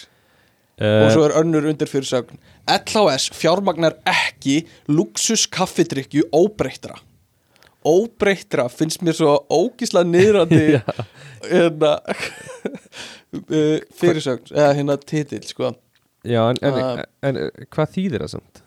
og 0.74 1.06
uh, 1.06 1.10
svo 1.12 1.22
er 1.28 1.36
önnur 1.38 1.68
undirfyrirsagn 1.70 2.40
LHS 2.66 3.28
fjármagnar 3.36 3.94
ekki 4.10 4.64
luxus 4.90 5.44
kaffidrykju 5.46 6.26
óbreyttra 6.34 6.96
óbreyttra 7.84 8.68
finnst 8.72 9.02
mér 9.04 9.16
svo 9.18 9.36
ógísla 9.52 10.02
niðrandi 10.08 10.80
hérna 11.50 11.94
uh, 12.02 13.78
fyrirsögn 14.00 14.52
eða 14.54 14.74
hérna 14.78 14.98
titill 15.00 15.44
sko. 15.48 15.74
Já, 16.24 16.40
en, 16.48 16.60
en, 16.64 16.78
uh, 16.80 17.02
en, 17.28 17.40
en 17.46 17.68
hvað 17.72 17.96
þýðir 17.98 18.24
það 18.24 18.36
samt? 18.38 18.60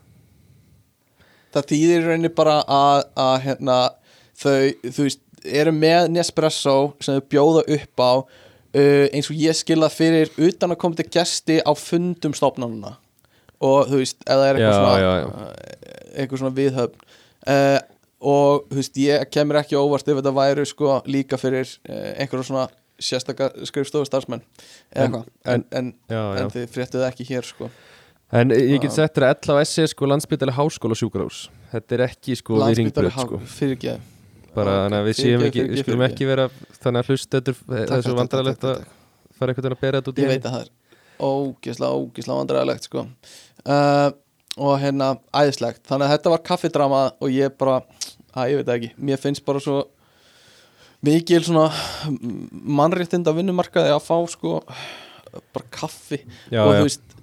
það 1.57 1.69
þýðir 1.71 2.03
rauninni 2.05 2.29
bara 2.37 2.57
að, 2.69 2.99
að 3.17 3.35
hérna, 3.47 3.77
þau, 4.37 4.57
þú 4.83 5.05
veist, 5.07 5.21
eru 5.47 5.73
með 5.73 6.09
Nespresso 6.13 6.75
sem 7.01 7.17
þau 7.17 7.27
bjóða 7.31 7.63
upp 7.77 8.03
á 8.03 8.13
uh, 8.17 9.05
eins 9.15 9.29
og 9.31 9.39
ég 9.39 9.57
skilða 9.57 9.89
fyrir 9.93 10.31
utan 10.37 10.73
að 10.75 10.81
koma 10.83 10.99
til 10.99 11.07
gesti 11.13 11.59
á 11.63 11.71
fundum 11.77 12.35
stofnanuna 12.37 12.97
og 13.63 13.89
þú 13.89 14.01
veist, 14.03 14.19
eða 14.29 14.49
er 14.51 14.59
eitthvað 14.59 14.75
Já, 14.75 14.81
svona 14.81 14.97
já, 15.01 15.11
já. 15.17 15.27
uh, 15.27 16.11
eitthvað 16.17 16.41
svona 16.43 16.57
viðhöfn. 16.59 17.07
Uh, 17.47 17.79
og 18.21 18.67
þú 18.71 18.79
veist, 18.79 18.97
ég 19.01 19.27
kemur 19.33 19.59
ekki 19.61 19.77
óvart 19.77 20.07
ef 20.07 20.19
þetta 20.19 20.33
væri 20.37 20.65
sko 20.65 20.97
líka 21.05 21.37
fyrir 21.41 21.67
uh, 21.89 22.13
einhverjum 22.17 22.47
svona 22.49 22.67
sérstaka 22.97 23.51
skrifstofu 23.69 24.07
starfsmenn. 24.09 24.41
Eða 24.95 25.23
En- 25.45 25.53
en, 25.53 25.65
en, 25.71 25.93
Já, 26.09 26.17
já. 26.17 26.41
en 26.41 26.49
þið 26.55 26.67
fréttið 26.73 27.05
ekki 27.11 27.27
hér 27.29 27.45
sko. 27.45 27.69
En 28.33 28.49
ég 28.51 28.81
get 28.83 28.91
sett 28.91 29.15
LHS 29.21 29.77
er 29.79 29.87
sko 29.93 30.07
landsbytali 30.09 30.51
háskóla 30.51 30.97
sjúkrahús. 30.97 31.45
Þetta 31.71 31.95
er 31.95 32.05
ekki 32.09 32.35
sko 32.35 32.57
við 32.59 32.81
ringbröð 32.81 33.19
sko. 33.21 33.39
fyrirgeð 33.45 33.99
bara 34.57 34.73
Ok, 34.73 34.81
þannig 34.83 34.97
að 34.97 35.07
við 35.07 35.17
séum 35.21 35.43
ekki, 35.47 35.63
við 35.69 35.81
skulum 35.83 36.03
ekki 36.07 36.27
vera 36.27 36.47
þannig 36.81 36.99
að 37.03 37.09
hlusta 37.11 37.39
þetta 37.39 37.53
Takk, 37.53 37.89
þessu 37.91 38.09
takk, 38.09 38.17
vandrarlegt 38.17 38.63
að 38.67 38.77
fara 39.37 39.53
einhvern 39.53 39.67
veginn 39.67 39.77
að 39.77 39.83
bera 39.85 40.01
þetta 40.01 40.11
út 40.13 40.17
í 40.17 40.23
Ég 40.25 40.31
veit 40.31 40.47
að 40.49 40.55
það 40.55 40.63
er 40.63 40.71
ógislega, 41.27 41.99
ógislega 42.01 42.39
vandræðilegt 42.41 42.87
sko. 42.89 43.03
Uh, 43.67 44.09
og 44.57 44.77
hérna 44.81 45.13
æðislegt, 45.35 45.83
þannig 45.87 46.07
að 46.07 46.15
þetta 46.15 46.33
var 46.33 46.45
kaffidrama 46.49 47.01
og 47.21 47.33
ég 47.33 47.53
bara, 47.59 47.81
að 48.33 48.53
ég 48.53 48.61
veit 48.61 48.73
ekki. 48.75 48.91
Mér 49.09 49.21
finnst 49.21 49.45
bara 49.45 49.61
svo 49.63 49.83
mikil 51.05 51.43
svona 51.45 51.69
mannréttinda 52.51 53.33
vinnumarkaði 53.37 53.93
að 53.93 54.05
fá 54.07 54.17
sko 54.31 54.59
bara 55.53 55.69
kaffi. 55.73 56.23
Já, 56.49 56.63
og 56.65 56.73
þú 56.73 56.87
veist 56.87 57.17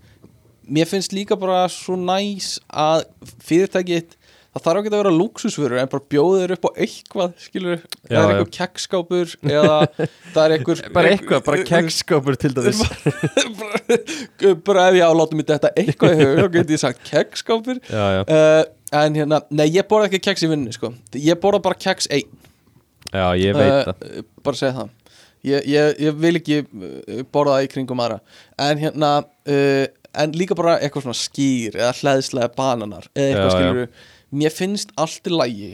mér 0.65 0.89
finnst 0.89 1.15
líka 1.17 1.37
bara 1.39 1.65
svo 1.73 1.97
næs 2.01 2.59
að 2.71 3.05
fyrirtækið 3.45 4.15
það 4.55 4.65
þarf 4.65 4.81
ekki 4.81 4.91
að 4.93 4.97
vera 5.01 5.13
lúksusvörur 5.15 5.81
en 5.83 5.91
bara 5.91 6.05
bjóðir 6.15 6.53
upp 6.55 6.67
á 6.69 6.71
eitthvað 6.85 7.33
skilur, 7.43 7.81
það 7.83 8.15
Já, 8.15 8.15
er 8.15 8.23
já. 8.23 8.29
eitthvað 8.35 8.53
kekkskápur 8.59 9.33
eða 9.51 9.79
það 9.99 10.41
er 10.45 10.55
eitthvað 10.57 10.83
bara 10.95 11.13
eitthvað, 11.15 11.43
bara 11.49 11.65
kegskapur 11.71 12.39
til 12.39 12.53
dæmis. 12.55 12.83
Bara, 13.59 14.55
bara 14.69 14.87
ef 14.91 14.99
ég 15.01 15.11
álátum 15.11 15.41
mig 15.41 15.49
þetta 15.51 15.73
eitthvað 15.83 16.15
í 16.15 16.29
hug 16.29 16.41
þá 16.45 16.49
get 16.59 16.75
ég 16.77 16.83
sagt 16.85 17.13
já, 17.91 18.05
uh, 18.23 18.63
en 18.95 19.19
hérna, 19.19 19.43
nei 19.51 19.67
ég 19.75 19.89
borða 19.91 20.11
ekki 20.11 20.23
keks 20.29 20.47
í 20.47 20.51
vinnunni 20.53 20.77
sko, 20.77 20.93
ég 21.19 21.41
borða 21.43 21.63
bara 21.65 21.81
keks 21.87 22.09
einn. 22.15 22.31
Já, 23.11 23.27
ég 23.39 23.59
veit 23.59 23.91
það 23.91 24.07
uh, 24.07 24.23
bara 24.47 24.61
segja 24.61 24.77
það. 24.79 24.95
Ég, 25.45 25.67
ég, 25.69 25.99
ég 26.07 26.17
vil 26.23 26.39
ekki 26.39 26.63
uh, 26.63 27.21
borða 27.35 27.59
það 27.59 27.67
í 27.67 27.75
kringum 27.75 28.01
aðra. 28.07 28.23
En 28.71 28.81
hérna 28.81 29.11
uh, 29.27 29.85
en 30.15 30.35
líka 30.39 30.57
bara 30.59 30.79
eitthvað 30.79 31.09
svona 31.09 31.19
skýr 31.19 31.79
eða 31.79 31.93
hlæðslega 32.01 32.51
bananar 32.57 33.09
eða 33.15 33.27
eitthvað 33.27 33.49
Já, 33.49 33.51
já. 33.51 33.57
skilur 33.59 34.13
mér 34.37 34.55
finnst 34.55 34.93
allt 35.01 35.31
í 35.31 35.33
lægi 35.35 35.71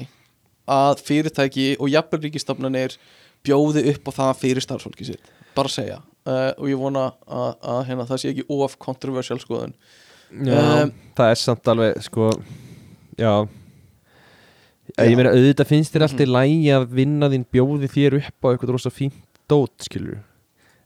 að 0.70 1.02
fyrirtæki 1.06 1.72
og 1.80 1.90
jafnvel 1.90 2.22
ríkistofnanir 2.26 2.94
bjóði 3.46 3.86
upp 3.94 4.10
á 4.10 4.12
það 4.18 4.32
fyrir 4.44 4.64
starfsfólki 4.64 5.08
sitt. 5.08 5.32
Bara 5.56 5.72
segja. 5.72 5.98
Uh, 6.28 6.52
og 6.60 6.68
ég 6.68 6.78
vona 6.78 7.08
að, 7.24 7.50
að 7.72 7.80
hérna, 7.88 8.06
það 8.06 8.22
sé 8.22 8.32
ekki 8.34 8.46
of 8.52 8.76
kontroversial 8.82 9.40
skoðun. 9.42 9.74
Já, 9.74 10.10
Um, 10.30 10.92
það 11.18 11.32
er 11.32 11.38
samt 11.40 11.68
alveg 11.72 11.96
sko 12.06 12.28
Já. 13.18 13.48
Ég 14.94 15.16
meina 15.18 15.32
auðvitað 15.34 15.66
finnst 15.70 15.94
þér 15.94 16.04
alltaf 16.06 16.22
í 16.22 16.30
lægi 16.30 16.68
að 16.74 16.84
vinna 16.94 17.28
þín 17.32 17.46
bjóði 17.50 17.88
þér 17.90 18.16
upp 18.20 18.46
á 18.46 18.50
eitthvað 18.50 18.72
rosa 18.76 18.92
fínt 18.94 19.40
dót 19.50 19.86
skilur 19.86 20.20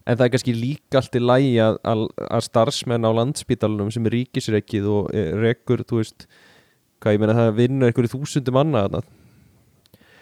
En 0.04 0.16
það 0.16 0.24
er 0.24 0.32
kannski 0.34 0.54
líka 0.56 1.00
allt 1.00 1.16
í 1.16 1.22
lægi 1.22 1.52
að, 1.64 1.78
að, 1.88 2.06
að 2.24 2.44
starfsmenn 2.44 3.08
á 3.08 3.10
landspítalunum 3.16 3.92
sem 3.92 4.08
er 4.08 4.16
ríkisreikið 4.18 4.88
og 4.92 5.12
rekur, 5.40 5.84
þú 5.88 6.00
veist 6.02 6.26
hvað 7.04 7.16
ég 7.16 7.22
meina 7.22 7.36
það 7.38 7.58
vinnur 7.60 8.06
í 8.08 8.12
þúsundum 8.14 8.56
manna 8.58 8.86
þarna. 8.86 9.04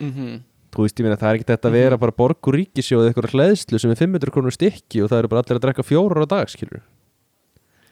mm 0.02 0.40
þú 0.72 0.86
veist, 0.86 0.96
ég 0.96 1.04
meina 1.04 1.20
það 1.20 1.28
er 1.28 1.38
ekki 1.38 1.48
þetta 1.50 1.68
að 1.68 1.74
vera 1.76 2.00
bara 2.00 2.14
borg 2.16 2.48
og 2.48 2.54
ríkisjóð 2.56 3.08
eitthvað 3.10 3.34
hlæðslu 3.36 3.80
sem 3.80 3.92
er 3.92 3.98
500 4.00 4.32
krónur 4.32 4.54
stykki 4.56 5.02
og 5.04 5.10
það 5.12 5.18
eru 5.20 5.30
bara 5.32 5.42
allir 5.44 5.58
að 5.58 5.64
drekka 5.66 5.84
fjórar 5.84 6.24
á 6.24 6.26
dag 6.32 6.52
skilur 6.52 6.80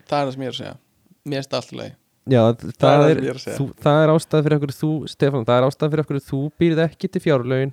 það 0.09 0.17
er 0.17 0.25
það 0.25 0.33
sem 0.33 0.41
ég 0.41 0.49
er 0.49 0.55
að 0.55 0.59
segja. 0.59 0.73
Mér 1.21 1.37
finnst 1.37 1.51
það 1.51 1.59
allt 1.61 1.71
í 1.71 1.77
lagi. 1.77 1.93
Já, 2.31 2.41
það, 2.41 2.73
það 2.81 3.03
er, 3.05 3.21
er 3.31 3.39
þú, 3.45 3.65
það 3.81 3.99
er 4.01 4.11
ástæð 4.15 4.43
fyrir 4.45 4.57
okkur 4.59 4.73
þú, 4.77 4.91
Stefán, 5.09 5.45
það 5.47 5.55
er 5.57 5.67
ástæð 5.67 5.93
fyrir 5.93 6.03
okkur 6.05 6.19
þú 6.25 6.41
býrð 6.61 6.81
ekki 6.85 7.09
til 7.09 7.21
fjárlaugin 7.23 7.71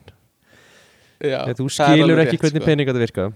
Já, 1.18 1.40
þú 1.58 1.66
skilur 1.74 2.22
ekki 2.22 2.38
hvernig 2.40 2.62
sko. 2.62 2.68
peninga 2.68 2.94
þetta 2.94 3.02
virka 3.02 3.26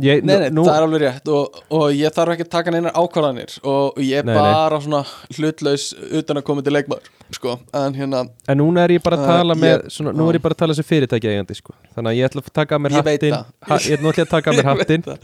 ég, 0.00 0.22
Nei, 0.24 0.38
nei, 0.40 0.50
nú, 0.54 0.62
það 0.64 0.76
er 0.78 0.84
alveg 0.86 1.00
rétt 1.02 1.28
og, 1.28 1.58
og 1.76 1.90
ég 1.92 2.14
þarf 2.16 2.32
ekki 2.32 2.46
að 2.46 2.50
taka 2.54 2.72
neinar 2.72 2.94
ákvarðanir 2.96 3.58
og 3.68 3.98
ég 4.00 4.22
er 4.22 4.24
Nei, 4.24 4.34
bara 4.38 4.78
svona 4.80 5.02
hlutlaus 5.36 5.90
utan 6.16 6.40
að 6.40 6.46
koma 6.48 6.62
til 6.64 6.72
leikmaður 6.72 7.10
sko, 7.36 7.58
en 7.76 7.94
hérna, 7.98 8.22
En 8.48 8.58
núna 8.62 8.86
er 8.86 8.94
ég 8.96 9.02
bara 9.04 9.16
að 9.16 9.22
Uh, 9.22 9.28
tala 9.34 9.54
með 9.54 9.74
ég- 9.76 9.90
svona, 9.92 10.12
Nú 10.16 10.28
er 10.30 10.38
ég 10.38 10.42
bara 10.42 10.54
að 10.56 10.62
tala 10.64 10.74
sem 10.74 10.84
fyrirtæki 10.84 11.28
eigandi 11.28 11.54
sko. 11.58 11.72
Þannig 11.94 12.10
að 12.10 12.16
ég 12.18 12.28
ætla 12.30 12.42
að 12.42 12.52
taka 12.56 12.76
að 12.76 12.82
mér 12.86 12.96
hattin 13.00 13.36
ha, 13.36 13.78
Ég 13.78 13.92
er 13.98 14.02
nú 14.02 14.10
ætla 14.12 14.24
að 14.24 14.32
taka 14.32 14.50
að 14.50 14.58
mér 14.62 14.68
hattin 14.72 15.04
uh, 15.06 15.16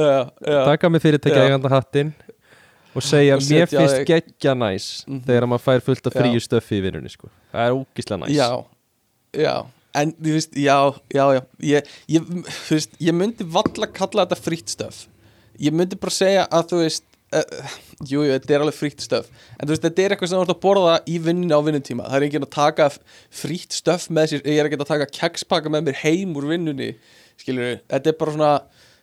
uh, 0.00 0.64
Taka 0.70 0.86
að 0.88 0.92
mér 0.96 1.04
fyrirtæki 1.04 1.36
Já. 1.36 1.44
eiganda 1.48 1.68
hattin 1.72 2.12
Og 2.96 3.04
segja, 3.06 3.36
Og 3.38 3.44
mér 3.46 3.68
finnst 3.70 4.00
geggja 4.08 4.54
næs 4.58 4.88
Mhm. 5.06 5.20
Þegar 5.28 5.46
maður 5.52 5.62
fær 5.68 5.84
fullt 5.86 6.06
af 6.10 6.16
fríu 6.16 6.40
stöffi 6.42 6.80
í 6.80 6.82
vinnunni 6.88 7.08
sko. 7.12 7.28
Það 7.52 7.68
er 7.68 7.76
ógislega 7.76 8.18
næs. 8.24 8.32
Já, 8.34 8.48
já 9.36 9.54
en 9.98 10.14
þú 10.16 10.34
veist, 10.36 10.56
já, 10.58 10.76
já, 11.14 11.24
já. 11.36 11.40
Ég, 11.72 11.94
ég, 12.14 12.32
þú 12.48 12.76
veist, 12.76 12.98
ég 13.02 13.16
myndi 13.16 13.46
valla 13.58 13.90
kalla 13.94 14.26
þetta 14.26 14.40
frýtt 14.40 14.74
stöf. 14.74 15.04
Ég 15.60 15.74
myndi 15.76 15.98
bara 16.00 16.14
segja 16.14 16.44
að 16.48 16.68
þú 16.72 16.82
veist 16.84 17.06
uh, 17.36 17.78
jú, 18.00 18.24
jú, 18.24 18.32
þetta 18.32 18.54
er 18.56 18.64
alveg 18.64 18.78
frýtt 18.78 19.04
stöf. 19.04 19.30
En 19.56 19.66
þú 19.66 19.74
veist, 19.74 19.86
þetta 19.86 20.04
er 20.04 20.14
eitthvað 20.14 20.32
sem 20.32 20.40
þú 20.40 20.44
ert 20.46 20.54
að 20.54 20.62
borða 20.64 20.98
í 21.04 21.16
vinnunni 21.22 21.56
á 21.56 21.60
vinnutíma, 21.66 22.08
það 22.08 22.18
er 22.18 22.28
enginn 22.28 22.46
að 22.46 22.54
taka 22.56 22.90
frýtt 23.42 23.76
stöf 23.76 24.06
með 24.10 24.34
sér, 24.34 24.44
ég 24.46 24.60
er 24.60 24.68
ekki 24.70 24.80
að 24.80 24.92
taka 24.92 25.10
kekspaka 25.20 25.72
með 25.72 25.90
mér 25.90 26.00
heim 26.04 26.36
úr 26.38 26.48
vinnunni 26.50 26.94
skilur 27.40 27.78
þetta 27.88 28.12
er 28.12 28.18
bara 28.20 28.34
svona 28.34 28.52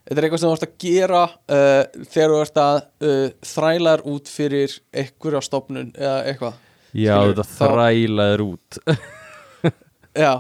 þetta 0.08 0.20
er 0.20 0.28
eitthvað 0.28 0.42
sem 0.42 0.50
þú 0.50 0.58
ert 0.58 0.68
að 0.68 0.76
gera 0.84 1.24
uh, 1.28 2.04
þegar 2.16 2.34
þú 2.34 2.42
ert 2.44 2.62
að 2.64 2.78
uh, 3.10 3.24
þræla 3.52 3.96
þér 3.96 4.06
út 4.14 4.32
fyrir 4.32 4.78
einhverja 5.04 5.44
stofnun 5.46 5.90
eða 5.96 6.20
eitthvað. 6.32 6.62
Já, 6.94 7.16
Skilurðu, 7.18 7.34
þetta 7.34 7.58
þrælaður 7.58 8.46
út. 8.48 8.80
Já 10.24 10.32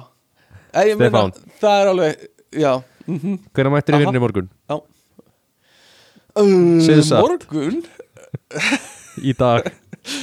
Stefán. 0.73 1.33
Það 1.61 1.81
er 1.81 1.91
alveg 1.93 2.25
Já. 2.57 2.73
Mm 3.07 3.37
Hvernig 3.55 3.73
mættir 3.73 3.95
í 3.95 4.01
í 4.19 4.23
morgun? 4.23 4.49
satt. 7.07 7.21
Morgun? 7.23 7.79
Í 9.29 9.33
dag. 9.37 9.71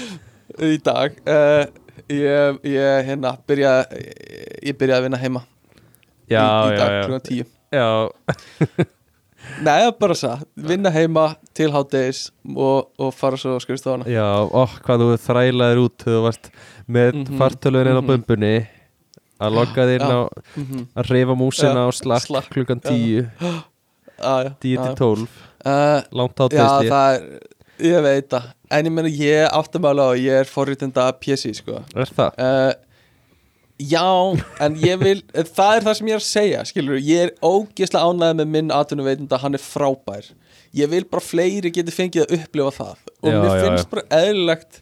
Í 0.75 0.77
dag. 0.85 1.17
Uh, 1.27 1.65
Ég, 2.11 2.59
ég 2.69 3.07
hérna 3.09 3.31
byrja 3.49 3.71
Ég 4.61 4.77
byrjaði 4.77 4.99
að 4.99 5.07
vinna 5.07 5.21
heima. 5.23 5.41
Í, 6.29 6.35
Já, 6.35 6.43
í 6.45 6.75
já, 6.75 6.79
dag 6.79 6.91
já. 6.93 7.01
klukkan 7.07 7.25
tíu. 7.31 7.47
Já, 7.73 7.89
Nei, 9.61 9.75
það 9.77 9.87
er 9.87 9.91
bara 10.01 10.15
það, 10.17 10.45
vinna 10.71 10.91
heima 10.95 11.25
til 11.57 11.67
háttegis 11.75 12.21
og, 12.55 12.87
og 12.97 13.11
fara 13.15 13.37
svo 13.41 13.59
skrifstofana 13.61 14.07
já, 14.09 14.25
ó, 14.25 14.63
hvað 14.87 15.03
þú 15.05 15.09
þrælaðir 15.21 15.81
út 15.83 16.05
þú 16.07 16.15
varst 16.25 16.49
með 16.89 17.11
mm 17.13 17.25
Mhm, 17.25 17.39
fartölurinn 17.41 17.99
á 18.01 18.03
mhm. 18.03 18.09
Að 19.43 19.57
logga 19.59 19.87
þér 19.91 20.05
inn 20.05 20.13
Já. 20.15 20.19
á 20.19 20.23
mm 20.61 20.85
að 20.95 21.11
reyfa 21.11 21.35
músina 21.39 21.87
á 21.87 21.91
slakk 21.95 22.51
klukkan 22.55 22.81
já. 22.85 23.27
10 23.41 23.59
ah, 24.23 24.53
10 24.63 24.79
til 24.79 24.95
12, 25.01 25.27
uh, 25.67 26.01
langt 26.15 26.39
Já, 26.39 26.45
átveðst 26.47 26.85
ég. 26.87 26.93
það 26.95 27.17
er, 27.17 27.27
ég 27.89 28.05
veit 28.07 28.29
það. 28.31 28.49
En 28.75 28.89
ég 28.89 28.95
meina, 28.95 29.11
ég 29.11 29.49
áttum 29.59 29.87
alveg 29.91 30.07
á 30.07 30.11
að 30.15 30.23
ég 30.23 30.41
er 30.45 30.51
forritinda 30.51 31.09
PC, 31.19 31.55
sko. 31.59 31.83
Er 31.95 32.11
það? 32.15 32.39
uh, 32.39 32.73
Já, 33.83 34.07
en 34.63 34.77
ég 34.79 35.01
vil 35.03 35.19
Það 35.57 35.77
er 35.81 35.83
það 35.89 35.97
sem 35.99 36.09
ég 36.09 36.15
er 36.15 36.21
að 36.23 36.29
segja, 36.29 36.61
skilur 36.69 37.01
Ég 37.03 37.25
er 37.25 37.33
ógeðslega 37.43 38.07
ánægð 38.07 38.37
með 38.39 38.53
minn 38.55 38.71
atvinnuveitunda 38.71 39.41
Hann 39.43 39.59
er 39.59 39.63
frábær. 39.65 40.29
Ég 40.79 40.91
vil 40.93 41.03
bara 41.11 41.23
fleiri 41.27 41.73
geti 41.75 41.91
fengið 41.95 42.23
að 42.25 42.37
upplifa 42.39 42.71
það. 42.79 43.03
Og 43.25 43.33
Já, 43.33 43.39
mér 43.43 43.51
já, 43.51 43.65
finnst 43.65 43.85
já. 43.85 43.91
bara 43.91 44.05
eðlilegt 44.21 44.79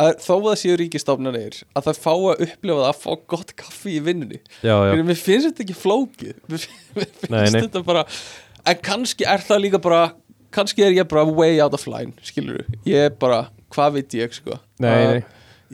að 0.00 0.10
þó 0.24 0.32
að 0.34 0.44
það 0.48 0.56
séu 0.62 0.76
ríkistofnanir 0.80 1.58
að 1.78 1.86
það 1.88 1.98
fá 2.02 2.10
að 2.14 2.42
upplifa 2.48 2.78
það 2.80 2.88
að 2.88 2.98
fá 3.04 3.10
gott 3.34 3.52
kaffi 3.60 3.92
í 3.94 4.00
vinnunni. 4.04 4.40
Já, 4.64 4.74
já, 4.88 4.94
Mér 5.06 5.18
finnst 5.20 5.48
þetta 5.50 5.64
ekki 5.66 5.76
flókið. 5.78 6.34
Mér 6.50 6.64
finnst 6.66 7.30
Nei, 7.30 7.44
nei. 7.54 7.60
þetta 7.60 7.82
bara 7.86 8.04
En 8.64 8.78
kannski 8.80 9.26
er 9.28 9.42
það 9.44 9.60
líka 9.66 9.80
bara 9.84 10.02
Kannski 10.54 10.84
er 10.86 10.94
ég 10.96 11.08
bara 11.10 11.24
way 11.26 11.58
out 11.60 11.74
of 11.76 11.82
line 11.90 12.14
Skilur 12.24 12.62
Ég 12.88 13.08
er 13.10 13.14
bara, 13.20 13.42
hvað 13.74 13.98
veit 13.98 14.14
ég 14.20 14.34
sko. 14.36 14.56
Nei, 14.82 14.94
Uh, 14.94 15.10
nei. 15.10 15.24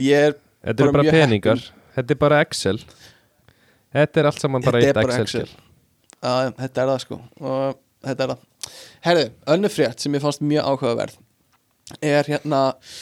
Ég 0.08 0.26
er 0.30 0.34
Þetta 0.64 0.84
eru 0.84 0.92
bara 0.96 1.04
bara 1.06 1.12
peningar. 1.16 1.60
Þetta 1.96 2.14
er 2.14 2.18
bara 2.20 2.40
Excel. 2.44 2.78
Þetta 3.96 4.20
er 4.20 4.28
allt 4.30 4.40
saman 4.42 4.64
bara 4.64 4.80
eitt 4.82 4.98
Excel, 5.00 5.22
Excel. 5.24 5.54
Já, 6.20 6.32
þetta 6.58 6.82
er 6.84 6.90
það 6.92 6.98
sko. 7.06 7.18
Og 7.40 7.78
þetta 8.06 8.26
er 8.26 8.32
það. 8.34 8.42
Herðu, 9.06 9.24
önnur 9.54 9.72
frétt 9.72 10.04
sem 10.04 10.16
ég 10.18 10.22
fannst 10.24 10.44
mjög 10.44 10.68
áhugaverð 10.68 11.16
er 12.06 12.28
hérna 12.28 12.60
uh, 12.76 12.98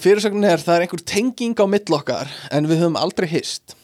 fyrirsögnin 0.00 0.44
er 0.50 0.60
það 0.62 0.76
er 0.76 0.84
einhver 0.86 1.04
tenging 1.08 1.54
á 1.56 1.64
mill 1.70 1.96
okkar 1.96 2.28
en 2.52 2.66
við 2.70 2.82
höfum 2.84 2.98
aldrei 3.00 3.28
hist. 3.32 3.76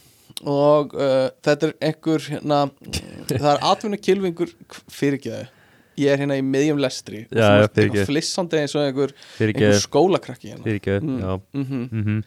Og 0.45 0.93
uh, 0.95 1.31
þetta 1.47 1.71
er 1.71 1.75
einhver 1.89 2.25
hérna, 2.29 2.59
það 3.31 3.47
er 3.55 3.63
atvinnu 3.65 3.97
kilvingur 4.05 4.51
fyrirgeðu 4.93 5.47
ég 5.97 6.13
er 6.13 6.21
hérna 6.21 6.37
í 6.37 6.43
miðjum 6.45 6.81
lestri. 6.83 7.23
Og 7.31 7.39
Já, 7.39 7.47
þú 7.47 7.57
já, 7.57 7.63
ert 7.65 7.73
fyrirgefðu. 7.73 7.85
eitthvað 8.03 8.11
flissandi 8.11 8.59
eins 8.61 8.75
og 8.77 8.83
einhver, 8.85 9.15
einhver 9.41 9.79
skólakrakki 9.81 10.51
hérna. 10.53 10.65
Fyrir 10.67 10.81
ekki, 10.83 10.97
Mm. 11.01 11.21
já. 11.23 11.41
Mm 11.57 11.89
Mhm. 11.89 12.19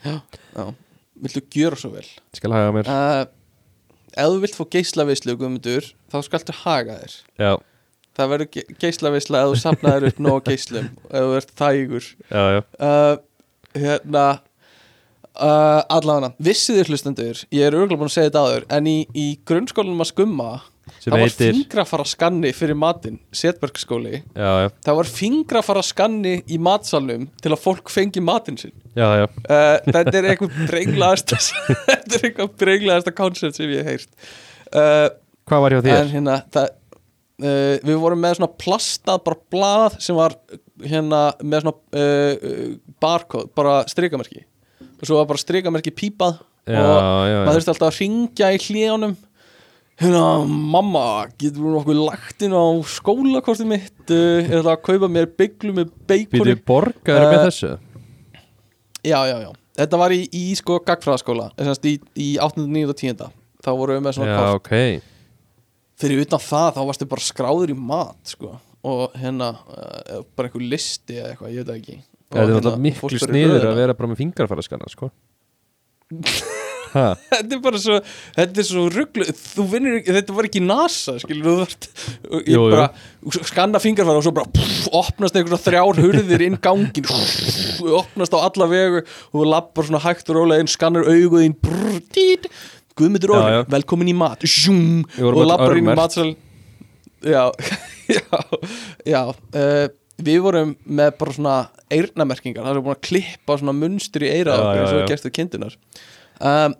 já, 0.57 0.73
viltu 1.21 1.41
gjöra 1.53 1.77
svo 1.77 1.91
vel? 1.93 2.07
Skal 2.33 2.51
haga 2.51 2.71
mér. 2.73 2.87
Uh, 2.89 3.25
ef 4.17 4.25
þú 4.33 4.39
vilt 4.41 4.55
fá 4.57 4.65
guðmundur, 5.37 5.93
þá 6.09 6.17
skaltu 6.25 6.51
haga 6.63 6.97
þér. 7.03 7.13
Já, 7.37 7.51
það 8.17 8.29
verður 8.33 8.51
ge 8.57 8.63
geislavisla 8.81 9.43
ef 9.45 9.53
þú 9.53 9.61
safnaðir 9.61 10.07
upp 10.09 10.17
nóg 10.19 10.43
geislum 10.49 10.89
ef 11.05 11.21
þú 11.29 11.37
ert 11.37 11.53
þægur. 11.61 12.05
Já, 12.31 12.43
já. 12.57 12.61
Uh, 12.81 13.17
hérna 13.77 14.25
uh, 15.39 15.81
allavega, 15.91 16.33
vissið 16.41 16.81
þér 16.81 16.91
hlustendur 16.93 17.45
ég 17.55 17.67
er 17.67 17.77
örgulega 17.77 18.01
búin 18.01 18.11
að 18.11 18.17
segja 18.17 18.31
þetta 18.31 18.43
áður 18.47 18.67
en 18.79 18.89
í, 18.91 18.97
í 19.13 19.27
grunnskólanum 19.47 20.05
að 20.05 20.11
skumma 20.13 20.51
Sem 20.97 21.13
það 21.13 21.19
var 21.19 21.21
heitir 21.27 21.53
fingrafara 21.53 22.05
skanni 22.09 22.51
fyrir 22.57 22.77
matinn 22.79 23.19
Setbergsskóli, 23.35 24.21
Já, 24.33 24.49
já, 24.63 24.69
það 24.87 24.97
var 24.99 25.09
fingrafara 25.19 25.83
skanni 25.85 26.31
í 26.49 26.57
matsalnum 26.65 27.27
til 27.43 27.51
að 27.53 27.61
fólk 27.61 27.91
fengi 27.93 28.23
matinn 28.25 28.57
sinn. 28.57 28.73
Já, 28.97 29.05
já. 29.21 29.25
Uh, 29.45 29.75
þetta 29.85 30.15
er 30.17 30.27
eitthvað 30.31 30.57
brenglaðasta 30.71 31.39
þetta 31.91 32.17
er 32.17 32.27
eitthvað 32.31 32.55
brenglaðasta 32.63 33.13
koncept 33.15 33.59
sem 33.59 33.69
ég 33.69 33.85
hef 33.85 33.93
heyrt. 33.93 34.31
Uh, 34.73 35.07
Hvað 35.49 35.63
var 35.65 35.75
hjá 35.75 35.79
en 35.79 35.87
þér? 35.89 36.11
hérna 36.15 36.39
það, 36.57 36.73
uh, 37.45 37.75
við 37.85 38.01
vorum 38.07 38.25
með 38.25 38.39
svona 38.39 38.51
plastað 38.65 39.23
bara 39.29 39.41
blað 39.53 39.99
sem 40.03 40.17
var 40.17 40.39
hérna 40.85 41.21
með 41.43 41.65
svona 41.65 42.03
uh, 42.03 42.75
barcode, 43.03 43.49
bara 43.57 43.79
strikamerki 43.91 44.43
og 44.99 45.07
svo 45.07 45.17
var 45.19 45.27
bara 45.31 45.41
strikamerki 45.41 45.91
pípað 45.95 46.39
Já, 46.69 46.77
og 46.83 47.25
já, 47.25 47.37
maður 47.47 47.55
þurfti 47.57 47.71
alltaf 47.73 47.87
að 47.89 47.99
ringja 48.03 48.49
í 48.53 48.59
hlíðunum 48.61 49.13
hérna, 49.99 50.23
mamma 50.45 51.03
getur 51.39 51.63
við 51.65 51.73
nokkuð 51.77 52.01
lagt 52.05 52.43
inn 52.45 52.53
á 52.55 52.63
skólakortið 52.93 53.69
mitt 53.71 54.13
uh, 54.13 54.43
ég 54.43 54.53
ætla 54.59 54.75
að 54.77 54.83
kaupa 54.85 55.09
mér 55.11 55.29
bygglu 55.39 55.73
með 55.79 55.93
beikoni 56.07 56.53
Býtu 56.53 56.65
borgaður 56.69 57.25
Uh, 57.25 57.31
með 57.33 57.45
þessu? 57.47 57.71
já, 59.03 59.19
já, 59.31 59.35
já, 59.47 59.49
þetta 59.81 59.99
var 60.03 60.13
í, 60.15 60.21
í 60.35 60.43
sko 60.59 60.77
gagfræðaskóla, 60.85 61.49
þess 61.57 61.79
að 61.79 61.89
í, 61.89 61.95
í 62.19 62.29
8. 62.43 62.67
9. 62.67 62.85
og 62.91 62.99
10. 63.01 63.29
þá 63.65 63.71
vorum 63.79 63.97
við 63.97 64.05
með 64.05 64.17
svona 64.19 64.29
Já, 64.35 64.39
kort 64.39 64.59
ok 64.61 64.73
fyrir 65.99 66.21
utan 66.23 66.39
það 66.43 66.69
þá 66.77 66.81
varstu 66.87 67.07
bara 67.11 67.25
skráður 67.25 67.71
í 67.73 67.75
mat 67.75 68.29
sko. 68.35 68.53
Og 68.87 69.15
hérna 69.19 69.49
uh, 69.67 70.21
bara 70.37 70.47
einhver 70.49 70.63
listi 70.71 71.17
eða 71.19 71.33
eitthvað, 71.33 71.55
ég 71.57 71.65
veit 71.67 71.75
ekki 71.81 71.97
Og 72.29 72.35
Það 72.37 72.39
er 72.39 72.45
hérna, 72.45 72.59
náttúrulega 72.59 72.83
miklu 72.85 72.99
fórst 73.01 73.23
bara 73.25 73.31
í 73.31 73.33
sniður 73.33 73.55
röðina. 73.57 73.69
að 73.73 73.79
vera 73.81 73.93
bara 73.97 74.09
með 74.11 74.19
fingarfæraskana, 74.23 74.89
sko 74.93 75.09
Ha, 76.89 77.03
þetta 77.29 77.53
er 77.53 77.59
bara 77.61 77.77
svo 77.77 77.95
þetta 78.33 78.61
er 78.63 78.65
svo 78.65 78.83
rugglu, 78.89 79.25
þú 79.29 79.63
vinnur 79.69 79.97
ekki 79.99 80.13
þetta 80.15 80.33
var 80.33 80.47
ekki 80.47 80.61
NASA, 80.65 81.13
skilur 81.21 81.45
þú 81.45 81.51
vart 81.59 81.85
og 82.33 82.39
ég 82.39 82.55
Jú, 82.55 82.63
jú. 82.63 82.71
bara 82.73 83.43
skanna 83.45 83.81
fingarfæra 83.83 84.17
og 84.17 84.25
svo 84.25 84.33
bara 84.39 84.49
pff, 84.55 84.87
opnast 84.97 85.37
einhverja 85.37 85.59
þrjár 85.67 85.99
hurðir 86.01 86.43
inn 86.47 86.57
gangin 86.65 87.05
pff, 87.05 87.83
opnast 87.99 88.33
á 88.33 88.41
alla 88.41 88.65
vegu 88.71 89.03
og 89.03 89.37
þú 89.37 89.45
lappar 89.51 89.85
svona 89.85 90.01
hægt 90.07 90.33
og 90.33 90.39
rólega 90.39 90.65
inn 90.65 90.71
skannar 90.73 91.05
auguðin 91.13 91.53
brr, 91.61 91.99
dít, 92.09 92.49
Guðmyndur 92.97 93.35
Já, 93.35 93.37
Orri, 93.37 93.53
já. 93.59 93.61
velkomin 93.77 94.09
í 94.09 94.17
mat 94.25 94.49
sjum, 94.49 94.81
Við 95.13 95.27
vorum 95.29 95.37
og 95.37 95.45
öll 95.45 95.51
lappar 95.53 95.77
inn 95.77 95.85
í 95.85 95.93
örmerkt. 95.93 96.01
matsal 96.01 96.33
já, 97.21 97.43
já, 98.17 98.41
já 99.07 99.23
uh, 99.29 99.87
við 100.19 100.43
vorum 100.43 100.75
með 100.83 101.15
bara 101.19 101.35
svona 101.35 101.55
eyrnamerkingar, 101.93 102.65
það 102.65 102.75
er 102.75 102.85
búin 102.85 102.97
að 102.97 103.07
klippa 103.07 103.57
svona 103.59 103.75
munstur 103.77 104.25
í 104.25 104.31
Já, 104.31 104.53
okkur 104.55 104.81
eins 104.81 104.93
og 104.93 104.99
við 104.99 105.11
gerstu 105.13 105.33
kindunar 105.33 105.75
um, 106.39 106.75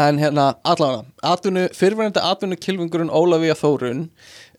en 0.00 0.20
hérna 0.20 0.46
allavega, 0.64 1.04
atvinnu, 1.22 1.66
fyrirverandi 1.76 2.22
atvinnu 2.24 2.56
kilvingurinn 2.60 3.12
Ólafía 3.12 3.56
Þórun 3.58 4.06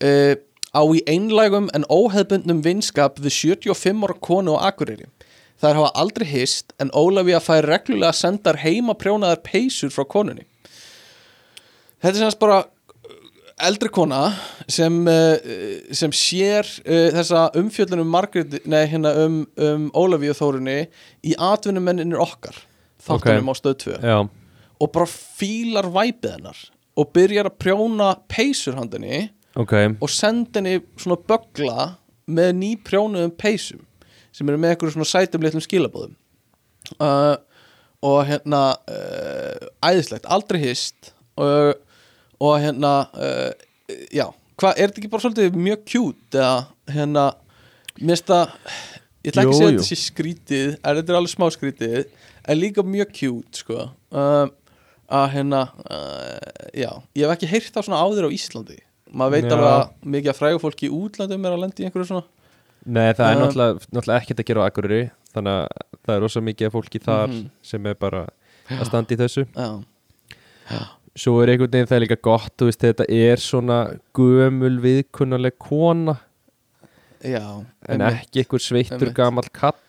uh, 0.05 0.35
á 0.75 0.81
í 0.91 1.01
einlægum 1.09 1.69
en 1.73 1.87
óheðbundnum 1.89 2.61
vinskap 2.65 3.19
við 3.23 3.33
75 3.55 4.03
ára 4.05 4.17
konu 4.19 4.57
á 4.59 4.69
Akureyri. 4.69 5.07
Þær 5.63 5.79
hafa 5.79 5.91
aldrei 6.01 6.27
hist 6.27 6.73
en 6.83 6.91
Ólafía 6.91 7.39
fær 7.39 7.65
reglulega 7.69 8.11
sendar 8.13 8.59
heima 8.59 8.93
prjónaðar 8.99 9.39
peysur 9.45 9.93
frá 9.95 10.03
konunni. 10.03 10.43
Þetta 12.03 12.11
er 12.11 12.23
semst 12.25 12.41
bara 12.43 12.65
eldri 13.63 13.89
kona 13.93 14.21
sem, 14.67 14.95
uh, 15.07 15.35
sem 15.95 16.13
sér 16.15 16.67
uh, 16.83 17.09
þessa 17.15 17.47
umfjöllunum 17.59 18.09
Margrét, 18.11 18.57
nei 18.67 18.83
hérna 18.91 19.13
um, 19.23 19.41
um 19.55 19.85
Ólafíu 19.95 20.35
Þórunni 20.35 20.79
í 21.23 21.35
atvinnumenninir 21.39 22.19
okkar 22.21 22.57
þáttunum 23.05 23.51
á 23.51 23.55
stöð 23.55 23.77
2 23.85 23.99
já, 24.03 24.17
og 24.81 24.91
bara 24.91 25.07
fílar 25.07 25.87
væpið 25.93 26.37
hennar 26.37 26.61
og 26.95 27.11
byrjar 27.15 27.49
að 27.51 27.57
prjóna 27.61 28.11
peysur 28.31 28.77
handinni 28.79 29.25
ok. 29.55 29.73
og 29.99 30.11
senda 30.11 30.59
henni 30.59 30.81
svona 30.99 31.19
bögla 31.29 31.89
með 32.25 32.53
nýprjónuðum 32.59 33.35
peysum 33.39 33.83
sem 34.35 34.47
eru 34.49 34.59
með 34.59 34.73
einhverjum 34.75 34.97
svona 34.97 35.11
sætum 35.13 35.45
litlum 35.45 35.63
skilabóðum 35.63 36.15
uh, 36.99 37.35
og 38.05 38.21
hérna 38.27 38.63
uh, 38.91 39.67
æðislegt, 39.85 40.27
aldrei 40.27 40.59
hist 40.65 41.13
uh, 41.39 41.71
og 42.39 42.57
hérna 42.63 42.93
uh, 43.13 43.51
já, 44.11 44.27
hvað, 44.59 44.75
er 44.77 44.89
þetta 44.91 45.01
ekki 45.01 45.11
bara 45.13 45.25
svolítið 45.25 45.57
mjög 45.67 45.85
kjút 45.91 46.37
eða 46.39 46.55
hérna 46.95 47.25
það 47.95 48.53
ég 49.25 49.31
ætla 49.31 49.41
ekki 49.45 49.53
að 49.53 49.59
segja 49.59 49.71
þetta 49.71 49.87
sé 49.89 49.97
skrítið 50.03 50.67
en 50.75 50.99
þetta 50.99 51.13
er 51.13 51.19
alveg 51.19 51.33
smá 51.33 51.47
skrítið 51.55 51.97
en 52.45 52.59
líka 52.59 52.83
mjög 52.85 53.13
kjút 53.15 53.61
sko. 53.63 53.87
Uh, 54.13 54.45
að 55.09 55.27
hérna 55.35 55.61
uh, 55.85 56.37
já, 56.73 56.91
ég 57.17 57.25
hef 57.25 57.33
ekki 57.35 57.49
heyrt 57.49 57.73
það 57.73 57.87
svona 57.87 58.01
áður 58.05 58.27
á 58.29 58.35
Íslandi. 58.35 58.79
Maður 59.15 59.35
veit 59.35 59.45
Já. 59.45 59.53
alveg 59.55 59.71
að 59.71 60.09
mikið 60.15 60.31
að 60.31 60.39
frægu 60.39 60.61
fólki 60.63 60.87
í 60.89 60.93
útlandum 60.93 61.45
er 61.45 61.53
að 61.55 61.61
lendi 61.61 61.83
í 61.83 61.85
einhverju 61.87 62.07
svona 62.09 62.25
Nei, 62.85 63.13
það 63.17 63.25
er 63.25 63.35
Uh, 63.35 63.41
náttúrulega, 63.41 63.85
náttúrulega 63.95 64.21
ekkert 64.21 64.41
að 64.41 64.47
gera 64.49 64.65
á 64.65 64.67
Akureyri 64.69 65.03
Þannig 65.35 65.55
að 65.55 65.85
það 66.05 66.15
er 66.15 66.21
rosa 66.25 66.41
mikið 66.45 66.67
af 66.67 66.73
fólki 66.75 67.01
þar 67.05 67.27
Mhm. 67.29 67.45
sem 67.61 67.85
er 67.85 67.95
bara 67.99 68.21
að 68.69 68.85
standa 68.89 69.13
í 69.13 69.17
þessu. 69.19 69.45
Já, 69.55 70.79
Svo 71.15 71.37
er 71.43 71.53
einhvern 71.53 71.71
veginn 71.71 71.87
það 71.91 72.01
líka 72.03 72.17
gott 72.27 72.51
Þú 72.59 72.67
veist, 72.69 72.81
þetta 72.83 73.05
er 73.15 73.39
svona 73.39 73.77
gömul 74.17 74.75
viðkunnaleg 74.83 75.55
kona 75.63 76.17
já 77.25 77.41
En 77.87 78.01
einmitt. 78.01 78.25
ekki 78.27 78.43
einhver 78.43 78.61
sveittur 78.61 78.99
Einmitt. 78.99 79.15
gamall 79.17 79.49
kall 79.55 79.79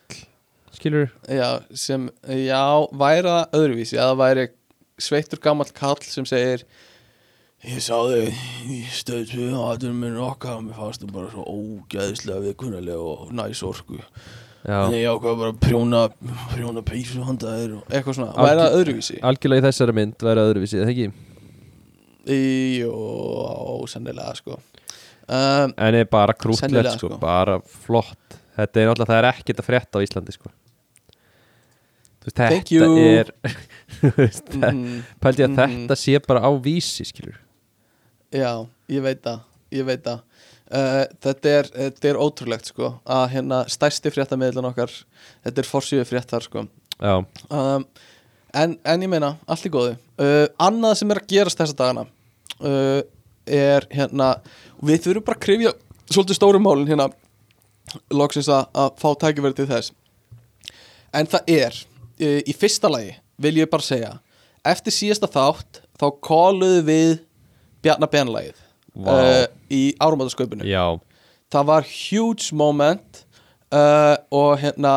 Skilur 0.77 1.09
já, 1.28 1.48
sem, 1.73 2.07
já, 2.28 2.62
væri 2.93 3.24
það 3.32 3.57
öðruvísi 3.59 3.97
að 3.98 4.11
það 4.12 4.19
væri 4.23 4.47
sveittur 5.07 5.40
gamall 5.44 5.73
kall 5.77 6.03
sem 6.05 6.27
segir 6.28 6.62
ég 7.66 7.81
sá 7.82 7.97
þig 8.07 8.36
í 8.70 8.81
stöðu 8.93 9.47
og 9.57 9.62
aðeins 9.73 9.97
minn 9.98 10.19
okkar 10.20 10.59
og 10.61 10.66
mér 10.69 10.77
fannst 10.78 11.03
þú 11.03 11.09
bara 11.16 11.31
svo 11.32 11.47
ógæðislega 11.48 12.44
viðkunnalega 12.44 13.01
og 13.12 13.32
næs 13.36 13.62
orku 13.66 13.98
En 14.66 14.90
ég 14.97 15.06
ákvað 15.06 15.36
bara 15.38 15.52
að 15.52 15.59
prjóna 15.62 16.01
prjóna 16.51 16.82
peysu 16.82 17.22
handa 17.22 17.52
þér 17.55 17.74
og 17.76 17.93
eitthvað 17.94 18.16
svona, 18.18 18.32
Algjör- 18.34 18.47
væri 18.48 18.62
það 18.64 18.76
öðruvísi? 18.80 19.18
algjörlega 19.22 19.62
í 19.62 19.66
þessari 19.68 19.94
mynd 19.94 20.24
væri 20.26 20.43
öðruvísi, 20.43 20.80
eða 20.82 20.90
ekki? 20.90 21.06
Jú, 22.26 23.86
sennilega 23.90 24.34
sko. 24.40 24.59
Um, 25.28 25.72
En 25.78 25.94
er 25.98 26.05
bara 26.10 26.34
krútlegt 26.34 26.93
sko, 26.97 27.10
sko. 27.12 27.18
bara 27.22 27.60
flott. 27.60 28.38
Þetta 28.56 28.80
er 28.82 28.88
náttúrulega, 28.90 29.10
það 29.10 29.18
er 29.20 29.28
ekkert 29.32 29.60
að 29.62 29.66
frétta 29.68 29.98
á 29.98 30.05
Íslandi 30.06 30.34
sko. 30.34 30.51
Þú 32.22 32.26
veist, 32.30 32.36
Thank 32.36 32.70
þetta 32.70 32.74
you. 32.74 32.98
er 33.20 33.32
Þú 34.01 34.10
veist, 34.16 34.48
mm, 34.56 35.02
pældi 35.22 35.43
ég 35.44 35.51
að 35.51 35.55
Mhm. 35.55 35.86
þetta 35.86 35.97
sé 36.02 36.18
bara 36.26 36.40
á 36.43 36.51
vísi 36.59 37.05
skilur 37.06 37.36
Já, 38.34 38.66
ég 38.90 39.02
veit 39.02 39.22
það 39.22 39.40
Ég 39.70 39.84
veit 39.86 40.02
það 40.02 40.22
uh, 40.72 41.05
þetta, 41.22 41.52
er, 41.52 41.70
þetta 41.74 42.10
er 42.10 42.18
ótrúlegt 42.20 42.70
sko 42.70 42.93
að 43.02 43.24
hérna 43.34 43.62
stærsti 43.70 44.12
fréttamiðlan 44.14 44.70
okkar 44.70 44.93
þetta 45.44 45.62
er 45.62 45.68
forsýðu 45.70 46.06
fréttar 46.09 46.47
sko. 46.47 46.66
Um, 47.01 47.86
en, 48.56 48.76
en 48.80 49.05
ég 49.05 49.12
meina, 49.12 49.34
allt 49.47 49.68
í 49.68 49.72
góðu. 49.72 49.97
Uh, 50.20 50.47
annað 50.62 50.98
sem 51.01 51.12
er 51.12 51.22
að 51.22 51.30
gerast 51.34 51.60
þessa 51.60 51.78
dagana 51.78 52.06
uh, 52.62 53.01
er 53.47 53.86
hérna 53.93 54.32
við 54.82 55.06
þurfum 55.06 55.26
bara 55.28 55.38
að 55.38 55.47
krifja 55.47 55.74
svolítið 56.10 56.40
stórum 56.40 56.66
málin 56.66 56.88
hérna 56.90 57.10
loksins 58.14 58.51
að, 58.51 58.66
að 58.74 58.93
fá 59.02 59.09
tækifæri 59.22 59.59
til 59.60 59.68
þess. 59.70 59.93
En 61.14 61.28
það 61.30 61.52
er 61.52 61.82
í 62.16 62.52
fyrsta 62.56 62.88
lagi 62.88 63.12
vil 63.40 63.59
ég 63.60 63.68
bara 63.70 63.84
segja 63.84 64.14
eftir 64.66 64.94
síðasta 64.94 65.28
þátt 65.30 65.82
þá 66.01 66.06
kóluðu 66.24 66.80
við 66.86 67.10
Bjarnar 67.84 68.10
Benlægið 68.10 68.65
Vá. 68.97 69.12
uh, 69.12 69.44
í 69.70 69.82
árumátasköpunum 70.01 70.66
það 71.52 71.68
var 71.68 71.89
huge 71.89 72.56
moment 72.56 73.24
uh, 73.70 74.16
og 74.32 74.56
hérna 74.62 74.94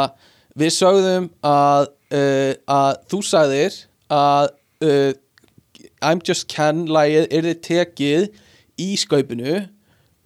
við 0.59 0.75
sögðum 0.77 1.29
að, 1.45 1.89
uh, 2.15 2.53
að 2.67 3.01
þú 3.11 3.23
sagðir 3.27 3.81
að 4.09 4.55
I'm 5.99 6.21
Just 6.23 6.47
Ken 6.47 6.85
lagið 6.87 7.27
yrði 7.35 7.55
tekið 7.65 8.29
í 8.79 8.93
skaupinu 8.99 9.65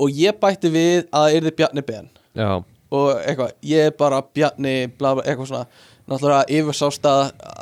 og 0.02 0.14
ég 0.14 0.38
bætti 0.42 0.70
við 0.74 1.08
að 1.10 1.26
það 1.26 1.38
yrði 1.40 1.54
Bjarni 1.58 1.84
Ben. 1.88 2.12
Já, 2.38 2.52
og 2.94 3.10
eitthvað, 3.24 3.56
ég 3.66 3.90
er 3.90 3.98
bara 3.98 4.22
Bjarni 4.22 4.76
bla 4.98 5.16
bla, 5.18 5.26
eitthvað 5.26 5.50
svona. 5.50 5.66
Náttúrulega 6.04 6.52
yfirsástað 6.52 7.22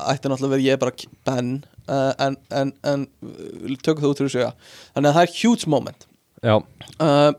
ætti 0.10 0.32
náttúrulega 0.32 0.56
vera 0.56 0.66
ég 0.66 0.76
er 0.76 0.82
bara 0.82 1.10
Ben 1.28 1.52
uh, 1.92 2.12
en, 2.26 2.38
en, 2.56 2.74
en 2.88 3.06
tökum 3.84 4.04
það 4.04 4.12
út 4.14 4.22
fyrir 4.24 4.34
sögja 4.36 4.52
þannig 4.96 5.12
að 5.12 5.18
það 5.18 5.26
er 5.26 5.36
huge 5.42 5.72
moment. 5.72 6.08
Uh, 6.42 7.32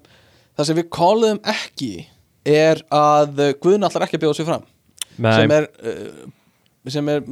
það 0.58 0.68
sem 0.68 0.78
við 0.78 0.90
kóluðum 0.94 1.42
ekki 1.52 1.92
er 2.48 2.82
að 2.92 3.42
Guðn 3.62 3.86
allar 3.88 4.06
ekki 4.06 4.18
að 4.18 4.24
bjóða 4.26 4.38
sig 4.40 4.48
fram. 4.48 4.66
Sem 5.16 5.52
Nei, 5.52 5.58
er, 5.58 5.68
uh, 5.86 6.90
sem 6.90 7.12
er 7.12 7.24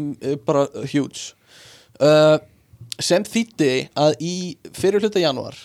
bara 0.47 0.67
huge. 0.93 1.33
Sem 3.01 3.25
þýtti 3.27 3.73
að 3.99 4.15
í 4.25 4.35
fyrir 4.77 5.03
hluta 5.03 5.21
janúar 5.21 5.57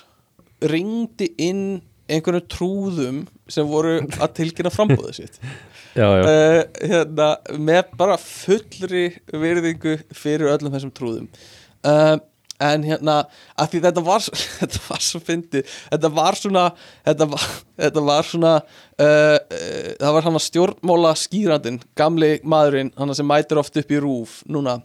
ringdi 0.66 1.30
inn 1.42 1.82
einhvern 2.10 2.44
trúðum 2.52 3.24
sem 3.52 3.68
voru 3.70 3.98
að 4.22 4.34
tilkynna 4.40 4.72
frambúðið 4.74 5.18
sitt 5.20 5.40
já, 5.96 6.06
já, 6.06 6.24
uh, 6.24 6.62
hérna, 6.82 7.28
með 7.58 7.92
bara 8.00 8.18
fullri 8.22 9.08
virðingu 9.32 9.98
fyrir 10.16 10.52
öllum 10.54 10.74
þessum 10.76 10.94
trúðum. 10.96 11.28
Uh, 11.86 12.18
en 12.66 12.86
hérna 12.88 13.18
að 13.60 13.74
því 13.74 13.82
þetta 13.88 14.04
var, 14.06 14.28
þetta 14.62 14.82
var 14.88 15.06
svo 15.08 15.22
fyndið. 15.24 15.76
Þetta 15.92 16.12
var 16.20 16.40
svona 16.40 16.66
þetta 17.08 17.30
var, 17.34 17.48
þetta 17.86 18.06
var 18.10 18.30
svona 18.32 18.54
uh, 18.62 19.38
það 20.02 20.18
var 20.20 20.30
hann 20.30 20.40
að 20.40 20.48
stjórnmóla 20.50 21.16
skýrandinn 21.20 21.82
gamli 22.00 22.36
maðurinn, 22.44 22.94
hann 23.00 23.16
sem 23.18 23.28
mætir 23.28 23.62
oft 23.62 23.80
upp 23.80 23.92
í 23.96 24.02
rúf 24.04 24.42
núna 24.48 24.82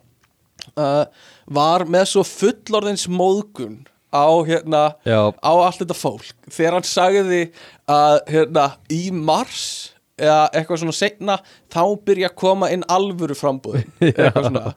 var 1.50 1.82
með 1.88 2.04
svo 2.10 2.22
fullorðins 2.28 3.06
móðgun 3.08 3.78
á 4.10 4.28
hérna 4.46 4.82
já, 5.06 5.30
á 5.30 5.52
allt 5.54 5.80
þetta 5.82 5.96
fólk. 5.96 6.34
Þegar 6.50 6.76
hann 6.78 6.86
sagði 6.86 7.40
að 7.90 8.18
hérna, 8.30 8.66
í 8.90 9.08
mars 9.14 9.94
eða 10.20 10.42
eitthvað 10.52 10.82
svona 10.82 10.96
segna 10.96 11.38
þá 11.72 11.82
byrja 12.06 12.30
að 12.30 12.38
koma 12.42 12.70
inn 12.74 12.84
alvöru 12.90 13.36
frambúðin 13.38 13.88
eitthvað 14.10 14.46
svona. 14.48 14.74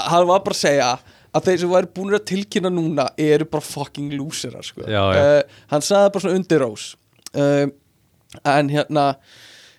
Hann 0.00 0.28
var 0.28 0.44
bara 0.44 0.56
að 0.56 0.62
segja 0.62 0.90
að 1.30 1.46
þeir 1.46 1.60
sem 1.62 1.70
væri 1.74 1.92
búin 1.94 2.16
að 2.16 2.26
tilkynna 2.30 2.72
núna 2.72 3.06
eru 3.20 3.46
bara 3.50 3.64
fucking 3.64 4.14
loserar 4.18 4.66
sko. 4.66 4.82
Já, 4.86 5.02
já. 5.14 5.20
Uh, 5.20 5.60
hann 5.70 5.84
sagði 5.86 6.14
bara 6.14 6.24
svona 6.24 6.40
undir 6.40 6.62
rós. 6.64 6.88
Uh, 7.34 7.70
en 8.46 8.72
hérna 8.72 9.04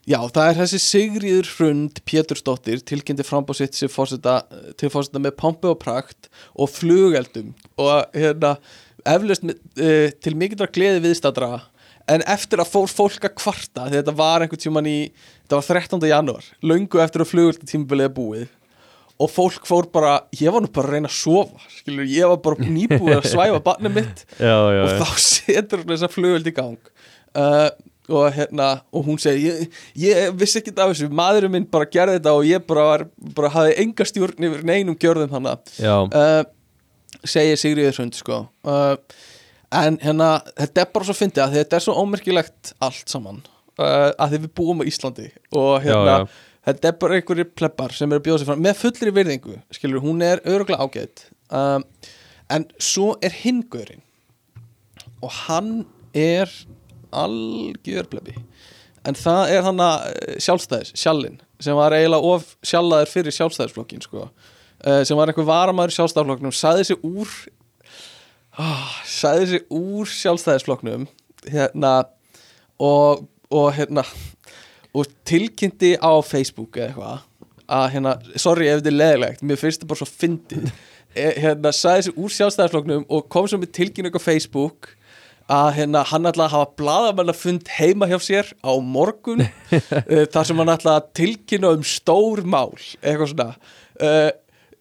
já 0.07 0.17
það 0.33 0.45
er 0.45 0.59
þessi 0.61 0.79
Sigríður 0.83 1.49
Hrund 1.57 1.99
Pétursdóttir 2.07 2.81
tilkynnti 2.87 3.25
frambúð 3.27 3.61
sitt 3.61 3.77
sem 3.77 3.91
fórseta, 3.91 4.41
til 4.79 4.91
fórseta 4.91 5.21
með 5.23 5.35
pompi 5.39 5.69
og 5.71 5.79
prakt 5.83 6.31
og 6.55 6.71
flugeldum. 6.71 7.51
Og 7.81 8.15
hérna 8.15 8.55
eflaust 9.07 9.45
uh, 9.47 10.07
til 10.21 10.37
mikilvæg 10.39 10.75
gleði 10.77 11.03
viðstadra 11.07 11.57
en 12.11 12.23
eftir 12.29 12.61
að 12.61 12.71
fór 12.71 12.89
fólk 12.91 13.27
að 13.27 13.37
kvarta 13.39 13.87
því 13.87 13.99
þetta 13.99 14.15
var 14.17 14.45
einhvern 14.45 14.63
tíman 14.65 14.89
í 14.89 14.97
þetta 15.11 15.59
var 15.59 15.69
13. 15.69 16.09
janúar, 16.11 16.49
löngu 16.65 17.03
eftir 17.03 17.25
að 17.25 17.61
tímabilið 17.63 18.09
er 18.09 18.15
búið 18.15 18.49
og 19.21 19.29
fólk 19.29 19.67
fór 19.69 19.87
bara, 19.93 20.15
ég 20.37 20.53
var 20.53 20.63
nú 20.63 20.71
bara 20.73 20.89
að 20.89 20.97
reyna 20.97 21.11
að 21.11 21.17
sofa 21.19 21.61
skilur, 21.75 22.09
ég 22.09 22.31
var 22.31 22.41
bara 22.41 22.67
nýbúið 22.71 23.17
að 23.19 23.29
svæfa 23.29 23.61
barnið 23.67 23.97
mitt 23.99 24.23
já, 24.39 24.57
já, 24.73 24.81
og 24.81 24.93
þá 25.01 25.23
setur 25.25 25.83
hún 25.83 25.93
þessa 25.93 26.11
flugöld 26.11 26.49
í 26.49 26.53
gang. 26.55 26.91
Uh, 27.37 27.69
og 28.11 28.33
hérna 28.35 28.69
og 28.91 29.05
hún 29.07 29.19
segi, 29.21 29.45
ég, 29.47 29.75
ég 30.01 30.31
vissi 30.35 30.59
ekki 30.59 30.73
af 30.75 30.91
þessu 30.91 31.11
maðurinn 31.15 31.53
minn 31.53 31.67
bara 31.71 31.87
gerði 31.87 32.17
þetta 32.17 32.33
og 32.35 32.47
ég 32.49 32.65
bara, 32.67 32.87
var, 32.89 33.05
bara 33.37 33.51
hafði 33.53 33.77
enga 33.85 34.07
stjórn 34.09 34.47
yfir 34.49 34.65
neinum 34.67 34.97
gjörðum 34.99 35.35
hana 35.37 35.53
já, 35.77 35.93
uh, 36.09 36.41
segir 37.23 37.61
Sigriður 37.61 37.99
Hrund 37.99 38.17
sko 38.17 38.41
uh, 38.67 38.97
en 39.71 39.97
hérna 40.01 40.29
þetta 40.59 40.83
er 40.83 40.93
bara 40.93 41.07
svo 41.07 41.15
fyndið 41.17 41.43
að 41.45 41.57
þetta 41.59 41.77
er 41.77 41.85
svo 41.85 41.95
ómerkilegt 42.01 42.73
allt 42.83 43.11
saman. 43.11 43.41
Uh, 43.79 44.11
að 44.19 44.33
því 44.33 44.39
við 44.43 44.53
búum 44.59 44.81
á 44.83 44.89
Íslandi 44.91 45.29
og 45.57 45.77
hérna 45.85 46.01
Já, 46.05 46.17
já. 46.19 46.39
þetta 46.67 46.89
er 46.89 46.97
bara 47.01 47.17
einhverjir 47.17 47.47
pleppar 47.55 47.95
sem 47.95 48.11
eru 48.11 48.19
að 48.19 48.25
bjóða 48.27 48.41
sig 48.41 48.49
fram 48.49 48.61
með 48.65 48.81
fullri 48.81 49.13
virðingu, 49.15 49.55
skilur, 49.73 50.03
hún 50.03 50.21
er 50.27 50.41
öruglega 50.43 50.83
ágætt 50.83 51.23
um, 51.49 51.85
en 52.51 52.67
svo 52.83 53.13
er 53.23 53.33
hingurinn 53.41 54.03
og 55.23 55.31
hann 55.47 55.71
er 56.13 56.51
algjör 57.15 58.09
plebbi. 58.11 58.35
En 59.07 59.15
það 59.17 59.55
er 59.55 59.63
hann 59.65 59.81
að 59.81 60.03
sjálfstæðis, 60.43 60.91
sjallinn 60.99 61.39
sem 61.61 61.77
var 61.77 61.95
eiginlega 61.95 62.35
of 62.35 62.55
sjallaður 62.65 63.09
fyrir 63.11 63.35
sjálfstæðisflokkin 63.35 64.03
sko. 64.03 64.27
Uh, 64.81 65.01
sem 65.07 65.17
var 65.17 65.31
einhver 65.31 65.47
varamæður 65.47 65.95
sjálfstæðisflokknum 65.95 66.53
sagði 66.57 66.87
sig 66.91 67.03
úr 67.07 67.31
oh, 68.59 68.93
sagði 69.07 69.49
sig 69.53 69.65
úr 69.71 70.09
sjálfstæðisflokknum 70.11 71.07
hérna 71.51 71.93
og, 72.81 73.27
og 73.49 73.67
hérna 73.77 74.05
og 74.91 75.11
tilkynnti 75.27 75.95
á 76.01 76.13
Facebook 76.25 76.77
eða 76.77 76.89
eitthvað 76.89 77.27
að 77.71 77.85
hérna, 77.93 78.15
sorry 78.35 78.67
ef 78.67 78.81
þetta 78.81 78.91
er 78.91 78.97
leðilegt 78.97 79.45
mér 79.47 79.59
finnst 79.59 79.81
þetta 79.81 79.91
bara 79.93 80.03
svo 80.03 80.09
fyndið. 80.23 80.71
Eh, 81.11 81.41
hérna, 81.43 81.73
sagði 81.75 82.05
sig 82.05 82.19
úr 82.23 82.31
sjálfstæðisflokknum 82.31 83.01
og 83.11 83.25
kom 83.27 83.43
svo 83.51 83.57
með 83.59 83.73
tilkynningu 83.75 84.15
á 84.15 84.23
Facebook 84.23 84.93
að 85.51 85.73
hérna, 85.75 86.05
hann 86.07 86.29
ætlaði 86.29 86.45
að 86.45 86.53
hafa 86.53 86.69
bladamanna 86.79 87.35
fund 87.35 87.67
heima 87.75 88.07
hjá 88.07 88.15
sér 88.23 88.53
á 88.63 88.71
morgun 88.79 89.43
uh, 89.43 90.23
þar 90.31 90.47
sem 90.47 90.61
hann 90.61 90.71
ætlaði 90.71 90.93
að 91.01 91.09
tilkynna 91.19 91.73
um 91.75 91.83
stór 91.83 92.43
mál 92.47 92.71
eitthvað 93.01 93.33
svona. 93.33 93.49
Uh, 93.99 94.29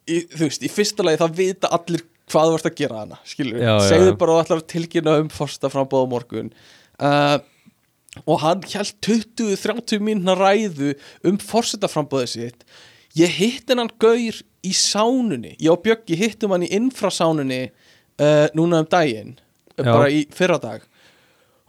í, 0.07 0.21
þú 0.31 0.45
veist, 0.45 0.63
í 0.63 0.71
fyrsta 0.71 1.09
lagi 1.09 1.21
það 1.25 1.37
vita 1.41 1.73
allir 1.75 2.07
hvað 2.31 2.51
þú 2.51 2.59
ert 2.59 2.69
að 2.71 2.77
gera 2.81 3.01
hana 3.05 3.19
skilur, 3.27 3.63
Já, 3.63 3.73
segðu 3.91 4.13
já. 4.13 4.19
bara 4.21 4.35
að 4.35 4.39
þú 4.39 4.45
ætlar 4.45 4.61
að 4.63 4.69
tilkynna 4.75 5.17
um 5.23 5.33
fórsta 5.35 5.71
frambóð 5.73 6.07
á 6.07 6.13
morgun. 6.15 6.53
Uh, 7.01 7.39
og 8.27 8.41
hann 8.43 8.65
held 8.73 8.95
20-30 9.07 10.03
mínuna 10.03 10.35
ræðu 10.39 10.95
um 11.27 11.39
fórsetaframbóðið 11.43 12.33
sitt. 12.33 12.65
Ég 13.19 13.31
hitt 13.39 13.71
hennan 13.71 13.91
gaur 14.03 14.41
í 14.67 14.73
sánunni. 14.77 15.55
Ég 15.59 15.71
og 15.73 15.83
Bjöggi 15.85 16.19
hittum 16.19 16.55
hann 16.55 16.67
í 16.67 16.73
infrasánunni 16.77 17.63
uh, 17.71 18.47
núna 18.59 18.83
um 18.83 18.91
daginn 18.91 19.37
Já. 19.77 19.93
bara 19.93 20.11
í 20.13 20.25
fyrradag. 20.35 20.85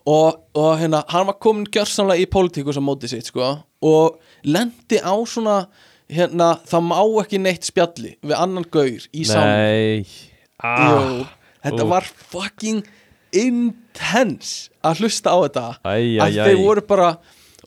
Og, 0.01 0.41
og 0.57 0.71
hérna, 0.81 1.03
hann 1.13 1.27
var 1.29 1.38
komin 1.38 1.69
gjörsamlega 1.69 2.23
í 2.23 2.29
pólitíkus 2.29 2.79
á 2.81 2.83
móti 2.83 3.09
sitt 3.11 3.29
sko 3.29 3.51
og 3.85 4.17
lendi 4.49 4.97
á 4.97 5.13
svona 5.29 5.59
hérna, 6.09 6.55
það 6.65 6.88
má 6.89 6.97
ekki 7.21 7.38
neitt 7.41 7.69
spjalli 7.69 8.15
við 8.17 8.33
annan 8.38 8.65
gaur 8.73 9.05
í 9.13 9.25
sánunni. 9.29 10.01
Nei 10.01 10.30
ah, 10.63 11.29
þetta 11.65 11.83
Úff. 11.85 11.89
var 11.91 12.07
fucking 12.31 12.83
intense 13.31 14.69
að 14.85 15.01
hlusta 15.03 15.33
á 15.33 15.38
þetta 15.45 15.65
Æ, 15.85 15.95
æ, 15.95 16.21
að 16.25 16.38
æ. 16.38 16.43
þeir 16.47 16.61
voru 16.65 16.83
bara 16.89 17.09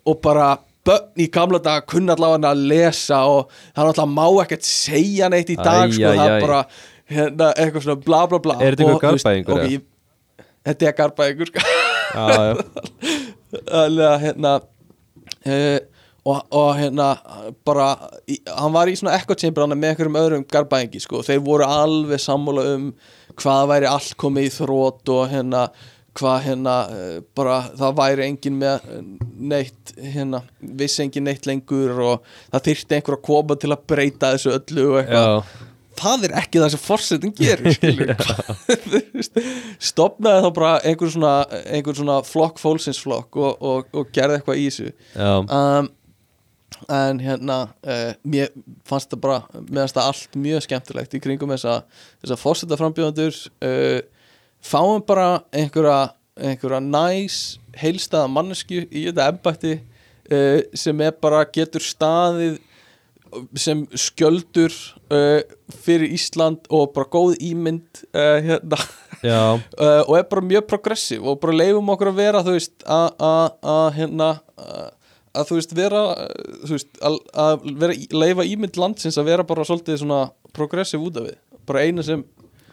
og 0.04 0.18
bara 0.24 0.48
börn 0.84 1.22
í 1.24 1.28
gamla 1.32 1.60
dag 1.64 1.86
kunna 1.88 2.12
allavega 2.16 2.50
að 2.52 2.64
lesa 2.68 3.22
og 3.30 3.48
það 3.72 3.80
er 3.84 3.90
alltaf 3.92 4.10
má 4.12 4.26
ekkert 4.44 4.66
segja 4.68 5.30
neitt 5.32 5.50
í 5.54 5.56
dag 5.56 5.88
Æ, 5.88 5.94
sko, 5.96 6.10
æ, 6.10 6.18
það 6.18 6.34
er 6.34 6.44
bara 6.44 6.60
hérna, 7.14 7.48
eitthvað 7.56 7.86
svona 7.86 8.02
bla 8.04 8.20
bla 8.28 8.40
bla 8.44 8.58
Er 8.60 8.76
þetta 8.76 8.98
ok, 8.98 9.08
eða? 9.14 9.66
ég- 9.72 9.90
Þetta 10.64 10.86
er 10.88 10.94
garbaðingur 11.00 11.50
sko 11.50 11.64
já, 11.64 12.24
já, 12.44 12.54
Þannig 13.54 14.06
að 14.10 14.22
hérna 14.24 14.52
uh, 14.60 15.78
og, 16.24 16.38
og 16.56 16.70
hérna 16.78 17.08
bara, 17.66 17.90
í, 18.30 18.38
hann 18.48 18.72
var 18.74 18.88
í 18.88 18.96
svona 18.98 19.16
echo 19.18 19.36
chamber 19.38 19.64
hann 19.64 19.76
með 19.76 19.92
einhverjum 19.92 20.20
öðrum 20.20 20.46
garbæðingi 20.50 21.02
sko. 21.04 21.24
þeir 21.26 21.42
voru 21.44 21.68
alveg 21.68 22.22
sammála 22.22 22.64
um 22.74 22.86
hvað 23.40 23.66
væri 23.72 23.90
allt 23.90 24.16
komið 24.20 24.48
í 24.48 24.54
þrótt 24.54 25.12
og 25.12 25.26
hérna 25.32 25.66
hvað 26.14 26.40
hérna 26.46 26.74
eh, 26.94 27.18
bara 27.36 27.58
það 27.74 27.98
væri 27.98 28.26
engin 28.28 28.58
með 28.60 28.88
neitt 29.50 29.94
hérna, 29.98 30.44
vissi 30.78 31.02
engin 31.04 31.26
neitt 31.26 31.48
lengur 31.50 31.94
og 32.04 32.34
það 32.52 32.66
þyrfti 32.68 32.98
einhver 32.98 33.18
að 33.18 33.24
koma 33.28 33.56
til 33.58 33.72
að 33.74 33.86
breyta 33.90 34.34
þessu 34.36 34.54
öllu 34.54 34.88
og 34.92 35.00
eitthvað. 35.02 35.54
Það 35.94 36.24
er 36.26 36.32
ekki 36.40 36.58
það 36.58 36.72
sem 36.72 36.80
forsetin 36.82 37.34
gerir 37.38 38.14
stopnaði 39.90 40.46
þá 40.46 40.48
bara 40.56 40.72
einhver 40.86 41.12
svona, 41.14 41.34
einhver 41.70 41.98
svona 41.98 42.16
flokk 42.26 42.58
fólksins 42.62 42.98
flokk 43.02 43.38
og, 43.38 43.52
og, 43.62 43.92
og 43.94 44.10
gerði 44.14 44.40
eitthvað 44.40 44.62
í 44.62 44.64
þessu. 44.70 44.94
Um, 45.18 45.92
en 46.92 47.20
hérna 47.22 47.58
uh, 47.86 48.10
mér 48.28 48.50
fannst 48.88 49.12
það 49.14 49.20
bara 49.24 49.38
mér 49.68 49.84
fannst 49.84 49.96
það 49.98 50.10
allt 50.10 50.36
mjög 50.46 50.66
skemmtilegt 50.66 51.14
í 51.16 51.22
kringum 51.24 51.52
þessa, 51.54 51.78
þessa 52.24 52.38
fórseta 52.40 52.78
frambjóðandur 52.80 53.38
uh, 53.64 54.00
fáum 54.64 55.02
bara 55.06 55.28
einhverja 55.54 55.98
einhverja 56.34 56.80
næs 56.82 57.40
heilstæða 57.78 58.28
mannesku 58.32 58.82
í 58.90 59.06
þetta 59.08 59.28
embætti 59.32 59.74
uh, 59.78 60.60
sem 60.74 61.00
er 61.06 61.16
bara 61.22 61.44
getur 61.54 61.84
staðið 61.84 62.60
sem 63.58 63.80
skjöldur 63.98 64.70
uh, 65.10 65.40
fyrir 65.82 66.12
Ísland 66.14 66.68
og 66.70 66.92
bara 66.94 67.08
góð 67.10 67.32
ímynd 67.42 68.04
uh, 68.14 68.38
hérna. 68.44 68.78
Uh, 69.74 70.02
og 70.06 70.12
er 70.20 70.28
bara 70.30 70.44
mjög 70.46 70.68
progressiv 70.70 71.24
og 71.26 71.40
bara 71.42 71.56
leifum 71.56 71.90
okkur 71.96 72.12
að 72.12 72.20
vera 72.20 72.42
þú 72.46 72.54
veist 72.54 72.84
að- 72.86 73.16
að 73.26 73.48
að, 73.74 73.88
hérna 73.98 74.28
að 75.34 75.48
þú 75.50 75.58
veist 75.58 75.74
vera 75.76 76.02
þú 76.64 76.72
veist, 76.76 76.90
að, 77.02 77.18
að 77.46 77.66
vera 77.82 77.96
leifa 78.24 78.46
ímynd 78.48 78.78
landsins 78.80 79.18
að 79.20 79.32
vera 79.32 79.46
bara 79.46 79.66
svolítið 79.66 80.02
svona 80.02 80.20
progressiv 80.54 81.02
út 81.04 81.18
af 81.20 81.28
við. 81.30 81.40
Bara 81.68 81.82
eina 81.86 82.04
sem 82.06 82.22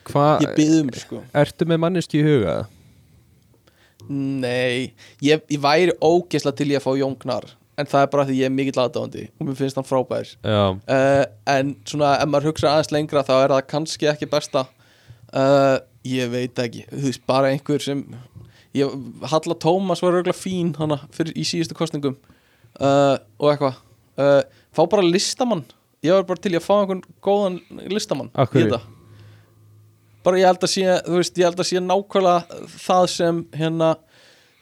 hvað 0.09 0.45
ég 0.45 0.53
byðum 0.59 0.93
sko. 0.99 1.23
Ertu 1.41 1.67
með 1.69 1.83
manneski 1.85 2.21
í 2.21 2.27
huga? 2.27 2.61
nei, 4.11 4.93
ég, 5.23 5.43
ég 5.45 5.59
væri 5.61 5.93
ógesla 6.01 6.53
til 6.55 6.71
ég 6.71 6.81
að 6.81 6.87
fá 6.87 6.95
Jón 6.97 7.13
Gnar 7.21 7.45
en 7.79 7.87
það 7.89 8.03
er 8.03 8.09
bara 8.13 8.25
því 8.27 8.37
ég 8.37 8.49
er 8.49 8.53
mikill 8.53 8.81
aðdáðandi 8.83 9.23
og 9.31 9.47
mér 9.47 9.57
finnst 9.57 9.77
hann 9.79 9.87
frábær. 9.87 10.33
Uh, 10.43 11.23
en 11.49 11.75
svona 11.87 12.15
ef 12.19 12.29
maður 12.29 12.51
hugsa 12.51 12.73
aðeins 12.73 12.91
lengra 12.93 13.23
þá 13.25 13.33
er 13.37 13.53
það 13.55 13.63
kannski 13.71 14.09
ekki 14.11 14.29
besta. 14.29 14.65
Uh, 15.31 15.79
ég 16.07 16.29
veit 16.33 16.59
ekki 16.59 16.83
þú 16.89 17.05
veist 17.07 17.23
bara 17.29 17.53
einhver 17.53 17.83
sem 17.83 18.03
ég, 18.77 18.91
Halla 19.31 19.57
Tómas 19.63 20.03
var 20.03 20.19
örgulega 20.19 20.37
fín 20.37 20.73
hana 20.77 20.99
fyrir, 21.15 21.33
í 21.37 21.45
síðustu 21.47 21.77
kostningum 21.77 22.17
uh, 22.79 23.17
og 23.41 23.51
eitthvað. 23.51 23.79
Uh, 24.21 24.41
fá 24.75 24.81
bara 24.91 25.05
listamann. 25.05 25.65
Ég 26.05 26.15
var 26.15 26.25
bara 26.29 26.41
til 26.41 26.53
í 26.55 26.57
að 26.59 26.65
fá 26.65 26.73
einhvern 26.79 27.03
góðan 27.21 27.59
listamann 27.91 28.31
Af 28.33 28.49
í 28.49 28.57
hverju? 28.61 28.71
þetta. 28.71 28.81
Bara 30.25 30.37
ég 30.37 30.45
held 30.49 30.63
að 30.65 30.71
sé 30.73 30.95
þú 31.07 31.17
veist 31.17 31.37
ég 31.41 31.47
held 31.49 31.61
að 31.61 31.67
sé 31.69 31.81
nákvæmlega 31.81 32.61
það 32.85 33.05
sem 33.15 33.41
hérna 33.57 33.91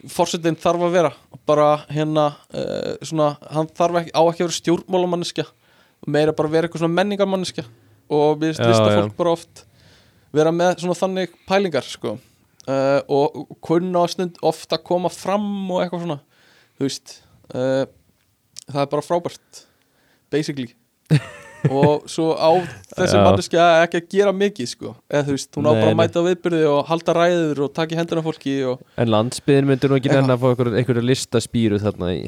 fórsetin 0.07 0.56
þarf 0.60 0.86
að 0.88 0.94
vera. 0.95 1.11
Bara 1.49 1.69
hérna 1.91 2.26
uh, 2.56 2.94
svona, 3.03 3.34
hann 3.52 3.68
þarf 3.76 4.02
ekki, 4.03 4.14
á 4.15 4.22
ekki 4.23 4.44
að 4.44 4.48
vera 4.48 4.57
stjórnmálamanniska 4.60 5.45
meira 6.07 6.31
bara 6.36 6.48
vera 6.53 6.68
eitthvað 6.69 6.86
svona 6.86 6.95
menningarmanniska 6.95 7.65
og 8.10 8.38
við 8.40 8.53
Já, 8.56 8.64
lista 8.69 8.86
já. 8.88 8.95
fólk 9.02 9.18
bara 9.19 9.34
oft 9.36 9.65
vera 10.34 10.53
með 10.56 10.80
svona 10.86 10.95
þannig 10.95 11.34
pælingar 11.49 11.84
sko. 11.88 12.15
Uh, 12.69 12.99
og 13.11 13.56
kunna 13.65 14.03
stund 14.11 14.38
ofta 14.45 14.77
koma 14.77 15.10
fram 15.11 15.44
og 15.73 15.81
eitthvað 15.84 16.06
svona 16.06 16.19
þú 16.80 16.86
veist. 16.88 17.15
Uh, 17.52 17.84
það 18.70 18.82
er 18.86 18.90
bara 18.96 19.06
frábært 19.06 19.62
basically. 20.34 20.70
Og 21.76 22.06
svo 22.08 22.30
á 22.40 22.56
þessi 22.96 23.18
Já. 23.18 23.24
manneskja 23.26 23.64
ekki 23.84 24.00
að 24.00 24.06
gera 24.14 24.32
mikið 24.32 24.70
sko. 24.72 24.94
Eða 25.12 25.26
þú 25.28 25.34
veist, 25.36 25.50
hún 25.58 25.66
á 25.68 25.72
Nei, 25.76 25.80
bara 25.82 25.91
að 25.91 25.98
mæta 26.00 26.22
á 26.24 26.28
viðbyrði 26.30 26.62
og 26.72 26.78
halda 26.88 27.16
ræður 27.18 27.60
og 27.66 27.74
taka 27.76 27.96
í 27.96 27.98
hendina 28.00 28.24
á 28.24 28.28
fólki 28.30 28.54
og 28.70 28.86
en 28.96 29.12
landsbyðin 29.12 29.68
myndir 29.68 29.91
nú 29.91 29.98
ekki 30.00 30.14
nenni 30.14 30.32
að 30.38 30.46
fá 30.46 30.48
einhverju, 30.54 31.04
listaspýru 31.04 31.82
þarna 31.84 32.14
í 32.16 32.22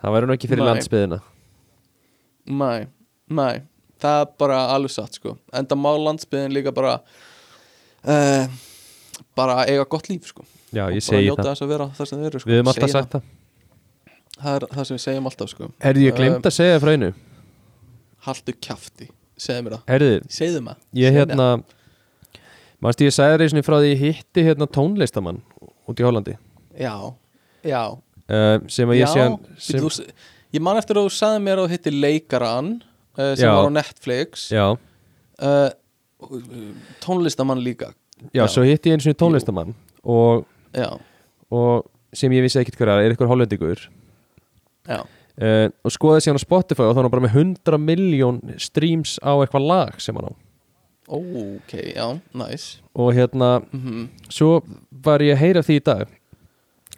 Það 0.00 0.14
væri 0.14 0.28
nú 0.30 0.36
ekki 0.36 0.48
fyrir 0.52 0.62
Nei. 0.64 0.68
landsbyðina. 0.70 1.18
Nei, 2.60 2.86
nei. 3.40 3.56
Það 4.00 4.20
er 4.22 4.30
bara 4.40 4.60
alveg 4.76 4.94
satt 4.94 5.18
sko. 5.18 5.34
Enda 5.52 5.76
má 5.76 5.90
landsbyðin 5.98 6.54
líka 6.56 6.72
bara 6.72 6.94
uh, 8.06 8.46
Bara 9.36 9.64
eiga 9.66 9.84
gott 9.90 10.08
líf 10.08 10.30
sko. 10.30 10.46
Já, 10.70 10.86
ég 10.94 11.02
Bara 11.04 11.20
njóta 11.26 11.42
það. 11.42 11.50
þess 11.50 11.66
að 11.66 11.74
vera 11.74 11.90
það 11.98 12.08
sem 12.12 12.22
þeir 12.22 12.30
eru 12.30 12.40
sko. 12.40 12.50
Við 12.52 12.60
höfum 12.60 12.72
alltaf 12.72 12.94
sagt 12.94 13.14
það 13.18 13.28
það. 14.42 14.56
er 14.56 14.66
það 14.74 14.88
sem 14.88 14.96
við 14.98 15.04
segjum 15.04 15.28
alltaf 15.30 15.52
sko. 15.52 15.70
Herði, 15.84 16.06
ég 16.08 16.16
glemt 16.18 16.48
að 16.50 16.56
segja 16.56 16.80
frá 16.82 16.92
einu? 16.94 17.10
Haltu 18.26 18.56
kjafti, 18.56 19.08
segðu 19.40 19.66
mér 19.66 19.76
það. 19.76 19.84
Herði, 19.94 20.10
Segðu 20.36 20.64
maður 20.66 21.00
ég 21.00 21.16
hérna 21.16 21.46
Manstu 22.80 23.04
ég 23.04 23.12
sagði 23.12 23.40
reysinni 23.42 23.62
frá 23.64 23.76
því 23.76 23.90
ég 23.92 24.02
hitti 24.06 24.44
hérna 24.46 24.64
tónlistamann 24.72 25.42
út 25.90 26.00
í 26.00 26.04
Hollandi. 26.06 26.36
Já, 26.80 26.94
já, 27.66 27.82
uh, 27.92 28.56
sem 28.72 28.88
að 28.88 28.96
ég 28.96 29.04
já 29.04 29.10
sé 29.12 29.24
hann 29.26 29.36
sem... 29.60 29.82
þú, 29.84 30.06
Ég 30.50 30.62
man 30.66 30.80
eftir 30.80 30.98
að 30.98 31.06
þú 31.06 31.12
sagði 31.14 31.42
mér 31.44 31.60
að 31.60 31.68
þú 31.68 31.74
hitti 31.76 31.90
leikaran 31.94 32.70
uh, 32.80 33.34
sem 33.38 33.44
Já. 33.44 33.52
var 33.54 33.68
á 33.70 33.72
Netflix. 33.76 34.48
Já, 34.50 34.64
uh, 35.44 35.68
Tónlistamann 37.04 37.62
líka. 37.62 37.92
Já, 38.34 38.42
Já. 38.42 38.48
svo 38.52 38.64
hitti 38.66 38.90
ég 38.90 38.98
einu 38.98 39.04
sinni 39.04 39.16
tónlistamann 39.20 39.76
og, 40.02 40.42
Já, 40.76 40.90
og 41.54 41.86
sem 42.16 42.32
ég 42.34 42.44
vissi 42.44 42.58
ekkert 42.60 42.80
hver 42.80 42.90
er, 42.96 43.12
eitthvað 43.12 43.30
hollendingur 43.30 43.86
uh, 44.88 45.68
og 45.84 45.92
skoði 45.94 46.20
sér 46.24 46.32
hann 46.34 46.40
á 46.40 46.46
Spotify 46.46 46.86
og 46.86 46.94
þá 46.94 47.00
er 47.00 47.06
hann 47.06 47.14
bara 47.16 47.26
með 47.26 47.36
100 47.40 47.80
miljón 47.84 48.40
streams 48.60 49.18
á 49.24 49.32
eitthvað 49.40 49.66
lag 49.68 50.00
sem 50.00 50.16
hann 50.16 50.30
á. 50.30 50.34
Ok, 51.10 51.72
já, 51.96 52.06
nice. 52.38 52.78
Og 52.94 53.12
hérna, 53.16 53.60
mm 53.74 54.08
svo 54.30 54.60
var 55.02 55.22
ég 55.24 55.34
að 55.34 55.40
heyra 55.42 55.62
því 55.66 55.76
í 55.80 55.82
dag 55.88 56.08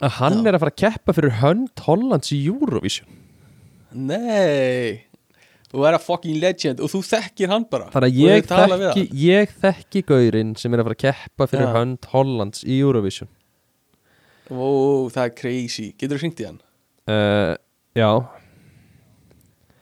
að 0.02 0.10
hann 0.18 0.40
Já. 0.42 0.48
er 0.50 0.56
að 0.56 0.62
fara 0.64 0.72
að 0.74 0.80
keppa 0.82 1.14
fyrir 1.16 1.34
hönd 1.40 1.82
Hollands 1.86 2.32
í 2.34 2.40
Eurovision. 2.50 3.06
Nei. 3.92 5.06
Þú 5.72 5.84
er 5.88 5.96
að 5.96 6.02
fucking 6.04 6.36
legend 6.42 6.80
og 6.84 6.90
þú 6.92 7.00
þekkir 7.06 7.48
hann 7.52 7.64
bara. 7.70 7.86
Þannig 7.94 8.10
að 8.10 8.18
ég 8.20 8.48
þekki, 8.50 9.04
ég 9.22 9.54
þekki 9.62 10.02
gaurinn 10.10 10.50
sem 10.60 10.74
er 10.74 10.82
að 10.82 10.88
fara 10.90 10.96
að 10.98 11.04
keppa 11.06 11.46
fyrir 11.48 11.64
Já. 11.68 11.72
hönd 11.78 12.08
Hollands 12.12 12.64
í 12.66 12.80
Eurovision. 12.82 13.30
Ó, 14.52 15.08
það 15.14 15.22
er 15.24 15.34
crazy. 15.38 15.86
Getur 15.96 16.18
þú 16.18 16.24
hringt 16.26 16.42
í 16.42 16.48
hann? 16.50 16.60
uh, 17.08 17.54
já, 17.98 18.08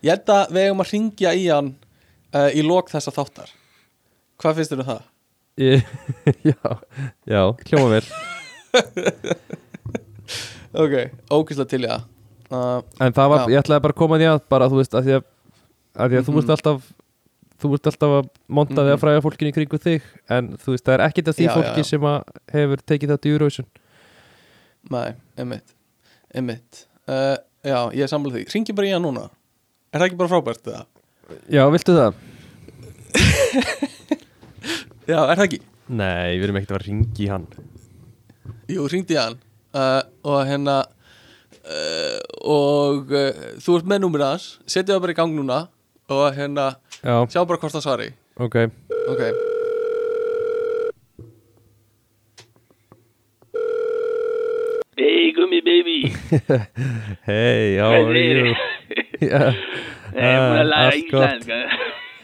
Ég 0.01 0.15
held 0.15 0.31
að 0.33 0.53
við 0.57 0.65
eigum 0.65 0.81
að 0.81 0.89
hringja 0.95 1.31
í 1.37 1.43
hann 1.53 1.75
uh, 2.35 2.49
í 2.57 2.63
lok 2.65 2.89
þessa 2.93 3.13
þáttar 3.13 3.51
Hvað 4.41 4.57
finnst 4.61 4.73
þér 4.73 4.81
um 4.85 4.89
það? 4.89 5.03
ég, 5.61 5.83
já 6.51 6.71
já, 7.29 7.43
hljóma 7.69 7.89
vel 7.99 8.07
Ok, 10.71 10.95
ógæslega 11.35 11.67
til 11.73 11.83
ég 11.89 11.91
uh, 12.55 12.79
en 13.03 13.13
það 13.17 13.31
var, 13.33 13.43
Já. 13.45 13.51
ég 13.57 13.61
ætlaði 13.65 13.83
bara 13.85 13.95
að 13.95 13.99
koma 13.99 14.19
því 14.21 14.29
að 14.31 14.41
bara 14.53 14.69
þú 14.71 14.79
veist, 14.81 14.95
að 14.95 15.07
því 15.09 15.15
að, 15.19 15.25
að, 15.97 16.07
því 16.13 16.21
að 16.21 16.25
þú 16.29 16.33
Mhm. 16.33 16.39
veist 16.41 16.53
alltaf 16.55 16.89
þú 17.61 17.71
veist 17.75 17.89
alltaf 17.91 18.13
að 18.21 18.29
monta 18.49 18.79
því 18.79 18.87
að 18.87 18.95
Mhm. 18.95 19.03
fræða 19.03 19.25
fólkinu 19.27 19.51
í 19.51 19.57
kringu 19.59 19.79
þig 19.83 20.03
en 20.31 20.53
þú 20.63 20.69
veist, 20.77 20.85
það 20.87 20.95
er 20.97 21.05
ekkit 21.09 21.29
af 21.29 21.37
því 21.37 21.45
Já, 21.49 21.53
fólki 21.59 21.83
já. 21.85 21.89
sem 21.91 22.07
að 22.13 22.19
hefur 22.55 22.79
tekið 22.87 23.13
þetta 23.15 23.29
í 23.29 23.33
Eurovision 23.35 23.67
Nei, 24.91 25.11
einmitt 25.37 25.75
Einmitt 26.35 26.87
uh, 27.11 27.37
Já, 27.67 27.79
ég 27.93 28.05
er 28.07 28.11
samlega 28.11 28.39
því. 28.39 28.45
Hringi 28.53 28.77
bara 28.77 28.89
í 28.89 28.95
hann 28.95 29.05
núna. 29.05 29.27
Er 29.91 30.01
það 30.01 30.07
ekki 30.09 30.21
bara 30.21 30.33
frábært 30.33 30.63
það? 30.69 30.87
já, 31.51 31.63
viltu 31.71 31.97
það? 31.97 32.23
Já, 35.11 35.19
er 35.25 35.35
það 35.35 35.45
ekki? 35.49 35.61
Nei, 35.91 36.39
við 36.39 36.47
erum 36.47 36.61
ekkert 36.61 36.77
að 36.79 36.87
ringi 36.87 37.27
í 37.27 37.29
hann. 37.31 37.47
Jú, 38.71 38.87
hringdi 38.87 39.17
ég 39.17 39.25
hann. 39.27 39.39
Uh, 39.75 40.01
og 40.27 40.41
hérna 40.49 40.79
uh, 41.61 42.19
og 42.47 43.13
uh, 43.15 43.45
þú 43.63 43.79
ert 43.81 43.93
með 43.93 44.05
númur 44.07 44.27
hans. 44.29 44.53
Setja 44.67 44.95
það 44.95 45.05
bara 45.07 45.17
í 45.17 45.21
gang 45.21 45.37
núna. 45.37 45.61
Og 46.11 46.27
hérna, 46.35 46.73
Já, 47.01 47.15
sjá 47.31 47.45
bara 47.47 47.61
hvort 47.63 47.77
það 47.77 47.87
svari 47.87 48.11
ok. 48.41 48.57
Ok 49.11 49.50
Hey, 55.01 55.33
gummi 55.33 55.61
baby. 55.65 56.13
Hey, 57.31 57.77
how 57.81 57.93
are 58.05 58.17
you? 58.21 58.55
Já, 59.21 59.41
Ég 60.11 60.27
er 60.27 60.41
búin 60.43 60.61
að 60.61 60.69
læra 60.73 60.93
íslenska 60.99 61.59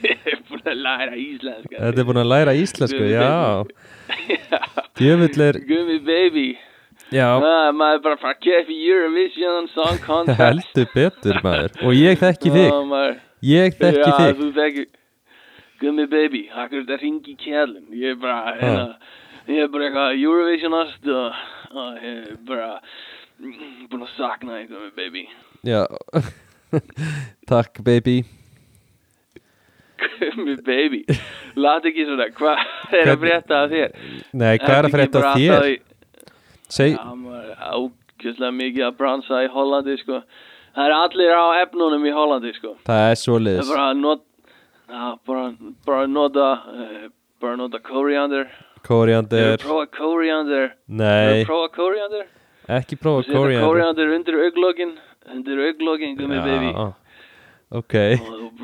Ég 0.05 0.27
er 0.33 0.41
búin 0.51 0.67
að 0.73 0.81
læra 0.85 1.17
íslenska. 1.23 1.77
Þetta 1.81 2.03
er 2.03 2.07
búin 2.11 2.21
að 2.23 2.29
læra 2.33 2.55
íslensku, 2.61 3.01
Gummi 3.01 3.15
já 3.15 3.31
Djöfull 5.01 5.45
er, 5.47 5.59
Gummi 5.71 5.99
baby. 6.11 6.47
Já, 7.15 7.29
Ah, 7.39 7.71
Maður 7.77 8.03
bara 8.09 8.21
fara 8.21 8.35
að 8.37 8.43
keppa 8.45 8.75
í 8.77 8.79
Eurovision 8.91 9.69
Song 9.73 10.01
Contest. 10.07 10.41
heldur 10.43 10.89
betur 10.95 11.41
maður. 11.47 11.77
Og 11.87 11.97
ég 11.97 12.21
þekki 12.21 12.53
þig, 12.59 12.69
Ah, 12.75 12.85
maður- 12.93 13.21
ég 13.55 13.77
þekki 13.81 14.11
Já, 14.11 14.17
þig. 14.21 14.55
þekki 14.61 14.87
Gummi 15.81 16.07
baby, 16.13 16.45
akkur 16.57 16.83
þetta 16.85 17.01
ringi 17.03 17.37
kjælin 17.41 17.89
Ég 18.05 18.17
er 18.17 18.21
bara, 18.21 18.57
hérna 18.61 18.87
Ég 19.47 19.63
er 19.63 19.69
bara 19.71 19.85
eitthvað 19.89 20.23
Eurovisionast 20.27 21.05
og, 21.15 21.43
bara 22.47 22.71
mm, 23.41 23.87
búin 23.91 24.07
að 24.07 24.15
sakna 24.17 24.61
þig, 24.61 24.73
Gummi 24.73 24.91
baby. 24.97 25.25
Já. 25.67 25.83
Takk 27.51 27.83
baby. 27.87 28.17
Gummi 30.01 30.57
baby. 30.67 31.03
Lát 31.57 31.87
ekki 31.89 32.07
svona, 32.09 32.29
hvað 32.37 32.65
er 33.01 33.13
að 33.15 33.23
frétta 33.25 33.63
af 33.65 33.75
þér? 33.75 33.95
Nei, 34.33 34.55
hvað 34.63 34.77
er 34.79 34.89
að 34.91 34.97
frétta 34.97 35.25
af 35.25 35.39
þér? 35.41 35.71
Seg, 36.77 36.97
ákjöfslega 36.99 38.53
mikið 38.57 38.89
að 38.89 38.97
bransa 38.99 39.45
í 39.47 39.51
Hollandi 39.55 39.97
sko. 40.03 40.23
Það 40.77 40.89
er 40.91 40.95
allir 40.97 41.33
á 41.33 41.47
efnunum 41.63 42.05
í 42.05 42.13
Hollandi 42.13 42.53
sko. 42.57 42.75
Það 42.89 43.05
er 43.05 43.15
Það 43.15 43.21
svoleiðis 43.23 43.71
er 43.71 43.77
bara 43.77 43.87
að 43.93 44.03
bara, 45.27 45.45
bara 45.87 46.03
að 46.05 46.11
nota 46.13 46.49
bara 47.41 47.55
að 47.57 47.61
nota 47.63 47.81
koriander 47.85 48.51
Koriander 48.85 49.57
prófað 49.63 49.91
koriander 49.97 50.73
Nei, 50.87 51.45
prófað 51.49 51.73
koriander 51.79 52.27
ekki 52.77 52.99
prófa 53.01 53.25
koriander 53.31 53.65
koriander 53.65 54.15
undir 54.19 54.41
auglókin 54.45 54.97
undir 55.33 55.59
auglókin, 55.59 56.17
gummi 56.17 56.41
baby. 56.43 56.73
Ok. 57.75 57.95
Og 58.23 58.63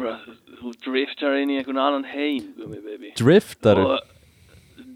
þú 0.60 0.72
driftar 0.84 1.38
inn 1.40 1.50
í 1.50 1.58
einhvern 1.60 1.80
annan 1.82 2.06
heim, 2.06 2.52
gummi 2.58 2.80
baby. 2.84 3.12
Driftar? 3.18 3.80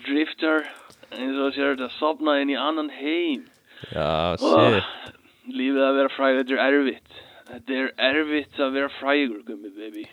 Driftar 0.07 0.69
eins 1.17 1.39
og 1.43 1.55
sér 1.57 1.75
þetta 1.75 1.91
sopna 1.99 2.39
inn 2.43 2.53
í 2.55 2.59
annan 2.61 2.91
heim. 2.95 3.47
Já, 3.93 4.37
shit. 4.41 5.17
lífið 5.51 5.83
að 5.89 5.99
vera 6.01 6.15
frægur, 6.15 6.45
þetta 6.45 6.57
er 6.57 6.79
erfitt. 6.79 7.19
Þetta 7.47 7.77
er 7.81 7.91
erfitt 8.11 8.63
að 8.63 8.79
vera 8.79 8.93
frægur, 9.01 9.43
gummi 9.47 9.73
baby. 9.75 10.07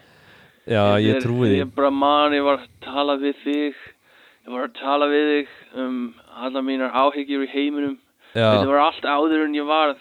Já, 0.69 0.83
ég 1.03 1.21
trúi 1.23 1.49
því. 1.51 1.59
Ég 1.61 1.73
bara 1.75 1.91
man, 1.91 2.33
ég 2.35 2.45
var 2.45 2.61
að 2.61 2.69
tala 2.85 3.17
við 3.19 3.39
þig 3.43 3.79
Ég 4.43 4.51
var 4.51 4.65
að 4.67 4.73
tala 4.75 5.07
við 5.07 5.29
þig 5.29 5.51
um 5.79 5.99
alla 6.35 6.63
mínar 6.65 6.91
áhyggjur 6.91 7.45
í 7.45 7.51
heiminum. 7.53 7.95
Þetta 8.33 8.67
var 8.67 8.81
allt 8.89 9.05
áður 9.07 9.45
en 9.45 9.55
ég 9.55 9.67
var 9.69 9.95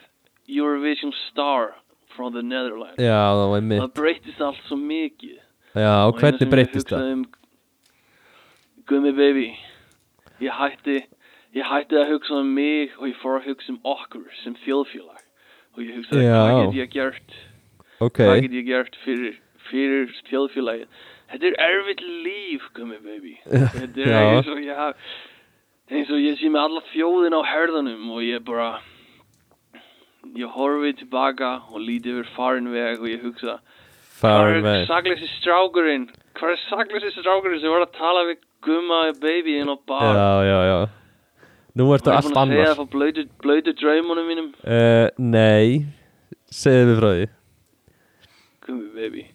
Eurovision 0.51 1.13
star 1.29 1.77
from 2.17 2.33
the 2.35 2.43
Netherlands. 2.43 2.99
Já, 2.99 3.23
það 3.39 3.53
Það 3.85 3.93
breytist 4.01 4.43
allt 4.43 4.65
svo 4.67 4.79
mikið. 4.81 5.39
Já, 5.73 5.93
og 6.09 6.19
sem 6.19 6.27
hvernig 6.27 6.51
breytist 6.53 6.91
það? 6.91 7.13
um, 7.13 7.23
Gummi 8.91 9.13
baby 9.17 9.47
Ég 10.43 10.53
hætti 10.59 10.99
Ég 11.55 11.69
hætti 11.69 11.97
að 12.01 12.11
hugsa 12.15 12.41
um 12.41 12.51
mig 12.57 12.93
og 12.99 13.07
ég 13.09 13.17
fór 13.21 13.39
að 13.39 13.51
hugsa 13.53 13.73
um 13.73 13.81
okkur 13.85 14.27
sem 14.43 14.55
þjóðfélag. 14.65 15.23
Og 15.77 15.83
ég 15.85 15.97
hugsaði 16.01 16.29
hvað 16.29 16.59
get 16.59 16.79
ég 16.81 16.93
gert? 16.93 17.35
Ok, 18.03 18.21
hvað 18.25 18.41
get 18.47 18.55
ég 18.59 18.69
gert 18.69 18.97
fyrir, 19.05 19.35
fyrir 19.71 20.15
þjóðfélagið 20.31 21.03
þetta 21.33 21.51
er 21.51 21.59
erfitt 21.67 22.03
líf 22.05 22.65
gummi 22.77 22.99
baby. 23.03 23.37
Þetta 23.77 24.07
er 24.07 24.17
eins 24.21 24.51
og 24.53 24.61
ég 24.63 24.79
haf 24.79 25.13
eins 25.93 26.11
og 26.13 26.23
ég 26.23 26.39
sé 26.41 26.49
með 26.53 26.67
alla 26.69 26.83
þjóðin 26.93 27.37
á 27.37 27.41
herðanum 27.45 28.11
og 28.15 28.25
ég 28.25 28.45
bara 28.47 28.71
ég 30.39 30.55
horfi 30.55 30.95
tilbaka 31.01 31.53
og 31.73 31.83
líti 31.83 32.13
yfir 32.13 32.31
farin 32.37 32.71
veg 32.73 33.03
og 33.03 33.11
ég 33.11 33.25
hugsa 33.25 33.59
hvað 34.23 34.57
er 34.61 34.87
sakleysi 34.89 35.29
strákurinn? 35.41 36.07
Hvað 36.39 36.55
er 36.55 36.65
sakleysi 36.69 37.13
strákurinn 37.19 37.61
sem 37.61 37.75
var 37.75 37.85
að 37.87 37.95
tala 37.99 38.25
við 38.31 38.41
gumma 38.65 39.03
baby 39.21 39.59
inn 39.61 39.73
á 39.73 39.77
bar? 39.89 40.15
Já, 40.15 40.33
já, 40.47 40.59
já. 40.71 40.79
Nú 41.73 41.89
ertu 41.97 42.13
og 42.13 42.15
ég 42.15 42.21
er 42.21 42.21
allt 42.21 42.31
búin 42.31 42.41
að 42.41 42.55
segja 42.55 42.63
annars 42.63 42.79
það 42.79 42.81
frá 42.81 43.45
blöytu 43.45 43.77
draumunum 43.81 44.27
mínum? 44.29 44.51
Uh, 44.63 45.07
Nei, 45.19 45.85
segðu 46.53 46.93
við 46.93 46.99
frá 47.01 47.13
því. 47.13 47.31
Gummi 48.63 48.91
baby 48.97 49.31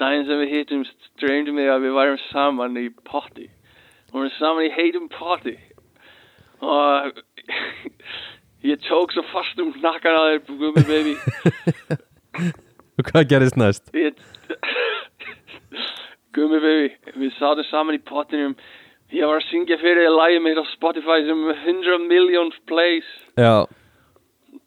Daginn 0.00 0.26
sem 0.28 0.40
við 0.42 0.52
hittumst 0.52 1.10
dreymdi 1.20 1.54
mig 1.56 1.70
að 1.72 1.86
við 1.86 1.96
værum 1.96 2.22
saman 2.30 2.76
í 2.80 2.88
potti 3.08 3.46
Við 3.48 4.16
vorum 4.16 4.34
saman 4.36 4.68
í 4.68 4.74
heitum 4.74 5.08
potti 5.12 5.56
Og 6.60 7.22
Ég 8.66 8.80
tók 8.88 9.12
svo 9.14 9.22
fast 9.30 9.60
um 9.62 9.70
nakkan 9.78 10.16
að 10.16 10.28
þér 10.30 10.56
Gummi 10.58 10.82
baby. 10.88 11.12
Og 12.98 13.10
hvað 13.10 13.28
gerist 13.30 13.58
næst? 13.60 13.92
Ég 13.94 14.16
Gummi 16.34 16.58
baby 16.64 17.20
Við 17.20 17.36
sátum 17.36 17.68
saman 17.70 17.98
í 17.98 18.02
pottinum. 18.02 18.56
Ég 19.14 19.28
var 19.28 19.38
að 19.38 19.46
syngja 19.52 19.78
fyrir 19.78 20.02
þér 20.02 20.16
lagi 20.16 20.40
mitt 20.42 20.58
á 20.58 20.64
Spotify 20.72 21.20
sem 21.28 21.44
100 21.52 22.08
million 22.10 22.50
plays. 22.66 23.06
Já, 23.38 23.68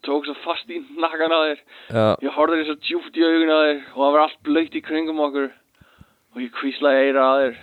Tók 0.06 0.24
svo 0.24 0.34
fast 0.44 0.70
í 0.72 0.78
nakkan 0.96 1.32
að 1.36 1.42
þér. 1.50 1.58
Já, 1.92 2.04
Ég 2.24 2.36
horfði 2.36 2.60
þér 2.60 2.68
svo 2.70 2.76
djúpt 2.86 3.18
í 3.20 3.24
augun 3.26 3.50
að 3.56 3.64
þér 3.66 3.80
og 3.90 3.98
það 4.00 4.12
var 4.14 4.22
allt 4.24 4.38
blöytt 4.48 4.78
í 4.78 4.82
kringum 4.86 5.20
okkur. 5.26 5.50
Og 6.34 6.40
ég 6.44 6.52
kvíslaði 6.56 7.02
eira 7.08 7.26
að 7.34 7.40
þér. 7.44 7.58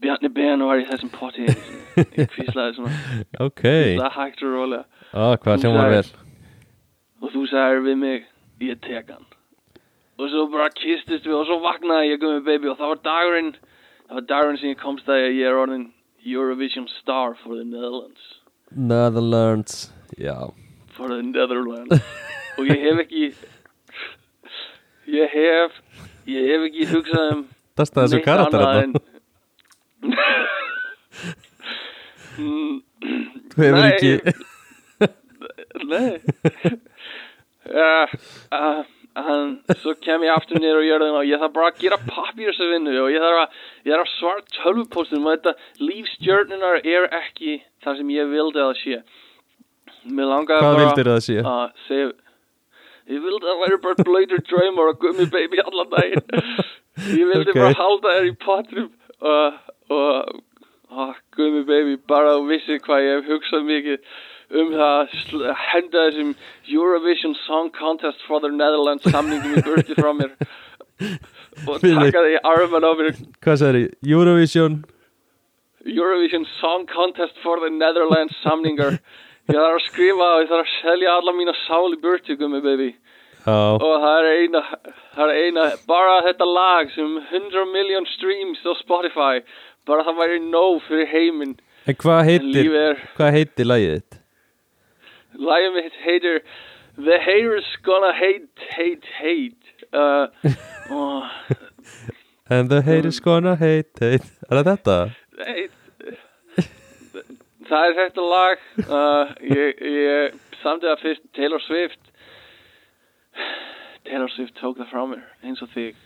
Bjarni 0.00 0.30
Ben 0.32 0.64
var 0.64 0.80
í 0.80 0.86
þessum 0.88 1.10
potti. 1.12 1.44
Einu 1.44 1.54
sinni. 1.66 2.06
ég 2.18 2.30
kvíslaði 2.32 2.74
svona. 2.78 2.98
Ok. 3.44 3.62
Það 4.00 4.16
hægt 4.16 4.42
og 4.48 4.54
rólega. 4.56 4.84
Á, 5.12 5.22
hvað 5.42 5.60
Þú 5.60 5.68
hljómar 5.68 5.92
vel. 5.94 6.02
Sagðir- 6.08 6.26
og 7.20 7.34
þú 7.34 7.42
sagðir 7.50 7.82
við 7.84 7.98
mig 8.00 8.22
ég 8.64 8.78
tek 8.86 9.10
hann. 9.12 9.26
Og 10.20 10.28
svo 10.32 10.46
bara 10.52 10.70
kistist 10.76 11.24
við 11.28 11.36
og 11.36 11.46
svo 11.48 11.58
vaknaði 11.62 12.10
ég 12.14 12.20
gummi 12.22 12.40
baby 12.44 12.68
og 12.72 12.78
það 12.80 12.90
var 12.94 13.00
dagurinn 13.06 13.52
það 14.08 14.14
var 14.18 14.24
dagurinn 14.32 14.58
sem 14.60 14.72
ég 14.74 14.80
komst 14.80 15.08
að 15.08 15.20
ég 15.28 15.44
er 15.48 15.56
orðin 15.62 15.86
Eurovision 16.24 16.88
star 16.98 17.36
for 17.44 17.54
the 17.56 17.64
Netherlands. 17.64 18.24
Netherlands 18.74 19.76
Já, 20.20 20.36
for 21.00 21.08
the 21.14 21.22
Netherlands. 21.24 22.04
Og 22.60 22.68
ég 22.68 22.82
hef 22.84 23.00
ekki 23.06 23.24
ég 25.16 25.32
hef 25.34 25.80
ég 26.30 26.50
hef 26.52 26.66
ekki 26.68 26.86
hugsað 26.92 27.32
um 27.34 27.42
það 27.80 27.94
þessu 27.96 28.20
neitt 28.20 28.28
annað 28.36 28.60
þarna 28.60 29.08
Mm, 32.40 32.76
Þú 33.52 33.58
hefur 33.60 33.82
Nei. 33.82 33.90
ekki 33.90 34.12
Nei. 35.90 36.12
Uh, 37.70 38.12
uh, 38.54 38.78
hann, 39.18 39.50
Svo 39.82 39.92
kem 40.02 40.22
ég 40.24 40.32
aftur 40.32 40.60
niður 40.62 40.80
á 40.80 40.84
jörðina 40.86 41.18
og 41.20 41.26
ég 41.28 41.42
þarf 41.42 41.54
bara 41.56 41.70
að 41.72 41.80
gera 41.82 41.98
pappírsvinnu 42.06 42.94
og 43.02 43.10
ég 43.12 43.20
þarf 43.24 43.40
að, 43.42 43.58
ég 43.90 43.96
að 43.98 44.12
svara 44.14 44.46
tölvupóstum 44.56 45.26
og 45.26 45.34
þetta 45.36 45.52
lífstjörnunar 45.84 46.80
er 46.86 47.08
ekki 47.20 47.58
það 47.84 48.00
sem 48.00 48.14
ég 48.16 48.30
vildi 48.32 48.62
að 48.62 48.70
það 48.70 48.80
sé 48.84 49.02
Hvað 50.04 50.46
bara 50.48 50.82
vildir 50.84 51.10
það 51.12 51.22
sé? 51.28 51.38
að 51.44 51.70
segja 51.88 52.10
Ég 53.10 53.22
vildi 53.24 53.48
að 53.50 53.60
væri 53.64 53.78
bara 53.82 54.04
blöytur 54.06 54.42
draumur 54.46 54.90
og 54.92 54.98
gummi 55.02 55.24
baby 55.32 55.58
allan 55.64 55.88
daginn. 55.90 56.22
Ég 57.10 57.26
vildi 57.26 57.50
Ok. 57.50 57.56
bara 57.58 57.72
halda 57.74 58.12
þér 58.14 58.28
í 58.28 58.34
potrum 58.44 58.90
og, 59.20 59.56
og 59.90 60.38
og 60.90 61.16
gummi 61.36 61.62
baby 61.66 61.96
bara 62.10 62.36
vissi 62.46 62.78
hvað 62.82 63.02
ég 63.06 63.16
hef 63.18 63.28
hugsað 63.32 63.66
mikið 63.66 63.98
um 64.60 64.70
það 64.74 64.94
að 65.00 65.42
að 65.50 65.58
henda 65.72 66.04
þessum 66.06 66.30
Eurovision 66.66 67.34
Song 67.46 67.70
Contest 67.74 68.22
for 68.26 68.40
the 68.42 68.50
Netherlands 68.50 69.04
samningum 69.10 69.58
í 69.58 69.62
burti 69.66 69.94
frá 69.98 70.10
mér. 70.14 70.32
Og 71.66 71.80
taka 71.82 72.22
því 72.26 72.38
arman 72.46 72.86
á 72.86 72.92
mér. 72.98 73.12
Hvað 73.42 73.60
sagði 73.64 73.84
Eurovision? 74.06 74.80
Eurovision 75.86 76.46
Song 76.60 76.86
Contest 76.86 77.38
for 77.42 77.58
the 77.62 77.70
Netherlands 77.70 78.34
samningar 78.44 78.98
ég 79.50 79.58
þarf 79.58 79.78
að 79.78 79.86
skrifa 79.88 80.28
og 80.34 80.42
ég 80.44 80.50
þarf 80.52 80.66
að 80.66 80.74
selja 80.80 81.16
alla 81.18 81.34
mína 81.36 81.54
sál 81.66 81.90
í 81.94 81.98
burti 82.02 82.36
gummi 82.40 82.60
baby. 82.64 82.90
Já, 83.40 83.56
og 83.72 83.92
það 84.02 84.16
er 84.20 84.26
eina, 84.36 84.60
það 85.16 85.30
er 85.32 85.38
eina 85.46 85.66
bara 85.88 86.16
þetta 86.26 86.46
lag 86.48 86.90
sem 86.92 87.14
100 87.32 87.70
million 87.72 88.06
streams 88.14 88.60
á 88.68 88.72
Spotify 88.82 89.40
bara 89.88 90.04
það 90.04 90.18
væri 90.20 90.40
nóg 90.44 90.82
fyrir 90.88 91.08
heiminn. 91.08 91.54
En 91.88 91.96
hvað 91.96 92.26
heitir 92.28 92.98
Hvað 93.16 93.32
heitir 93.38 93.70
lagið 93.70 93.94
þitt? 93.96 94.18
lagið 95.40 95.72
mitt 95.78 95.96
heitir 96.04 96.42
The 97.00 97.16
haters 97.22 97.68
gonna 97.86 98.12
hate, 98.12 98.60
hate, 98.76 99.06
hate. 99.16 99.70
Uh, 99.94 100.26
og, 100.90 101.22
And 102.50 102.68
the 102.68 102.82
haters 102.82 103.20
gonna 103.20 103.54
hate, 103.56 103.94
hate. 104.02 104.26
Er 104.50 104.58
það 104.60 104.66
þetta? 104.74 104.96
hate 105.46 105.79
það 107.70 107.86
er 107.86 107.96
þetta 107.98 108.26
lag. 108.26 108.64
Uh, 108.84 109.32
ég, 109.46 109.82
ég 109.86 110.38
samtidig 110.60 110.92
að 110.92 111.04
fyrst 111.04 111.26
Taylor 111.36 111.64
Swift. 111.64 112.12
Taylor 114.08 114.32
Swift 114.34 114.56
tók 114.58 114.80
það 114.80 114.90
frá 114.92 115.02
mér 115.12 115.24
eins 115.46 115.62
og 115.64 115.70
þig. 115.74 115.98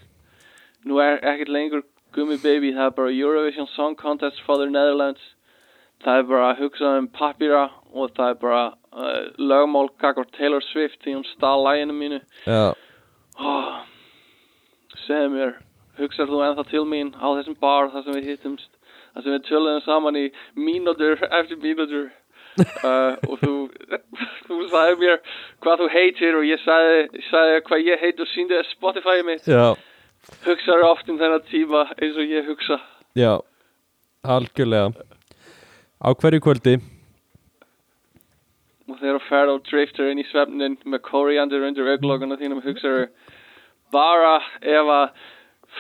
Nú 0.85 1.01
er 1.01 1.23
ekkert 1.25 1.53
lengur 1.53 1.85
Gummi 2.15 2.37
Baby 2.43 2.75
það 2.77 2.91
er 2.91 2.97
bara 2.99 3.15
Eurovision 3.15 3.71
Song 3.75 3.97
Contest 3.99 4.43
for 4.47 4.61
the 4.61 4.69
Netherlands. 4.71 5.23
Það 6.05 6.21
er 6.21 6.29
bara 6.29 6.49
að 6.53 6.61
hugsa 6.63 6.95
um 7.01 7.09
pappíra 7.09 7.65
og 7.95 8.13
það 8.15 8.35
er 8.35 8.41
bara 8.43 8.63
uh, 8.93 9.21
lögmál 9.41 9.89
kakvar 10.03 10.29
Taylor 10.37 10.63
Swift 10.69 11.01
því 11.03 11.17
hún 11.17 11.29
stál 11.33 11.65
læginu 11.65 11.97
mínu. 11.97 12.21
Já, 12.45 12.75
oh, 13.41 13.79
segðu 15.07 15.33
mér 15.33 15.55
hugsar 15.99 16.29
þú 16.31 16.43
ennþá 16.45 16.67
til 16.71 16.85
mín 16.91 17.15
á 17.17 17.27
þessum 17.39 17.57
bar 17.61 17.91
þar 17.93 18.05
sem 18.07 18.19
við 18.19 18.31
hittumst 18.33 18.74
þar 19.15 19.25
sem 19.25 19.35
við 19.37 19.47
töluðum 19.49 19.87
saman 19.87 20.21
í 20.21 20.27
mínútur 20.59 21.25
eftir 21.31 21.61
mínútur. 21.63 22.13
Uh, 22.55 23.17
og 23.27 23.41
þú 23.41 23.53
þú 24.47 24.57
sagði 24.71 24.99
mér 25.01 25.17
hvað 25.65 25.81
þú 25.81 25.89
heitir 25.91 26.37
og 26.39 26.45
ég 26.47 26.61
sagði, 26.63 27.23
sagði 27.27 27.57
hvað 27.67 27.81
ég 27.83 28.05
heit 28.05 28.21
og 28.23 28.29
síndi 28.31 28.61
Spotify 28.69 29.25
mitt. 29.27 29.49
Já, 29.51 29.75
hugsaður 30.45 30.87
oft 30.93 31.11
um 31.11 31.19
þennan 31.19 31.43
tíma 31.49 31.83
eins 31.97 32.15
og 32.15 32.31
ég 32.31 32.47
hugsa. 32.47 32.79
Já 33.19 33.33
Algjörlega. 34.25 34.95
Á 36.01 36.09
hverju 36.15 36.41
kvöldi? 36.47 36.79
Og 38.89 38.97
þegar 39.01 39.19
þú 39.19 39.27
ferð 39.27 39.53
og 39.53 39.67
driftur 39.69 40.11
inn 40.13 40.23
í 40.23 40.27
svefnin 40.31 40.79
með 40.87 41.03
koriander 41.11 41.67
undir 41.67 41.91
auglokana 41.91 42.39
þínum 42.41 42.63
hugsaðu 42.65 43.09
bara 43.93 44.39
ef 44.61 44.91
að 44.95 45.25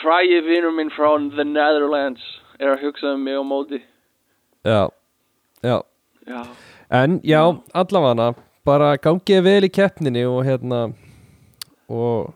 frægi 0.02 0.40
vinur 0.44 0.74
minn 0.76 0.92
frá 0.92 1.08
the 1.36 1.44
Netherlands 1.44 2.24
er 2.60 2.74
að 2.74 2.84
hugsa 2.86 3.14
um 3.14 3.24
mig 3.24 3.36
á 3.38 3.42
móti. 3.44 3.82
Já, 4.64 4.88
já. 5.62 5.78
Já, 6.24 6.40
En 6.90 7.20
já, 7.24 7.40
allavega 7.74 8.34
bara 8.64 8.94
gangið 8.96 9.42
vel 9.44 9.66
í 9.66 9.72
keppninni 9.72 10.24
og 10.24 10.44
hérna 10.46 10.86
og 11.92 12.32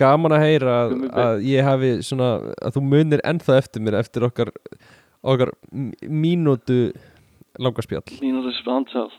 gaman 0.00 0.32
að 0.32 0.44
heyra 0.46 0.76
að, 0.84 0.94
að 1.12 1.42
ég 1.44 1.66
hafi 1.66 1.90
svona 2.06 2.30
að 2.56 2.76
þú 2.76 2.82
munir 2.88 3.22
ennþá 3.28 3.58
eftir 3.60 3.84
mér 3.84 3.98
eftir 4.00 4.24
okkar 4.24 4.52
okkar 5.20 5.52
mínútu 6.08 6.78
langarspjall 7.60 8.06
mínútu 8.22 8.54
spantal 8.56 9.10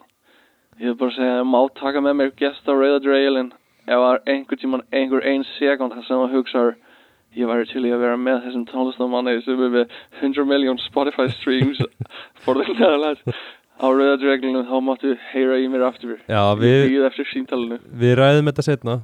ég 0.81 0.89
vil 0.89 0.97
bara 1.03 1.15
segja 1.17 1.41
að 1.43 1.49
má 1.51 1.59
taka 1.77 2.01
með 2.01 2.17
mér 2.21 2.33
gest 2.41 2.65
á 2.65 2.73
Rauða 2.73 3.03
Dreilin 3.05 3.51
ef 3.85 3.93
það 3.93 4.07
er 4.15 4.23
einhver 4.33 4.61
tíman 4.61 4.85
einhver 4.89 5.27
ein 5.29 5.45
sekund 5.59 5.93
þar 5.93 6.07
sem 6.07 6.23
þú 6.23 6.31
hugsaður 6.39 6.79
ég 7.37 7.47
væri 7.47 7.67
til 7.69 7.85
í 7.87 7.93
að 7.95 8.03
vera 8.03 8.17
með 8.19 8.41
þessum 8.45 8.65
tónlistamanni 8.69 9.37
sem 9.45 9.63
er 9.67 9.73
með 9.77 9.95
100 10.19 10.47
miljón 10.49 10.79
Spotify 10.83 11.29
streams 11.37 11.79
for 12.43 12.59
the 12.59 12.67
Netherlands 12.73 13.21
á 13.81 13.87
Rauða 13.87 14.17
Dreilinu 14.21 14.65
þá 14.67 14.75
máttu 14.83 15.15
heyra 15.31 15.57
í 15.61 15.69
mér 15.71 15.87
aftur. 15.87 16.19
Já, 16.29 16.43
við, 16.59 16.91
við 18.03 18.13
ræðum 18.19 18.51
þetta 18.51 18.67
setna 18.67 18.99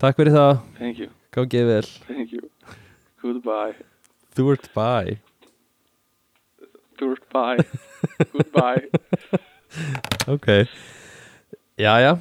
Takk 0.00 0.18
fyrir 0.18 0.34
það, 0.34 0.56
thank 0.78 0.98
you, 1.00 1.10
gangið 1.34 1.68
vel. 1.70 1.84
Thank 2.08 2.32
you. 2.34 2.48
Goodbye, 3.22 3.76
Þú 4.34 4.50
ert 4.52 4.66
bæ 4.74 5.16
goodbye 6.98 7.64
goodbye. 8.32 8.88
Ok. 10.34 10.46
Jæja, 11.78 12.12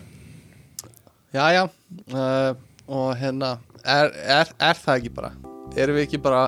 Jæja 1.33 1.67
uh, 1.67 2.55
Og 2.87 3.13
hérna 3.19 3.57
er, 3.85 4.11
er, 4.39 4.51
er 4.59 4.79
það 4.79 4.99
ekki 5.01 5.13
bara 5.17 5.31
Erum 5.75 5.97
við 5.97 6.05
ekki 6.07 6.19
bara 6.23 6.43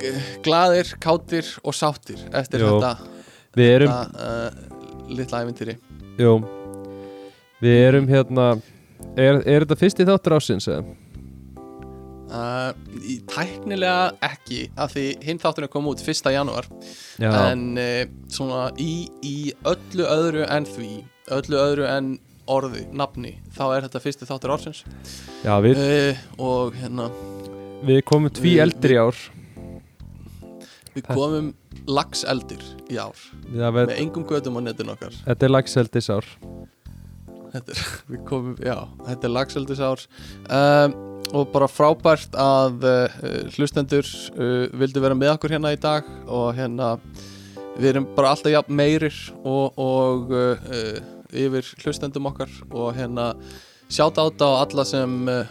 g- 0.00 0.12
Glaðir, 0.44 0.92
kátir 1.02 1.48
og 1.64 1.74
sáttir 1.76 2.20
Eftir 2.32 2.62
Jú. 2.64 2.74
þetta 2.76 2.94
við 3.58 3.72
erum 3.76 3.94
uh, 3.94 4.50
Litla 5.14 5.44
ævintýri 5.44 5.76
Jú 6.20 6.36
Við 7.64 7.80
erum 7.88 8.08
hérna 8.10 8.48
Er, 9.14 9.40
er 9.46 9.64
þetta 9.64 9.76
fyrsti 9.78 10.06
þáttur 10.08 10.34
ásins 10.38 10.66
eða? 10.70 10.94
uh, 12.34 12.70
í, 13.04 13.18
Tæknilega 13.30 14.12
ekki 14.26 14.64
Af 14.80 14.94
því 14.96 15.04
hinn 15.26 15.40
þátturinn 15.42 15.70
kom 15.72 15.88
út 15.90 16.02
1. 16.02 16.30
janúar 16.34 16.66
Já, 17.22 17.30
En 17.52 17.66
uh, 17.78 18.04
svona 18.32 18.68
í, 18.80 19.06
í 19.22 19.36
öllu 19.68 20.06
öðru 20.08 20.46
en 20.50 20.66
því 20.68 20.90
Öllu 21.34 21.60
öðru 21.60 21.86
en 21.88 22.14
orði, 22.50 22.84
nafni 22.92 23.36
Þá 23.54 23.64
er 23.68 23.86
þetta 23.86 24.02
fyrsti 24.04 24.28
þáttur 24.28 24.54
ársins. 24.56 24.84
Já 25.44 25.54
við, 25.64 25.80
uh, 25.80 26.26
Og 26.42 26.76
hérna 26.80 27.08
við 27.84 28.00
komum 28.08 28.32
tví 28.32 28.56
eldri 28.64 28.96
í 28.96 29.00
ár. 29.00 29.18
Við 30.94 31.08
komum 31.10 31.50
lagseldir 31.90 32.62
í 32.88 32.96
ár. 32.96 33.18
Já, 33.50 33.66
Með 33.68 33.90
við, 33.90 33.96
engum 34.04 34.24
gödum 34.28 34.56
á 34.56 34.60
netinu 34.64 34.94
okkar. 34.94 35.16
Þetta 35.26 35.48
er 35.48 35.52
lagseldis 35.52 36.08
ár 36.12 36.28
Þetta 37.54 37.74
er, 37.74 37.82
við 38.10 38.22
komum, 38.26 38.54
já, 38.58 38.76
þetta 39.06 39.28
er 39.28 39.34
lagseldisár 39.34 40.02
um, 40.50 40.96
og 41.34 41.52
bara 41.52 41.68
frábært 41.70 42.34
að 42.38 42.86
uh, 42.88 43.20
hlustendur 43.54 44.08
uh, 44.34 44.66
vildu 44.74 45.02
vera 45.02 45.18
með 45.18 45.36
okkur 45.36 45.54
hérna 45.54 45.74
í 45.74 45.78
dag 45.80 46.08
og 46.26 46.50
hérna 46.58 46.96
við 47.78 47.92
erum 47.92 48.08
bara 48.16 48.34
alltaf 48.34 48.54
jafn 48.54 48.74
meirir 48.78 49.14
og, 49.42 49.78
og 49.78 50.34
yfir 51.34 51.70
hlustendum 51.82 52.30
okkar 52.30 52.52
og 52.70 52.92
hérna 52.96 53.32
sjátt 53.88 54.18
átta 54.18 54.48
á 54.48 54.52
alla 54.64 54.84
sem 54.88 55.28
uh, 55.28 55.46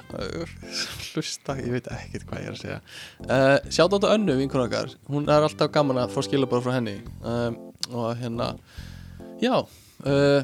hlusta, 1.13 1.55
ég 1.61 1.75
veit 1.75 1.89
ekkert 1.93 2.25
hvað 2.27 2.41
ég 2.41 2.49
er 2.49 2.55
að 2.55 2.61
segja. 2.63 2.79
Uh, 3.27 3.57
sjátt 3.69 3.95
átta 3.97 4.13
önnu 4.15 4.37
vinkun 4.39 4.65
okkar, 4.65 4.91
hún 5.11 5.29
er 5.29 5.45
alltaf 5.45 5.71
gaman 5.73 6.01
að 6.03 6.15
fá 6.15 6.23
skila 6.25 6.49
bara 6.49 6.65
frá 6.65 6.75
henni. 6.77 6.97
Um, 7.21 7.59
og 7.91 8.13
hérna 8.19 8.53
já 9.43 9.55
uh, 9.59 10.41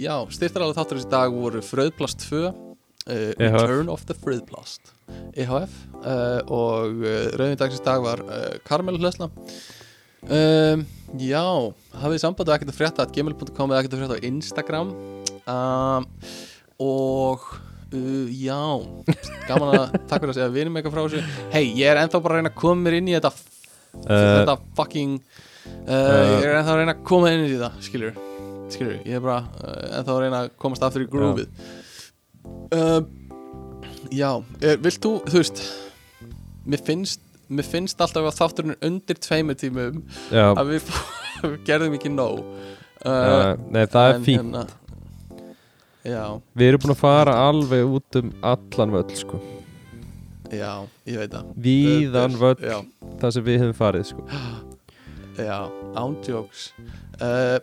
já, 0.00 0.14
styrtarálega 0.32 0.78
þáttur 0.78 1.00
þessi 1.00 1.12
dag 1.12 1.34
voru 1.34 1.62
Fröðplast 1.64 2.26
2 2.28 2.44
uh, 2.46 2.52
EHF. 3.10 3.56
Return 3.56 3.92
of 3.92 4.06
the 4.08 4.16
Fröðplast 4.16 4.94
EHF 5.34 5.74
og 6.00 7.02
uh, 7.02 7.26
rauðindagsins 7.36 7.84
dag 7.84 8.04
var 8.04 8.22
Karmel 8.66 9.00
Hlösla 9.00 9.30
um, 9.30 10.86
já, 11.18 11.44
hafið 12.02 12.22
samband 12.22 12.50
og 12.50 12.54
ekkert 12.54 12.72
að 12.72 12.78
frétta 12.78 13.06
at 13.06 13.14
gmail.com 13.14 13.72
eða 13.72 13.82
ekkert 13.82 13.96
að 13.96 14.02
frétta 14.04 14.18
á 14.20 14.26
Instagram? 14.30 14.92
Um, 15.50 16.08
og 16.80 17.46
uh, 17.96 18.26
já 18.30 18.60
gaman 19.48 19.72
að 19.74 19.96
takk 20.10 20.20
fyrir 20.20 20.34
að 20.34 20.38
segja 20.38 20.52
vinum 20.54 20.78
eitthvað 20.78 20.96
frá 20.96 21.02
þessu. 21.04 21.46
Hei, 21.54 21.64
ég 21.74 21.90
er 21.90 22.00
ennþá 22.02 22.22
bara 22.22 22.36
að 22.36 22.42
reyna 22.42 22.52
að 22.52 22.60
koma 22.62 22.84
mér 22.86 22.98
inn 23.00 23.10
í 23.10 23.16
þetta 23.16 23.32
uh, 23.34 24.08
þetta 24.08 24.56
fucking 24.78 25.16
uh, 25.18 26.40
ég 26.40 26.48
er 26.48 26.58
ennþá 26.60 26.74
að 26.74 26.82
reyna 26.82 26.96
að 26.96 27.04
koma 27.10 27.32
inn 27.34 27.46
í 27.46 27.52
þetta 27.54 27.70
skilur, 27.84 28.18
skilur, 28.72 28.98
ég 29.04 29.18
er 29.18 29.24
bara 29.24 29.40
uh, 29.64 29.98
ennþá 30.00 30.16
að 30.16 30.22
reyna 30.24 30.42
að 30.44 30.52
komast 30.62 30.86
aftur 30.86 31.06
í 31.06 31.10
grúfið 31.10 31.48
uh, 32.76 33.00
já, 34.14 34.30
er, 34.60 34.78
vilt 34.82 35.02
þú 35.02 35.16
þú 35.26 35.42
veist 35.42 35.64
mér 36.70 36.84
finnst, 36.86 37.24
mér 37.50 37.66
finnst 37.66 38.00
alltaf 38.02 38.28
að 38.30 38.36
þátturinn 38.38 38.76
undir 38.86 39.18
tveimur 39.22 39.58
tímum 39.60 40.02
Já, 40.30 40.46
að 40.54 40.74
við, 40.74 40.90
við 41.44 41.56
gerðum 41.68 41.96
ekki 41.98 42.12
nóg. 42.14 42.42
Uh, 43.00 43.10
uh, 43.10 43.54
nei 43.72 43.84
það 43.88 44.08
er 44.10 44.18
en 44.18 44.26
fínt. 44.26 44.42
hérna, 44.42 44.66
já, 46.04 46.24
Við 46.60 46.68
erum 46.70 46.82
búin 46.84 46.94
að 46.94 47.00
fara 47.00 47.34
alveg 47.48 47.94
út 47.96 48.20
um 48.20 48.30
allan 48.44 48.94
völl 48.98 49.16
sko. 49.16 49.40
Já, 50.50 50.72
ég 51.06 51.20
veit 51.22 51.32
það. 51.32 51.50
Víðan 51.62 52.38
völl 52.40 52.56
já, 52.66 52.78
Það 53.22 53.34
sem 53.36 53.44
við 53.46 53.60
höfum 53.64 53.76
farið 53.78 54.08
sko. 54.12 54.24
Já, 55.40 55.70
ándjóks 55.96 56.64
uh, 57.22 57.60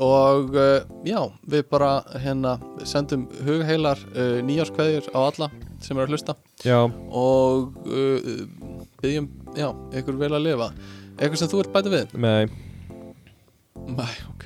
Og 0.00 0.54
uh, 0.54 0.84
já, 1.04 1.18
við 1.50 1.64
bara 1.68 1.88
hérna 2.22 2.54
sendum 2.88 3.26
hugheilar 3.44 3.98
uh, 4.14 4.38
nýjárskveðjur 4.46 5.10
á 5.12 5.18
alla 5.26 5.48
sem 5.84 5.96
eru 5.98 6.06
að 6.06 6.10
hlusta. 6.16 6.32
Já, 6.66 6.78
og 6.84 7.56
uh, 7.86 8.18
byggjum, 9.02 9.26
já, 9.58 9.68
ykkur 10.00 10.14
vel 10.22 10.34
að 10.34 10.44
lifa. 10.48 10.68
Eitthvað 11.18 11.38
sem 11.42 11.50
þú 11.52 11.58
ert 11.64 11.72
bæta 11.76 11.88
við? 11.94 12.06
nei. 12.18 12.44
Mæ, 13.88 14.04
ok, 14.34 14.44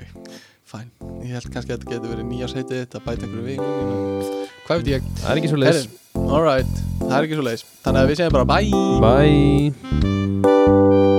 fæn 0.69 0.89
Ég 1.25 1.33
held 1.35 1.49
kannski 1.51 1.73
að 1.73 1.77
þetta 1.81 1.91
getur 1.91 2.11
verið 2.13 2.27
nýjársheitið 2.31 2.79
þetta 2.85 2.99
bæta 3.07 3.23
ykkur 3.27 3.43
við 3.47 3.53
einhvern 3.57 3.89
Hvað 4.67 4.77
veit 4.83 4.91
ég? 4.93 5.01
Það 5.23 5.31
er 5.33 5.37
ekki 5.41 5.53
svo 5.53 5.61
leis 5.63 5.81
Alright, 6.23 6.75
það 7.01 7.17
er 7.19 7.25
ekki 7.29 7.39
svo 7.41 7.47
leis 7.49 7.63
Þannig 7.83 8.01
að 8.03 8.09
við 8.13 8.17
segjum 8.21 8.37
bara 8.39 8.51
bye. 8.53 8.71
Bye 9.03 11.12